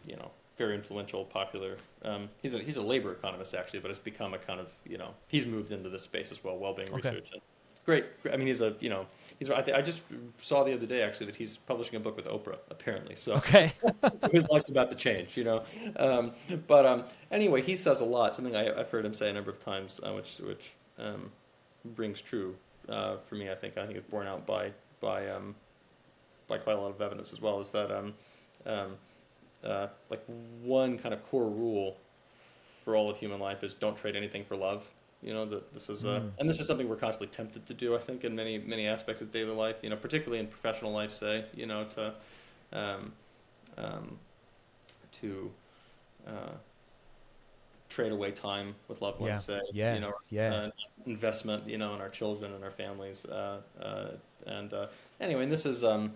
you 0.06 0.18
know 0.18 0.32
very 0.58 0.76
influential, 0.76 1.26
popular. 1.26 1.78
Um, 2.04 2.30
he's 2.42 2.54
a 2.54 2.60
he's 2.60 2.78
a 2.78 2.82
labor 2.82 3.14
economist 3.14 3.56
actually, 3.56 3.80
but 3.80 3.90
has 3.90 4.00
become 4.00 4.34
a 4.34 4.38
kind 4.38 4.60
of 4.60 4.72
you 4.86 4.98
know 4.98 5.14
he's 5.28 5.46
moved 5.46 5.72
into 5.72 5.90
this 5.90 6.04
space 6.04 6.32
as 6.32 6.44
well, 6.44 6.58
well-being 6.58 6.92
Okay. 6.94 7.12
research. 7.12 7.30
And 7.34 7.42
great, 7.86 8.22
great. 8.22 8.34
I 8.34 8.38
mean, 8.38 8.48
he's 8.48 8.62
a 8.62 8.76
you 8.82 8.90
know 8.90 9.08
he's 9.40 9.50
I, 9.50 9.62
th- 9.62 9.78
I 9.78 9.82
just 9.82 10.04
saw 10.40 10.64
the 10.66 10.74
other 10.74 10.86
day 10.86 11.02
actually 11.04 11.28
that 11.28 11.36
he's 11.38 11.58
publishing 11.58 11.96
a 11.96 12.00
book 12.00 12.18
with 12.18 12.26
Oprah 12.28 12.58
apparently. 12.70 13.16
So 13.16 13.36
Okay. 13.36 13.74
so 14.22 14.30
his 14.32 14.48
life's 14.50 14.70
about 14.70 14.90
to 14.90 14.96
change, 14.96 15.38
you 15.38 15.46
know. 15.46 15.64
Um, 15.98 16.34
but 16.68 16.86
um, 16.86 17.06
anyway, 17.32 17.62
he 17.62 17.76
says 17.76 18.02
a 18.02 18.06
lot. 18.06 18.36
Something 18.36 18.56
I, 18.56 18.78
I've 18.78 18.90
heard 18.90 19.06
him 19.06 19.14
say 19.14 19.30
a 19.30 19.34
number 19.34 19.52
of 19.52 19.64
times, 19.64 20.00
uh, 20.06 20.14
which 20.14 20.40
which 20.40 20.74
um, 21.00 21.32
brings 21.96 22.22
true 22.22 22.56
uh, 22.90 23.18
for 23.26 23.36
me. 23.36 23.50
I 23.52 23.56
think 23.56 23.78
I 23.78 23.86
think 23.86 23.98
it's 23.98 24.10
borne 24.10 24.28
out 24.28 24.46
by 24.46 24.72
by 25.02 25.30
um, 25.30 25.56
by 26.48 26.58
quite 26.58 26.78
a 26.78 26.82
lot 26.82 26.92
of 26.92 27.02
evidence 27.02 27.34
as 27.34 27.42
well. 27.42 27.60
Is 27.60 27.72
that 27.72 27.92
um, 27.92 28.14
um, 28.66 28.98
uh, 29.64 29.88
like 30.10 30.24
one 30.64 30.98
kind 30.98 31.14
of 31.14 31.24
core 31.30 31.48
rule 31.50 31.98
for 32.84 32.96
all 32.96 33.10
of 33.10 33.18
human 33.18 33.40
life 33.40 33.64
is 33.64 33.74
don't 33.74 33.98
trade 33.98 34.16
anything 34.16 34.44
for 34.46 34.56
love. 34.56 34.86
You 35.24 35.34
know 35.34 35.46
that 35.46 35.74
this 35.74 35.90
is 35.90 36.06
uh, 36.06 36.20
Mm. 36.20 36.32
and 36.40 36.50
this 36.50 36.60
is 36.60 36.68
something 36.68 36.88
we're 36.88 36.98
constantly 36.98 37.34
tempted 37.36 37.66
to 37.66 37.74
do. 37.74 37.96
I 37.96 38.00
think 38.00 38.24
in 38.24 38.36
many 38.36 38.60
many 38.60 38.88
aspects 38.88 39.22
of 39.22 39.32
daily 39.32 39.56
life. 39.56 39.78
You 39.82 39.90
know, 39.90 39.96
particularly 39.96 40.40
in 40.40 40.48
professional 40.48 40.92
life. 40.92 41.12
Say, 41.12 41.46
you 41.56 41.66
know, 41.66 41.86
to 41.86 42.14
um, 42.74 43.12
um, 43.78 44.20
to 45.22 45.52
uh, 46.28 46.52
trade 47.90 48.12
away 48.12 48.32
time 48.32 48.76
with 48.88 49.02
loved 49.02 49.20
ones. 49.20 49.46
Say, 49.46 49.62
Yeah. 49.72 49.94
you 49.96 50.02
know, 50.02 50.14
Yeah. 50.30 50.54
uh, 50.54 50.72
investment, 51.06 51.68
you 51.68 51.78
know, 51.78 51.96
in 51.96 52.02
our 52.02 52.10
children 52.10 52.54
and 52.54 52.64
our 52.64 52.72
families. 52.72 53.26
Uh, 53.26 53.62
uh, 53.80 54.12
and 54.46 54.74
uh, 54.74 54.88
anyway, 55.20 55.44
and 55.44 55.52
this 55.52 55.66
is 55.66 55.84
um, 55.84 56.14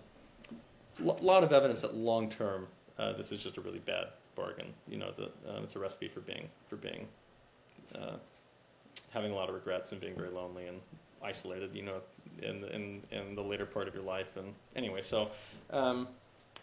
it's 0.90 0.98
a 0.98 1.04
lot 1.04 1.44
of 1.44 1.52
evidence 1.52 1.82
that 1.82 1.94
long 1.94 2.28
term, 2.28 2.66
uh, 2.98 3.12
this 3.12 3.30
is 3.30 3.40
just 3.40 3.56
a 3.56 3.60
really 3.60 3.78
bad 3.78 4.08
bargain. 4.34 4.66
You 4.88 4.98
know, 4.98 5.12
that 5.16 5.32
um, 5.48 5.62
it's 5.62 5.76
a 5.76 5.78
recipe 5.78 6.08
for 6.08 6.20
being 6.20 6.48
for 6.68 6.76
being 6.76 7.06
uh, 7.94 8.16
having 9.10 9.30
a 9.30 9.34
lot 9.34 9.48
of 9.48 9.54
regrets 9.54 9.92
and 9.92 10.00
being 10.00 10.16
very 10.16 10.30
lonely 10.30 10.66
and 10.66 10.80
isolated, 11.22 11.74
you 11.74 11.82
know, 11.82 12.00
in 12.42 12.60
the, 12.60 12.74
in 12.74 13.00
in 13.12 13.36
the 13.36 13.42
later 13.42 13.66
part 13.66 13.86
of 13.86 13.94
your 13.94 14.02
life. 14.02 14.36
And 14.36 14.52
anyway, 14.74 15.00
so 15.00 15.30
um, 15.70 16.08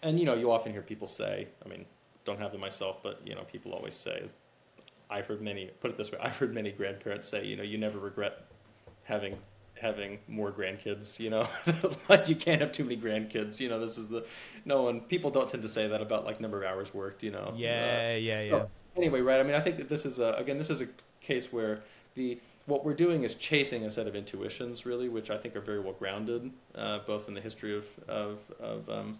and 0.03 0.19
you 0.19 0.25
know, 0.25 0.35
you 0.35 0.51
often 0.51 0.73
hear 0.73 0.81
people 0.81 1.07
say, 1.07 1.47
I 1.65 1.69
mean, 1.69 1.85
don't 2.25 2.39
have 2.39 2.51
them 2.51 2.59
myself, 2.59 2.97
but 3.01 3.21
you 3.25 3.33
know, 3.33 3.43
people 3.43 3.71
always 3.71 3.95
say, 3.95 4.27
I've 5.09 5.25
heard 5.25 5.41
many 5.41 5.67
put 5.79 5.89
it 5.89 5.97
this 5.97 6.11
way, 6.11 6.17
I've 6.21 6.37
heard 6.37 6.53
many 6.53 6.71
grandparents 6.71 7.29
say, 7.29 7.45
you 7.45 7.55
know, 7.55 7.63
you 7.63 7.77
never 7.77 7.97
regret 7.97 8.45
having 9.05 9.37
having 9.79 10.19
more 10.27 10.51
grandkids, 10.51 11.19
you 11.19 11.29
know, 11.29 11.47
like 12.09 12.29
you 12.29 12.35
can't 12.35 12.61
have 12.61 12.71
too 12.71 12.83
many 12.83 12.97
grandkids, 12.97 13.59
you 13.59 13.69
know, 13.69 13.79
this 13.79 13.97
is 13.97 14.09
the 14.09 14.25
no 14.65 14.83
one 14.83 15.01
people 15.01 15.29
don't 15.29 15.49
tend 15.49 15.63
to 15.63 15.69
say 15.69 15.87
that 15.87 16.01
about 16.01 16.25
like 16.25 16.39
number 16.41 16.63
of 16.63 16.69
hours 16.69 16.93
worked, 16.93 17.23
you 17.23 17.31
know. 17.31 17.53
Yeah, 17.55 18.11
uh, 18.13 18.17
yeah, 18.17 18.41
yeah. 18.41 18.49
So 18.49 18.69
anyway, 18.95 19.21
right? 19.21 19.39
I 19.39 19.43
mean, 19.43 19.55
I 19.55 19.61
think 19.61 19.77
that 19.77 19.89
this 19.89 20.05
is 20.05 20.19
a 20.19 20.33
again, 20.33 20.57
this 20.57 20.69
is 20.69 20.81
a 20.81 20.87
case 21.21 21.51
where 21.51 21.81
the 22.15 22.39
what 22.65 22.83
we're 22.83 22.93
doing 22.93 23.23
is 23.23 23.35
chasing 23.35 23.85
a 23.85 23.89
set 23.89 24.07
of 24.07 24.15
intuitions, 24.15 24.85
really, 24.85 25.09
which 25.09 25.29
I 25.29 25.37
think 25.37 25.55
are 25.55 25.61
very 25.61 25.79
well 25.79 25.93
grounded, 25.93 26.51
uh, 26.75 26.99
both 27.07 27.27
in 27.27 27.33
the 27.33 27.41
history 27.41 27.75
of 27.75 27.85
of, 28.07 28.39
of 28.59 28.89
um, 28.89 29.19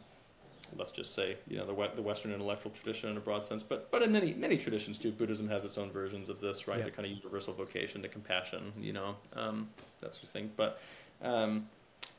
let's 0.75 0.91
just 0.91 1.13
say, 1.13 1.37
you 1.47 1.57
know, 1.57 1.65
the 1.65 1.89
the 1.95 2.01
Western 2.01 2.31
intellectual 2.33 2.71
tradition 2.71 3.09
in 3.09 3.17
a 3.17 3.19
broad 3.19 3.43
sense, 3.43 3.63
but 3.63 3.89
but 3.91 4.01
in 4.01 4.11
many 4.11 4.33
many 4.33 4.57
traditions 4.57 4.97
too. 4.97 5.11
Buddhism 5.11 5.47
has 5.49 5.63
its 5.63 5.77
own 5.77 5.91
versions 5.91 6.29
of 6.29 6.39
this, 6.39 6.67
right? 6.67 6.79
Yeah. 6.79 6.85
The 6.85 6.91
kind 6.91 7.05
of 7.05 7.11
universal 7.17 7.53
vocation 7.53 8.01
to 8.01 8.07
compassion, 8.07 8.73
you 8.79 8.93
know, 8.93 9.15
um, 9.35 9.69
that 10.01 10.13
sort 10.13 10.23
of 10.23 10.29
thing. 10.29 10.51
But 10.55 10.79
um, 11.21 11.67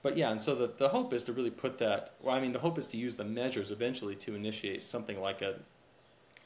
but 0.03 0.17
yeah, 0.17 0.31
and 0.31 0.41
so 0.41 0.55
the 0.55 0.73
the 0.79 0.89
hope 0.89 1.13
is 1.13 1.23
to 1.25 1.33
really 1.33 1.51
put 1.51 1.79
that. 1.79 2.15
Well, 2.23 2.35
I 2.35 2.41
mean, 2.41 2.53
the 2.53 2.59
hope 2.59 2.79
is 2.79 2.87
to 2.89 2.97
use 2.97 3.17
the 3.17 3.25
measures 3.25 3.71
eventually 3.71 4.15
to 4.17 4.35
initiate 4.35 4.83
something 4.83 5.21
like 5.21 5.43
a 5.43 5.57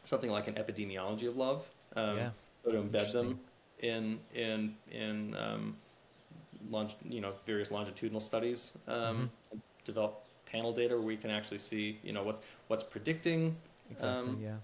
something 0.04 0.30
like 0.30 0.48
an 0.48 0.54
epidemiology 0.54 1.28
of 1.28 1.36
love. 1.36 1.66
Um, 1.96 2.16
yeah. 2.16 2.30
So 2.64 2.72
to 2.72 2.78
embed 2.78 3.12
them 3.12 3.40
in 3.80 4.18
in 4.34 4.74
in 4.90 5.36
um, 5.36 5.76
longe, 6.70 6.96
you 7.08 7.20
know 7.20 7.32
various 7.46 7.70
longitudinal 7.70 8.20
studies. 8.20 8.72
Um, 8.86 9.30
mm-hmm. 9.52 9.58
Develop 9.84 10.21
panel 10.52 10.72
data 10.72 10.94
where 10.94 11.06
we 11.06 11.16
can 11.16 11.30
actually 11.30 11.58
see 11.58 11.98
you 12.02 12.12
know 12.12 12.22
what's 12.22 12.40
what's 12.68 12.82
predicting 12.82 13.56
exactly, 13.90 14.30
um, 14.30 14.38
yeah. 14.42 14.54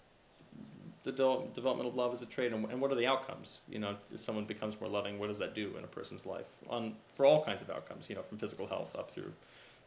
the 1.04 1.12
de- 1.12 1.46
development 1.54 1.88
of 1.88 1.94
love 1.94 2.12
as 2.12 2.22
a 2.22 2.26
trait 2.26 2.52
and, 2.52 2.70
and 2.70 2.80
what 2.80 2.92
are 2.92 2.94
the 2.96 3.06
outcomes? 3.06 3.58
You 3.68 3.78
know 3.78 3.96
if 4.12 4.20
someone 4.20 4.44
becomes 4.44 4.78
more 4.80 4.90
loving 4.90 5.18
what 5.18 5.28
does 5.28 5.38
that 5.38 5.54
do 5.54 5.74
in 5.78 5.84
a 5.84 5.88
person's 5.88 6.26
life? 6.26 6.46
On 6.68 6.94
for 7.16 7.24
all 7.24 7.44
kinds 7.44 7.62
of 7.62 7.70
outcomes 7.70 8.08
you 8.08 8.14
know 8.14 8.22
from 8.22 8.38
physical 8.38 8.66
health 8.66 8.94
up 8.96 9.10
through 9.10 9.32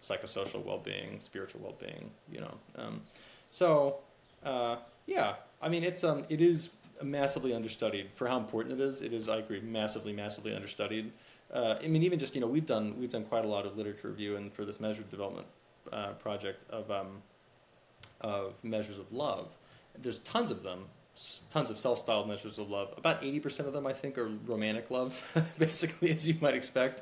psychosocial 0.03 0.65
well-being 0.65 1.19
spiritual 1.21 1.61
well-being 1.61 2.09
you 2.31 2.39
know 2.39 2.53
um, 2.75 3.01
so 3.51 3.97
uh, 4.43 4.77
yeah 5.05 5.35
i 5.61 5.69
mean 5.69 5.83
it's 5.83 6.03
um 6.03 6.25
it 6.29 6.41
is 6.41 6.69
massively 7.03 7.53
understudied 7.53 8.11
for 8.11 8.27
how 8.27 8.37
important 8.37 8.79
it 8.79 8.83
is. 8.83 9.01
It 9.01 9.13
is 9.13 9.29
i 9.29 9.37
agree 9.37 9.59
massively 9.59 10.13
massively 10.13 10.55
understudied. 10.55 11.11
Uh, 11.53 11.75
i 11.83 11.87
mean 11.87 12.03
even 12.03 12.17
just 12.17 12.33
you 12.33 12.41
know 12.41 12.47
we've 12.47 12.65
done 12.65 12.97
we've 12.99 13.11
done 13.11 13.25
quite 13.25 13.45
a 13.45 13.47
lot 13.47 13.65
of 13.65 13.77
literature 13.77 14.07
review 14.07 14.37
and 14.37 14.51
for 14.53 14.65
this 14.65 14.79
measured 14.79 15.09
development 15.11 15.45
uh, 15.91 16.13
project 16.13 16.69
of 16.69 16.89
um, 16.91 17.21
of 18.21 18.53
measures 18.63 18.97
of 18.97 19.11
love. 19.11 19.49
There's 20.01 20.19
tons 20.19 20.51
of 20.51 20.63
them, 20.63 20.85
tons 21.51 21.69
of 21.69 21.79
self-styled 21.79 22.27
measures 22.27 22.57
of 22.57 22.69
love. 22.69 22.93
About 22.97 23.21
80% 23.21 23.67
of 23.67 23.73
them, 23.73 23.85
I 23.85 23.93
think, 23.93 24.17
are 24.17 24.29
romantic 24.45 24.89
love, 24.89 25.53
basically, 25.57 26.11
as 26.11 26.27
you 26.27 26.35
might 26.41 26.53
expect. 26.53 27.01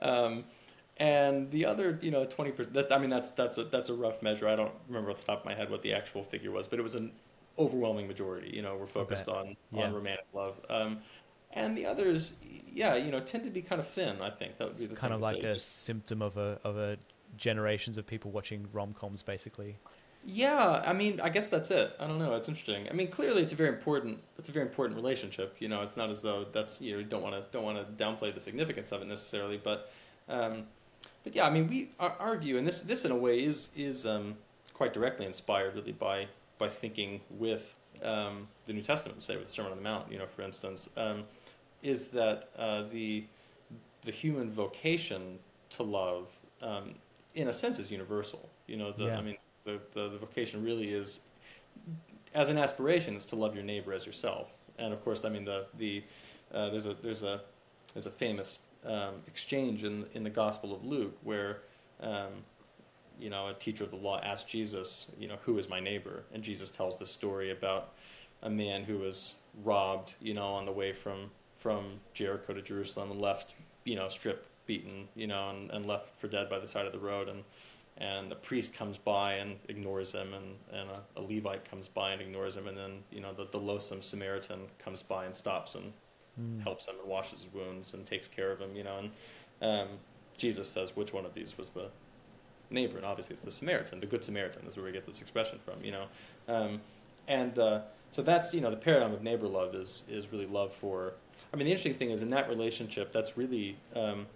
Um, 0.00 0.44
and 0.98 1.50
the 1.50 1.64
other, 1.66 1.98
you 2.00 2.10
know, 2.10 2.26
20%. 2.26 2.72
That, 2.72 2.92
I 2.92 2.98
mean, 2.98 3.10
that's 3.10 3.30
that's 3.32 3.56
a 3.58 3.64
that's 3.64 3.88
a 3.88 3.94
rough 3.94 4.20
measure. 4.20 4.48
I 4.48 4.56
don't 4.56 4.72
remember 4.88 5.10
off 5.10 5.20
the 5.20 5.26
top 5.26 5.40
of 5.40 5.44
my 5.44 5.54
head 5.54 5.70
what 5.70 5.82
the 5.82 5.92
actual 5.92 6.24
figure 6.24 6.50
was, 6.50 6.66
but 6.66 6.78
it 6.78 6.82
was 6.82 6.96
an 6.96 7.12
overwhelming 7.58 8.08
majority. 8.08 8.50
You 8.54 8.62
know, 8.62 8.76
we're 8.76 8.86
focused 8.86 9.28
on 9.28 9.56
yeah. 9.72 9.84
on 9.84 9.94
romantic 9.94 10.26
love. 10.34 10.60
Um, 10.68 10.98
and 11.52 11.76
the 11.76 11.86
others, 11.86 12.34
yeah, 12.72 12.94
you 12.96 13.10
know, 13.10 13.20
tend 13.20 13.44
to 13.44 13.50
be 13.50 13.62
kind 13.62 13.80
of 13.80 13.86
thin. 13.86 14.20
I 14.20 14.30
think 14.30 14.58
that 14.58 14.68
would 14.68 14.78
be 14.78 14.94
kind 14.94 15.14
of 15.14 15.20
like 15.20 15.42
a 15.42 15.58
symptom 15.58 16.20
of 16.20 16.36
a 16.36 16.58
of 16.64 16.76
a 16.76 16.98
generations 17.36 17.98
of 17.98 18.06
people 18.06 18.30
watching 18.30 18.66
rom 18.72 18.94
coms, 18.94 19.22
basically. 19.22 19.76
Yeah, 20.24 20.82
I 20.84 20.92
mean, 20.92 21.20
I 21.20 21.28
guess 21.28 21.46
that's 21.46 21.70
it. 21.70 21.94
I 21.98 22.06
don't 22.06 22.18
know. 22.18 22.34
It's 22.34 22.48
interesting. 22.48 22.88
I 22.90 22.92
mean, 22.92 23.08
clearly, 23.08 23.42
it's 23.42 23.52
a 23.52 23.56
very 23.56 23.70
important. 23.70 24.18
It's 24.38 24.48
a 24.48 24.52
very 24.52 24.66
important 24.66 24.96
relationship. 24.96 25.56
You 25.58 25.68
know, 25.68 25.82
it's 25.82 25.96
not 25.96 26.10
as 26.10 26.20
though 26.20 26.44
that's 26.52 26.80
you 26.80 26.96
know 26.96 27.02
don't 27.02 27.22
want 27.22 27.34
to 27.34 27.44
don't 27.52 27.64
want 27.64 27.78
to 27.78 28.04
downplay 28.04 28.34
the 28.34 28.40
significance 28.40 28.92
of 28.92 29.00
it 29.00 29.08
necessarily, 29.08 29.56
but 29.56 29.90
um, 30.28 30.64
but 31.24 31.34
yeah, 31.34 31.46
I 31.46 31.50
mean, 31.50 31.68
we 31.68 31.90
our, 32.00 32.14
our 32.18 32.36
view, 32.36 32.58
and 32.58 32.66
this 32.66 32.80
this 32.80 33.04
in 33.04 33.10
a 33.10 33.16
way 33.16 33.42
is 33.42 33.68
is 33.76 34.04
um, 34.06 34.36
quite 34.74 34.92
directly 34.92 35.24
inspired 35.24 35.74
really 35.74 35.92
by 35.92 36.26
by 36.58 36.68
thinking 36.68 37.20
with 37.30 37.74
um, 38.02 38.48
the 38.66 38.72
New 38.72 38.82
Testament, 38.82 39.22
say 39.22 39.36
with 39.36 39.46
the 39.46 39.52
Sermon 39.52 39.72
on 39.72 39.78
the 39.78 39.84
Mount, 39.84 40.10
you 40.10 40.18
know, 40.18 40.26
for 40.26 40.42
instance, 40.42 40.88
um, 40.96 41.24
is 41.82 42.10
that 42.10 42.50
uh, 42.58 42.84
the 42.90 43.24
the 44.02 44.10
human 44.10 44.50
vocation 44.50 45.38
to 45.70 45.82
love 45.82 46.28
um, 46.62 46.94
in 47.38 47.48
a 47.48 47.52
sense 47.52 47.78
is 47.78 47.90
universal. 47.90 48.48
You 48.66 48.76
know, 48.76 48.92
the, 48.92 49.06
yeah. 49.06 49.18
I 49.18 49.22
mean, 49.22 49.36
the, 49.64 49.80
the, 49.94 50.08
the 50.10 50.18
vocation 50.18 50.62
really 50.62 50.92
is, 50.92 51.20
as 52.34 52.48
an 52.48 52.58
aspiration, 52.58 53.16
is 53.16 53.26
to 53.26 53.36
love 53.36 53.54
your 53.54 53.64
neighbor 53.64 53.92
as 53.92 54.04
yourself. 54.04 54.50
And 54.78 54.92
of 54.92 55.02
course, 55.04 55.24
I 55.24 55.28
mean, 55.28 55.44
the 55.44 55.66
the 55.78 56.04
uh, 56.52 56.70
there's 56.70 56.86
a 56.86 56.94
there's 57.02 57.22
a 57.22 57.40
there's 57.94 58.06
a 58.06 58.10
famous 58.10 58.58
um, 58.84 59.14
exchange 59.26 59.84
in 59.84 60.04
in 60.14 60.22
the 60.22 60.30
Gospel 60.30 60.74
of 60.74 60.84
Luke 60.84 61.16
where. 61.22 61.62
Um, 62.00 62.44
you 63.20 63.30
know, 63.30 63.48
a 63.48 63.54
teacher 63.54 63.82
of 63.82 63.90
the 63.90 63.96
law 63.96 64.20
asked 64.20 64.48
Jesus, 64.48 65.10
you 65.18 65.26
know, 65.26 65.34
who 65.44 65.58
is 65.58 65.68
my 65.68 65.80
neighbor? 65.80 66.22
And 66.32 66.40
Jesus 66.40 66.70
tells 66.70 67.00
this 67.00 67.10
story 67.10 67.50
about 67.50 67.94
a 68.44 68.48
man 68.48 68.84
who 68.84 68.98
was 68.98 69.34
robbed, 69.64 70.14
you 70.20 70.34
know, 70.34 70.46
on 70.46 70.64
the 70.64 70.70
way 70.70 70.92
from 70.92 71.28
from 71.56 71.98
Jericho 72.14 72.54
to 72.54 72.62
Jerusalem 72.62 73.10
and 73.10 73.20
left, 73.20 73.56
you 73.82 73.96
know, 73.96 74.08
stripped 74.08 74.46
beaten, 74.68 75.08
you 75.16 75.26
know, 75.26 75.50
and, 75.50 75.72
and 75.72 75.86
left 75.86 76.14
for 76.20 76.28
dead 76.28 76.48
by 76.48 76.60
the 76.60 76.68
side 76.68 76.86
of 76.86 76.92
the 76.92 77.00
road. 77.00 77.28
And 77.28 77.42
and 78.00 78.30
a 78.30 78.36
priest 78.36 78.72
comes 78.72 78.96
by 78.96 79.34
and 79.34 79.56
ignores 79.68 80.12
him, 80.12 80.32
and, 80.32 80.54
and 80.72 80.88
a, 80.88 81.20
a 81.20 81.20
Levite 81.20 81.68
comes 81.68 81.88
by 81.88 82.12
and 82.12 82.22
ignores 82.22 82.56
him, 82.56 82.68
and 82.68 82.78
then 82.78 83.02
you 83.10 83.20
know 83.20 83.32
the, 83.32 83.46
the 83.50 83.58
loathsome 83.58 84.02
Samaritan 84.02 84.60
comes 84.78 85.02
by 85.02 85.24
and 85.24 85.34
stops 85.34 85.74
and 85.74 85.92
mm. 86.40 86.62
helps 86.62 86.86
him 86.86 86.94
and 87.00 87.08
washes 87.08 87.40
his 87.40 87.52
wounds 87.52 87.94
and 87.94 88.06
takes 88.06 88.28
care 88.28 88.52
of 88.52 88.60
him, 88.60 88.76
you 88.76 88.84
know. 88.84 88.98
And 89.00 89.10
um, 89.62 89.88
Jesus 90.36 90.68
says 90.68 90.94
which 90.94 91.12
one 91.12 91.26
of 91.26 91.34
these 91.34 91.58
was 91.58 91.70
the 91.70 91.90
neighbor, 92.70 92.98
and 92.98 93.06
obviously 93.06 93.32
it's 93.32 93.42
the 93.42 93.50
Samaritan, 93.50 93.98
the 93.98 94.06
Good 94.06 94.22
Samaritan 94.22 94.64
is 94.68 94.76
where 94.76 94.86
we 94.86 94.92
get 94.92 95.04
this 95.04 95.20
expression 95.20 95.58
from, 95.64 95.82
you 95.82 95.90
know. 95.90 96.04
Um, 96.46 96.80
and 97.26 97.58
uh, 97.58 97.80
so 98.12 98.22
that's 98.22 98.54
you 98.54 98.60
know 98.60 98.70
the 98.70 98.76
paradigm 98.76 99.12
of 99.12 99.22
neighbor 99.22 99.48
love 99.48 99.74
is 99.74 100.04
is 100.08 100.32
really 100.32 100.46
love 100.46 100.72
for. 100.72 101.14
I 101.52 101.56
mean, 101.56 101.64
the 101.64 101.72
interesting 101.72 101.94
thing 101.94 102.10
is 102.10 102.22
in 102.22 102.30
that 102.30 102.48
relationship, 102.48 103.10
that's 103.12 103.38
really 103.38 103.76
um, 103.96 104.26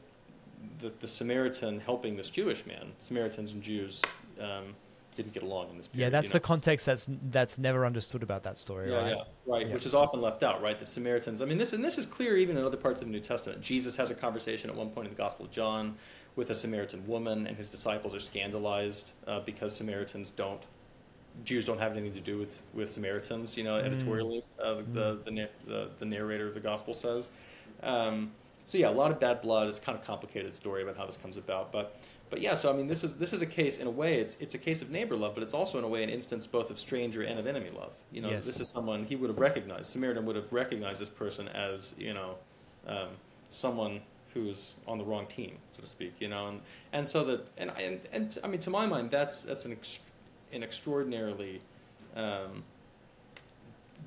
the, 0.81 0.93
the 1.01 1.09
Samaritan 1.09 1.81
helping 1.81 2.17
this 2.17 2.31
Jewish 2.31 2.67
man. 2.67 2.93
Samaritans 3.01 3.53
and 3.53 3.63
Jews 3.63 4.03
um, 4.41 4.75
didn't 5.17 5.33
get 5.33 5.43
along 5.43 5.71
in 5.71 5.79
this 5.79 5.87
period. 5.87 6.07
Yeah, 6.07 6.11
that's 6.11 6.29
you 6.29 6.31
know? 6.31 6.33
the 6.35 6.41
context 6.41 6.87
that's 6.87 7.09
that's 7.31 7.59
never 7.59 7.85
understood 7.85 8.23
about 8.23 8.43
that 8.45 8.59
story, 8.59 8.91
yeah, 8.91 8.97
right? 8.97 9.17
Yeah, 9.17 9.23
right. 9.47 9.67
Yeah. 9.67 9.75
Which 9.75 9.87
is 9.87 9.95
often 9.95 10.21
left 10.21 10.43
out, 10.43 10.63
right? 10.63 10.79
The 10.79 10.87
Samaritans. 10.87 11.41
I 11.41 11.45
mean, 11.45 11.59
this 11.59 11.73
and 11.73 11.85
this 11.85 11.99
is 11.99 12.07
clear 12.07 12.37
even 12.37 12.57
in 12.57 12.65
other 12.65 12.77
parts 12.77 13.01
of 13.01 13.07
the 13.07 13.13
New 13.13 13.21
Testament. 13.21 13.61
Jesus 13.61 13.97
has 13.97 14.11
a 14.11 14.15
conversation 14.15 14.71
at 14.71 14.77
one 14.77 14.91
point 14.91 15.09
in 15.09 15.15
the 15.15 15.19
Gospel 15.19 15.47
of 15.47 15.51
John 15.51 15.97
with 16.37 16.51
a 16.51 16.55
Samaritan 16.55 17.07
woman, 17.07 17.47
and 17.47 17.57
his 17.57 17.69
disciples 17.69 18.15
are 18.15 18.21
scandalized 18.21 19.13
uh, 19.27 19.41
because 19.41 19.75
Samaritans 19.75 20.31
don't. 20.31 20.63
Jews 21.45 21.65
don't 21.65 21.79
have 21.79 21.93
anything 21.93 22.13
to 22.13 22.21
do 22.21 22.37
with, 22.37 22.63
with 22.75 22.93
Samaritans, 22.93 23.57
you 23.57 23.65
know, 23.65 23.81
mm. 23.81 23.87
editorially. 23.87 24.45
Uh, 24.63 24.67
mm. 24.67 24.93
the, 24.93 25.19
the, 25.25 25.49
the, 25.67 25.91
the 25.99 26.05
narrator 26.05 26.47
of 26.47 26.53
the 26.53 26.61
gospel 26.61 26.93
says. 26.93 27.31
Um, 27.83 28.33
so 28.67 28.79
yeah, 28.79 28.89
a 28.89 28.91
lot 28.91 29.11
of 29.11 29.21
bad 29.21 29.43
blood. 29.43 29.69
It's 29.69 29.79
kind 29.79 29.99
of 29.99 30.05
complicated 30.05 30.55
story 30.55 30.83
about 30.83 30.97
how 30.97 31.07
this 31.07 31.17
comes 31.17 31.37
about, 31.37 31.73
but 31.73 32.01
but 32.31 32.41
yeah. 32.41 32.55
So 32.55 32.73
I 32.73 32.77
mean, 32.77 32.87
this 32.87 33.05
is 33.05 33.17
this 33.17 33.33
is 33.33 33.43
a 33.43 33.47
case 33.47 33.79
in 33.79 33.87
a 33.87 33.91
way. 33.91 34.19
It's 34.19 34.37
it's 34.41 34.55
a 34.55 34.59
case 34.59 34.81
of 34.83 34.91
neighbor 34.91 35.17
love, 35.17 35.35
but 35.35 35.43
it's 35.43 35.55
also 35.55 35.79
in 35.79 35.85
a 35.85 35.89
way 35.89 36.03
an 36.03 36.09
instance 36.09 36.47
both 36.47 36.71
of 36.71 36.79
stranger 36.79 37.23
and 37.23 37.39
of 37.39 37.47
enemy 37.47 37.71
love. 37.71 37.93
You 38.11 38.23
know, 38.23 38.31
yes. 38.31 38.47
this 38.47 38.61
is 38.61 38.69
someone 38.69 39.05
he 39.05 39.17
would 39.17 39.29
have 39.29 39.39
recognized. 39.39 39.87
Samaritan 39.87 40.25
would 40.27 40.37
have 40.37 40.51
recognized 40.53 41.01
this 41.01 41.11
person 41.11 41.49
as 41.49 41.95
you 41.99 42.15
know 42.15 42.37
um, 42.87 43.09
someone 43.51 44.01
who's 44.33 44.73
on 44.89 44.97
the 44.97 45.05
wrong 45.05 45.27
team, 45.27 45.59
so 45.77 45.83
to 45.83 45.87
speak. 45.87 46.15
You 46.21 46.29
know, 46.29 46.49
and 46.49 46.61
and 46.93 47.09
so 47.09 47.25
that 47.25 47.47
and 47.59 47.71
and, 47.79 48.01
and 48.13 48.39
I 48.43 48.49
mean, 48.49 48.61
to 48.61 48.71
my 48.71 48.87
mind, 48.87 49.11
that's 49.11 49.43
that's 49.43 49.65
an 49.65 49.77
an 50.53 50.63
extraordinarily 50.63 51.61
um, 52.17 52.63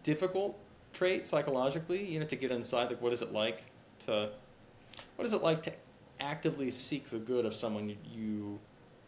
difficult 0.04 0.58
trait 0.94 1.28
psychologically. 1.28 2.04
You 2.04 2.22
know, 2.22 2.26
to 2.26 2.36
get 2.36 2.52
inside 2.52 2.90
like 2.90 3.02
what 3.02 3.14
is 3.14 3.22
it 3.22 3.34
like 3.34 3.64
to 4.06 4.30
what 5.16 5.26
is 5.26 5.34
it 5.34 5.42
like 5.42 5.64
to 5.64 5.74
actively 6.20 6.72
seek 6.72 7.10
the 7.10 7.18
good 7.18 7.46
of 7.46 7.54
someone 7.54 7.90
you, 7.90 7.98
you 8.14 8.60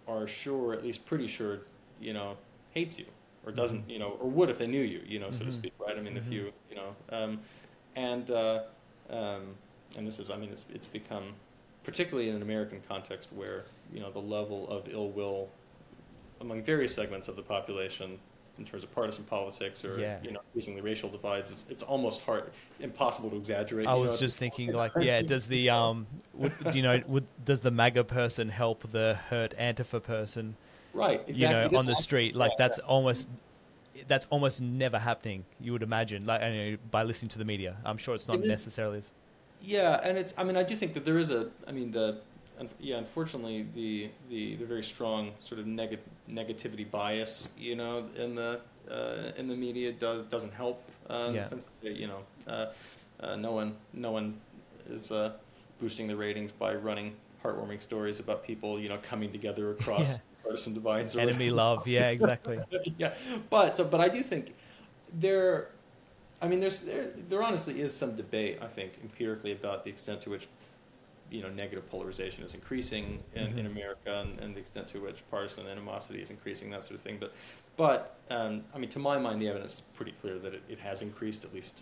are 0.07 0.27
sure, 0.27 0.73
at 0.73 0.83
least 0.83 1.05
pretty 1.05 1.27
sure, 1.27 1.59
you 1.99 2.13
know, 2.13 2.37
hates 2.71 2.97
you 2.99 3.05
or 3.45 3.51
doesn't, 3.51 3.81
mm-hmm. 3.81 3.89
you 3.89 3.99
know, 3.99 4.17
or 4.19 4.29
would 4.29 4.49
if 4.49 4.57
they 4.57 4.67
knew 4.67 4.81
you, 4.81 5.01
you 5.07 5.19
know, 5.19 5.31
so 5.31 5.37
mm-hmm. 5.37 5.45
to 5.47 5.51
speak, 5.51 5.73
right? 5.79 5.97
I 5.97 6.01
mean, 6.01 6.15
mm-hmm. 6.15 6.27
if 6.27 6.31
you, 6.31 6.51
you 6.69 6.75
know, 6.75 6.95
um, 7.11 7.39
and 7.95 8.29
uh, 8.29 8.63
um, 9.09 9.55
and 9.97 10.05
this 10.05 10.19
is, 10.19 10.29
I 10.29 10.37
mean, 10.37 10.49
it's 10.49 10.65
it's 10.73 10.87
become 10.87 11.33
particularly 11.83 12.29
in 12.29 12.35
an 12.35 12.41
American 12.41 12.81
context 12.87 13.29
where 13.33 13.65
you 13.93 13.99
know 14.01 14.11
the 14.11 14.19
level 14.19 14.67
of 14.69 14.87
ill 14.89 15.09
will 15.09 15.49
among 16.41 16.61
various 16.61 16.93
segments 16.93 17.27
of 17.27 17.35
the 17.35 17.41
population 17.41 18.19
in 18.57 18.65
terms 18.65 18.83
of 18.83 18.93
partisan 18.93 19.23
politics 19.25 19.85
or 19.85 19.99
Yeah. 19.99 20.17
you 20.23 20.31
know 20.31 20.39
increasingly 20.47 20.81
racial 20.81 21.09
divides, 21.09 21.51
it's, 21.51 21.65
it's 21.69 21.83
almost 21.83 22.21
hard, 22.21 22.51
impossible 22.79 23.29
to 23.29 23.35
exaggerate. 23.37 23.87
I 23.87 23.93
was 23.93 24.13
know? 24.13 24.19
just 24.19 24.37
thinking, 24.37 24.73
like, 24.73 24.91
yeah, 24.99 25.21
does 25.21 25.47
the 25.47 25.69
um, 25.69 26.07
would, 26.33 26.53
do 26.71 26.77
you 26.77 26.83
know, 26.83 27.01
would 27.07 27.25
does 27.45 27.61
the 27.61 27.71
MAGA 27.71 28.03
person 28.05 28.49
help 28.49 28.89
the 28.91 29.17
hurt 29.29 29.53
Antifa 29.59 30.01
person, 30.01 30.55
right, 30.93 31.21
exactly. 31.27 31.41
you 31.65 31.71
know, 31.71 31.77
on 31.77 31.85
the 31.85 31.95
street? 31.95 32.35
Like, 32.35 32.51
that's 32.57 32.79
almost 32.79 33.27
that's 34.07 34.27
almost 34.29 34.61
never 34.61 34.99
happening. 34.99 35.43
You 35.59 35.71
would 35.73 35.83
imagine, 35.83 36.25
like, 36.25 36.41
I 36.41 36.49
know, 36.55 36.77
by 36.91 37.03
listening 37.03 37.29
to 37.29 37.39
the 37.39 37.45
media. 37.45 37.77
I'm 37.83 37.97
sure 37.97 38.15
it's 38.15 38.27
not 38.27 38.37
It 38.37 38.43
is- 38.43 38.49
necessarily. 38.49 39.01
Yeah, 39.59 39.99
and 40.03 40.17
it's. 40.19 40.35
I 40.37 40.43
mean, 40.43 40.55
I 40.55 40.61
do 40.61 40.75
think 40.75 40.93
that 40.93 41.03
there 41.03 41.17
is 41.17 41.31
a. 41.31 41.49
I 41.67 41.71
mean, 41.71 41.91
the. 41.91 42.19
Un- 42.59 42.69
Yeah, 42.79 42.97
unfortunately, 42.97 43.67
the 43.75 44.09
the, 44.29 44.55
the 44.55 44.65
very 44.65 44.83
strong 44.83 45.31
sort 45.39 45.59
of 45.59 45.67
neg- 45.67 45.99
negativity 46.29 46.89
bias, 46.89 47.49
you 47.57 47.75
know, 47.75 48.05
in 48.15 48.35
the 48.35 48.59
uh, 48.91 49.31
in 49.37 49.47
the 49.47 49.55
media 49.55 49.91
does 49.91 50.25
doesn't 50.25 50.53
help. 50.53 50.81
Uh, 51.09 51.31
Yeah. 51.33 51.43
the 51.43 51.49
sense 51.49 51.67
you 51.81 52.07
know, 52.07 52.21
uh, 52.47 52.65
uh, 53.21 53.35
no 53.35 53.51
one 53.51 53.75
no 53.93 54.11
one 54.11 54.39
is 54.89 55.11
uh, 55.11 55.31
boosting 55.79 56.07
the 56.07 56.15
ratings 56.15 56.51
by 56.51 56.73
running 56.75 57.15
heartwarming 57.43 57.81
stories 57.81 58.19
about 58.19 58.43
people, 58.43 58.79
you 58.79 58.89
know, 58.89 58.97
coming 59.01 59.31
together 59.31 59.71
across 59.79 60.25
partisan 60.43 60.73
divides. 60.73 61.15
or 61.15 61.19
Enemy 61.21 61.49
love, 61.49 61.87
yeah, 61.87 62.09
exactly. 62.09 62.59
yeah, 62.97 63.13
but 63.49 63.75
so 63.75 63.83
but 63.83 64.01
I 64.01 64.09
do 64.09 64.23
think 64.23 64.53
there. 65.19 65.69
I 66.39 66.47
mean, 66.47 66.59
there's 66.59 66.81
there 66.81 67.09
there 67.29 67.41
honestly 67.41 67.81
is 67.81 67.93
some 67.93 68.15
debate. 68.15 68.59
I 68.61 68.67
think 68.67 68.91
empirically 69.03 69.53
about 69.53 69.83
the 69.83 69.89
extent 69.89 70.21
to 70.21 70.29
which 70.29 70.47
you 71.29 71.41
know 71.41 71.49
negative 71.49 71.89
polarization 71.89 72.43
is 72.43 72.53
increasing 72.53 73.21
in, 73.35 73.47
in 73.59 73.65
Mhm. 73.65 73.71
America 73.71 74.21
and, 74.21 74.39
and 74.39 74.55
the 74.55 74.59
extent 74.59 74.87
to 74.89 74.99
which 74.99 75.23
partisan 75.29 75.67
animosity 75.67 76.21
is 76.21 76.29
increasing, 76.29 76.69
that 76.71 76.83
sort 76.83 76.95
of 76.95 77.01
thing. 77.01 77.17
But 77.19 77.33
but 77.75 78.15
um, 78.29 78.63
I 78.73 78.77
mean, 78.77 78.89
to 78.91 78.99
my 78.99 79.17
mind, 79.19 79.41
the 79.41 79.47
evidence 79.49 79.75
is 79.75 79.81
pretty 79.93 80.13
clear 80.21 80.39
that 80.39 80.53
it, 80.53 80.63
it 80.69 80.79
has 80.79 81.01
increased 81.01 81.43
at 81.45 81.53
least. 81.53 81.81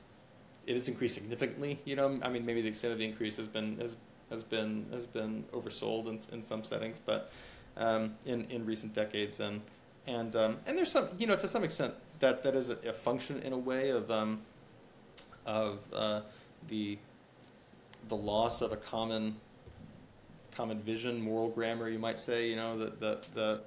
It 0.68 0.74
has 0.74 0.88
increased 0.88 1.16
significantly. 1.16 1.80
You 1.86 1.96
know, 1.96 2.20
I 2.24 2.30
mean, 2.30 2.46
maybe 2.46 2.62
the 2.62 2.68
extent 2.70 2.92
of 2.94 3.00
the 3.00 3.06
increase 3.06 3.38
has 3.38 3.48
been 3.48 3.78
has 3.80 3.96
has 4.32 4.44
been 4.44 4.88
has 4.92 5.06
been 5.06 5.44
oversold 5.54 6.08
in 6.08 6.20
in 6.34 6.42
some 6.42 6.64
settings, 6.64 7.00
but 7.00 7.32
um, 7.78 8.16
in 8.26 8.46
in 8.50 8.66
recent 8.66 8.94
decades 8.96 9.40
and 9.40 9.62
and 10.08 10.36
um, 10.36 10.58
and 10.66 10.78
there's 10.78 10.92
some 10.92 11.10
you 11.18 11.28
know 11.28 11.36
to 11.36 11.48
some 11.48 11.64
extent 11.64 11.94
that 12.20 12.42
that 12.44 12.56
is 12.56 12.70
a, 12.70 12.78
a 12.88 12.94
function 12.94 13.42
in 13.44 13.54
a 13.54 13.58
way 13.58 13.90
of 13.90 14.10
um, 14.10 14.42
of 15.46 15.80
uh, 15.94 16.22
the 16.68 16.98
the 18.10 18.16
loss 18.16 18.62
of 18.62 18.72
a 18.72 18.78
common 18.78 19.36
common 20.52 20.80
vision, 20.82 21.22
moral 21.22 21.50
grammar, 21.50 21.90
you 21.90 22.00
might 22.00 22.20
say. 22.20 22.50
You 22.50 22.56
know 22.56 22.78
that 22.80 23.00
that 23.00 23.24
that 23.36 23.62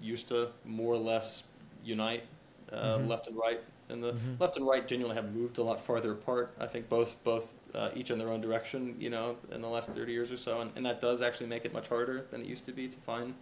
used 0.00 0.28
to 0.28 0.48
more 0.64 0.94
or 0.94 0.98
less 0.98 1.44
unite 1.84 2.24
uh, 2.72 2.98
Mhm. 2.98 3.08
left 3.08 3.26
and 3.28 3.36
right, 3.36 3.60
and 3.88 4.02
the 4.02 4.12
Mhm. 4.12 4.40
left 4.40 4.56
and 4.56 4.66
right 4.66 4.86
genuinely 4.86 5.14
have 5.20 5.34
moved 5.34 5.58
a 5.58 5.62
lot 5.62 5.80
farther 5.80 6.12
apart. 6.12 6.52
I 6.58 6.66
think 6.66 6.88
both 6.88 7.16
both 7.24 7.52
uh, 7.74 7.90
each 7.94 8.10
in 8.10 8.18
their 8.18 8.28
own 8.30 8.40
direction. 8.40 8.96
You 8.98 9.10
know, 9.10 9.36
in 9.50 9.60
the 9.62 9.68
last 9.68 9.90
thirty 9.90 10.12
years 10.12 10.30
or 10.30 10.36
so, 10.36 10.60
and, 10.60 10.70
and 10.76 10.84
that 10.86 11.00
does 11.00 11.22
actually 11.22 11.46
make 11.46 11.64
it 11.64 11.72
much 11.72 11.88
harder 11.88 12.26
than 12.30 12.40
it 12.42 12.46
used 12.46 12.66
to 12.66 12.72
be 12.72 12.88
to 12.88 12.98
find 13.00 13.34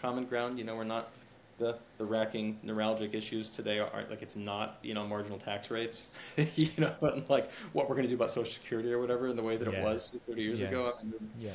common 0.00 0.24
ground. 0.26 0.58
You 0.58 0.64
know, 0.64 0.76
we're 0.76 0.84
not 0.84 1.10
the 1.58 1.78
the 1.98 2.04
racking 2.04 2.58
neuralgic 2.64 3.14
issues 3.14 3.48
today 3.48 3.78
aren't 3.78 4.10
like 4.10 4.22
it's 4.22 4.36
not 4.36 4.78
you 4.82 4.94
know 4.94 5.06
marginal 5.06 5.38
tax 5.38 5.70
rates, 5.70 6.08
you 6.56 6.68
know, 6.78 6.92
but 7.00 7.28
like 7.30 7.50
what 7.72 7.88
we're 7.88 7.94
going 7.96 8.06
to 8.06 8.10
do 8.10 8.14
about 8.16 8.30
Social 8.30 8.44
Security 8.52 8.92
or 8.92 9.00
whatever 9.00 9.28
in 9.28 9.36
the 9.36 9.42
way 9.42 9.56
that 9.56 9.70
Yeah. 9.70 9.78
it 9.80 9.84
was 9.84 10.18
30 10.28 10.42
years 10.42 10.60
Yeah. 10.60 10.68
ago. 10.68 10.94
I 10.98 11.02
mean, 11.02 11.30
Yeah. 11.38 11.50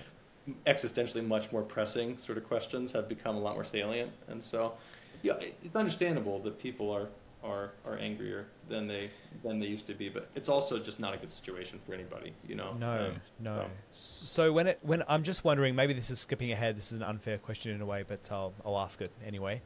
existentially 0.66 1.26
much 1.26 1.52
more 1.52 1.62
pressing 1.62 2.18
sort 2.18 2.38
of 2.38 2.44
questions 2.48 2.92
have 2.92 3.08
become 3.08 3.36
a 3.36 3.40
lot 3.40 3.54
more 3.56 3.64
salient, 3.64 4.12
and 4.28 4.44
so 4.44 4.74
yeah, 5.22 5.34
it- 5.38 5.56
it's 5.64 5.76
understandable 5.76 6.40
that 6.40 6.58
people 6.60 6.90
are 6.92 7.08
are 7.44 7.72
are 7.86 7.98
angrier 7.98 8.46
than 8.70 8.86
they 8.86 9.10
than 9.44 9.60
they 9.60 9.66
used 9.66 9.88
to 9.88 9.96
be, 9.96 10.10
but 10.10 10.30
it's 10.36 10.48
also 10.48 10.78
just 10.78 11.00
not 11.00 11.12
a 11.16 11.18
good 11.18 11.34
situation 11.34 11.80
for 11.86 11.94
anybody, 11.96 12.34
you 12.48 12.54
know. 12.54 12.74
No, 12.74 13.08
Um, 13.08 13.22
no. 13.40 13.66
so- 13.92 14.26
So 14.46 14.54
when 14.54 14.68
it 14.68 14.78
when 14.84 15.04
I'm 15.08 15.24
just 15.24 15.44
wondering, 15.44 15.74
maybe 15.76 15.94
this 15.94 16.12
is 16.12 16.20
skipping 16.20 16.52
ahead. 16.52 16.78
This 16.78 16.92
is 16.92 17.00
an 17.00 17.04
unfair 17.04 17.40
question 17.40 17.72
in 17.72 17.82
a 17.82 17.86
way, 17.86 18.04
but 18.08 18.32
I'll 18.32 18.54
I'll 18.64 18.78
ask 18.78 19.02
it 19.02 19.12
anyway. 19.26 19.62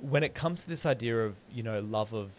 When 0.00 0.22
it 0.22 0.34
comes 0.34 0.62
to 0.62 0.68
this 0.68 0.86
idea 0.86 1.18
of 1.26 1.36
you 1.52 1.62
know 1.62 1.80
love 1.80 2.14
of 2.14 2.30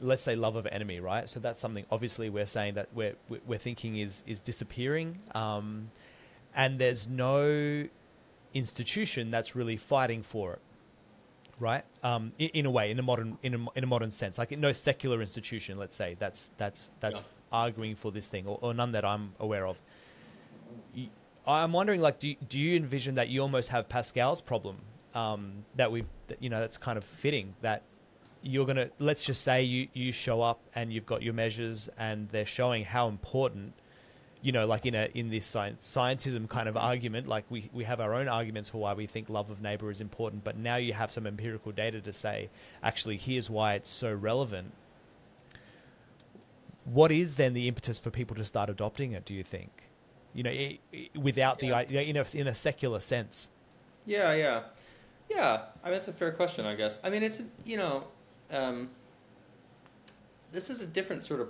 let's 0.00 0.22
say 0.22 0.36
love 0.36 0.56
of 0.56 0.66
enemy, 0.66 1.00
right? 1.00 1.28
So 1.28 1.40
that's 1.40 1.58
something 1.60 1.84
obviously 1.90 2.30
we're 2.30 2.46
saying 2.46 2.74
that 2.74 2.88
we're 2.94 3.14
we're 3.46 3.58
thinking 3.58 3.96
is 3.98 4.22
is 4.26 4.40
disappearing, 4.40 5.20
um, 5.34 5.90
and 6.54 6.78
there's 6.78 7.06
no 7.08 7.86
institution 8.54 9.30
that's 9.30 9.56
really 9.56 9.76
fighting 9.76 10.22
for 10.22 10.54
it 10.54 10.60
right? 11.60 11.84
Um, 12.02 12.32
in, 12.38 12.48
in 12.50 12.66
a 12.66 12.70
way, 12.70 12.90
in 12.90 12.98
a 12.98 13.02
modern 13.02 13.38
in 13.42 13.54
a, 13.54 13.58
in 13.76 13.84
a 13.84 13.86
modern 13.86 14.10
sense, 14.10 14.38
like 14.38 14.50
no 14.58 14.72
secular 14.72 15.20
institution, 15.20 15.78
let's 15.78 15.94
say, 15.96 16.16
that's 16.18 16.50
that's 16.58 16.90
that's 17.00 17.18
Yeah. 17.18 17.22
arguing 17.52 17.94
for 17.96 18.10
this 18.10 18.28
thing, 18.28 18.46
or, 18.46 18.58
or 18.62 18.74
none 18.74 18.92
that 18.92 19.04
I'm 19.04 19.32
aware 19.38 19.66
of. 19.66 19.78
i'm 21.46 21.72
wondering, 21.72 22.00
like, 22.00 22.18
do 22.18 22.34
do 22.48 22.58
you 22.60 22.76
envision 22.76 23.14
that 23.16 23.28
you 23.28 23.40
almost 23.42 23.68
have 23.70 23.88
Pascal's 23.88 24.40
problem 24.40 24.76
um, 25.14 25.64
that 25.76 25.90
we, 25.92 26.04
you 26.40 26.48
know, 26.48 26.60
that's 26.60 26.78
kind 26.78 26.98
of 26.98 27.04
fitting 27.04 27.54
that 27.62 27.82
you're 28.44 28.66
gonna 28.66 28.88
let's 28.98 29.24
just 29.24 29.42
say 29.42 29.62
you 29.62 29.86
you 29.92 30.10
show 30.10 30.42
up 30.42 30.60
and 30.74 30.92
you've 30.92 31.06
got 31.06 31.22
your 31.22 31.32
measures 31.32 31.88
and 31.96 32.28
they're 32.30 32.44
showing 32.44 32.84
how 32.84 33.06
important 33.06 33.72
you 34.42 34.50
know, 34.50 34.66
like 34.66 34.84
in 34.84 34.94
a 34.96 35.08
in 35.14 35.30
this 35.30 35.46
science, 35.46 35.86
scientism 35.96 36.48
kind 36.48 36.68
of 36.68 36.76
argument, 36.76 37.28
like 37.28 37.44
we, 37.48 37.70
we 37.72 37.84
have 37.84 38.00
our 38.00 38.12
own 38.12 38.26
arguments 38.26 38.68
for 38.68 38.78
why 38.78 38.92
we 38.92 39.06
think 39.06 39.30
love 39.30 39.50
of 39.50 39.62
neighbor 39.62 39.88
is 39.88 40.00
important, 40.00 40.42
but 40.42 40.56
now 40.56 40.74
you 40.76 40.92
have 40.92 41.12
some 41.12 41.26
empirical 41.28 41.70
data 41.70 42.00
to 42.00 42.12
say, 42.12 42.50
actually, 42.82 43.16
here's 43.16 43.48
why 43.48 43.74
it's 43.74 43.88
so 43.88 44.12
relevant. 44.12 44.72
What 46.84 47.12
is 47.12 47.36
then 47.36 47.54
the 47.54 47.68
impetus 47.68 48.00
for 48.00 48.10
people 48.10 48.34
to 48.34 48.44
start 48.44 48.68
adopting 48.68 49.12
it? 49.12 49.24
Do 49.24 49.32
you 49.32 49.44
think, 49.44 49.70
you 50.34 50.42
know, 50.42 50.50
i 50.50 50.80
i 50.92 51.08
without 51.16 51.62
Yeah. 51.62 51.84
the 51.84 52.08
in 52.08 52.16
a 52.16 52.26
in 52.32 52.48
a 52.48 52.54
secular 52.54 52.98
sense? 52.98 53.48
Yeah, 54.04 54.32
yeah, 54.34 54.62
yeah. 55.34 55.62
I 55.82 55.86
mean, 55.86 55.94
that's 55.94 56.08
a 56.08 56.12
fair 56.12 56.32
question, 56.32 56.66
I 56.66 56.74
guess. 56.74 56.98
I 57.04 57.10
mean, 57.10 57.22
it's 57.22 57.42
you 57.64 57.76
know, 57.76 58.04
um, 58.50 58.88
this 60.52 60.70
is 60.70 60.80
a 60.80 60.86
different 60.86 61.22
sort 61.22 61.40
of 61.40 61.48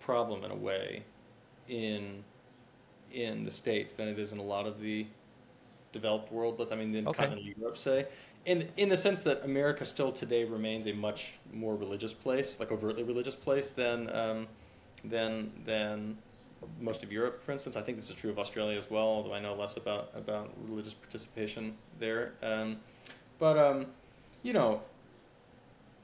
problem 0.00 0.44
in 0.44 0.50
a 0.50 0.54
way 0.56 1.02
in 1.68 2.22
in 3.12 3.44
the 3.44 3.50
states 3.50 3.96
than 3.96 4.08
it 4.08 4.18
is 4.18 4.32
in 4.32 4.38
a 4.38 4.42
lot 4.42 4.66
of 4.66 4.80
the 4.80 5.06
developed 5.92 6.30
world. 6.32 6.58
Let's- 6.58 6.72
I 6.72 6.76
mean, 6.76 6.94
in 6.94 7.08
Okay. 7.08 7.18
continental 7.24 7.52
Europe, 7.58 7.78
say, 7.78 8.06
in 8.44 8.68
in 8.76 8.88
the 8.88 8.96
sense 8.96 9.20
that 9.20 9.44
America 9.44 9.84
still 9.84 10.12
today 10.12 10.44
remains 10.44 10.86
a 10.86 10.92
much 10.92 11.34
more 11.52 11.74
religious 11.76 12.14
place, 12.14 12.60
like 12.60 12.72
overtly 12.72 13.02
religious 13.02 13.36
place 13.36 13.70
than 13.70 14.10
um, 14.14 14.48
than 15.04 15.50
than 15.64 16.16
most 16.80 17.02
of 17.02 17.12
Europe, 17.12 17.42
for 17.42 17.52
instance. 17.52 17.76
I 17.76 17.82
think 17.82 17.96
this 17.96 18.10
is 18.10 18.16
true 18.16 18.30
of 18.30 18.38
Australia 18.38 18.76
as 18.76 18.90
well, 18.90 19.04
although 19.04 19.34
I 19.34 19.40
know 19.40 19.54
less 19.54 19.76
about 19.76 20.10
about 20.14 20.50
religious 20.66 20.94
participation 20.94 21.76
there. 21.98 22.32
Um, 22.42 22.78
but 23.38 23.58
um, 23.58 23.86
you 24.42 24.52
know, 24.52 24.82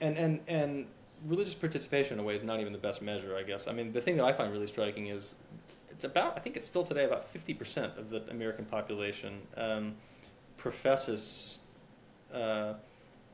and 0.00 0.16
and 0.16 0.40
and 0.48 0.86
religious 1.26 1.54
participation 1.54 2.14
in 2.14 2.20
a 2.20 2.22
way 2.22 2.34
is 2.34 2.44
not 2.44 2.60
even 2.60 2.72
the 2.72 2.78
best 2.78 3.02
measure, 3.02 3.36
I 3.36 3.42
guess. 3.42 3.66
I 3.66 3.72
mean, 3.72 3.92
the 3.92 4.00
thing 4.00 4.16
that 4.16 4.24
I 4.24 4.32
find 4.32 4.52
really 4.52 4.66
striking 4.66 5.08
is 5.08 5.34
it's 5.90 6.04
about 6.04 6.36
I 6.36 6.40
think 6.40 6.56
it's 6.56 6.66
still 6.66 6.84
today 6.84 7.04
about 7.04 7.28
fifty 7.28 7.54
percent 7.54 7.96
of 7.98 8.10
the 8.10 8.22
American 8.30 8.64
population 8.64 9.40
um, 9.56 9.94
professes. 10.56 11.58
Uh, 12.32 12.74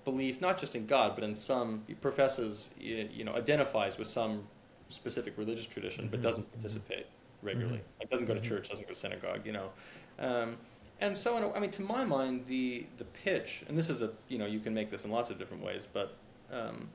belief 0.05 0.41
not 0.41 0.59
just 0.59 0.75
in 0.75 0.87
God 0.87 1.15
but 1.15 1.23
in 1.23 1.35
some 1.35 1.83
professes 2.01 2.71
you 2.79 3.07
you 3.13 3.23
know 3.23 3.35
identifies 3.35 3.99
with 3.99 4.09
some 4.09 4.45
specific 4.91 5.37
religious 5.39 5.67
tradition 5.67 6.09
but 6.11 6.21
Mhm, 6.21 6.25
doesn't 6.25 6.53
participate 6.53 7.07
regularly 7.43 7.79
Mhm. 7.79 8.01
like 8.01 8.11
doesn't 8.11 8.27
go 8.27 8.35
to 8.35 8.41
Mhm. 8.41 8.45
church 8.45 8.69
doesn't 8.69 8.87
go 8.87 8.93
to 8.95 8.99
synagogue 9.01 9.47
you 9.47 9.53
know 9.53 9.71
um, 10.19 10.57
and 11.01 11.17
so 11.17 11.37
in 11.39 11.43
a, 11.45 11.53
I 11.53 11.59
mean 11.61 11.71
to 11.71 11.83
my 11.83 12.05
mind 12.05 12.47
the 12.47 12.87
the 12.99 13.05
pitch 13.05 13.65
and 13.69 13.79
this 13.79 13.89
is 13.89 14.03
a 14.03 14.13
you 14.29 14.37
know 14.39 14.47
you 14.47 14.61
can 14.61 14.75
make 14.75 14.91
this 14.91 15.05
in 15.05 15.11
lots 15.11 15.31
of 15.31 15.39
different 15.39 15.63
ways 15.63 15.87
but 15.91 16.17
um, 16.53 16.91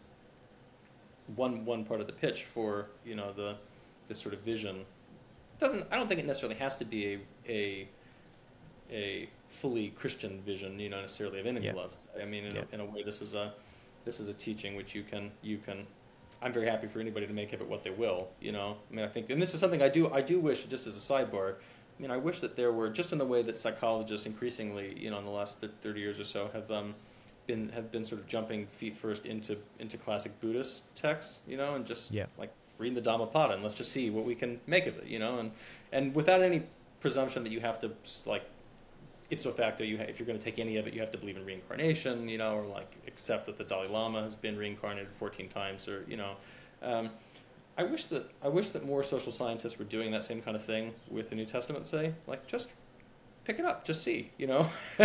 one 1.35 1.65
one 1.65 1.83
part 1.83 2.01
of 2.01 2.07
the 2.07 2.13
pitch 2.13 2.43
for 2.43 2.87
you 3.03 3.15
know 3.15 3.33
the 3.33 3.57
this 4.07 4.19
sort 4.19 4.33
of 4.33 4.41
vision 4.41 4.85
doesn't 5.59 5.87
I 5.91 5.95
don't 5.95 6.07
think 6.07 6.19
it 6.19 6.25
necessarily 6.25 6.59
has 6.59 6.75
to 6.77 6.85
be 6.85 7.13
a 7.13 7.19
a 7.49 7.87
a 8.91 9.29
fully 9.49 9.87
Christian 9.91 10.41
vision, 10.41 10.79
you 10.79 10.89
know, 10.89 11.01
necessarily 11.01 11.39
of 11.39 11.47
enemy 11.47 11.67
Yeah. 11.67 11.73
loves. 11.73 12.07
I 12.21 12.25
mean, 12.25 12.43
in, 12.45 12.53
Yeah. 12.55 12.63
a, 12.71 12.75
in 12.75 12.81
a 12.81 12.85
way, 12.85 13.01
this 13.01 13.19
is 13.21 13.33
a 13.33 13.53
this 14.03 14.19
is 14.19 14.27
a 14.27 14.33
teaching 14.33 14.75
which 14.75 14.93
you 14.93 15.01
can 15.03 15.31
you 15.41 15.57
can. 15.57 15.87
I'm 16.45 16.53
very 16.53 16.67
happy 16.67 16.85
for 16.85 16.99
anybody 16.99 17.25
to 17.25 17.33
make 17.33 17.53
of 17.53 17.61
it 17.61 17.67
what 17.67 17.83
they 17.83 17.89
will. 17.89 18.27
You 18.39 18.51
know, 18.51 18.77
I 18.91 18.95
mean, 18.95 19.03
I 19.03 19.07
think, 19.07 19.31
and 19.31 19.41
this 19.41 19.55
is 19.55 19.59
something 19.59 19.81
I 19.81 19.89
do 19.89 20.13
I 20.13 20.21
do 20.21 20.39
wish 20.39 20.61
just 20.65 20.85
as 20.85 20.95
a 20.95 20.99
sidebar. 20.99 21.55
I 21.97 22.01
mean, 22.01 22.11
I 22.11 22.17
wish 22.17 22.39
that 22.41 22.55
there 22.55 22.71
were 22.71 22.87
just 22.89 23.11
in 23.13 23.17
the 23.17 23.25
way 23.25 23.41
that 23.41 23.57
psychologists 23.57 24.27
increasingly, 24.27 24.95
you 24.95 25.09
know, 25.09 25.17
in 25.17 25.25
the 25.25 25.31
last 25.31 25.65
30 25.81 25.99
years 25.99 26.19
or 26.19 26.23
so, 26.23 26.49
have 26.53 26.69
um, 26.69 26.93
been 27.47 27.69
have 27.69 27.91
been 27.91 28.05
sort 28.05 28.21
of 28.21 28.27
jumping 28.27 28.67
feet 28.67 28.95
first 28.95 29.25
into 29.25 29.57
into 29.79 29.97
classic 29.97 30.39
Buddhist 30.39 30.95
texts, 30.95 31.39
you 31.47 31.57
know, 31.57 31.73
and 31.73 31.83
just 31.83 32.11
Yeah. 32.11 32.27
like 32.37 32.51
reading 32.77 32.93
the 32.93 33.01
Dhammapada 33.01 33.55
and 33.55 33.63
let's 33.63 33.75
just 33.75 33.91
see 33.91 34.11
what 34.11 34.23
we 34.25 34.35
can 34.35 34.59
make 34.67 34.85
of 34.85 34.99
it, 34.99 35.07
you 35.07 35.17
know, 35.17 35.39
and 35.39 35.51
and 35.91 36.13
without 36.13 36.41
any 36.41 36.61
presumption 36.99 37.43
that 37.43 37.51
you 37.51 37.59
have 37.59 37.79
to 37.79 37.91
like 38.27 38.43
ipso 39.29 39.51
facto, 39.51 39.83
you 39.83 39.97
ha- 39.97 40.03
if 40.03 40.19
you're 40.19 40.27
going 40.27 40.37
to 40.37 40.43
take 40.43 40.59
any 40.59 40.77
of 40.77 40.87
it, 40.87 40.93
you 40.93 40.99
have 40.99 41.11
to 41.11 41.17
believe 41.17 41.37
in 41.37 41.45
reincarnation, 41.45 42.29
you 42.29 42.37
know, 42.37 42.55
or 42.55 42.65
like 42.65 42.95
accept 43.07 43.45
that 43.47 43.57
the 43.57 43.63
Dalai 43.63 43.87
Lama 43.87 44.21
has 44.21 44.35
been 44.35 44.57
reincarnated 44.57 45.11
14 45.13 45.49
times, 45.49 45.87
or 45.87 46.05
you 46.07 46.17
know. 46.17 46.35
Um, 46.81 47.09
I 47.77 47.83
wish 47.83 48.05
that 48.05 48.31
I 48.41 48.47
wish 48.47 48.69
that 48.69 48.85
more 48.85 49.03
social 49.03 49.31
scientists 49.31 49.77
were 49.77 49.85
doing 49.85 50.11
that 50.11 50.23
same 50.23 50.41
kind 50.41 50.55
of 50.55 50.63
thing 50.63 50.93
with 51.09 51.29
the 51.29 51.35
New 51.35 51.45
Testament. 51.45 51.85
Say, 51.85 52.13
like, 52.27 52.47
just 52.47 52.69
pick 53.43 53.59
it 53.59 53.65
up, 53.65 53.85
just 53.85 54.03
see, 54.03 54.31
you 54.37 54.47
know, 54.47 54.67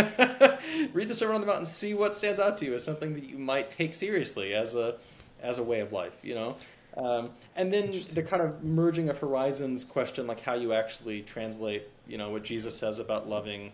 read 0.93 1.07
the 1.07 1.13
Sermon 1.13 1.35
on 1.35 1.41
the 1.41 1.47
Mount 1.47 1.59
and 1.59 1.67
see 1.67 1.93
what 1.93 2.15
stands 2.15 2.39
out 2.39 2.57
to 2.59 2.65
you 2.65 2.73
as 2.73 2.83
something 2.83 3.13
that 3.13 3.23
you 3.23 3.37
might 3.37 3.69
take 3.69 3.93
seriously 3.93 4.53
as 4.53 4.75
a 4.75 4.95
as 5.41 5.57
a 5.57 5.63
way 5.63 5.79
of 5.79 5.91
life, 5.91 6.13
you 6.23 6.35
know. 6.35 6.55
Um, 6.97 7.29
and 7.55 7.71
then 7.71 7.91
the 8.13 8.21
kind 8.21 8.41
of 8.41 8.63
merging 8.63 9.09
of 9.09 9.17
horizons 9.17 9.85
question, 9.85 10.27
like 10.27 10.41
how 10.41 10.55
you 10.55 10.73
actually 10.73 11.21
translate, 11.21 11.87
you 12.07 12.17
know, 12.17 12.31
what 12.31 12.43
Jesus 12.43 12.77
says 12.77 12.99
about 12.99 13.29
loving 13.29 13.71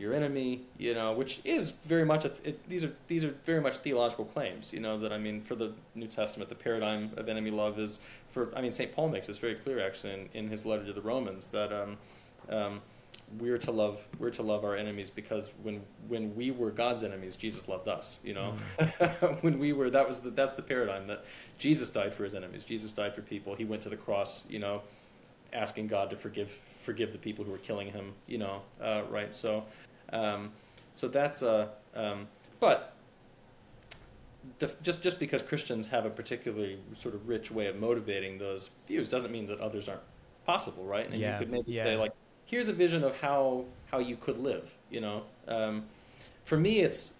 your 0.00 0.14
enemy, 0.14 0.62
you 0.78 0.94
know, 0.94 1.12
which 1.12 1.40
is 1.44 1.70
very 1.70 2.04
much 2.04 2.24
a, 2.24 2.32
it, 2.44 2.68
these 2.68 2.84
are 2.84 2.92
these 3.06 3.24
are 3.24 3.34
very 3.44 3.60
much 3.60 3.78
theological 3.78 4.24
claims, 4.24 4.72
you 4.72 4.80
know, 4.80 4.98
that 4.98 5.12
I 5.12 5.18
mean 5.18 5.40
for 5.40 5.54
the 5.54 5.72
New 5.94 6.06
Testament, 6.06 6.48
the 6.48 6.56
paradigm 6.56 7.10
of 7.16 7.28
enemy 7.28 7.50
love 7.50 7.78
is 7.78 8.00
for 8.30 8.52
I 8.56 8.60
mean 8.60 8.72
St. 8.72 8.94
Paul 8.94 9.08
makes 9.08 9.26
this 9.26 9.38
very 9.38 9.54
clear 9.54 9.84
actually 9.84 10.14
in, 10.14 10.28
in 10.34 10.48
his 10.48 10.64
letter 10.64 10.84
to 10.84 10.92
the 10.92 11.02
Romans 11.02 11.48
that 11.48 11.72
um, 11.72 11.96
um, 12.48 12.80
we're 13.38 13.58
to 13.58 13.70
love 13.70 14.04
we're 14.18 14.30
to 14.30 14.42
love 14.42 14.64
our 14.64 14.74
enemies 14.74 15.10
because 15.10 15.52
when 15.62 15.80
when 16.08 16.34
we 16.34 16.50
were 16.50 16.70
God's 16.70 17.02
enemies, 17.02 17.36
Jesus 17.36 17.68
loved 17.68 17.88
us. 17.88 18.18
You 18.24 18.34
know, 18.34 18.54
mm. 18.78 19.42
when 19.42 19.58
we 19.58 19.72
were 19.72 19.90
that 19.90 20.06
was 20.08 20.20
the, 20.20 20.30
that's 20.30 20.54
the 20.54 20.62
paradigm 20.62 21.06
that 21.06 21.24
Jesus 21.58 21.90
died 21.90 22.12
for 22.12 22.24
his 22.24 22.34
enemies. 22.34 22.64
Jesus 22.64 22.92
died 22.92 23.14
for 23.14 23.22
people. 23.22 23.54
He 23.54 23.64
went 23.64 23.82
to 23.82 23.88
the 23.88 23.96
cross. 23.96 24.44
You 24.48 24.58
know, 24.58 24.82
asking 25.52 25.86
God 25.88 26.10
to 26.10 26.16
forgive 26.16 26.50
forgive 26.82 27.12
the 27.12 27.18
people 27.18 27.44
who 27.44 27.52
were 27.52 27.58
killing 27.58 27.90
him. 27.90 28.12
You 28.26 28.38
know, 28.38 28.62
uh, 28.80 29.02
right? 29.10 29.34
So, 29.34 29.64
um, 30.12 30.50
so 30.94 31.08
that's 31.08 31.42
a 31.42 31.70
uh, 31.94 32.00
um, 32.00 32.28
but. 32.58 32.94
The, 34.58 34.70
just 34.82 35.02
just 35.02 35.18
because 35.20 35.42
Christians 35.42 35.86
have 35.88 36.06
a 36.06 36.10
particularly 36.10 36.78
sort 36.96 37.14
of 37.14 37.28
rich 37.28 37.50
way 37.50 37.66
of 37.66 37.76
motivating 37.76 38.38
those 38.38 38.70
views 38.88 39.06
doesn't 39.06 39.30
mean 39.30 39.46
that 39.48 39.60
others 39.60 39.86
aren't 39.86 40.00
possible, 40.46 40.84
right? 40.84 41.06
And 41.06 41.18
yeah. 41.18 41.34
you 41.34 41.38
could 41.40 41.50
maybe 41.50 41.72
yeah. 41.72 41.84
say 41.84 41.96
like, 41.96 42.12
here's 42.46 42.68
a 42.68 42.72
vision 42.72 43.04
of 43.04 43.18
how 43.20 43.64
how 43.90 43.98
you 43.98 44.16
could 44.16 44.38
live. 44.38 44.70
You 44.90 45.00
know, 45.00 45.22
um, 45.48 45.84
for 46.44 46.56
me, 46.56 46.80
it's. 46.80 47.12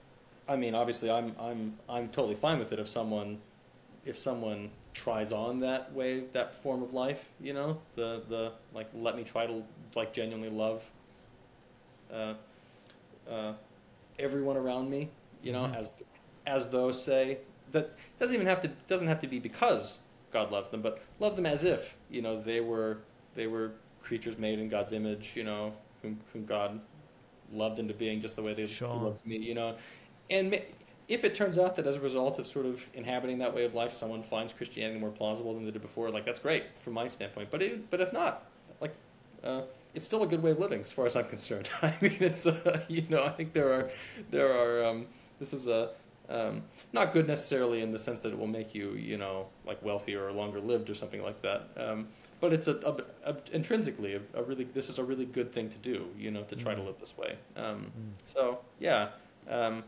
I 0.48 0.56
mean, 0.56 0.74
obviously, 0.74 1.10
I'm 1.10 1.34
I'm 1.38 1.74
I'm 1.88 2.08
totally 2.08 2.34
fine 2.34 2.58
with 2.58 2.72
it 2.72 2.78
if 2.78 2.88
someone 2.88 3.38
if 4.04 4.18
someone 4.18 4.70
tries 4.92 5.30
on 5.30 5.60
that 5.60 5.92
way 5.92 6.24
that 6.32 6.60
form 6.62 6.82
of 6.82 6.92
life. 6.92 7.24
You 7.40 7.54
know, 7.54 7.78
the 7.94 8.22
the 8.28 8.52
like 8.74 8.88
let 8.94 9.16
me 9.16 9.24
try 9.24 9.46
to 9.46 9.62
like 9.94 10.12
genuinely 10.12 10.50
love. 10.50 10.84
Uh, 12.12 12.14
uh, 12.14 12.34
everyone 14.20 14.56
around 14.56 14.90
me, 14.90 15.10
you 15.42 15.52
know, 15.52 15.62
mm-hmm. 15.62 15.74
as 15.74 15.94
as 16.46 16.70
those 16.70 17.02
say 17.02 17.38
that 17.72 17.92
doesn't 18.18 18.34
even 18.34 18.46
have 18.46 18.60
to 18.62 18.68
doesn't 18.86 19.08
have 19.08 19.20
to 19.20 19.26
be 19.26 19.38
because 19.38 20.00
God 20.32 20.50
loves 20.50 20.68
them, 20.68 20.82
but 20.82 21.02
love 21.18 21.36
them 21.36 21.46
as 21.46 21.64
if 21.64 21.96
you 22.10 22.22
know 22.22 22.40
they 22.40 22.60
were 22.60 22.98
they 23.34 23.46
were 23.46 23.72
creatures 24.02 24.38
made 24.38 24.58
in 24.58 24.68
God's 24.68 24.92
image, 24.92 25.32
you 25.36 25.44
know, 25.44 25.72
whom, 26.02 26.18
whom 26.32 26.44
God 26.44 26.80
loved 27.52 27.78
into 27.78 27.94
being 27.94 28.20
just 28.20 28.36
the 28.36 28.42
way 28.42 28.54
they 28.54 28.66
sure. 28.66 28.94
He 28.94 29.04
loves 29.04 29.26
me, 29.26 29.36
you 29.36 29.54
know. 29.54 29.76
And 30.30 30.60
if 31.08 31.24
it 31.24 31.34
turns 31.34 31.58
out 31.58 31.76
that 31.76 31.86
as 31.86 31.96
a 31.96 32.00
result 32.00 32.38
of 32.38 32.46
sort 32.46 32.66
of 32.66 32.86
inhabiting 32.94 33.38
that 33.38 33.54
way 33.54 33.64
of 33.64 33.74
life, 33.74 33.92
someone 33.92 34.22
finds 34.22 34.52
Christianity 34.52 34.98
more 34.98 35.10
plausible 35.10 35.54
than 35.54 35.64
they 35.64 35.70
did 35.70 35.82
before, 35.82 36.10
like 36.10 36.24
that's 36.24 36.40
great 36.40 36.64
from 36.82 36.94
my 36.94 37.08
standpoint. 37.08 37.50
But 37.50 37.62
it, 37.62 37.90
but 37.90 38.00
if 38.00 38.12
not, 38.12 38.46
like 38.80 38.94
uh, 39.42 39.62
it's 39.94 40.06
still 40.06 40.22
a 40.22 40.26
good 40.26 40.42
way 40.42 40.52
of 40.52 40.58
living 40.58 40.82
as 40.82 40.92
far 40.92 41.06
as 41.06 41.16
I'm 41.16 41.26
concerned. 41.26 41.68
I 41.82 41.94
mean, 42.00 42.18
it's 42.20 42.46
uh, 42.46 42.80
you 42.88 43.02
know 43.08 43.24
I 43.24 43.30
think 43.30 43.52
there 43.52 43.72
are 43.72 43.90
there 44.30 44.52
are 44.52 44.84
um, 44.84 45.06
this 45.38 45.52
is 45.52 45.66
a 45.66 45.90
um, 46.28 46.62
not 46.92 47.12
good 47.12 47.26
necessarily 47.26 47.82
in 47.82 47.90
the 47.90 47.98
sense 47.98 48.22
that 48.22 48.32
it 48.32 48.38
will 48.38 48.46
make 48.46 48.74
you 48.74 48.92
you 48.92 49.16
know 49.16 49.46
like 49.66 49.82
wealthier 49.82 50.26
or 50.26 50.32
longer 50.32 50.60
lived 50.60 50.90
or 50.90 50.94
something 50.94 51.22
like 51.22 51.42
that. 51.42 51.68
Um, 51.76 52.08
but 52.40 52.52
it's 52.52 52.68
a, 52.68 52.76
a, 53.24 53.32
a 53.32 53.36
intrinsically 53.52 54.14
a, 54.14 54.20
a, 54.34 54.42
really 54.42 54.64
this 54.64 54.88
is 54.88 54.98
a 54.98 55.04
really 55.04 55.26
good 55.26 55.52
thing 55.52 55.68
to 55.68 55.78
do 55.78 56.08
you 56.18 56.30
know 56.30 56.42
to 56.44 56.56
try 56.56 56.72
mm. 56.72 56.78
to 56.78 56.82
live 56.82 56.98
this 56.98 57.16
way 57.16 57.36
um, 57.56 57.84
mm. 57.86 58.12
so 58.24 58.58
yeah 58.78 59.08
um, 59.48 59.84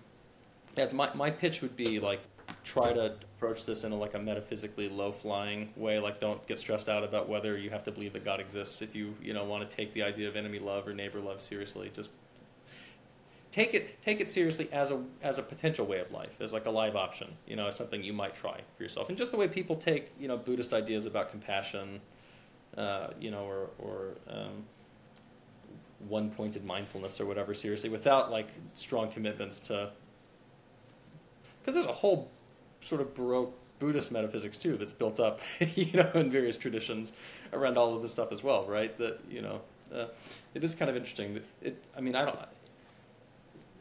yeah 0.76 0.86
my, 0.92 1.12
my 1.14 1.30
pitch 1.30 1.62
would 1.62 1.76
be 1.76 1.98
like 1.98 2.20
try 2.64 2.92
to 2.92 3.14
approach 3.36 3.66
this 3.66 3.84
in 3.84 3.92
a, 3.92 3.96
like 3.96 4.14
a 4.14 4.18
metaphysically 4.18 4.88
low 4.88 5.12
flying 5.12 5.72
way 5.76 5.98
like 5.98 6.20
don't 6.20 6.46
get 6.46 6.58
stressed 6.58 6.88
out 6.88 7.02
about 7.02 7.28
whether 7.28 7.56
you 7.56 7.70
have 7.70 7.82
to 7.82 7.90
believe 7.90 8.12
that 8.12 8.24
god 8.24 8.40
exists 8.40 8.82
if 8.82 8.94
you 8.94 9.14
you 9.20 9.32
know 9.32 9.44
want 9.44 9.68
to 9.68 9.76
take 9.76 9.92
the 9.94 10.02
idea 10.02 10.28
of 10.28 10.36
enemy 10.36 10.58
love 10.58 10.86
or 10.86 10.94
neighbor 10.94 11.20
love 11.20 11.40
seriously 11.40 11.90
just 11.94 12.10
take 13.50 13.74
it 13.74 14.00
take 14.02 14.20
it 14.20 14.30
seriously 14.30 14.68
as 14.72 14.90
a 14.90 15.02
as 15.22 15.38
a 15.38 15.42
potential 15.42 15.86
way 15.86 15.98
of 15.98 16.10
life 16.12 16.40
as 16.40 16.52
like 16.52 16.66
a 16.66 16.70
live 16.70 16.94
option 16.94 17.28
you 17.46 17.56
know 17.56 17.66
as 17.66 17.74
something 17.74 18.02
you 18.02 18.12
might 18.12 18.34
try 18.34 18.60
for 18.76 18.82
yourself 18.82 19.08
and 19.08 19.18
just 19.18 19.32
the 19.32 19.36
way 19.36 19.48
people 19.48 19.74
take 19.74 20.12
you 20.20 20.28
know 20.28 20.36
buddhist 20.36 20.72
ideas 20.72 21.04
about 21.04 21.30
compassion 21.30 22.00
uh, 22.76 23.08
you 23.20 23.30
know, 23.30 23.44
or, 23.44 23.70
or 23.78 24.14
um, 24.28 24.64
one 26.08 26.30
pointed 26.30 26.64
mindfulness 26.64 27.20
or 27.20 27.26
whatever 27.26 27.52
seriously 27.54 27.90
without 27.90 28.30
like 28.30 28.48
strong 28.74 29.10
commitments 29.10 29.58
to. 29.60 29.90
Because 31.60 31.74
there's 31.74 31.86
a 31.86 31.92
whole 31.92 32.30
sort 32.82 33.00
of 33.00 33.14
Baroque 33.14 33.54
Buddhist 33.78 34.12
metaphysics 34.12 34.58
too 34.58 34.76
that's 34.76 34.92
built 34.92 35.18
up, 35.18 35.40
you 35.74 35.92
know, 35.92 36.10
in 36.14 36.30
various 36.30 36.56
traditions 36.56 37.12
around 37.52 37.76
all 37.76 37.96
of 37.96 38.02
this 38.02 38.12
stuff 38.12 38.30
as 38.30 38.42
well, 38.42 38.64
right? 38.66 38.96
That, 38.98 39.18
you 39.28 39.42
know, 39.42 39.60
uh, 39.94 40.06
it 40.54 40.62
is 40.62 40.74
kind 40.74 40.90
of 40.90 40.96
interesting. 40.96 41.34
That 41.34 41.44
it, 41.60 41.84
I 41.96 42.00
mean, 42.00 42.14
I 42.14 42.24
don't. 42.24 42.38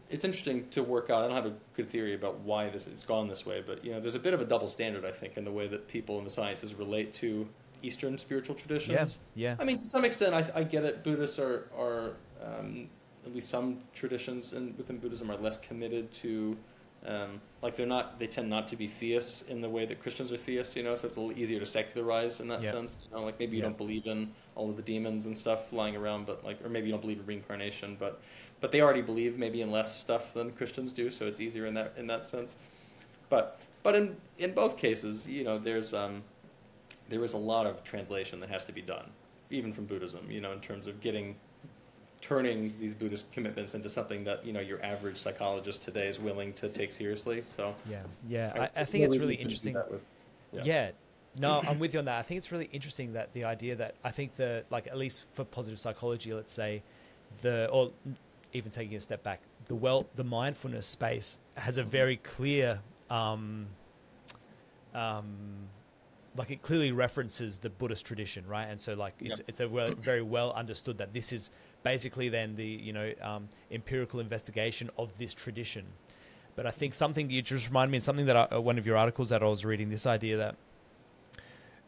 It's 0.10 0.26
interesting 0.26 0.68
to 0.72 0.84
work 0.84 1.10
out. 1.10 1.23
I 1.23 1.28
don't 1.28 1.36
have 1.36 1.45
a 1.45 1.56
good 1.76 1.90
theory 1.90 2.15
about 2.15 2.40
why 2.40 2.69
this 2.69 2.88
it's 2.88 3.06
gone 3.06 3.28
this 3.28 3.45
way, 3.45 3.64
but 3.65 3.86
you 3.86 3.91
know, 3.91 4.02
there's 4.02 4.15
a 4.15 4.19
bit 4.19 4.34
of 4.34 4.41
a 4.41 4.45
double 4.45 4.68
standard, 4.68 5.06
I 5.06 5.11
think, 5.11 5.38
in 5.38 5.45
the 5.45 5.52
way 5.52 5.68
that 5.68 5.88
people 5.88 6.18
in 6.18 6.26
the 6.26 6.30
sciences 6.30 6.73
relate 6.73 7.14
to 7.15 7.48
Eastern 7.84 8.18
spiritual 8.18 8.56
traditions. 8.56 9.19
Yeah, 9.36 9.49
yeah. 9.49 9.56
I 9.60 9.64
mean, 9.64 9.78
to 9.78 9.84
some 9.84 10.03
extent, 10.03 10.34
I, 10.34 10.52
I 10.53 10.64
get 10.64 10.84
it. 10.84 11.03
Buddhists 11.03 11.40
are 11.40 11.69
are 11.78 12.14
um, 12.44 12.90
at 13.26 13.34
least 13.34 13.49
some 13.49 13.78
traditions 13.94 14.53
in, 14.53 14.76
within 14.78 14.98
Buddhism 14.98 15.30
are 15.32 15.38
less 15.38 15.60
committed 15.60 16.11
to. 16.15 16.57
Um, 17.06 17.41
like 17.64 17.76
they're 17.76 17.88
not, 17.88 18.19
they 18.19 18.28
tend 18.28 18.48
not 18.49 18.68
to 18.68 18.76
be 18.76 18.86
theists 18.86 19.49
in 19.49 19.60
the 19.60 19.69
way 19.69 19.86
that 19.88 19.99
Christians 19.99 20.32
are 20.32 20.38
theists, 20.38 20.76
you 20.76 20.84
know. 20.84 20.95
So 20.95 21.07
it's 21.07 21.18
a 21.18 21.22
little 21.22 21.38
easier 21.38 21.60
to 21.60 21.65
secularize 21.65 22.40
in 22.40 22.48
that 22.49 22.61
yep. 22.61 22.73
sense. 22.73 22.99
You 23.03 23.18
know, 23.18 23.23
like 23.23 23.40
maybe 23.40 23.57
you 23.57 23.64
yep. 23.64 23.72
don't 23.72 23.78
believe 23.78 24.06
in 24.06 24.32
all 24.56 24.69
of 24.69 24.76
the 24.76 24.84
demons 24.84 25.26
and 25.26 25.36
stuff 25.36 25.69
flying 25.69 25.95
around, 25.95 26.28
but 26.28 26.44
like, 26.44 26.64
or 26.64 26.69
maybe 26.69 26.88
you 26.88 26.91
don't 26.91 27.02
believe 27.02 27.19
in 27.19 27.26
reincarnation, 27.26 27.98
but 27.99 28.22
but 28.60 28.72
they 28.72 28.82
already 28.82 29.02
believe 29.02 29.40
maybe 29.40 29.61
in 29.61 29.72
less 29.72 29.99
stuff 29.99 30.34
than 30.34 30.52
Christians 30.52 30.91
do, 30.91 31.10
so 31.10 31.26
it's 31.26 31.40
easier 31.40 31.65
in 31.65 31.73
that 31.73 31.94
in 31.98 32.06
that 32.07 32.28
sense. 32.28 32.57
But 33.30 33.60
but 33.84 33.95
in 33.95 34.15
in 34.38 34.53
both 34.53 34.78
cases, 34.78 35.28
you 35.28 35.44
know, 35.44 35.57
there's 35.57 35.94
um, 35.94 36.22
there 37.10 37.23
is 37.23 37.34
a 37.34 37.38
lot 37.38 37.65
of 37.65 37.84
translation 37.84 38.40
that 38.40 38.49
has 38.49 38.64
to 38.65 38.72
be 38.72 38.82
done, 38.82 39.10
even 39.49 39.73
from 39.73 39.86
Buddhism. 39.86 40.30
You 40.30 40.41
know, 40.41 40.52
in 40.52 40.60
terms 40.60 40.86
of 40.86 41.02
getting 41.02 41.36
turning 42.22 42.73
these 42.80 42.93
Buddhist 42.93 43.31
commitments 43.31 43.73
into 43.73 43.89
something 43.89 44.23
that 44.23 44.45
you 44.45 44.53
know 44.53 44.60
your 44.60 44.84
average 44.84 45.18
psychologist 45.18 45.84
today 45.84 46.07
is 46.07 46.19
willing 46.19 46.53
to 46.53 46.69
take 46.69 46.93
seriously. 46.93 47.43
So 47.45 47.76
yeah, 47.89 48.03
yeah, 48.27 48.69
I, 48.76 48.81
I 48.81 48.85
think 48.85 49.06
it's 49.06 49.18
really 49.18 49.35
interesting. 49.35 49.73
With, 49.73 50.06
yeah. 50.53 50.61
yeah. 50.64 50.91
No, 51.39 51.61
I'm 51.65 51.80
with 51.80 51.93
you 51.93 51.99
on 51.99 52.06
that. 52.06 52.19
I 52.19 52.23
think 52.23 52.39
it's 52.39 52.52
really 52.52 52.69
interesting 52.73 53.14
that 53.14 53.31
the 53.34 53.45
idea 53.45 53.76
that 53.76 53.95
I 54.03 54.11
think 54.11 54.35
the 54.35 54.65
like 54.69 54.88
at 54.88 54.98
least 54.98 55.26
for 55.34 55.45
positive 55.45 55.80
psychology, 55.80 56.34
let's 56.34 56.53
say 56.53 56.84
the 57.41 57.68
or 57.69 57.91
even 58.53 58.69
taking 58.72 58.98
a 58.98 59.02
step 59.02 59.23
back, 59.23 59.39
the 59.65 59.76
well 59.76 60.07
the 60.15 60.23
mindfulness 60.23 60.88
space 60.88 61.38
has 61.56 61.77
a 61.77 61.84
very 61.84 62.18
clear 62.18 62.80
um, 63.10 63.68
um, 64.93 65.26
like 66.36 66.52
it 66.52 66.62
clearly 66.62 66.91
references 66.91 67.60
the 67.60 67.70
Buddhist 67.70 68.06
tradition, 68.06 68.48
right? 68.48 68.66
And 68.66 68.80
so 68.80 68.94
like 68.94 69.16
it's 69.20 69.40
yep. 69.40 69.49
it's 69.49 69.60
a 69.60 69.68
well, 69.68 69.94
very 69.94 70.22
well 70.22 70.53
understood 70.53 70.98
that 70.99 71.14
this 71.14 71.34
is 71.34 71.52
basically 71.84 72.30
then 72.30 72.56
the 72.56 72.66
you 72.66 72.94
know 72.94 73.14
um, 73.22 73.49
empirical 73.72 74.20
investigation 74.20 74.90
of 74.98 75.18
this 75.18 75.34
tradition. 75.34 75.86
But 76.56 76.66
I 76.66 76.72
think 76.72 76.94
something 76.94 77.30
you 77.30 77.41
just 77.41 77.68
remind 77.68 77.91
me 77.91 77.98
and 77.98 78.03
something 78.03 78.26
that 78.26 78.36
I, 78.36 78.44
uh, 78.44 78.60
one 78.60 78.78
of 78.78 78.86
your 78.86 78.98
articles 78.98 79.30
that 79.30 79.41
I 79.41 79.45
was 79.45 79.66
reading 79.66 79.90
this 79.90 80.06
idea 80.06 80.38
that 80.38 80.56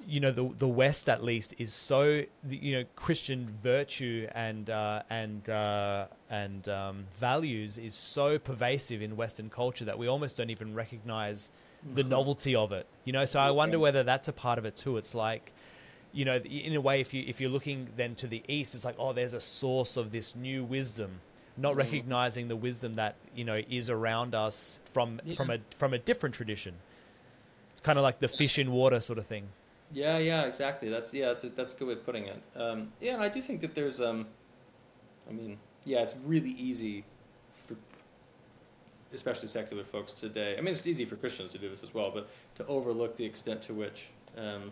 you 0.05 0.19
know 0.19 0.31
the 0.31 0.49
the 0.57 0.67
West 0.67 1.07
at 1.07 1.23
least 1.23 1.53
is 1.57 1.73
so 1.73 2.23
you 2.49 2.77
know 2.77 2.83
Christian 2.95 3.47
virtue 3.61 4.27
and 4.33 4.69
uh, 4.69 5.03
and 5.09 5.49
uh, 5.49 6.07
and 6.29 6.67
um, 6.67 7.05
values 7.17 7.77
is 7.77 7.95
so 7.95 8.37
pervasive 8.37 9.01
in 9.01 9.15
Western 9.15 9.49
culture 9.49 9.85
that 9.85 9.97
we 9.97 10.07
almost 10.07 10.37
don't 10.37 10.49
even 10.49 10.73
recognize 10.73 11.49
the 11.93 12.03
novelty 12.03 12.55
of 12.55 12.71
it. 12.71 12.87
You 13.05 13.13
know, 13.13 13.25
so 13.25 13.39
I 13.39 13.51
wonder 13.51 13.79
whether 13.79 14.03
that's 14.03 14.27
a 14.27 14.33
part 14.33 14.57
of 14.57 14.65
it 14.65 14.75
too. 14.75 14.97
It's 14.97 15.13
like, 15.13 15.51
you 16.11 16.25
know, 16.25 16.37
in 16.37 16.75
a 16.75 16.81
way, 16.81 17.01
if 17.01 17.13
you 17.13 17.23
if 17.27 17.41
you're 17.41 17.49
looking 17.49 17.89
then 17.95 18.15
to 18.15 18.27
the 18.27 18.43
east, 18.47 18.75
it's 18.75 18.85
like, 18.85 18.95
oh, 18.97 19.13
there's 19.13 19.33
a 19.33 19.41
source 19.41 19.97
of 19.97 20.11
this 20.11 20.35
new 20.35 20.63
wisdom, 20.63 21.19
not 21.57 21.71
mm-hmm. 21.71 21.79
recognizing 21.79 22.47
the 22.47 22.55
wisdom 22.55 22.95
that 22.95 23.15
you 23.35 23.43
know 23.43 23.61
is 23.69 23.89
around 23.89 24.35
us 24.35 24.79
from 24.91 25.19
yeah. 25.23 25.35
from 25.35 25.49
a 25.49 25.59
from 25.77 25.93
a 25.93 25.97
different 25.97 26.35
tradition. 26.35 26.75
It's 27.71 27.81
kind 27.81 27.97
of 27.97 28.03
like 28.03 28.19
the 28.19 28.27
fish 28.27 28.59
in 28.59 28.71
water 28.71 28.99
sort 28.99 29.19
of 29.19 29.25
thing. 29.25 29.47
Yeah, 29.91 30.17
yeah, 30.17 30.43
exactly. 30.43 30.89
That's 30.89 31.13
yeah, 31.13 31.27
that's 31.27 31.43
a, 31.43 31.49
that's 31.49 31.73
a 31.73 31.75
good 31.75 31.87
way 31.87 31.93
of 31.93 32.05
putting 32.05 32.25
it. 32.25 32.41
Um, 32.55 32.91
yeah, 33.01 33.13
and 33.15 33.23
I 33.23 33.29
do 33.29 33.41
think 33.41 33.61
that 33.61 33.75
there's, 33.75 34.01
um, 34.01 34.27
I 35.29 35.33
mean, 35.33 35.57
yeah, 35.85 36.01
it's 36.01 36.15
really 36.25 36.51
easy 36.51 37.05
especially 39.13 39.47
secular 39.47 39.83
folks 39.83 40.13
today. 40.13 40.55
I 40.57 40.61
mean, 40.61 40.73
it's 40.73 40.85
easy 40.85 41.05
for 41.05 41.15
Christians 41.15 41.51
to 41.51 41.57
do 41.57 41.69
this 41.69 41.83
as 41.83 41.93
well, 41.93 42.11
but 42.11 42.29
to 42.55 42.65
overlook 42.67 43.15
the 43.17 43.25
extent 43.25 43.61
to 43.63 43.73
which, 43.73 44.09
um, 44.37 44.71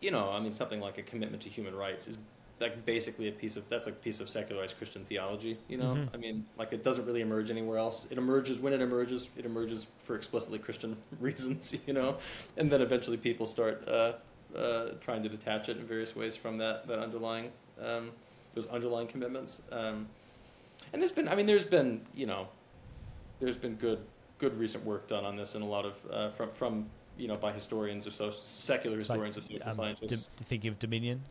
you 0.00 0.10
know, 0.10 0.30
I 0.30 0.40
mean, 0.40 0.52
something 0.52 0.80
like 0.80 0.98
a 0.98 1.02
commitment 1.02 1.42
to 1.42 1.48
human 1.48 1.74
rights 1.74 2.06
is 2.08 2.18
like 2.58 2.86
basically 2.86 3.28
a 3.28 3.32
piece 3.32 3.56
of 3.56 3.68
that's 3.68 3.86
a 3.86 3.92
piece 3.92 4.18
of 4.18 4.30
secularized 4.30 4.78
Christian 4.78 5.04
theology. 5.04 5.58
You 5.68 5.76
know, 5.76 5.94
Mhm. 5.94 6.08
I 6.14 6.16
mean, 6.16 6.46
like 6.58 6.72
it 6.72 6.82
doesn't 6.82 7.04
really 7.04 7.20
emerge 7.20 7.50
anywhere 7.50 7.78
else. 7.78 8.06
It 8.10 8.16
emerges 8.16 8.58
when 8.58 8.72
it 8.72 8.80
emerges. 8.80 9.28
It 9.36 9.44
emerges 9.44 9.86
for 9.98 10.16
explicitly 10.16 10.58
Christian 10.58 10.96
reasons. 11.20 11.74
You 11.86 11.92
know, 11.92 12.16
and 12.56 12.70
then 12.70 12.80
eventually 12.80 13.18
people 13.18 13.44
start 13.44 13.86
uh, 13.86 14.12
uh, 14.56 14.92
trying 15.02 15.22
to 15.22 15.28
detach 15.28 15.68
it 15.68 15.76
in 15.76 15.86
various 15.86 16.16
ways 16.16 16.34
from 16.34 16.56
that 16.58 16.86
that 16.88 16.98
underlying 16.98 17.52
um, 17.78 18.10
those 18.54 18.66
underlying 18.68 19.06
commitments. 19.06 19.60
Um, 19.70 20.08
and 20.92 21.02
there's 21.02 21.12
been, 21.12 21.28
I 21.28 21.34
mean, 21.34 21.46
there's 21.46 21.64
been, 21.64 22.06
you 22.14 22.26
know, 22.26 22.48
there's 23.40 23.56
been 23.56 23.74
good 23.76 24.00
good 24.38 24.58
recent 24.58 24.84
work 24.84 25.08
done 25.08 25.24
on 25.24 25.36
this 25.36 25.54
and 25.54 25.64
a 25.64 25.66
lot 25.66 25.84
of 25.84 25.94
uh, 26.10 26.30
from 26.30 26.50
from 26.52 26.86
you 27.16 27.28
know 27.28 27.36
by 27.36 27.52
historians 27.52 28.06
or 28.06 28.10
so 28.10 28.30
secular 28.30 28.98
It's 28.98 29.08
like, 29.08 29.18
historians 29.18 29.36
and 29.36 29.46
social 29.46 29.68
um, 29.68 29.76
scientists. 29.76 30.26
do- 30.36 30.44
thinking 30.44 30.68
of 30.68 30.78
Dominion. 30.78 31.22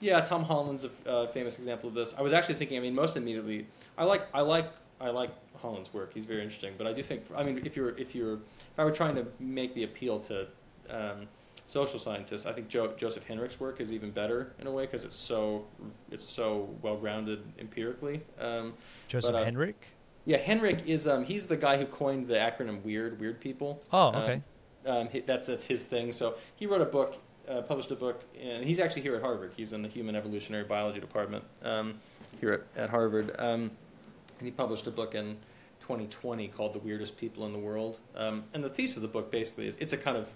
Yeah, 0.00 0.20
Tom 0.20 0.44
Holland's 0.44 0.86
a 0.86 1.10
uh, 1.10 1.26
famous 1.26 1.58
example 1.58 1.88
of 1.88 1.94
this. 1.94 2.14
I 2.16 2.22
was 2.22 2.32
actually 2.32 2.54
thinking. 2.54 2.78
I 2.78 2.80
mean, 2.80 2.94
most 2.94 3.16
immediately, 3.16 3.66
I 3.98 4.04
like 4.04 4.26
I 4.32 4.40
like 4.40 4.72
I 4.98 5.10
like 5.10 5.30
Holland's 5.60 5.92
work. 5.92 6.14
He's 6.14 6.24
very 6.24 6.42
interesting. 6.42 6.72
But 6.78 6.86
I 6.86 6.92
do 6.94 7.02
think. 7.02 7.24
I 7.36 7.42
mean, 7.42 7.60
if 7.66 7.76
you're 7.76 7.90
if 7.98 8.14
you're 8.14 8.34
if 8.34 8.78
I 8.78 8.84
were 8.84 8.92
trying 8.92 9.14
to 9.16 9.26
make 9.38 9.74
the 9.74 9.84
appeal 9.84 10.18
to 10.20 10.46
um, 10.88 11.28
social 11.66 11.98
scientists, 11.98 12.46
I 12.46 12.52
think 12.52 12.68
jo- 12.68 12.94
Joseph 12.96 13.24
Henrich's 13.24 13.60
work 13.60 13.80
is 13.80 13.92
even 13.92 14.10
better 14.10 14.52
in 14.58 14.66
a 14.66 14.70
way 14.70 14.86
because 14.86 15.04
it's 15.04 15.16
so 15.16 15.66
it's 16.10 16.24
so 16.24 16.74
well 16.80 16.96
grounded 16.96 17.42
empirically. 17.58 18.22
Um, 18.40 18.72
Joseph 19.06 19.34
uh, 19.34 19.44
Henrich. 19.44 19.74
Yeah, 20.26 20.38
Henrich 20.38 20.86
is 20.86 21.06
um, 21.06 21.24
he's 21.24 21.46
the 21.46 21.56
guy 21.56 21.76
who 21.76 21.86
coined 21.86 22.28
the 22.28 22.34
acronym 22.34 22.82
WEIRD, 22.82 23.18
weird 23.18 23.40
people. 23.40 23.82
Oh, 23.92 24.08
Um, 24.08 24.16
okay. 24.16 24.42
um, 24.86 25.08
he, 25.08 25.20
that's 25.20 25.46
that's 25.46 25.64
his 25.64 25.84
thing. 25.84 26.12
So 26.12 26.34
he 26.56 26.66
wrote 26.66 26.82
a 26.82 26.86
book, 26.86 27.16
uh, 27.48 27.62
published 27.62 27.90
a 27.90 27.96
book, 27.96 28.22
and 28.40 28.64
he's 28.64 28.78
actually 28.80 29.02
here 29.02 29.16
at 29.16 29.22
Harvard. 29.22 29.52
He's 29.56 29.72
in 29.72 29.82
the 29.82 29.88
Human 29.88 30.14
Evolutionary 30.14 30.64
Biology 30.64 31.00
department 31.00 31.44
um, 31.62 31.98
here 32.40 32.52
at, 32.52 32.84
at 32.84 32.90
Harvard, 32.90 33.34
um, 33.38 33.70
and 34.38 34.42
he 34.42 34.50
published 34.50 34.86
a 34.86 34.90
book 34.90 35.14
in 35.14 35.36
2020 35.80 36.48
called 36.48 36.74
"The 36.74 36.78
Weirdest 36.80 37.16
People 37.16 37.46
in 37.46 37.52
the 37.52 37.58
World." 37.58 37.98
Um, 38.14 38.44
and 38.54 38.62
the 38.62 38.68
thesis 38.70 38.96
of 38.96 39.02
the 39.02 39.08
book 39.08 39.30
basically 39.30 39.66
is 39.66 39.76
it's 39.80 39.94
a 39.94 39.98
kind 39.98 40.16
of 40.16 40.28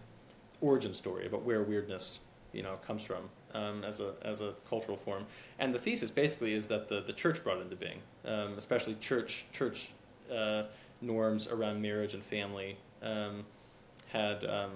origin 0.60 0.94
story 0.94 1.26
about 1.26 1.42
where 1.42 1.62
weirdness 1.62 2.20
you 2.52 2.62
know 2.62 2.76
comes 2.86 3.04
from 3.04 3.28
um, 3.54 3.84
as 3.84 4.00
a 4.00 4.14
as 4.22 4.40
a 4.40 4.52
cultural 4.68 4.96
form. 4.96 5.24
And 5.58 5.74
the 5.74 5.78
thesis 5.78 6.10
basically 6.10 6.54
is 6.54 6.66
that 6.66 6.88
the 6.88 7.00
the 7.00 7.12
church 7.12 7.42
brought 7.42 7.60
into 7.60 7.76
being, 7.76 8.00
um, 8.24 8.54
especially 8.58 8.96
church 9.00 9.46
church 9.52 9.90
uh, 10.32 10.64
norms 11.00 11.48
around 11.48 11.80
marriage 11.80 12.14
and 12.14 12.22
family. 12.22 12.76
Um, 13.02 13.44
had 14.14 14.44
um, 14.44 14.70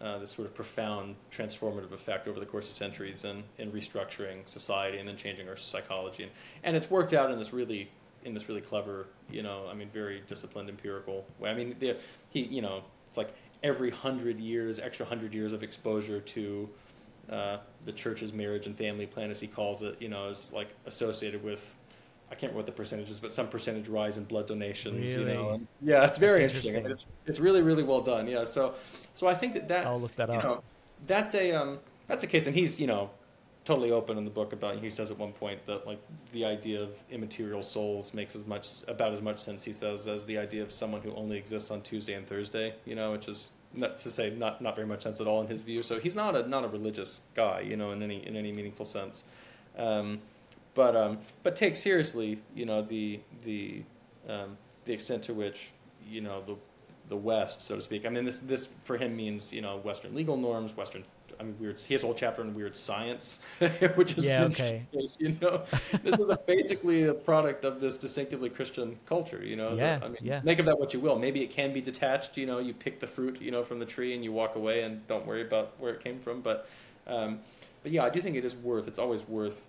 uh, 0.00 0.18
this 0.18 0.30
sort 0.30 0.46
of 0.46 0.54
profound 0.54 1.14
transformative 1.30 1.92
effect 1.92 2.26
over 2.28 2.40
the 2.40 2.46
course 2.46 2.68
of 2.70 2.76
centuries 2.76 3.24
in, 3.24 3.44
in 3.58 3.70
restructuring 3.70 4.46
society 4.48 4.98
and 4.98 5.08
then 5.08 5.16
changing 5.16 5.48
our 5.48 5.56
psychology. 5.56 6.24
And, 6.24 6.32
and 6.64 6.76
it's 6.76 6.90
worked 6.90 7.12
out 7.12 7.30
in 7.30 7.38
this 7.38 7.52
really 7.52 7.90
in 8.24 8.32
this 8.32 8.48
really 8.48 8.62
clever, 8.62 9.06
you 9.30 9.42
know, 9.42 9.66
I 9.70 9.74
mean, 9.74 9.90
very 9.92 10.22
disciplined 10.26 10.70
empirical 10.70 11.26
way. 11.38 11.50
I 11.50 11.54
mean, 11.54 11.76
he, 12.30 12.40
you 12.40 12.62
know, 12.62 12.82
it's 13.08 13.18
like 13.18 13.34
every 13.62 13.90
hundred 13.90 14.40
years, 14.40 14.80
extra 14.80 15.04
hundred 15.04 15.34
years 15.34 15.52
of 15.52 15.62
exposure 15.62 16.20
to 16.20 16.68
uh, 17.30 17.58
the 17.84 17.92
church's 17.92 18.32
marriage 18.32 18.66
and 18.66 18.76
family 18.76 19.06
plan, 19.06 19.30
as 19.30 19.40
he 19.40 19.46
calls 19.46 19.82
it, 19.82 19.96
you 20.00 20.08
know, 20.08 20.28
is 20.28 20.52
like 20.52 20.68
associated 20.86 21.42
with. 21.42 21.74
I 22.30 22.34
can't 22.36 22.52
remember 22.52 22.58
what 22.58 22.66
the 22.66 22.72
percentage 22.72 23.10
is, 23.10 23.20
but 23.20 23.32
some 23.32 23.48
percentage 23.48 23.86
rise 23.86 24.16
in 24.16 24.24
blood 24.24 24.46
donations. 24.48 25.14
You 25.14 25.24
know, 25.26 25.50
and- 25.50 25.66
yeah, 25.82 26.04
it's 26.04 26.18
very 26.18 26.40
That's 26.40 26.54
interesting. 26.54 26.76
Interesting. 26.82 27.12
it's 27.12 27.28
it's 27.28 27.40
really 27.40 27.62
really 27.62 27.82
well 27.82 28.00
done. 28.00 28.26
Yeah, 28.26 28.44
so 28.44 28.74
so 29.12 29.26
I 29.28 29.34
think 29.34 29.54
that 29.54 29.68
that 29.68 29.86
I'll 29.86 30.00
look 30.00 30.14
that 30.16 30.28
you 30.28 30.34
up. 30.34 30.42
know 30.44 30.62
that's 31.06 31.34
a 31.34 31.52
um 31.52 31.78
that's 32.08 32.24
a 32.24 32.26
case, 32.26 32.46
and 32.46 32.54
he's 32.56 32.80
you 32.80 32.86
know 32.86 33.10
totally 33.64 33.90
open 33.92 34.18
in 34.18 34.24
the 34.24 34.30
book 34.30 34.52
about. 34.52 34.78
He 34.78 34.90
says 34.90 35.10
at 35.10 35.18
one 35.18 35.32
point 35.32 35.64
that 35.66 35.86
like 35.86 36.00
the 36.32 36.44
idea 36.44 36.82
of 36.82 36.90
immaterial 37.10 37.62
souls 37.62 38.12
makes 38.14 38.34
as 38.34 38.46
much 38.46 38.68
about 38.88 39.12
as 39.12 39.20
much 39.22 39.38
sense 39.38 39.62
he 39.62 39.72
says 39.72 40.06
as 40.08 40.24
the 40.24 40.36
idea 40.38 40.62
of 40.62 40.72
someone 40.72 41.02
who 41.02 41.14
only 41.14 41.36
exists 41.36 41.70
on 41.70 41.82
Tuesday 41.82 42.14
and 42.14 42.26
Thursday. 42.26 42.74
You 42.84 42.94
know, 42.94 43.12
which 43.12 43.28
is 43.28 43.50
not 43.76 43.98
to 43.98 44.10
say 44.10 44.30
not 44.30 44.60
not 44.60 44.76
very 44.76 44.86
much 44.86 45.02
sense 45.02 45.20
at 45.20 45.26
all 45.26 45.40
in 45.40 45.48
his 45.48 45.60
view. 45.60 45.82
So 45.82 45.98
he's 45.98 46.16
not 46.16 46.36
a 46.36 46.48
not 46.48 46.64
a 46.64 46.68
religious 46.68 47.20
guy. 47.34 47.60
You 47.60 47.76
know, 47.76 47.92
in 47.92 48.02
any 48.02 48.26
in 48.26 48.36
any 48.36 48.52
meaningful 48.52 48.84
sense. 48.84 49.24
Um, 49.76 50.20
but 50.74 50.96
um, 50.96 51.18
but 51.42 51.56
take 51.56 51.76
seriously, 51.76 52.38
you 52.54 52.66
know, 52.66 52.82
the 52.82 53.20
the 53.44 53.82
um, 54.28 54.56
the 54.84 54.92
extent 54.92 55.22
to 55.24 55.34
which 55.34 55.70
you 56.06 56.20
know 56.20 56.42
the 56.46 56.56
the 57.08 57.16
West, 57.16 57.62
so 57.62 57.76
to 57.76 57.82
speak. 57.82 58.06
I 58.06 58.08
mean, 58.08 58.24
this 58.24 58.40
this 58.40 58.68
for 58.84 58.96
him 58.96 59.16
means 59.16 59.52
you 59.52 59.60
know 59.60 59.78
Western 59.78 60.14
legal 60.14 60.36
norms, 60.36 60.76
Western. 60.76 61.04
I 61.38 61.42
mean, 61.42 61.56
weird. 61.58 61.78
He 61.80 61.94
has 61.94 62.02
a 62.02 62.06
whole 62.06 62.14
chapter 62.14 62.42
on 62.42 62.54
weird 62.54 62.76
science, 62.76 63.38
which 63.94 64.16
is 64.16 64.24
Yeah, 64.24 64.44
okay. 64.44 64.86
You 64.92 65.36
know, 65.40 65.62
this 66.02 66.18
is 66.18 66.28
a, 66.28 66.36
basically 66.36 67.04
a 67.04 67.14
product 67.14 67.64
of 67.64 67.80
this 67.80 67.96
distinctively 67.96 68.50
Christian 68.50 68.98
culture. 69.06 69.44
You 69.44 69.56
know, 69.56 69.74
Yeah, 69.74 70.00
I 70.02 70.08
mean, 70.08 70.18
yeah. 70.20 70.40
make 70.44 70.58
of 70.58 70.66
that 70.66 70.78
what 70.78 70.94
you 70.94 71.00
will. 71.00 71.18
Maybe 71.18 71.42
it 71.42 71.50
can 71.50 71.72
be 71.72 71.80
detached. 71.80 72.36
You 72.36 72.46
know, 72.46 72.58
you 72.58 72.74
pick 72.74 73.00
the 73.00 73.06
fruit, 73.06 73.40
you 73.40 73.50
know, 73.50 73.62
from 73.62 73.78
the 73.78 73.86
tree 73.86 74.14
and 74.14 74.22
you 74.22 74.32
walk 74.32 74.56
away 74.56 74.82
and 74.82 75.06
don't 75.06 75.26
worry 75.26 75.42
about 75.42 75.72
where 75.78 75.92
it 75.92 76.02
came 76.02 76.20
from. 76.20 76.40
But, 76.40 76.68
um, 77.06 77.40
but 77.82 77.92
yeah, 77.92 78.04
I 78.04 78.10
do 78.10 78.20
think 78.20 78.36
it 78.36 78.44
is 78.44 78.56
worth. 78.56 78.88
It's 78.88 78.98
always 78.98 79.26
worth 79.28 79.66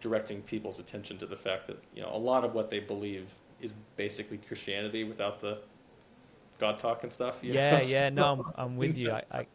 directing 0.00 0.40
people's 0.42 0.78
attention 0.78 1.18
to 1.18 1.26
the 1.26 1.36
fact 1.36 1.66
that 1.66 1.78
you 1.94 2.02
know 2.02 2.10
a 2.12 2.18
lot 2.18 2.44
of 2.44 2.54
what 2.54 2.70
they 2.70 2.80
believe 2.80 3.28
is 3.60 3.74
basically 3.96 4.38
Christianity 4.38 5.04
without 5.04 5.40
the 5.40 5.58
God 6.60 6.76
talk 6.78 7.02
and 7.02 7.12
stuff. 7.12 7.38
you 7.42 7.54
Yeah, 7.54 7.78
know? 7.78 7.78
yeah, 7.86 8.08
So- 8.08 8.14
no, 8.14 8.32
I'm, 8.32 8.42
I'm 8.56 8.76
with 8.76 8.96
you. 8.96 9.10
I, 9.10 9.22
I, 9.32 9.46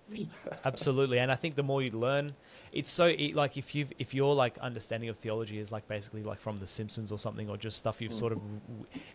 absolutely, 0.66 1.20
and 1.20 1.32
I 1.32 1.36
think 1.36 1.56
the 1.56 1.64
more 1.64 1.82
you 1.82 1.92
learn, 1.92 2.34
it's 2.74 2.90
so 2.90 3.08
e- 3.08 3.32
like 3.34 3.56
if 3.58 3.74
you 3.76 3.88
if 4.00 4.14
your 4.14 4.34
like 4.36 4.58
understanding 4.58 5.10
of 5.10 5.18
theology 5.18 5.60
is 5.60 5.72
like 5.72 5.88
basically 5.88 6.24
like 6.24 6.40
from 6.40 6.60
The 6.60 6.68
Simpsons 6.68 7.12
or 7.12 7.18
something, 7.20 7.50
or 7.50 7.58
just 7.58 7.78
stuff 7.78 8.02
you've 8.02 8.12
Mm. 8.12 8.20
sort 8.20 8.34
of 8.34 8.40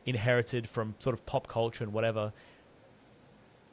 inherited 0.07 0.69
from 0.69 0.95
sort 0.99 1.15
of 1.15 1.27
pop 1.27 1.47
culture 1.49 1.85
and 1.85 1.93
whatever, 1.93 2.33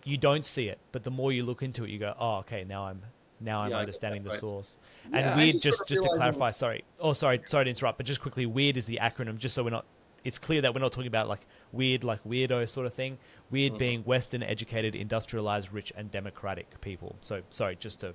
you 0.03 0.17
don't 0.17 0.45
see 0.45 0.67
it. 0.67 0.79
But 0.91 1.03
the 1.03 1.11
more 1.11 1.31
you 1.31 1.43
look 1.43 1.61
into 1.61 1.83
it, 1.83 1.89
you 1.89 1.99
go, 1.99 2.15
oh, 2.19 2.37
okay, 2.37 2.63
now 2.67 2.85
I'm 2.85 3.01
now 3.39 3.61
I'm 3.61 3.69
Yeah, 3.71 3.77
understanding 3.77 4.23
that, 4.23 4.29
the 4.29 4.33
right. 4.33 4.39
source. 4.39 4.77
And 5.13 5.29
I 5.29 5.35
weird, 5.35 5.53
just 5.53 5.63
just 5.63 5.77
sort 5.77 5.91
of 5.91 5.95
just 5.95 6.03
to 6.03 6.09
clarify, 6.15 6.51
sorry, 6.51 6.83
oh 6.99 7.13
sorry, 7.13 7.41
sorry 7.45 7.65
to 7.65 7.69
interrupt, 7.69 7.97
but 7.97 8.05
just 8.07 8.19
quickly, 8.21 8.45
weird 8.47 8.77
is 8.77 8.85
the 8.87 8.97
acronym, 9.01 9.37
just 9.37 9.53
so 9.53 9.63
we're 9.63 9.69
not. 9.69 9.85
It's 10.23 10.37
clear 10.37 10.61
that 10.61 10.73
we're 10.73 10.81
not 10.81 10.91
talking 10.91 11.07
about 11.07 11.27
like 11.27 11.41
weird, 11.71 12.03
like 12.03 12.23
weirdo 12.23 12.67
sort 12.67 12.85
of 12.85 12.93
thing. 12.93 13.17
Weird 13.49 13.73
Mhm. 13.73 13.77
being 13.77 14.03
Western, 14.03 14.43
educated, 14.43 14.95
industrialized, 14.95 15.71
rich, 15.71 15.93
and 15.95 16.11
democratic 16.11 16.79
people. 16.81 17.15
So 17.21 17.43
sorry, 17.49 17.75
just 17.77 18.01
to. 18.01 18.13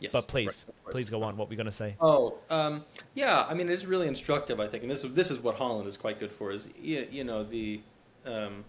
Yes, 0.00 0.12
but 0.12 0.26
please, 0.28 0.66
right, 0.84 0.92
please 0.92 1.08
go 1.08 1.22
on. 1.22 1.36
What 1.36 1.48
we're 1.48 1.56
gonna 1.56 1.72
say? 1.72 1.96
Oh, 2.00 2.36
um, 2.50 2.84
yeah. 3.14 3.46
I 3.48 3.54
mean, 3.54 3.70
it's 3.70 3.86
really 3.86 4.08
instructive, 4.08 4.60
I 4.60 4.66
think, 4.66 4.82
and 4.82 4.90
this 4.90 5.04
is 5.04 5.14
this 5.14 5.30
is 5.30 5.40
what 5.40 5.54
Holland 5.54 5.88
is 5.88 5.96
quite 5.96 6.18
good 6.18 6.32
for. 6.32 6.50
Is 6.50 6.68
you, 6.78 7.06
you 7.10 7.24
know 7.24 7.44
the 7.44 7.80
um, 8.26 8.64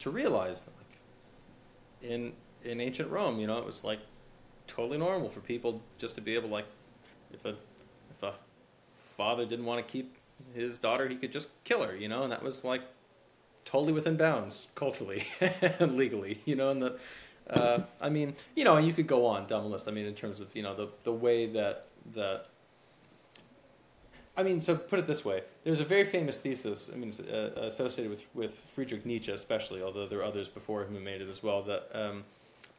to 0.00 0.10
realize 0.10 0.64
that 0.64 0.72
like 0.78 2.10
in 2.10 2.32
in 2.64 2.80
ancient 2.80 3.10
Rome, 3.10 3.38
you 3.38 3.46
know, 3.46 3.58
it 3.58 3.64
was 3.64 3.84
like 3.84 4.00
totally 4.66 4.98
normal 4.98 5.28
for 5.28 5.40
people 5.40 5.80
just 5.98 6.14
to 6.14 6.20
be 6.20 6.34
able 6.34 6.48
like 6.48 6.66
if 7.32 7.44
a 7.44 7.50
if 7.50 8.22
a 8.22 8.34
father 9.16 9.44
didn't 9.44 9.66
want 9.66 9.86
to 9.86 9.92
keep 9.92 10.16
his 10.54 10.78
daughter, 10.78 11.08
he 11.08 11.16
could 11.16 11.32
just 11.32 11.48
kill 11.64 11.82
her, 11.82 11.96
you 11.96 12.08
know, 12.08 12.22
and 12.22 12.32
that 12.32 12.42
was 12.42 12.64
like 12.64 12.82
totally 13.64 13.92
within 13.92 14.16
bounds 14.16 14.68
culturally 14.74 15.24
and 15.78 15.96
legally, 15.96 16.40
you 16.44 16.56
know, 16.56 16.70
and 16.70 16.82
that 16.82 16.98
uh, 17.50 17.80
I 18.00 18.08
mean, 18.08 18.34
you 18.54 18.64
know, 18.64 18.78
you 18.78 18.92
could 18.92 19.06
go 19.06 19.26
on 19.26 19.46
down 19.46 19.62
the 19.62 19.68
list. 19.68 19.88
I 19.88 19.90
mean, 19.90 20.06
in 20.06 20.14
terms 20.14 20.40
of 20.40 20.54
you 20.54 20.62
know 20.62 20.74
the 20.74 20.88
the 21.04 21.12
way 21.12 21.46
that 21.46 21.86
that. 22.14 22.46
I 24.34 24.42
mean, 24.42 24.62
so 24.62 24.74
put 24.74 24.98
it 24.98 25.06
this 25.06 25.24
way: 25.24 25.42
there's 25.64 25.80
a 25.80 25.84
very 25.84 26.04
famous 26.04 26.38
thesis. 26.38 26.90
I 26.92 26.96
mean, 26.96 27.12
uh, 27.30 27.60
associated 27.60 28.10
with 28.10 28.22
with 28.34 28.64
Friedrich 28.74 29.04
Nietzsche, 29.04 29.32
especially, 29.32 29.82
although 29.82 30.06
there 30.06 30.20
are 30.20 30.24
others 30.24 30.48
before 30.48 30.82
him 30.82 30.94
who 30.94 31.00
made 31.00 31.20
it 31.20 31.28
as 31.28 31.42
well. 31.42 31.62
That 31.62 31.88
um, 31.92 32.24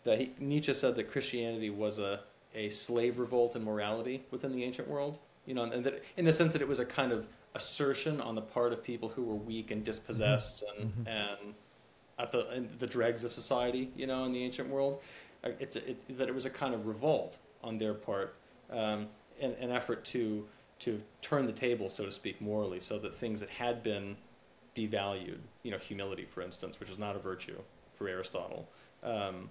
that 0.06 0.20
he, 0.20 0.32
Nietzsche 0.40 0.74
said 0.74 0.96
that 0.96 1.12
Christianity 1.12 1.70
was 1.70 2.00
a 2.00 2.22
a 2.56 2.70
slave 2.70 3.20
revolt 3.20 3.56
in 3.56 3.64
morality 3.64 4.24
within 4.32 4.52
the 4.52 4.64
ancient 4.64 4.88
world. 4.88 5.20
You 5.46 5.56
know, 5.56 5.64
and 5.64 5.84
that 5.84 6.04
in 6.18 6.26
the 6.26 6.34
sense 6.34 6.54
that 6.54 6.62
it 6.62 6.68
was 6.68 6.80
a 6.80 6.86
kind 6.86 7.12
of 7.12 7.28
assertion 7.56 8.20
on 8.22 8.36
the 8.36 8.42
part 8.42 8.74
of 8.74 8.84
people 8.84 9.10
who 9.10 9.24
were 9.24 9.36
weak 9.36 9.72
and 9.72 9.84
dispossessed 9.84 10.64
and 10.78 10.90
Mhm. 10.90 11.08
and 11.08 11.56
at 12.20 12.32
the 12.32 12.52
in 12.54 12.70
the 12.80 12.88
dregs 12.88 13.24
of 13.24 13.32
society, 13.32 13.92
you 13.96 14.08
know, 14.08 14.26
in 14.26 14.32
the 14.32 14.44
ancient 14.44 14.70
world. 14.70 15.02
Uh, 15.44 15.50
It's 15.60 15.76
a, 15.76 15.92
it, 15.92 16.18
that 16.18 16.28
it 16.30 16.36
was 16.36 16.46
a 16.46 16.50
kind 16.50 16.74
of 16.74 16.86
revolt 16.88 17.38
on 17.64 17.78
their 17.78 17.94
part, 17.94 18.36
um, 18.70 19.10
an, 19.42 19.54
an 19.60 19.72
effort 19.72 20.06
to 20.06 20.48
to 20.80 21.02
turn 21.22 21.46
the 21.46 21.54
table, 21.54 21.88
so 21.90 22.06
to 22.06 22.12
speak, 22.12 22.42
morally, 22.42 22.80
so 22.80 23.00
that 23.00 23.16
things 23.16 23.40
that 23.40 23.50
had 23.50 23.84
been 23.84 24.18
devalued, 24.76 25.40
you 25.64 25.72
know, 25.72 25.78
humility, 25.78 26.26
for 26.26 26.42
instance, 26.42 26.80
which 26.80 26.90
is 26.90 27.00
not 27.00 27.16
a 27.16 27.20
virtue 27.20 27.58
for 27.94 28.08
Aristotle, 28.10 28.68
um, 29.04 29.50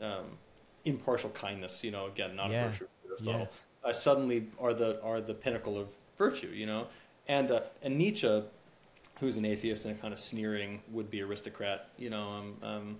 um, 0.00 0.38
impartial 0.84 1.30
kindness, 1.30 1.82
you 1.84 1.90
know, 1.90 2.06
again, 2.06 2.36
not 2.36 2.50
Yeah, 2.50 2.64
a 2.64 2.68
virtue 2.68 2.86
for 2.86 3.10
Aristotle, 3.10 3.48
uh, 3.84 3.92
suddenly 3.92 4.48
are 4.58 4.74
the 4.74 5.00
are 5.02 5.20
the 5.20 5.34
pinnacle 5.34 5.78
of 5.78 5.88
virtue, 6.18 6.48
you 6.48 6.66
know, 6.66 6.88
and 7.28 7.50
uh, 7.50 7.60
and 7.82 7.96
Nietzsche, 7.96 8.42
who's 9.20 9.36
an 9.36 9.44
atheist 9.44 9.84
and 9.84 9.96
a 9.96 10.00
kind 10.00 10.12
of 10.12 10.20
sneering 10.20 10.80
would-be 10.92 11.22
aristocrat, 11.22 11.88
you 11.98 12.10
know, 12.10 12.22
um, 12.22 12.56
um, 12.62 12.96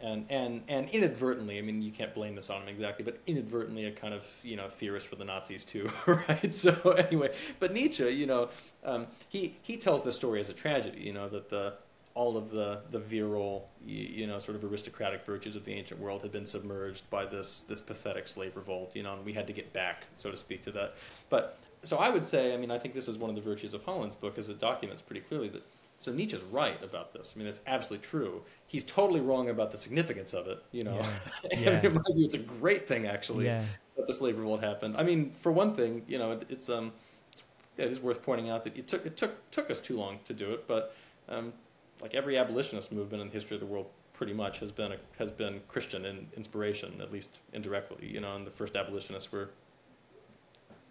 and 0.00 0.26
and 0.30 0.62
and 0.68 0.88
inadvertently, 0.90 1.58
I 1.58 1.62
mean, 1.62 1.82
you 1.82 1.92
can't 1.92 2.14
blame 2.14 2.34
this 2.34 2.50
on 2.50 2.62
him 2.62 2.68
exactly, 2.68 3.04
but 3.04 3.18
inadvertently 3.26 3.86
a 3.86 3.92
kind 3.92 4.14
of 4.14 4.26
you 4.42 4.56
know 4.56 4.68
theorist 4.68 5.06
for 5.06 5.16
the 5.16 5.24
Nazis 5.24 5.64
too, 5.64 5.90
right? 6.06 6.52
So 6.52 6.72
anyway, 6.92 7.34
but 7.58 7.72
Nietzsche, 7.72 8.08
you 8.08 8.26
know, 8.26 8.48
um, 8.84 9.06
he 9.28 9.56
he 9.62 9.76
tells 9.76 10.02
the 10.02 10.12
story 10.12 10.40
as 10.40 10.48
a 10.48 10.54
tragedy, 10.54 11.00
you 11.00 11.12
know, 11.12 11.28
that 11.28 11.50
the 11.50 11.74
all 12.14 12.36
of 12.36 12.50
the 12.50 12.80
the 12.90 12.98
virile, 12.98 13.68
you, 13.84 14.26
know, 14.26 14.38
sort 14.38 14.56
of 14.56 14.64
aristocratic 14.64 15.24
virtues 15.24 15.56
of 15.56 15.64
the 15.64 15.72
ancient 15.72 16.00
world 16.00 16.22
had 16.22 16.32
been 16.32 16.46
submerged 16.46 17.08
by 17.10 17.24
this 17.24 17.62
this 17.62 17.80
pathetic 17.80 18.26
slave 18.26 18.56
revolt, 18.56 18.94
you 18.94 19.02
know, 19.02 19.14
and 19.14 19.24
we 19.24 19.32
had 19.32 19.46
to 19.46 19.52
get 19.52 19.72
back, 19.72 20.04
so 20.16 20.30
to 20.30 20.36
speak, 20.36 20.62
to 20.64 20.72
that. 20.72 20.94
But 21.28 21.58
so 21.84 21.98
I 21.98 22.10
would 22.10 22.24
say, 22.24 22.52
I 22.52 22.56
mean, 22.56 22.70
I 22.70 22.78
think 22.78 22.94
this 22.94 23.08
is 23.08 23.16
one 23.16 23.30
of 23.30 23.36
the 23.36 23.42
virtues 23.42 23.74
of 23.74 23.84
Holland's 23.84 24.16
book, 24.16 24.38
as 24.38 24.48
it 24.48 24.60
documents 24.60 25.00
pretty 25.00 25.20
clearly 25.20 25.48
that. 25.48 25.62
So 25.98 26.10
Nietzsche's 26.10 26.42
right 26.44 26.82
about 26.82 27.12
this. 27.12 27.34
I 27.36 27.38
mean, 27.38 27.46
it's 27.46 27.60
absolutely 27.66 28.06
true. 28.06 28.40
He's 28.68 28.84
totally 28.84 29.20
wrong 29.20 29.50
about 29.50 29.70
the 29.70 29.76
significance 29.76 30.32
of 30.32 30.46
it. 30.46 30.62
You 30.72 30.84
know, 30.84 30.94
yeah. 30.94 31.58
yeah. 31.58 31.82
in 31.82 31.92
my 31.92 32.00
view, 32.14 32.24
it's 32.24 32.34
a 32.34 32.38
great 32.38 32.88
thing 32.88 33.06
actually 33.06 33.44
yeah. 33.44 33.62
that 33.96 34.06
the 34.06 34.14
slave 34.14 34.38
revolt 34.38 34.62
happened. 34.62 34.96
I 34.96 35.02
mean, 35.02 35.32
for 35.32 35.52
one 35.52 35.74
thing, 35.74 36.02
you 36.08 36.18
know, 36.18 36.32
it, 36.32 36.46
it's 36.48 36.70
um, 36.70 36.92
it's, 37.32 37.42
it 37.76 37.90
is 37.90 38.00
worth 38.00 38.22
pointing 38.22 38.48
out 38.48 38.64
that 38.64 38.78
it 38.78 38.88
took 38.88 39.04
it 39.04 39.18
took 39.18 39.50
took 39.50 39.70
us 39.70 39.78
too 39.78 39.98
long 39.98 40.18
to 40.24 40.32
do 40.32 40.52
it, 40.52 40.66
but 40.66 40.94
um, 41.28 41.52
like 42.00 42.14
every 42.14 42.38
abolitionist 42.38 42.92
movement 42.92 43.22
in 43.22 43.28
the 43.28 43.32
history 43.32 43.56
of 43.56 43.60
the 43.60 43.66
world 43.66 43.86
pretty 44.12 44.32
much 44.32 44.58
has 44.58 44.70
been 44.70 44.92
a, 44.92 44.96
has 45.18 45.30
been 45.30 45.60
Christian 45.68 46.04
in 46.04 46.26
inspiration, 46.36 47.00
at 47.00 47.12
least 47.12 47.38
indirectly. 47.52 48.06
You 48.06 48.20
know, 48.20 48.36
and 48.36 48.46
the 48.46 48.50
first 48.50 48.76
abolitionists 48.76 49.32
were 49.32 49.50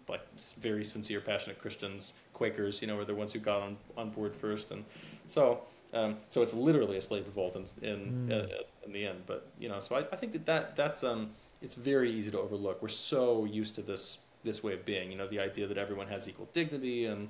like 0.08 0.22
very 0.60 0.84
sincere, 0.84 1.20
passionate 1.20 1.58
Christians. 1.58 2.12
Quakers, 2.32 2.80
you 2.80 2.88
know, 2.88 2.96
were 2.96 3.04
the 3.04 3.14
ones 3.14 3.32
who 3.32 3.38
got 3.38 3.62
on, 3.62 3.76
on 3.96 4.10
board 4.10 4.34
first, 4.34 4.70
and 4.70 4.84
so 5.26 5.62
um, 5.92 6.16
so 6.30 6.42
it's 6.42 6.54
literally 6.54 6.96
a 6.96 7.00
slave 7.00 7.26
revolt 7.26 7.56
in 7.56 7.88
in, 7.88 8.28
mm. 8.28 8.32
uh, 8.32 8.62
in 8.84 8.92
the 8.92 9.06
end. 9.06 9.22
But 9.26 9.48
you 9.58 9.68
know, 9.68 9.80
so 9.80 9.96
I, 9.96 10.00
I 10.12 10.16
think 10.16 10.32
that, 10.32 10.46
that 10.46 10.76
that's 10.76 11.04
um, 11.04 11.30
it's 11.62 11.74
very 11.74 12.10
easy 12.10 12.30
to 12.30 12.38
overlook. 12.38 12.82
We're 12.82 12.88
so 12.88 13.44
used 13.44 13.74
to 13.76 13.82
this 13.82 14.18
this 14.44 14.62
way 14.62 14.74
of 14.74 14.84
being. 14.84 15.10
You 15.10 15.18
know, 15.18 15.28
the 15.28 15.40
idea 15.40 15.66
that 15.66 15.78
everyone 15.78 16.06
has 16.08 16.28
equal 16.28 16.48
dignity, 16.52 17.06
and 17.06 17.28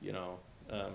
you 0.00 0.12
know, 0.12 0.38
um, 0.70 0.92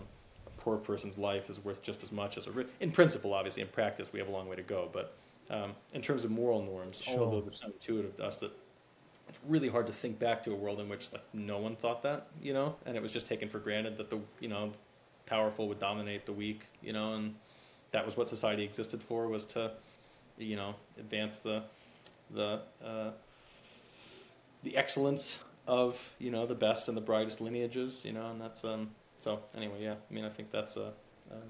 poor 0.58 0.78
person's 0.78 1.18
life 1.18 1.50
is 1.50 1.64
worth 1.64 1.82
just 1.82 2.04
as 2.04 2.12
much 2.12 2.38
as 2.38 2.48
a 2.48 2.52
rich. 2.52 2.68
In 2.80 2.92
principle, 2.92 3.34
obviously, 3.34 3.62
in 3.62 3.68
practice, 3.70 4.12
we 4.12 4.20
have 4.20 4.28
a 4.28 4.32
long 4.32 4.48
way 4.48 4.56
to 4.56 4.64
go. 4.64 4.90
But 4.92 5.16
um, 5.50 5.74
in 5.94 6.02
terms 6.02 6.24
of 6.24 6.32
moral 6.32 6.62
norms, 6.64 7.02
sure. 7.02 7.20
all 7.20 7.26
of 7.26 7.32
those 7.32 7.48
are 7.48 7.56
so 7.56 7.68
intuitive 7.68 8.16
to 8.18 8.26
us 8.26 8.40
that 8.40 8.52
it's 9.30 9.40
really 9.48 9.70
hard 9.70 9.88
to 9.88 9.94
think 9.94 10.20
back 10.20 10.44
to 10.44 10.52
a 10.52 10.56
world 10.56 10.80
in 10.80 10.90
which 10.90 11.10
like 11.12 11.24
no 11.34 11.58
one 11.58 11.76
thought 11.76 12.02
that, 12.04 12.28
you 12.42 12.54
know, 12.54 12.76
and 12.86 12.96
it 12.96 13.02
was 13.02 13.12
just 13.12 13.28
taken 13.28 13.50
for 13.50 13.60
granted 13.60 13.98
that 13.98 14.10
the 14.10 14.20
you 14.40 14.48
know 14.48 14.72
powerful 15.26 15.68
would 15.68 15.80
dominate 15.80 16.26
the 16.26 16.34
weak, 16.34 16.68
you 16.82 16.94
know, 16.94 17.14
and 17.14 17.36
that 17.92 18.06
was 18.06 18.16
what 18.18 18.30
society 18.30 18.64
existed 18.64 19.02
for 19.02 19.28
was 19.28 19.46
to, 19.46 19.72
you 20.38 20.56
know, 20.56 20.76
advance 20.98 21.40
the 21.40 21.64
the 22.32 22.62
uh, 22.84 23.12
the 24.64 24.76
excellence 24.78 25.44
of 25.68 26.14
you 26.20 26.32
know 26.32 26.46
the 26.46 26.56
best 26.56 26.88
and 26.88 26.96
the 26.96 27.02
brightest 27.02 27.42
lineages, 27.42 28.06
you 28.06 28.14
know, 28.14 28.32
and 28.32 28.40
that's 28.42 28.64
um 28.64 28.90
so 29.18 29.42
anyway, 29.56 29.84
yeah, 29.84 29.96
I 30.10 30.14
mean 30.14 30.26
I 30.26 30.30
think 30.30 30.52
that's 30.52 30.78
a 30.78 30.94
um, 31.32 31.42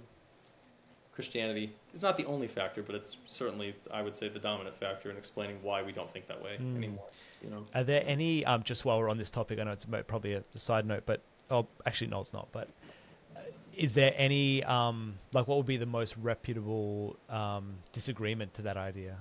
Christianity 1.18 1.74
is 1.96 2.04
not 2.04 2.16
the 2.16 2.26
only 2.26 2.48
factor, 2.48 2.84
but 2.84 2.94
it's 2.94 3.18
certainly 3.26 3.76
I 3.92 4.04
would 4.04 4.16
say 4.16 4.30
the 4.30 4.38
dominant 4.38 4.78
factor 4.78 5.10
in 5.10 5.18
explaining 5.18 5.58
why 5.64 5.82
we 5.82 5.92
don't 5.92 6.12
think 6.12 6.28
that 6.28 6.44
way 6.44 6.58
mm. 6.62 6.78
anymore. 6.78 7.06
You 7.44 7.50
know, 7.50 7.66
are 7.74 7.84
there 7.84 8.04
any? 8.06 8.46
Um, 8.46 8.62
just 8.62 8.86
while 8.86 9.00
we're 9.00 9.10
on 9.10 9.18
this 9.18 9.32
topic, 9.32 9.60
I 9.60 9.64
know 9.64 9.72
it's 9.72 9.86
probably 10.08 10.34
a, 10.34 10.44
a 10.54 10.60
side 10.60 10.86
note, 10.86 11.04
but 11.08 11.22
oh, 11.50 11.66
actually, 11.88 12.08
no, 12.08 12.22
it's 12.22 12.34
not. 12.34 12.50
But 12.52 12.68
uh, 13.36 13.40
is 13.76 13.96
there 13.96 14.14
any 14.16 14.64
um, 14.64 15.16
like 15.34 15.48
what 15.48 15.58
would 15.58 15.66
be 15.66 15.78
the 15.78 15.88
most 15.88 16.16
reputable 16.18 17.16
um, 17.30 17.78
disagreement 17.94 18.54
to 18.56 18.62
that 18.64 18.78
idea? 18.78 19.18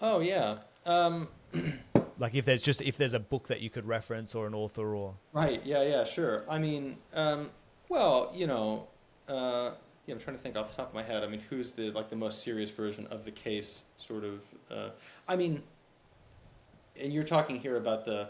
Oh 0.00 0.18
yeah. 0.18 0.58
Um, 0.86 1.28
like 2.18 2.34
if 2.34 2.44
there's 2.44 2.62
just 2.62 2.80
if 2.82 2.96
there's 2.96 3.14
a 3.14 3.18
book 3.18 3.48
that 3.48 3.60
you 3.60 3.70
could 3.70 3.86
reference 3.86 4.34
or 4.34 4.46
an 4.46 4.54
author 4.54 4.94
or 4.94 5.14
right 5.32 5.64
yeah 5.64 5.82
yeah 5.82 6.04
sure 6.04 6.44
i 6.48 6.58
mean 6.58 6.96
um, 7.14 7.50
well 7.88 8.32
you 8.34 8.46
know 8.46 8.86
uh, 9.28 9.70
yeah 10.06 10.14
i'm 10.14 10.20
trying 10.20 10.36
to 10.36 10.42
think 10.42 10.56
off 10.56 10.70
the 10.70 10.76
top 10.76 10.88
of 10.88 10.94
my 10.94 11.02
head 11.02 11.22
i 11.22 11.26
mean 11.26 11.40
who's 11.50 11.72
the 11.72 11.90
like 11.90 12.10
the 12.10 12.16
most 12.16 12.42
serious 12.42 12.70
version 12.70 13.06
of 13.08 13.24
the 13.24 13.30
case 13.30 13.82
sort 13.98 14.24
of 14.24 14.40
uh, 14.70 14.90
i 15.28 15.36
mean 15.36 15.62
and 17.00 17.12
you're 17.12 17.24
talking 17.24 17.58
here 17.58 17.76
about 17.76 18.04
the 18.04 18.28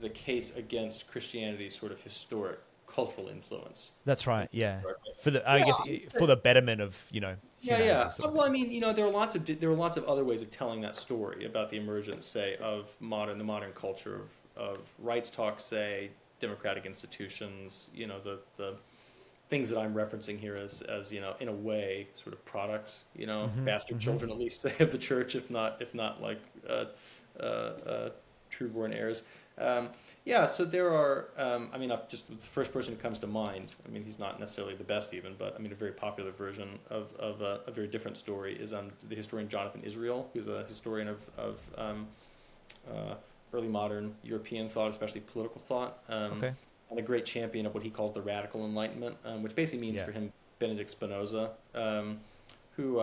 the 0.00 0.08
case 0.10 0.56
against 0.56 1.08
Christianity's 1.08 1.76
sort 1.76 1.92
of 1.92 2.00
historic 2.00 2.60
cultural 2.86 3.28
influence. 3.28 3.92
That's 4.04 4.26
right. 4.26 4.48
Yeah. 4.52 4.80
For 5.22 5.30
the 5.30 5.48
I 5.48 5.58
yeah, 5.58 5.64
guess 5.66 5.80
for 6.18 6.26
the 6.26 6.36
betterment 6.36 6.80
of 6.80 6.96
you 7.10 7.20
know. 7.20 7.36
Yeah, 7.60 7.82
yeah. 7.82 8.10
Of 8.24 8.32
well, 8.32 8.42
I 8.42 8.48
mean, 8.48 8.72
you 8.72 8.80
know, 8.80 8.92
there 8.92 9.06
are 9.06 9.10
lots 9.10 9.34
of 9.34 9.44
there 9.60 9.70
are 9.70 9.74
lots 9.74 9.96
of 9.96 10.04
other 10.04 10.24
ways 10.24 10.42
of 10.42 10.50
telling 10.50 10.80
that 10.80 10.96
story 10.96 11.44
about 11.44 11.70
the 11.70 11.76
emergence, 11.76 12.26
say, 12.26 12.56
of 12.56 12.94
modern 13.00 13.38
the 13.38 13.44
modern 13.44 13.72
culture 13.72 14.16
of 14.16 14.30
of 14.56 14.78
rights 14.98 15.30
talk, 15.30 15.60
say, 15.60 16.10
democratic 16.40 16.86
institutions. 16.86 17.88
You 17.94 18.06
know, 18.06 18.20
the 18.20 18.40
the 18.56 18.76
things 19.50 19.68
that 19.68 19.78
I'm 19.78 19.94
referencing 19.94 20.38
here 20.38 20.56
as 20.56 20.80
as 20.82 21.12
you 21.12 21.20
know, 21.20 21.34
in 21.40 21.48
a 21.48 21.52
way, 21.52 22.08
sort 22.14 22.32
of 22.32 22.44
products. 22.44 23.04
You 23.14 23.26
know, 23.26 23.50
mm-hmm, 23.52 23.64
bastard 23.64 23.98
mm-hmm. 23.98 24.04
children, 24.04 24.30
at 24.30 24.38
least, 24.38 24.62
say, 24.62 24.74
of 24.80 24.90
the 24.90 24.98
church, 24.98 25.34
if 25.34 25.50
not 25.50 25.80
if 25.82 25.94
not 25.94 26.22
like. 26.22 26.40
Uh, 26.68 26.86
uh, 27.38 27.42
uh, 27.42 28.10
true-born 28.50 28.92
heirs. 28.92 29.22
Um, 29.58 29.88
yeah, 30.24 30.46
so 30.46 30.64
there 30.64 30.90
are. 30.92 31.28
Um, 31.38 31.70
I 31.72 31.78
mean, 31.78 31.90
I've 31.90 32.08
just 32.08 32.28
the 32.28 32.36
first 32.36 32.72
person 32.72 32.94
who 32.94 33.00
comes 33.00 33.18
to 33.20 33.26
mind. 33.26 33.68
I 33.86 33.90
mean, 33.90 34.04
he's 34.04 34.18
not 34.18 34.38
necessarily 34.38 34.74
the 34.74 34.84
best, 34.84 35.14
even, 35.14 35.34
but 35.38 35.54
I 35.56 35.58
mean, 35.58 35.72
a 35.72 35.74
very 35.74 35.92
popular 35.92 36.30
version 36.30 36.78
of, 36.90 37.08
of 37.18 37.40
a, 37.40 37.60
a 37.66 37.70
very 37.70 37.86
different 37.86 38.16
story 38.16 38.54
is 38.54 38.72
um, 38.72 38.90
the 39.08 39.16
historian 39.16 39.48
Jonathan 39.48 39.82
Israel, 39.82 40.28
who's 40.34 40.46
a 40.46 40.64
historian 40.68 41.08
of, 41.08 41.18
of 41.38 41.58
um, 41.78 42.06
uh, 42.90 43.14
early 43.54 43.68
modern 43.68 44.14
European 44.22 44.68
thought, 44.68 44.90
especially 44.90 45.22
political 45.22 45.60
thought, 45.60 46.02
um, 46.08 46.32
okay. 46.32 46.52
and 46.90 46.98
a 46.98 47.02
great 47.02 47.24
champion 47.24 47.64
of 47.64 47.72
what 47.74 47.82
he 47.82 47.90
calls 47.90 48.12
the 48.12 48.22
radical 48.22 48.64
Enlightenment, 48.66 49.16
um, 49.24 49.42
which 49.42 49.54
basically 49.54 49.80
means 49.80 50.00
yeah. 50.00 50.04
for 50.04 50.12
him 50.12 50.32
Benedict 50.58 50.90
Spinoza, 50.90 51.50
um, 51.74 52.18
who 52.76 53.00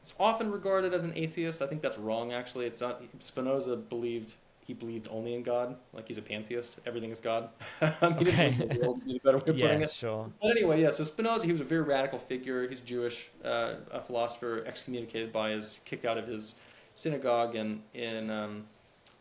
it's 0.00 0.14
often 0.18 0.50
regarded 0.50 0.94
as 0.94 1.04
an 1.04 1.12
atheist. 1.16 1.60
I 1.60 1.66
think 1.66 1.82
that's 1.82 1.98
wrong. 1.98 2.32
Actually, 2.32 2.66
it's 2.66 2.80
not. 2.80 3.02
Spinoza 3.18 3.76
believed 3.76 4.34
he 4.66 4.74
believed 4.74 5.08
only 5.10 5.34
in 5.34 5.42
God, 5.42 5.76
like 5.92 6.06
he's 6.06 6.18
a 6.18 6.22
pantheist. 6.22 6.78
Everything 6.86 7.10
is 7.10 7.18
God. 7.18 7.48
Mean, 7.82 7.92
okay. 8.02 8.50
the 8.50 8.78
world 8.80 9.04
be 9.04 9.20
better 9.24 9.38
way 9.38 9.44
of 9.46 9.56
yeah, 9.58 9.66
putting 9.66 9.82
it. 9.82 9.90
Sure. 9.90 10.30
But 10.40 10.50
anyway, 10.50 10.80
yeah. 10.80 10.90
So 10.90 11.04
Spinoza, 11.04 11.46
he 11.46 11.52
was 11.52 11.60
a 11.60 11.64
very 11.64 11.82
radical 11.82 12.18
figure. 12.18 12.68
He's 12.68 12.80
Jewish, 12.80 13.30
uh, 13.44 13.74
a 13.90 14.00
philosopher, 14.00 14.64
excommunicated 14.66 15.32
by 15.32 15.50
his, 15.50 15.80
kicked 15.84 16.04
out 16.04 16.18
of 16.18 16.26
his 16.26 16.54
synagogue 16.94 17.56
in 17.56 17.82
in 17.94 18.30
um, 18.30 18.64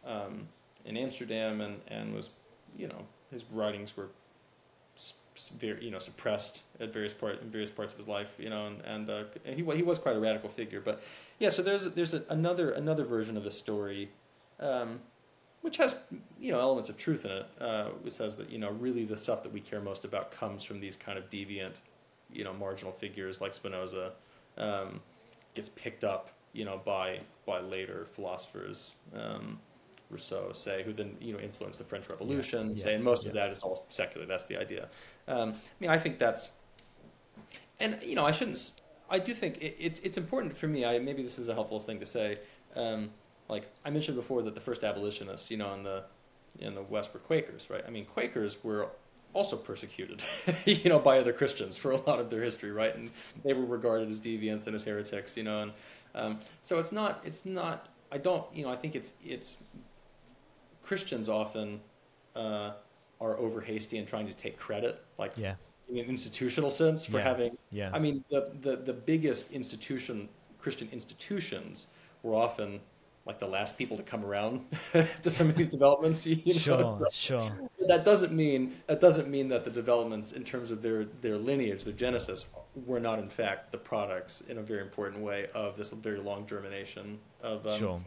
um, 0.05 0.47
in 0.85 0.97
Amsterdam, 0.97 1.61
and 1.61 1.79
and 1.87 2.13
was, 2.13 2.31
you 2.77 2.87
know, 2.87 3.05
his 3.31 3.45
writings 3.51 3.95
were 3.97 4.09
very 5.57 5.83
you 5.85 5.91
know 5.91 5.99
suppressed 5.99 6.63
at 6.79 6.91
various 6.91 7.13
part 7.13 7.41
in 7.41 7.49
various 7.49 7.69
parts 7.69 7.93
of 7.93 7.99
his 7.99 8.07
life 8.07 8.27
you 8.37 8.49
know 8.49 8.67
and 8.67 8.81
and, 8.81 9.09
uh, 9.09 9.23
and 9.45 9.55
he 9.55 9.63
he 9.75 9.83
was 9.83 9.97
quite 9.97 10.15
a 10.15 10.19
radical 10.19 10.49
figure 10.49 10.81
but 10.81 11.01
yeah 11.39 11.47
so 11.47 11.61
there's 11.61 11.85
there's 11.91 12.13
a, 12.13 12.23
another 12.29 12.71
another 12.71 13.05
version 13.05 13.37
of 13.37 13.45
the 13.45 13.51
story 13.51 14.09
um, 14.59 14.99
which 15.61 15.77
has 15.77 15.95
you 16.39 16.51
know 16.51 16.59
elements 16.59 16.89
of 16.89 16.97
truth 16.97 17.25
in 17.25 17.31
it 17.31 17.45
uh, 17.59 17.89
it 18.05 18.11
says 18.11 18.37
that 18.37 18.49
you 18.49 18.57
know 18.57 18.71
really 18.71 19.05
the 19.05 19.17
stuff 19.17 19.43
that 19.43 19.51
we 19.51 19.59
care 19.59 19.81
most 19.81 20.05
about 20.05 20.31
comes 20.31 20.63
from 20.63 20.79
these 20.79 20.95
kind 20.95 21.17
of 21.17 21.29
deviant 21.29 21.75
you 22.31 22.43
know 22.43 22.53
marginal 22.53 22.91
figures 22.91 23.41
like 23.41 23.53
Spinoza 23.53 24.11
um, 24.57 24.99
gets 25.53 25.69
picked 25.69 26.03
up 26.03 26.31
you 26.53 26.65
know 26.65 26.79
by 26.83 27.19
by 27.45 27.59
later 27.59 28.07
philosophers 28.13 28.93
um, 29.15 29.59
Rousseau, 30.09 30.51
say, 30.53 30.83
who 30.83 30.91
then 30.91 31.15
you 31.21 31.33
know 31.33 31.39
influenced 31.39 31.77
the 31.77 31.85
French 31.85 32.09
Revolution, 32.09 32.71
yeah, 32.75 32.83
say, 32.83 32.95
and 32.95 33.03
most 33.03 33.23
yeah. 33.23 33.29
of 33.29 33.35
that 33.35 33.51
is 33.51 33.61
all 33.61 33.85
secular. 33.89 34.25
That's 34.25 34.47
the 34.47 34.57
idea. 34.57 34.89
Um, 35.27 35.51
I 35.51 35.55
mean, 35.79 35.89
I 35.91 35.97
think 35.97 36.17
that's, 36.17 36.51
and 37.79 37.97
you 38.01 38.15
know, 38.15 38.25
I 38.25 38.31
shouldn't. 38.31 38.81
I 39.09 39.19
do 39.19 39.33
think 39.33 39.57
it, 39.57 39.75
it's 39.79 39.99
it's 39.99 40.17
important 40.17 40.57
for 40.57 40.67
me. 40.67 40.83
I 40.83 40.99
maybe 40.99 41.21
this 41.21 41.37
is 41.37 41.47
a 41.47 41.53
helpful 41.53 41.79
thing 41.79 41.99
to 41.99 42.05
say. 42.05 42.39
Um, 42.75 43.11
like 43.49 43.67
I 43.83 43.89
mentioned 43.89 44.15
before, 44.15 44.41
that 44.43 44.55
the 44.55 44.61
first 44.61 44.83
abolitionists, 44.83 45.51
you 45.51 45.57
know, 45.57 45.73
in 45.73 45.83
the 45.83 46.03
in 46.59 46.75
the 46.75 46.83
West 46.83 47.13
were 47.13 47.19
Quakers, 47.19 47.69
right? 47.69 47.83
I 47.85 47.89
mean, 47.89 48.05
Quakers 48.05 48.63
were 48.63 48.87
also 49.33 49.57
persecuted, 49.57 50.21
you 50.65 50.89
know, 50.89 50.99
by 50.99 51.19
other 51.19 51.33
Christians 51.33 51.77
for 51.77 51.91
a 51.91 51.97
lot 51.97 52.19
of 52.19 52.29
their 52.29 52.41
history, 52.41 52.71
right? 52.71 52.95
And 52.95 53.09
they 53.43 53.53
were 53.53 53.65
regarded 53.65 54.09
as 54.09 54.19
deviants 54.19 54.67
and 54.67 54.75
as 54.75 54.83
heretics, 54.83 55.35
you 55.35 55.43
know, 55.43 55.63
and 55.63 55.71
um, 56.15 56.39
so 56.63 56.79
it's 56.79 56.91
not 56.91 57.21
it's 57.25 57.45
not. 57.45 57.89
I 58.11 58.17
don't, 58.17 58.43
you 58.53 58.63
know, 58.63 58.71
I 58.71 58.75
think 58.75 58.95
it's 58.95 59.13
it's 59.23 59.57
Christians 60.83 61.29
often 61.29 61.79
uh, 62.35 62.71
are 63.21 63.37
over 63.37 63.61
hasty 63.61 63.97
and 63.97 64.07
trying 64.07 64.27
to 64.27 64.33
take 64.33 64.57
credit, 64.57 65.03
like 65.17 65.33
yeah. 65.35 65.55
in 65.89 65.97
an 65.97 66.05
institutional 66.05 66.71
sense, 66.71 67.05
for 67.05 67.17
yeah. 67.17 67.23
having. 67.23 67.57
Yeah. 67.71 67.91
I 67.93 67.99
mean, 67.99 68.23
the, 68.29 68.51
the 68.61 68.77
the 68.77 68.93
biggest 68.93 69.51
institution, 69.51 70.29
Christian 70.57 70.89
institutions, 70.91 71.87
were 72.23 72.33
often 72.33 72.79
like 73.29 73.39
the 73.39 73.47
last 73.47 73.77
people 73.77 73.95
to 73.95 74.01
come 74.01 74.25
around 74.25 74.65
to 75.21 75.29
some 75.29 75.47
of 75.49 75.55
these 75.55 75.69
developments. 75.69 76.25
You 76.29 76.53
know? 76.53 76.59
Sure, 76.59 76.89
So- 76.89 77.05
sure. 77.11 77.51
that 77.87 78.03
doesn't 78.03 78.33
mean 78.33 78.61
that 78.87 78.99
doesn't 78.99 79.29
mean 79.29 79.47
that 79.49 79.63
the 79.65 79.71
developments 79.81 80.31
in 80.33 80.43
terms 80.43 80.71
of 80.71 80.81
their 80.81 81.05
their 81.25 81.37
lineage, 81.37 81.83
their 81.83 81.93
genesis, 82.05 82.39
were 82.89 82.99
not 82.99 83.17
in 83.19 83.29
fact 83.29 83.71
the 83.71 83.77
products 83.77 84.41
in 84.49 84.57
a 84.57 84.61
very 84.71 84.81
important 84.81 85.21
way 85.29 85.39
of 85.53 85.77
this 85.77 85.89
very 85.89 86.19
long 86.29 86.41
germination 86.47 87.19
of. 87.43 87.65
Um, 87.67 87.79
Sure. 87.79 88.01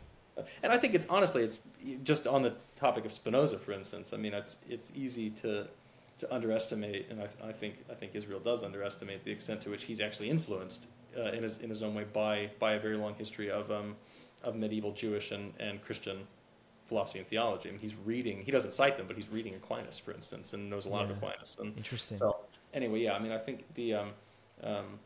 And 0.62 0.72
I 0.72 0.78
think 0.78 0.94
it's 0.94 1.06
honestly, 1.16 1.42
it's 1.44 1.58
just 2.04 2.26
on 2.26 2.40
the 2.42 2.54
topic 2.74 3.04
of 3.04 3.12
Spinoza, 3.12 3.58
for 3.58 3.72
instance. 3.80 4.12
I 4.14 4.16
mean, 4.16 4.34
it's 4.34 4.56
it's 4.74 4.88
easy 5.04 5.28
to 5.42 5.50
to 6.20 6.34
underestimate, 6.36 7.02
and 7.10 7.20
I, 7.20 7.28
I 7.50 7.52
think 7.60 7.74
I 7.92 7.94
think 7.94 8.14
Israel 8.20 8.40
does 8.40 8.64
underestimate 8.64 9.20
the 9.24 9.30
extent 9.36 9.60
to 9.64 9.68
which 9.70 9.84
he's 9.84 10.00
actually 10.00 10.30
influenced 10.30 10.86
uh, 11.18 11.36
in 11.36 11.42
his 11.42 11.58
in 11.58 11.68
his 11.74 11.82
own 11.82 11.94
way 11.94 12.06
by 12.22 12.34
by 12.58 12.70
a 12.78 12.80
very 12.86 12.96
long 13.04 13.14
history 13.22 13.50
of 13.50 13.70
um, 13.70 13.94
of 14.44 14.54
medieval 14.56 14.92
Jewish 14.92 15.30
and, 15.32 15.52
and 15.60 15.82
Christian 15.82 16.18
philosophy 16.86 17.20
and 17.20 17.28
theology. 17.28 17.68
I 17.68 17.72
mean, 17.72 17.80
he's 17.80 17.94
reading. 17.96 18.42
He 18.42 18.50
doesn't 18.50 18.74
cite 18.74 18.96
them, 18.98 19.06
but 19.06 19.16
he's 19.16 19.28
reading 19.28 19.54
Aquinas, 19.54 19.98
for 19.98 20.12
instance, 20.12 20.52
and 20.52 20.68
knows 20.68 20.86
a 20.86 20.88
lot 20.88 21.06
Yeah. 21.06 21.12
of 21.12 21.16
Aquinas. 21.18 21.56
And 21.60 21.76
Interesting. 21.76 22.18
so 22.18 22.36
anyway, 22.74 23.00
yeah, 23.00 23.14
I 23.14 23.18
mean, 23.18 23.32
I 23.32 23.38
think 23.38 23.64
the 23.74 23.94
um, 23.94 24.10
um, 24.62 24.98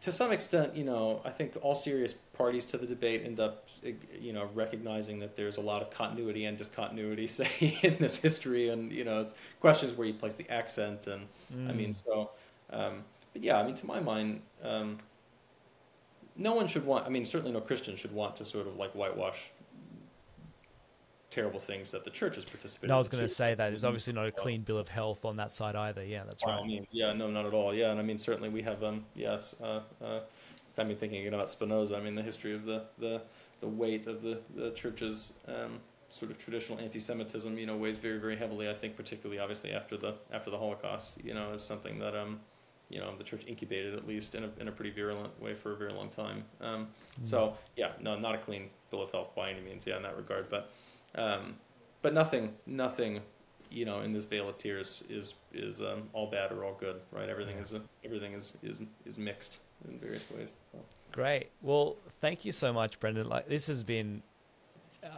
to 0.00 0.12
some 0.12 0.32
extent, 0.32 0.76
you 0.76 0.84
know, 0.84 1.22
I 1.24 1.30
think 1.30 1.56
all 1.62 1.74
serious 1.74 2.12
parties 2.12 2.66
to 2.66 2.76
the 2.78 2.86
debate 2.86 3.22
end 3.24 3.40
up, 3.40 3.66
you 4.20 4.32
know, 4.34 4.48
recognizing 4.54 5.18
that 5.20 5.34
there's 5.34 5.56
a 5.56 5.60
lot 5.62 5.80
of 5.80 5.90
continuity 5.90 6.44
and 6.44 6.58
discontinuity, 6.58 7.26
say, 7.38 7.48
in 7.82 7.96
this 7.98 8.16
history, 8.18 8.68
and 8.68 8.92
you 8.92 9.04
know, 9.04 9.22
it's 9.22 9.34
questions 9.60 9.94
where 9.94 10.06
you 10.06 10.14
place 10.14 10.34
the 10.34 10.48
accent, 10.50 11.06
and 11.06 11.26
I 11.68 11.72
mean, 11.72 11.90
Mm. 11.90 12.04
so, 12.04 12.30
um, 12.70 13.02
but 13.32 13.42
yeah, 13.42 13.58
I 13.58 13.62
mean, 13.64 13.74
to 13.76 13.86
my 13.86 13.98
mind. 14.00 14.42
Um, 14.62 14.98
no 16.36 16.54
one 16.54 16.66
should 16.66 16.84
want. 16.84 17.06
I 17.06 17.08
mean, 17.08 17.24
certainly 17.24 17.52
no 17.52 17.60
Christian 17.60 17.96
should 17.96 18.12
want 18.12 18.36
to 18.36 18.44
sort 18.44 18.66
of 18.66 18.76
like 18.76 18.92
whitewash 18.92 19.50
terrible 21.30 21.58
things 21.58 21.90
that 21.90 22.04
the 22.04 22.10
church 22.10 22.36
has 22.36 22.44
participated. 22.44 22.88
No, 22.88 22.94
I 22.94 22.98
was 22.98 23.08
going 23.08 23.22
to 23.22 23.28
say 23.28 23.54
that 23.54 23.68
there's 23.68 23.84
obviously 23.84 24.12
not 24.12 24.26
a 24.26 24.32
clean 24.32 24.62
bill 24.62 24.78
of 24.78 24.88
health 24.88 25.24
on 25.24 25.36
that 25.36 25.50
side 25.50 25.74
either. 25.74 26.04
Yeah, 26.04 26.22
that's 26.24 26.44
by 26.44 26.52
all 26.52 26.58
right. 26.58 26.66
means, 26.66 26.90
yeah, 26.92 27.12
no, 27.12 27.28
not 27.28 27.44
at 27.44 27.52
all. 27.52 27.74
Yeah, 27.74 27.90
and 27.90 27.98
I 27.98 28.02
mean, 28.02 28.18
certainly 28.18 28.48
we 28.48 28.62
have, 28.62 28.84
um, 28.84 29.04
yes, 29.16 29.56
uh, 29.60 29.80
uh, 30.02 30.20
I 30.78 30.84
mean, 30.84 30.96
thinking 30.96 31.20
again 31.20 31.34
about 31.34 31.50
Spinoza, 31.50 31.96
I 31.96 32.00
mean, 32.00 32.14
the 32.14 32.22
history 32.22 32.54
of 32.54 32.64
the 32.64 32.84
the, 32.98 33.22
the 33.60 33.68
weight 33.68 34.06
of 34.06 34.22
the 34.22 34.40
the 34.54 34.70
church's 34.72 35.32
um, 35.48 35.80
sort 36.08 36.30
of 36.30 36.38
traditional 36.38 36.78
anti-Semitism, 36.78 37.58
you 37.58 37.66
know, 37.66 37.76
weighs 37.76 37.98
very, 37.98 38.18
very 38.18 38.36
heavily. 38.36 38.70
I 38.70 38.74
think, 38.74 38.96
particularly, 38.96 39.40
obviously, 39.40 39.72
after 39.72 39.96
the 39.96 40.14
after 40.32 40.50
the 40.50 40.58
Holocaust, 40.58 41.18
you 41.24 41.34
know, 41.34 41.52
is 41.52 41.62
something 41.62 41.98
that 41.98 42.14
um, 42.14 42.40
you 42.94 43.00
know, 43.00 43.12
the 43.18 43.24
church 43.24 43.42
incubated 43.48 43.92
at 43.94 44.06
least 44.06 44.36
in 44.36 44.44
a 44.44 44.50
in 44.60 44.68
a 44.68 44.72
pretty 44.72 44.92
virulent 44.92 45.32
way 45.42 45.52
for 45.54 45.72
a 45.72 45.76
very 45.76 45.92
long 45.92 46.08
time. 46.08 46.44
Um, 46.60 46.86
so 47.24 47.54
yeah, 47.76 47.90
no, 48.00 48.16
not 48.16 48.34
a 48.36 48.38
clean 48.38 48.70
bill 48.90 49.02
of 49.02 49.10
health 49.10 49.34
by 49.34 49.50
any 49.50 49.60
means, 49.60 49.84
yeah, 49.86 49.96
in 49.96 50.02
that 50.04 50.16
regard, 50.16 50.48
but 50.48 50.70
um, 51.16 51.56
but 52.02 52.14
nothing, 52.14 52.52
nothing, 52.66 53.20
you 53.70 53.84
know, 53.84 54.02
in 54.02 54.12
this 54.12 54.24
vale 54.24 54.48
of 54.48 54.58
tears 54.58 55.02
is 55.10 55.34
is 55.52 55.80
um, 55.80 56.08
all 56.12 56.30
bad 56.30 56.52
or 56.52 56.64
all 56.64 56.76
good, 56.78 57.00
right? 57.10 57.28
Everything 57.28 57.56
Yeah. 57.56 57.62
is 57.62 57.72
a, 57.72 57.82
everything 58.04 58.32
is 58.32 58.56
is 58.62 58.80
is 59.04 59.18
mixed 59.18 59.58
in 59.88 59.98
various 59.98 60.22
ways. 60.30 60.54
So. 60.72 60.78
Great. 61.10 61.50
Well, 61.62 61.96
thank 62.20 62.44
you 62.44 62.52
so 62.52 62.72
much, 62.72 63.00
Brendan. 63.00 63.28
Like 63.28 63.48
this 63.48 63.66
has 63.66 63.82
been. 63.82 64.22
Uh, 65.04 65.08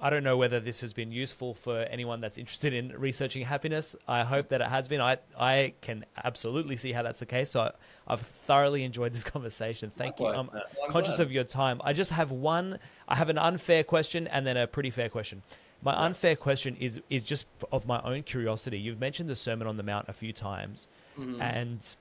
I 0.00 0.10
don't 0.10 0.22
know 0.22 0.36
whether 0.36 0.60
this 0.60 0.80
has 0.82 0.92
been 0.92 1.10
useful 1.10 1.54
for 1.54 1.80
anyone 1.90 2.20
that's 2.20 2.38
interested 2.38 2.72
in 2.72 2.90
researching 2.98 3.44
happiness. 3.44 3.96
I 4.06 4.22
hope 4.22 4.48
that 4.50 4.60
it 4.60 4.68
has 4.68 4.86
been. 4.86 5.00
I 5.00 5.18
I 5.38 5.74
can 5.80 6.04
absolutely 6.22 6.76
see 6.76 6.92
how 6.92 7.02
that's 7.02 7.18
the 7.18 7.26
case. 7.26 7.50
So 7.50 7.62
I, 7.62 7.70
I've 8.06 8.20
thoroughly 8.20 8.84
enjoyed 8.84 9.12
this 9.12 9.24
conversation. 9.34 9.90
Thank 9.96 10.20
you. 10.20 10.26
I'm 10.26 10.48
I'm 10.84 10.90
conscious 10.90 11.16
glad. 11.16 11.26
of 11.26 11.32
your 11.32 11.44
time. 11.44 11.80
I 11.84 11.92
just 11.92 12.12
have 12.12 12.30
one. 12.30 12.78
I 13.08 13.16
have 13.16 13.28
an 13.28 13.38
unfair 13.38 13.82
question 13.82 14.26
and 14.28 14.46
then 14.46 14.56
a 14.56 14.66
pretty 14.66 14.90
fair 14.90 15.08
question. 15.08 15.42
My 15.82 15.92
Yeah. 15.92 16.02
unfair 16.04 16.36
question 16.36 16.76
is 16.76 17.00
is 17.10 17.22
just 17.24 17.46
of 17.72 17.86
my 17.86 18.00
own 18.02 18.22
curiosity. 18.22 18.78
You've 18.78 19.00
mentioned 19.00 19.28
the 19.28 19.36
Sermon 19.36 19.66
on 19.66 19.76
the 19.76 19.82
Mount 19.82 20.08
a 20.08 20.12
few 20.12 20.32
times, 20.32 20.86
Mhm. 21.18 21.40
and 21.40 21.96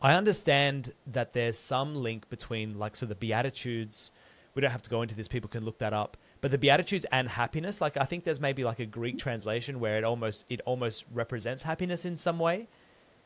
I 0.00 0.14
understand 0.14 0.92
that 1.06 1.32
there's 1.32 1.58
some 1.58 1.94
link 1.94 2.28
between 2.28 2.78
like 2.78 2.96
so 2.96 3.06
the 3.06 3.14
Beatitudes. 3.14 4.10
We 4.54 4.60
don't 4.60 4.70
have 4.70 4.82
to 4.82 4.90
go 4.90 5.00
into 5.02 5.14
this; 5.14 5.28
people 5.28 5.48
can 5.48 5.64
look 5.64 5.78
that 5.78 5.92
up. 5.92 6.16
But 6.42 6.50
the 6.50 6.58
Beatitudes 6.58 7.06
and 7.12 7.28
happiness, 7.28 7.80
like 7.80 7.96
I 7.96 8.04
think 8.04 8.24
there's 8.24 8.40
maybe 8.40 8.64
like 8.64 8.80
a 8.80 8.84
Greek 8.84 9.16
translation 9.16 9.78
where 9.78 9.96
it 9.96 10.04
almost 10.04 10.44
it 10.50 10.60
almost 10.66 11.04
represents 11.14 11.62
happiness 11.62 12.04
in 12.04 12.16
some 12.16 12.38
way. 12.38 12.66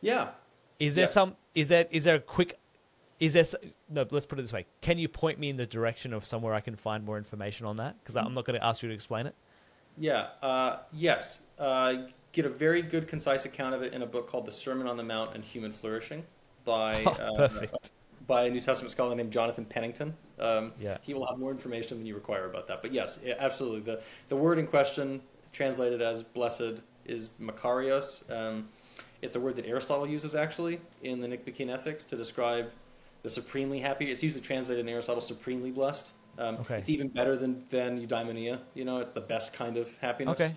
yeah, 0.02 0.28
Is 0.78 0.94
there 0.94 1.04
Yes. 1.04 1.14
some? 1.14 1.34
Is 1.54 1.70
there 1.70 1.86
is 1.90 2.04
there 2.04 2.16
a 2.16 2.20
quick? 2.20 2.58
Is 3.18 3.32
there 3.32 3.44
no? 3.88 4.06
Let's 4.10 4.26
put 4.26 4.38
it 4.38 4.42
this 4.42 4.52
way. 4.52 4.66
Can 4.82 4.98
you 4.98 5.08
point 5.08 5.38
me 5.38 5.48
in 5.48 5.56
the 5.56 5.64
direction 5.64 6.12
of 6.12 6.26
somewhere 6.26 6.52
I 6.52 6.60
can 6.60 6.76
find 6.76 7.04
more 7.06 7.16
information 7.16 7.64
on 7.64 7.78
that? 7.78 7.96
Because 8.02 8.16
I'm 8.16 8.34
not 8.34 8.44
going 8.44 8.60
to 8.60 8.64
ask 8.64 8.82
you 8.82 8.90
to 8.90 8.94
explain 8.94 9.26
it. 9.26 9.34
yeah, 9.96 10.28
uh, 10.42 10.80
yes. 10.92 11.40
Uh, 11.58 11.94
get 12.32 12.44
a 12.44 12.50
very 12.50 12.82
good, 12.82 13.08
concise 13.08 13.46
account 13.46 13.74
of 13.74 13.80
it 13.82 13.94
in 13.94 14.02
a 14.02 14.06
book 14.06 14.28
called 14.30 14.44
"The 14.44 14.52
Sermon 14.52 14.86
on 14.86 14.98
the 14.98 15.02
Mount 15.02 15.34
and 15.34 15.42
Human 15.42 15.72
Flourishing" 15.72 16.22
by 16.66 17.02
Oh, 17.06 17.12
uh, 17.12 17.34
perfect. 17.34 17.92
By 18.26 18.44
a 18.44 18.50
New 18.50 18.60
Testament 18.60 18.90
scholar 18.90 19.14
named 19.14 19.32
Jonathan 19.32 19.64
Pennington. 19.64 20.14
Um, 20.38 20.72
Yeah. 20.78 20.98
He 21.02 21.14
will 21.14 21.26
have 21.26 21.38
more 21.38 21.50
information 21.50 21.98
than 21.98 22.06
you 22.06 22.14
require 22.14 22.46
about 22.46 22.66
that. 22.68 22.82
But 22.82 22.92
yes, 22.92 23.18
absolutely. 23.38 23.80
The, 23.80 24.02
the 24.28 24.36
word 24.36 24.58
in 24.58 24.66
question, 24.66 25.20
translated 25.52 26.02
as 26.02 26.22
blessed, 26.22 26.80
is 27.04 27.30
Makarios. 27.40 28.28
Um, 28.30 28.68
it's 29.22 29.36
a 29.36 29.40
word 29.40 29.56
that 29.56 29.66
Aristotle 29.66 30.06
uses 30.06 30.34
actually 30.34 30.80
in 31.02 31.20
the 31.20 31.28
Nicomachean 31.28 31.70
Ethics 31.70 32.04
to 32.04 32.16
describe 32.16 32.70
the 33.22 33.30
supremely 33.30 33.80
happy. 33.80 34.10
It's 34.10 34.22
usually 34.22 34.42
translated 34.42 34.84
in 34.84 34.88
Aristotle 34.92 35.20
supremely 35.20 35.70
blessed. 35.70 36.10
Um, 36.38 36.56
Okay. 36.56 36.78
It's 36.78 36.90
even 36.90 37.08
better 37.08 37.36
than, 37.36 37.64
than 37.70 38.04
eudaimonia. 38.06 38.58
You 38.74 38.84
know, 38.84 38.98
it's 38.98 39.12
the 39.12 39.20
best 39.22 39.54
kind 39.54 39.76
of 39.76 39.96
happiness. 39.98 40.40
Okay. 40.40 40.54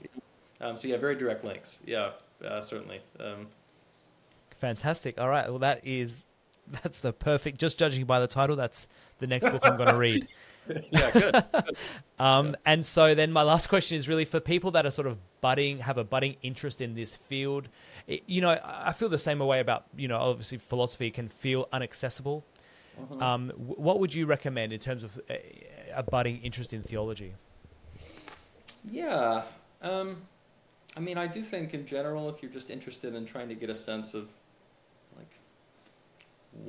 Um, 0.59 0.75
so 0.75 0.87
yeah, 0.87 0.97
very 0.97 1.15
direct 1.15 1.45
links. 1.45 1.79
Yeah, 1.85 2.11
uh, 2.43 2.59
certainly. 2.61 2.99
Um, 3.19 3.47
Fantastic. 4.57 5.17
All 5.21 5.29
right. 5.29 5.47
Well, 5.49 5.59
that 5.59 5.85
is 5.87 6.25
that's 6.69 7.01
the 7.01 7.13
perfect. 7.13 7.59
Just 7.59 7.77
judging 7.77 8.05
by 8.05 8.19
the 8.19 8.27
title, 8.27 8.55
that's 8.55 8.87
the 9.19 9.27
next 9.27 9.49
book 9.49 9.61
I'm 9.65 9.77
going 9.77 9.89
to 9.89 9.97
read. 9.97 10.27
yeah, 10.91 11.11
good. 11.11 11.43
Um, 12.19 12.57
and 12.65 12.85
so 12.85 13.15
then 13.15 13.31
my 13.31 13.43
last 13.43 13.67
question 13.67 13.95
is 13.95 14.09
really 14.09 14.25
for 14.25 14.41
people 14.41 14.71
that 14.71 14.85
are 14.85 14.91
sort 14.91 15.07
of 15.07 15.17
budding, 15.39 15.79
have 15.79 15.97
a 15.97 16.03
budding 16.03 16.35
interest 16.41 16.81
in 16.81 16.93
this 16.93 17.15
field. 17.15 17.69
It, 18.07 18.23
you 18.27 18.41
know, 18.41 18.59
I 18.61 18.91
feel 18.91 19.07
the 19.07 19.17
same 19.17 19.39
way 19.39 19.61
about, 19.61 19.85
you 19.95 20.09
know, 20.09 20.17
obviously 20.17 20.57
philosophy 20.57 21.11
can 21.11 21.29
feel 21.29 21.69
inaccessible. 21.71 22.43
Mhm. 22.99 23.21
Um, 23.21 23.49
what 23.55 24.01
would 24.01 24.13
you 24.13 24.25
recommend 24.25 24.73
in 24.73 24.81
terms 24.81 25.03
of 25.03 25.17
a, 25.29 25.65
a 25.95 26.03
budding 26.03 26.41
interest 26.41 26.73
in 26.73 26.83
theology? 26.83 27.35
Yeah. 28.91 29.43
Um, 29.81 30.17
I 30.97 30.99
mean, 30.99 31.17
I 31.17 31.27
do 31.27 31.41
think 31.41 31.73
in 31.73 31.85
general, 31.85 32.29
if 32.29 32.43
you're 32.43 32.51
just 32.51 32.69
interested 32.69 33.15
in 33.15 33.25
trying 33.25 33.47
to 33.47 33.55
get 33.55 33.69
a 33.69 33.75
sense 33.75 34.13
of 34.13 34.27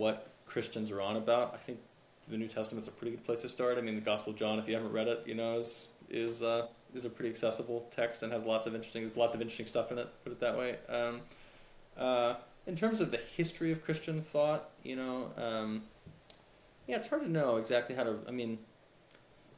what 0.01 0.29
Christians 0.47 0.91
are 0.91 1.01
on 1.01 1.17
about, 1.17 1.53
I 1.55 1.59
think 1.59 1.79
the 2.29 2.37
New 2.37 2.49
Testament's 2.49 2.89
a 2.89 2.91
pretty 2.91 3.13
good 3.17 3.25
place 3.25 3.43
to 3.43 3.49
start. 3.49 3.75
I 3.77 3.83
mean, 3.83 3.95
the 3.95 4.01
Gospel 4.01 4.33
of 4.33 4.39
John, 4.39 4.59
if 4.59 4.67
you 4.67 4.75
haven't 4.75 4.93
read 4.93 5.09
it, 5.09 5.23
you 5.27 5.35
know, 5.35 5.59
is 5.59 5.89
is 6.09 6.43
uh, 6.43 6.67
is 6.95 7.05
a 7.05 7.11
pretty 7.11 7.29
accessible 7.31 7.87
text 7.91 8.23
and 8.23 8.33
has 8.33 8.45
lots 8.45 8.67
of 8.67 8.75
interesting 8.75 9.03
there's 9.03 9.17
lots 9.17 9.35
of 9.35 9.41
interesting 9.41 9.67
stuff 9.67 9.93
in 9.93 9.99
it. 9.99 10.09
Put 10.25 10.33
it 10.33 10.41
that 10.41 10.57
way. 10.57 10.77
Um, 10.89 11.21
uh, 11.97 12.35
in 12.67 12.77
terms 12.77 13.01
of 13.01 13.11
the 13.11 13.21
history 13.37 13.73
of 13.73 13.85
Christian 13.85 14.23
thought, 14.23 14.71
you 14.83 14.97
know, 14.97 15.31
um, 15.37 15.83
yeah, 16.87 16.97
it's 16.97 17.07
hard 17.07 17.23
to 17.23 17.31
know 17.31 17.57
exactly 17.57 17.95
how 17.95 18.05
to. 18.05 18.19
I 18.27 18.31
mean, 18.31 18.59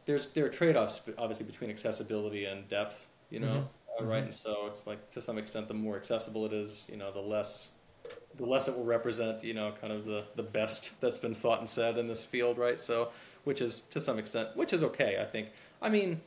there's 0.06 0.26
there 0.32 0.44
are 0.44 0.48
trade-offs 0.48 1.02
obviously 1.18 1.46
between 1.46 1.70
accessibility 1.70 2.44
and 2.46 2.68
depth 2.68 3.06
you 3.30 3.38
know 3.40 3.68
uh, 4.00 4.04
right 4.04 4.22
Mhm. 4.22 4.26
and 4.26 4.34
so 4.34 4.66
it's 4.66 4.86
like 4.86 5.10
to 5.12 5.20
some 5.20 5.38
extent 5.38 5.68
the 5.68 5.74
more 5.74 5.96
accessible 5.96 6.44
it 6.44 6.52
is 6.52 6.86
you 6.90 6.96
know 6.96 7.12
the 7.12 7.20
less 7.20 7.68
the 8.36 8.46
less 8.46 8.68
it 8.68 8.76
will 8.76 8.84
represent 8.84 9.42
you 9.44 9.54
know 9.54 9.72
kind 9.80 9.92
of 9.92 10.04
the 10.04 10.24
the 10.36 10.42
best 10.42 11.00
that's 11.00 11.18
been 11.18 11.34
thought 11.34 11.58
and 11.58 11.68
said 11.68 11.98
in 11.98 12.08
this 12.08 12.22
field 12.22 12.58
right 12.58 12.80
so 12.80 13.08
which 13.44 13.60
is 13.60 13.82
to 13.82 14.00
some 14.00 14.18
extent 14.18 14.48
which 14.54 14.72
is 14.72 14.82
okay 14.82 15.18
i 15.20 15.24
think 15.24 15.48
i 15.80 15.88
mean 15.88 16.20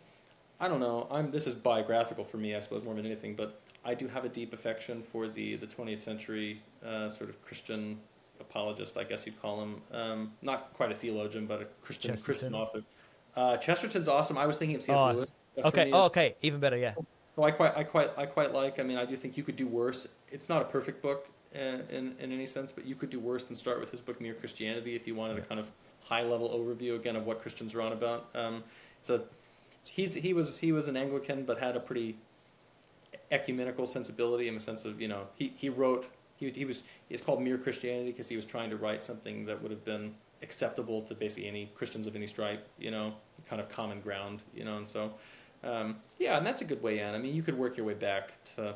i 0.60 0.68
don't 0.68 0.80
know 0.80 1.08
i'm 1.12 1.32
this 1.32 1.48
is 1.48 1.56
biographical 1.56 2.24
for 2.24 2.38
me 2.38 2.56
i 2.56 2.60
suppose 2.60 2.84
more 2.84 2.94
than 2.94 3.06
anything 3.06 3.36
but 3.36 3.60
i 3.84 3.94
do 3.94 4.08
have 4.08 4.26
a 4.26 4.30
deep 4.30 4.54
affection 4.54 5.02
for 5.02 5.28
the 5.28 5.56
the 5.58 5.68
20th 5.68 6.00
century 6.00 6.62
uh, 6.86 7.10
sort 7.10 7.30
of 7.30 7.44
christian 7.44 7.98
apologist 8.40 8.98
i 8.98 9.04
guess 9.04 9.26
you'd 9.26 9.42
call 9.42 9.62
him 9.62 9.82
um, 9.92 10.32
not 10.42 10.74
quite 10.74 10.92
a 10.92 10.96
theologian 10.96 11.46
but 11.46 11.62
a 11.62 11.66
christian 11.82 12.16
christian 12.18 12.54
author 12.54 12.82
uh, 13.38 13.58
Chesterton's 13.58 14.08
awesome. 14.08 14.38
I 14.38 14.46
was 14.46 14.58
thinking 14.58 14.78
of 14.78 14.82
C.S. 14.82 14.98
Oh, 14.98 15.12
Lewis. 15.12 15.38
uh, 15.58 15.68
Okay. 15.68 15.92
Oh, 15.92 16.06
okay. 16.06 16.36
Even 16.42 16.62
better. 16.62 16.78
Yeah. 16.78 16.94
who 17.36 17.44
I 17.44 17.52
quite, 17.52 17.76
I 17.76 17.84
quite, 17.84 18.12
I 18.18 18.26
quite 18.26 18.54
like. 18.54 18.80
I 18.80 18.84
mean, 18.84 18.98
I 18.98 19.04
do 19.04 19.18
think 19.18 19.36
you 19.36 19.44
could 19.44 19.58
do 19.58 19.68
worse. 19.68 20.08
It's 20.32 20.48
not 20.48 20.62
a 20.62 20.66
perfect 20.66 21.02
book 21.02 21.28
in, 21.56 22.16
in, 22.20 22.32
any 22.32 22.46
sense, 22.46 22.72
but 22.72 22.86
you 22.86 22.96
could 22.96 23.10
do 23.10 23.20
worse 23.20 23.44
than 23.44 23.56
start 23.56 23.80
with 23.80 23.92
his 23.92 24.02
book 24.02 24.20
Mere 24.20 24.34
Christianity 24.34 24.96
if 24.96 25.08
you 25.08 25.16
wanted 25.16 25.38
a 25.38 25.42
kind 25.42 25.60
of 25.60 25.68
high 26.04 26.24
level 26.24 26.50
overview 26.50 26.96
again 26.96 27.16
of 27.16 27.26
what 27.26 27.42
Christians 27.42 27.74
are 27.74 27.82
on 27.82 27.94
about. 27.94 28.30
Um, 28.36 28.64
it's 29.00 29.10
a 29.10 29.22
he's 29.88 30.14
he 30.14 30.34
was 30.34 30.58
he 30.58 30.72
was 30.72 30.88
an 30.88 30.98
Anglican, 30.98 31.44
but 31.44 31.60
had 31.60 31.76
a 31.76 31.80
pretty 31.80 32.18
ecumenical 33.32 33.86
sensibility 33.86 34.48
in 34.48 34.54
the 34.54 34.60
sense 34.60 34.86
of 34.86 35.02
you 35.02 35.08
know 35.08 35.28
he 35.36 35.54
he 35.56 35.70
wrote 35.70 36.06
he 36.38 36.50
he 36.52 36.66
was 36.66 36.84
it's 37.10 37.22
called 37.22 37.42
Mere 37.42 37.58
Christianity 37.58 38.12
because 38.12 38.28
he 38.28 38.36
was 38.36 38.46
trying 38.46 38.70
to 38.70 38.78
write 38.78 39.04
something 39.04 39.46
that 39.46 39.62
would 39.62 39.72
have 39.72 39.86
been 39.86 40.14
acceptable 40.42 41.02
to 41.02 41.16
basically 41.16 41.48
any 41.48 41.72
Christians 41.76 42.06
of 42.08 42.16
any 42.16 42.28
stripe, 42.28 42.68
you 42.78 42.92
know, 42.92 43.14
kind 43.48 43.62
of 43.62 43.70
common 43.70 44.00
ground, 44.02 44.42
you 44.54 44.64
know, 44.64 44.78
and 44.78 44.88
so 44.88 45.14
um, 45.64 45.98
yeah, 46.20 46.38
and 46.38 46.46
that's 46.46 46.62
a 46.62 46.66
good 46.66 46.82
way 46.82 47.00
in. 47.00 47.16
I 47.16 47.18
mean, 47.18 47.34
you 47.34 47.42
could 47.42 47.58
work 47.58 47.76
your 47.78 47.86
way 47.86 47.94
back 47.94 48.32
to 48.56 48.76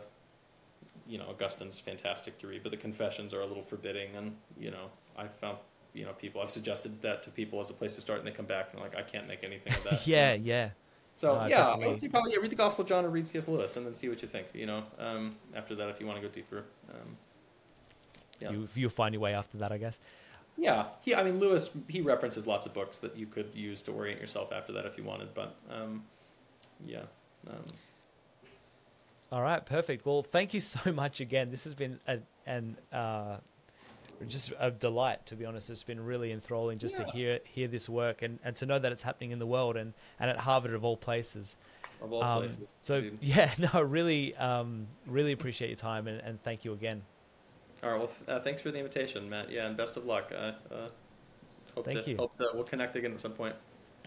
you 1.10 1.18
know 1.18 1.26
Augustine's 1.30 1.80
fantastic 1.80 2.38
to 2.40 2.48
read, 2.48 2.64
but 2.64 2.72
the 2.72 2.78
Confessions 2.78 3.34
are 3.34 3.42
a 3.42 3.46
little 3.46 3.64
forbidding, 3.64 4.16
and 4.16 4.36
you 4.58 4.72
know 4.72 4.86
I've 5.18 5.34
found 5.36 5.58
you 5.94 6.06
know 6.06 6.14
people 6.14 6.42
I've 6.42 6.52
suggested 6.52 7.02
that 7.02 7.24
to 7.24 7.32
people 7.32 7.60
as 7.60 7.70
a 7.70 7.74
place 7.74 7.96
to 7.96 8.02
start, 8.02 8.20
and 8.20 8.28
they 8.28 8.32
come 8.32 8.46
back 8.46 8.70
and 8.72 8.82
like 8.82 8.96
I 8.96 9.02
can't 9.02 9.28
make 9.28 9.44
anything 9.44 9.74
of 9.74 9.84
that. 9.90 10.08
yeah, 10.08 10.34
yeah. 10.34 10.70
So 11.16 11.34
yeah, 11.34 11.50
definitely. 11.50 11.86
I 11.86 11.88
would 11.90 12.00
say 12.00 12.08
probably 12.08 12.32
yeah, 12.32 12.38
read 12.38 12.52
the 12.52 12.56
Gospel 12.56 12.84
of 12.84 12.88
John 12.88 13.04
or 13.04 13.10
read 13.10 13.28
C.S. 13.28 13.48
Lewis, 13.48 13.76
and 13.76 13.86
then 13.86 13.94
see 13.94 14.08
what 14.08 14.22
you 14.22 14.28
think. 14.28 14.48
You 14.54 14.68
know, 14.68 14.84
um, 15.00 15.36
after 15.56 15.76
that, 15.76 15.90
if 15.90 16.00
you 16.00 16.06
want 16.06 16.18
to 16.18 16.26
go 16.26 16.32
deeper. 16.32 16.64
Um, 16.90 17.18
yeah. 18.40 18.52
You, 18.52 18.70
you'll 18.74 18.90
find 18.90 19.14
your 19.14 19.20
way 19.20 19.34
after 19.34 19.58
that, 19.58 19.74
I 19.74 19.78
guess. 19.78 20.00
Yeah, 20.58 20.86
he. 21.02 21.16
I 21.16 21.24
mean, 21.24 21.40
Lewis. 21.40 21.72
He 21.88 22.00
references 22.02 22.48
lots 22.48 22.66
of 22.66 22.74
books 22.74 23.00
that 23.00 23.18
you 23.18 23.26
could 23.26 23.50
use 23.54 23.82
to 23.82 23.92
orient 23.92 24.22
yourself 24.22 24.54
after 24.54 24.72
that 24.74 24.86
if 24.86 24.98
you 24.98 25.04
wanted. 25.04 25.34
But 25.34 25.56
um, 25.70 26.04
yeah. 26.86 27.02
Um, 27.50 27.64
all 29.32 29.42
right, 29.42 29.64
perfect. 29.66 30.06
Well, 30.06 30.24
thank 30.24 30.54
you 30.54 30.60
so 30.60 30.92
much 30.92 31.20
again. 31.20 31.52
This 31.52 31.64
has 31.64 31.74
been 31.74 32.00
a, 32.08 32.20
an 32.46 32.78
uh, 32.92 33.38
just 34.28 34.52
a 34.60 34.72
delight, 34.72 35.26
to 35.28 35.36
be 35.36 35.46
honest. 35.46 35.70
It's 35.70 35.84
been 35.84 36.04
really 36.04 36.32
enthralling 36.32 36.78
just 36.78 37.00
yeah. 37.00 37.06
to 37.06 37.12
hear 37.12 37.40
hear 37.46 37.68
this 37.68 37.88
work 37.88 38.22
and, 38.22 38.40
and 38.44 38.56
to 38.58 38.66
know 38.66 38.80
that 38.80 38.92
it's 38.92 39.04
happening 39.04 39.32
in 39.32 39.40
the 39.40 39.46
world 39.46 39.78
and, 39.78 39.94
and 40.20 40.30
at 40.30 40.38
Harvard 40.38 40.74
of 40.74 40.84
all 40.84 40.98
places. 40.98 41.58
Of 42.02 42.12
all 42.12 42.24
um, 42.24 42.40
places. 42.42 42.74
So 42.82 42.96
indeed. 42.96 43.18
yeah, 43.22 43.52
no, 43.74 43.82
really, 43.82 44.36
um, 44.36 44.88
really 45.08 45.32
appreciate 45.32 45.70
your 45.70 45.78
time 45.78 46.08
and, 46.08 46.20
and 46.22 46.42
thank 46.44 46.66
you 46.66 46.74
again. 46.74 47.02
All 47.84 47.92
right. 47.92 48.00
Well, 48.00 48.10
uh, 48.28 48.40
thanks 48.42 48.62
for 48.62 48.72
the 48.72 48.78
invitation, 48.78 49.30
Matt. 49.30 49.50
Yeah, 49.50 49.68
and 49.68 49.78
best 49.78 49.96
of 49.96 50.06
luck. 50.06 50.32
Uh, 50.34 50.52
uh, 50.74 50.90
hope 51.76 51.86
thank 51.86 52.04
to, 52.04 52.12
you. 52.12 52.18
Hope 52.18 52.36
that 52.38 52.54
we'll 52.54 52.66
connect 52.66 52.96
again 52.98 53.14
at 53.14 53.20
some 53.20 53.32
point. 53.32 53.56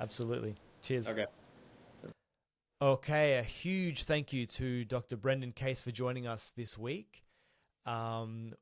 Absolutely. 0.01 0.55
Cheers. 0.83 1.09
Okay. 1.09 1.27
Okay, 2.83 3.39
a 3.39 3.45
huge 3.45 4.03
thank 4.03 4.33
you 4.33 4.45
to 4.45 4.85
Dr. 4.85 5.17
Brendan 5.17 5.53
Case 5.53 5.81
for 5.81 5.93
joining 5.93 6.27
us 6.27 6.51
this 6.57 6.77
week. 6.77 7.23
Um, 7.87 8.55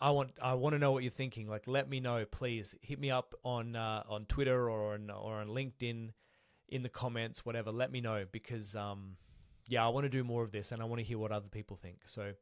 I 0.00 0.08
want 0.08 0.30
I 0.40 0.54
want 0.54 0.72
to 0.72 0.78
know 0.78 0.90
what 0.90 1.02
you're 1.02 1.12
thinking. 1.12 1.46
Like, 1.46 1.68
let 1.68 1.86
me 1.86 2.00
know, 2.00 2.24
please. 2.24 2.74
Hit 2.80 2.98
me 2.98 3.10
up 3.10 3.34
on 3.44 3.76
uh, 3.76 4.04
on 4.08 4.24
Twitter 4.24 4.70
or 4.70 4.94
on 4.94 5.10
or 5.10 5.34
on 5.34 5.48
LinkedIn, 5.48 6.12
in 6.70 6.82
the 6.82 6.88
comments, 6.88 7.44
whatever. 7.44 7.70
Let 7.70 7.92
me 7.92 8.00
know 8.00 8.24
because 8.32 8.74
um, 8.74 9.18
yeah, 9.68 9.84
I 9.84 9.90
want 9.90 10.04
to 10.04 10.08
do 10.08 10.24
more 10.24 10.42
of 10.42 10.50
this 10.50 10.72
and 10.72 10.80
I 10.80 10.86
want 10.86 11.00
to 11.00 11.04
hear 11.04 11.18
what 11.18 11.30
other 11.30 11.48
people 11.48 11.76
think. 11.76 11.98
So, 12.06 12.32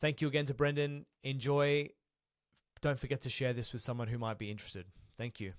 thank 0.00 0.20
you 0.20 0.28
again 0.28 0.46
to 0.46 0.54
Brendan. 0.54 1.06
Enjoy. 1.24 1.88
Don't 2.82 3.00
forget 3.00 3.22
to 3.22 3.30
share 3.30 3.52
this 3.52 3.72
with 3.72 3.82
someone 3.82 4.06
who 4.06 4.18
might 4.18 4.38
be 4.38 4.48
interested. 4.48 4.86
Thank 5.16 5.40
you. 5.40 5.54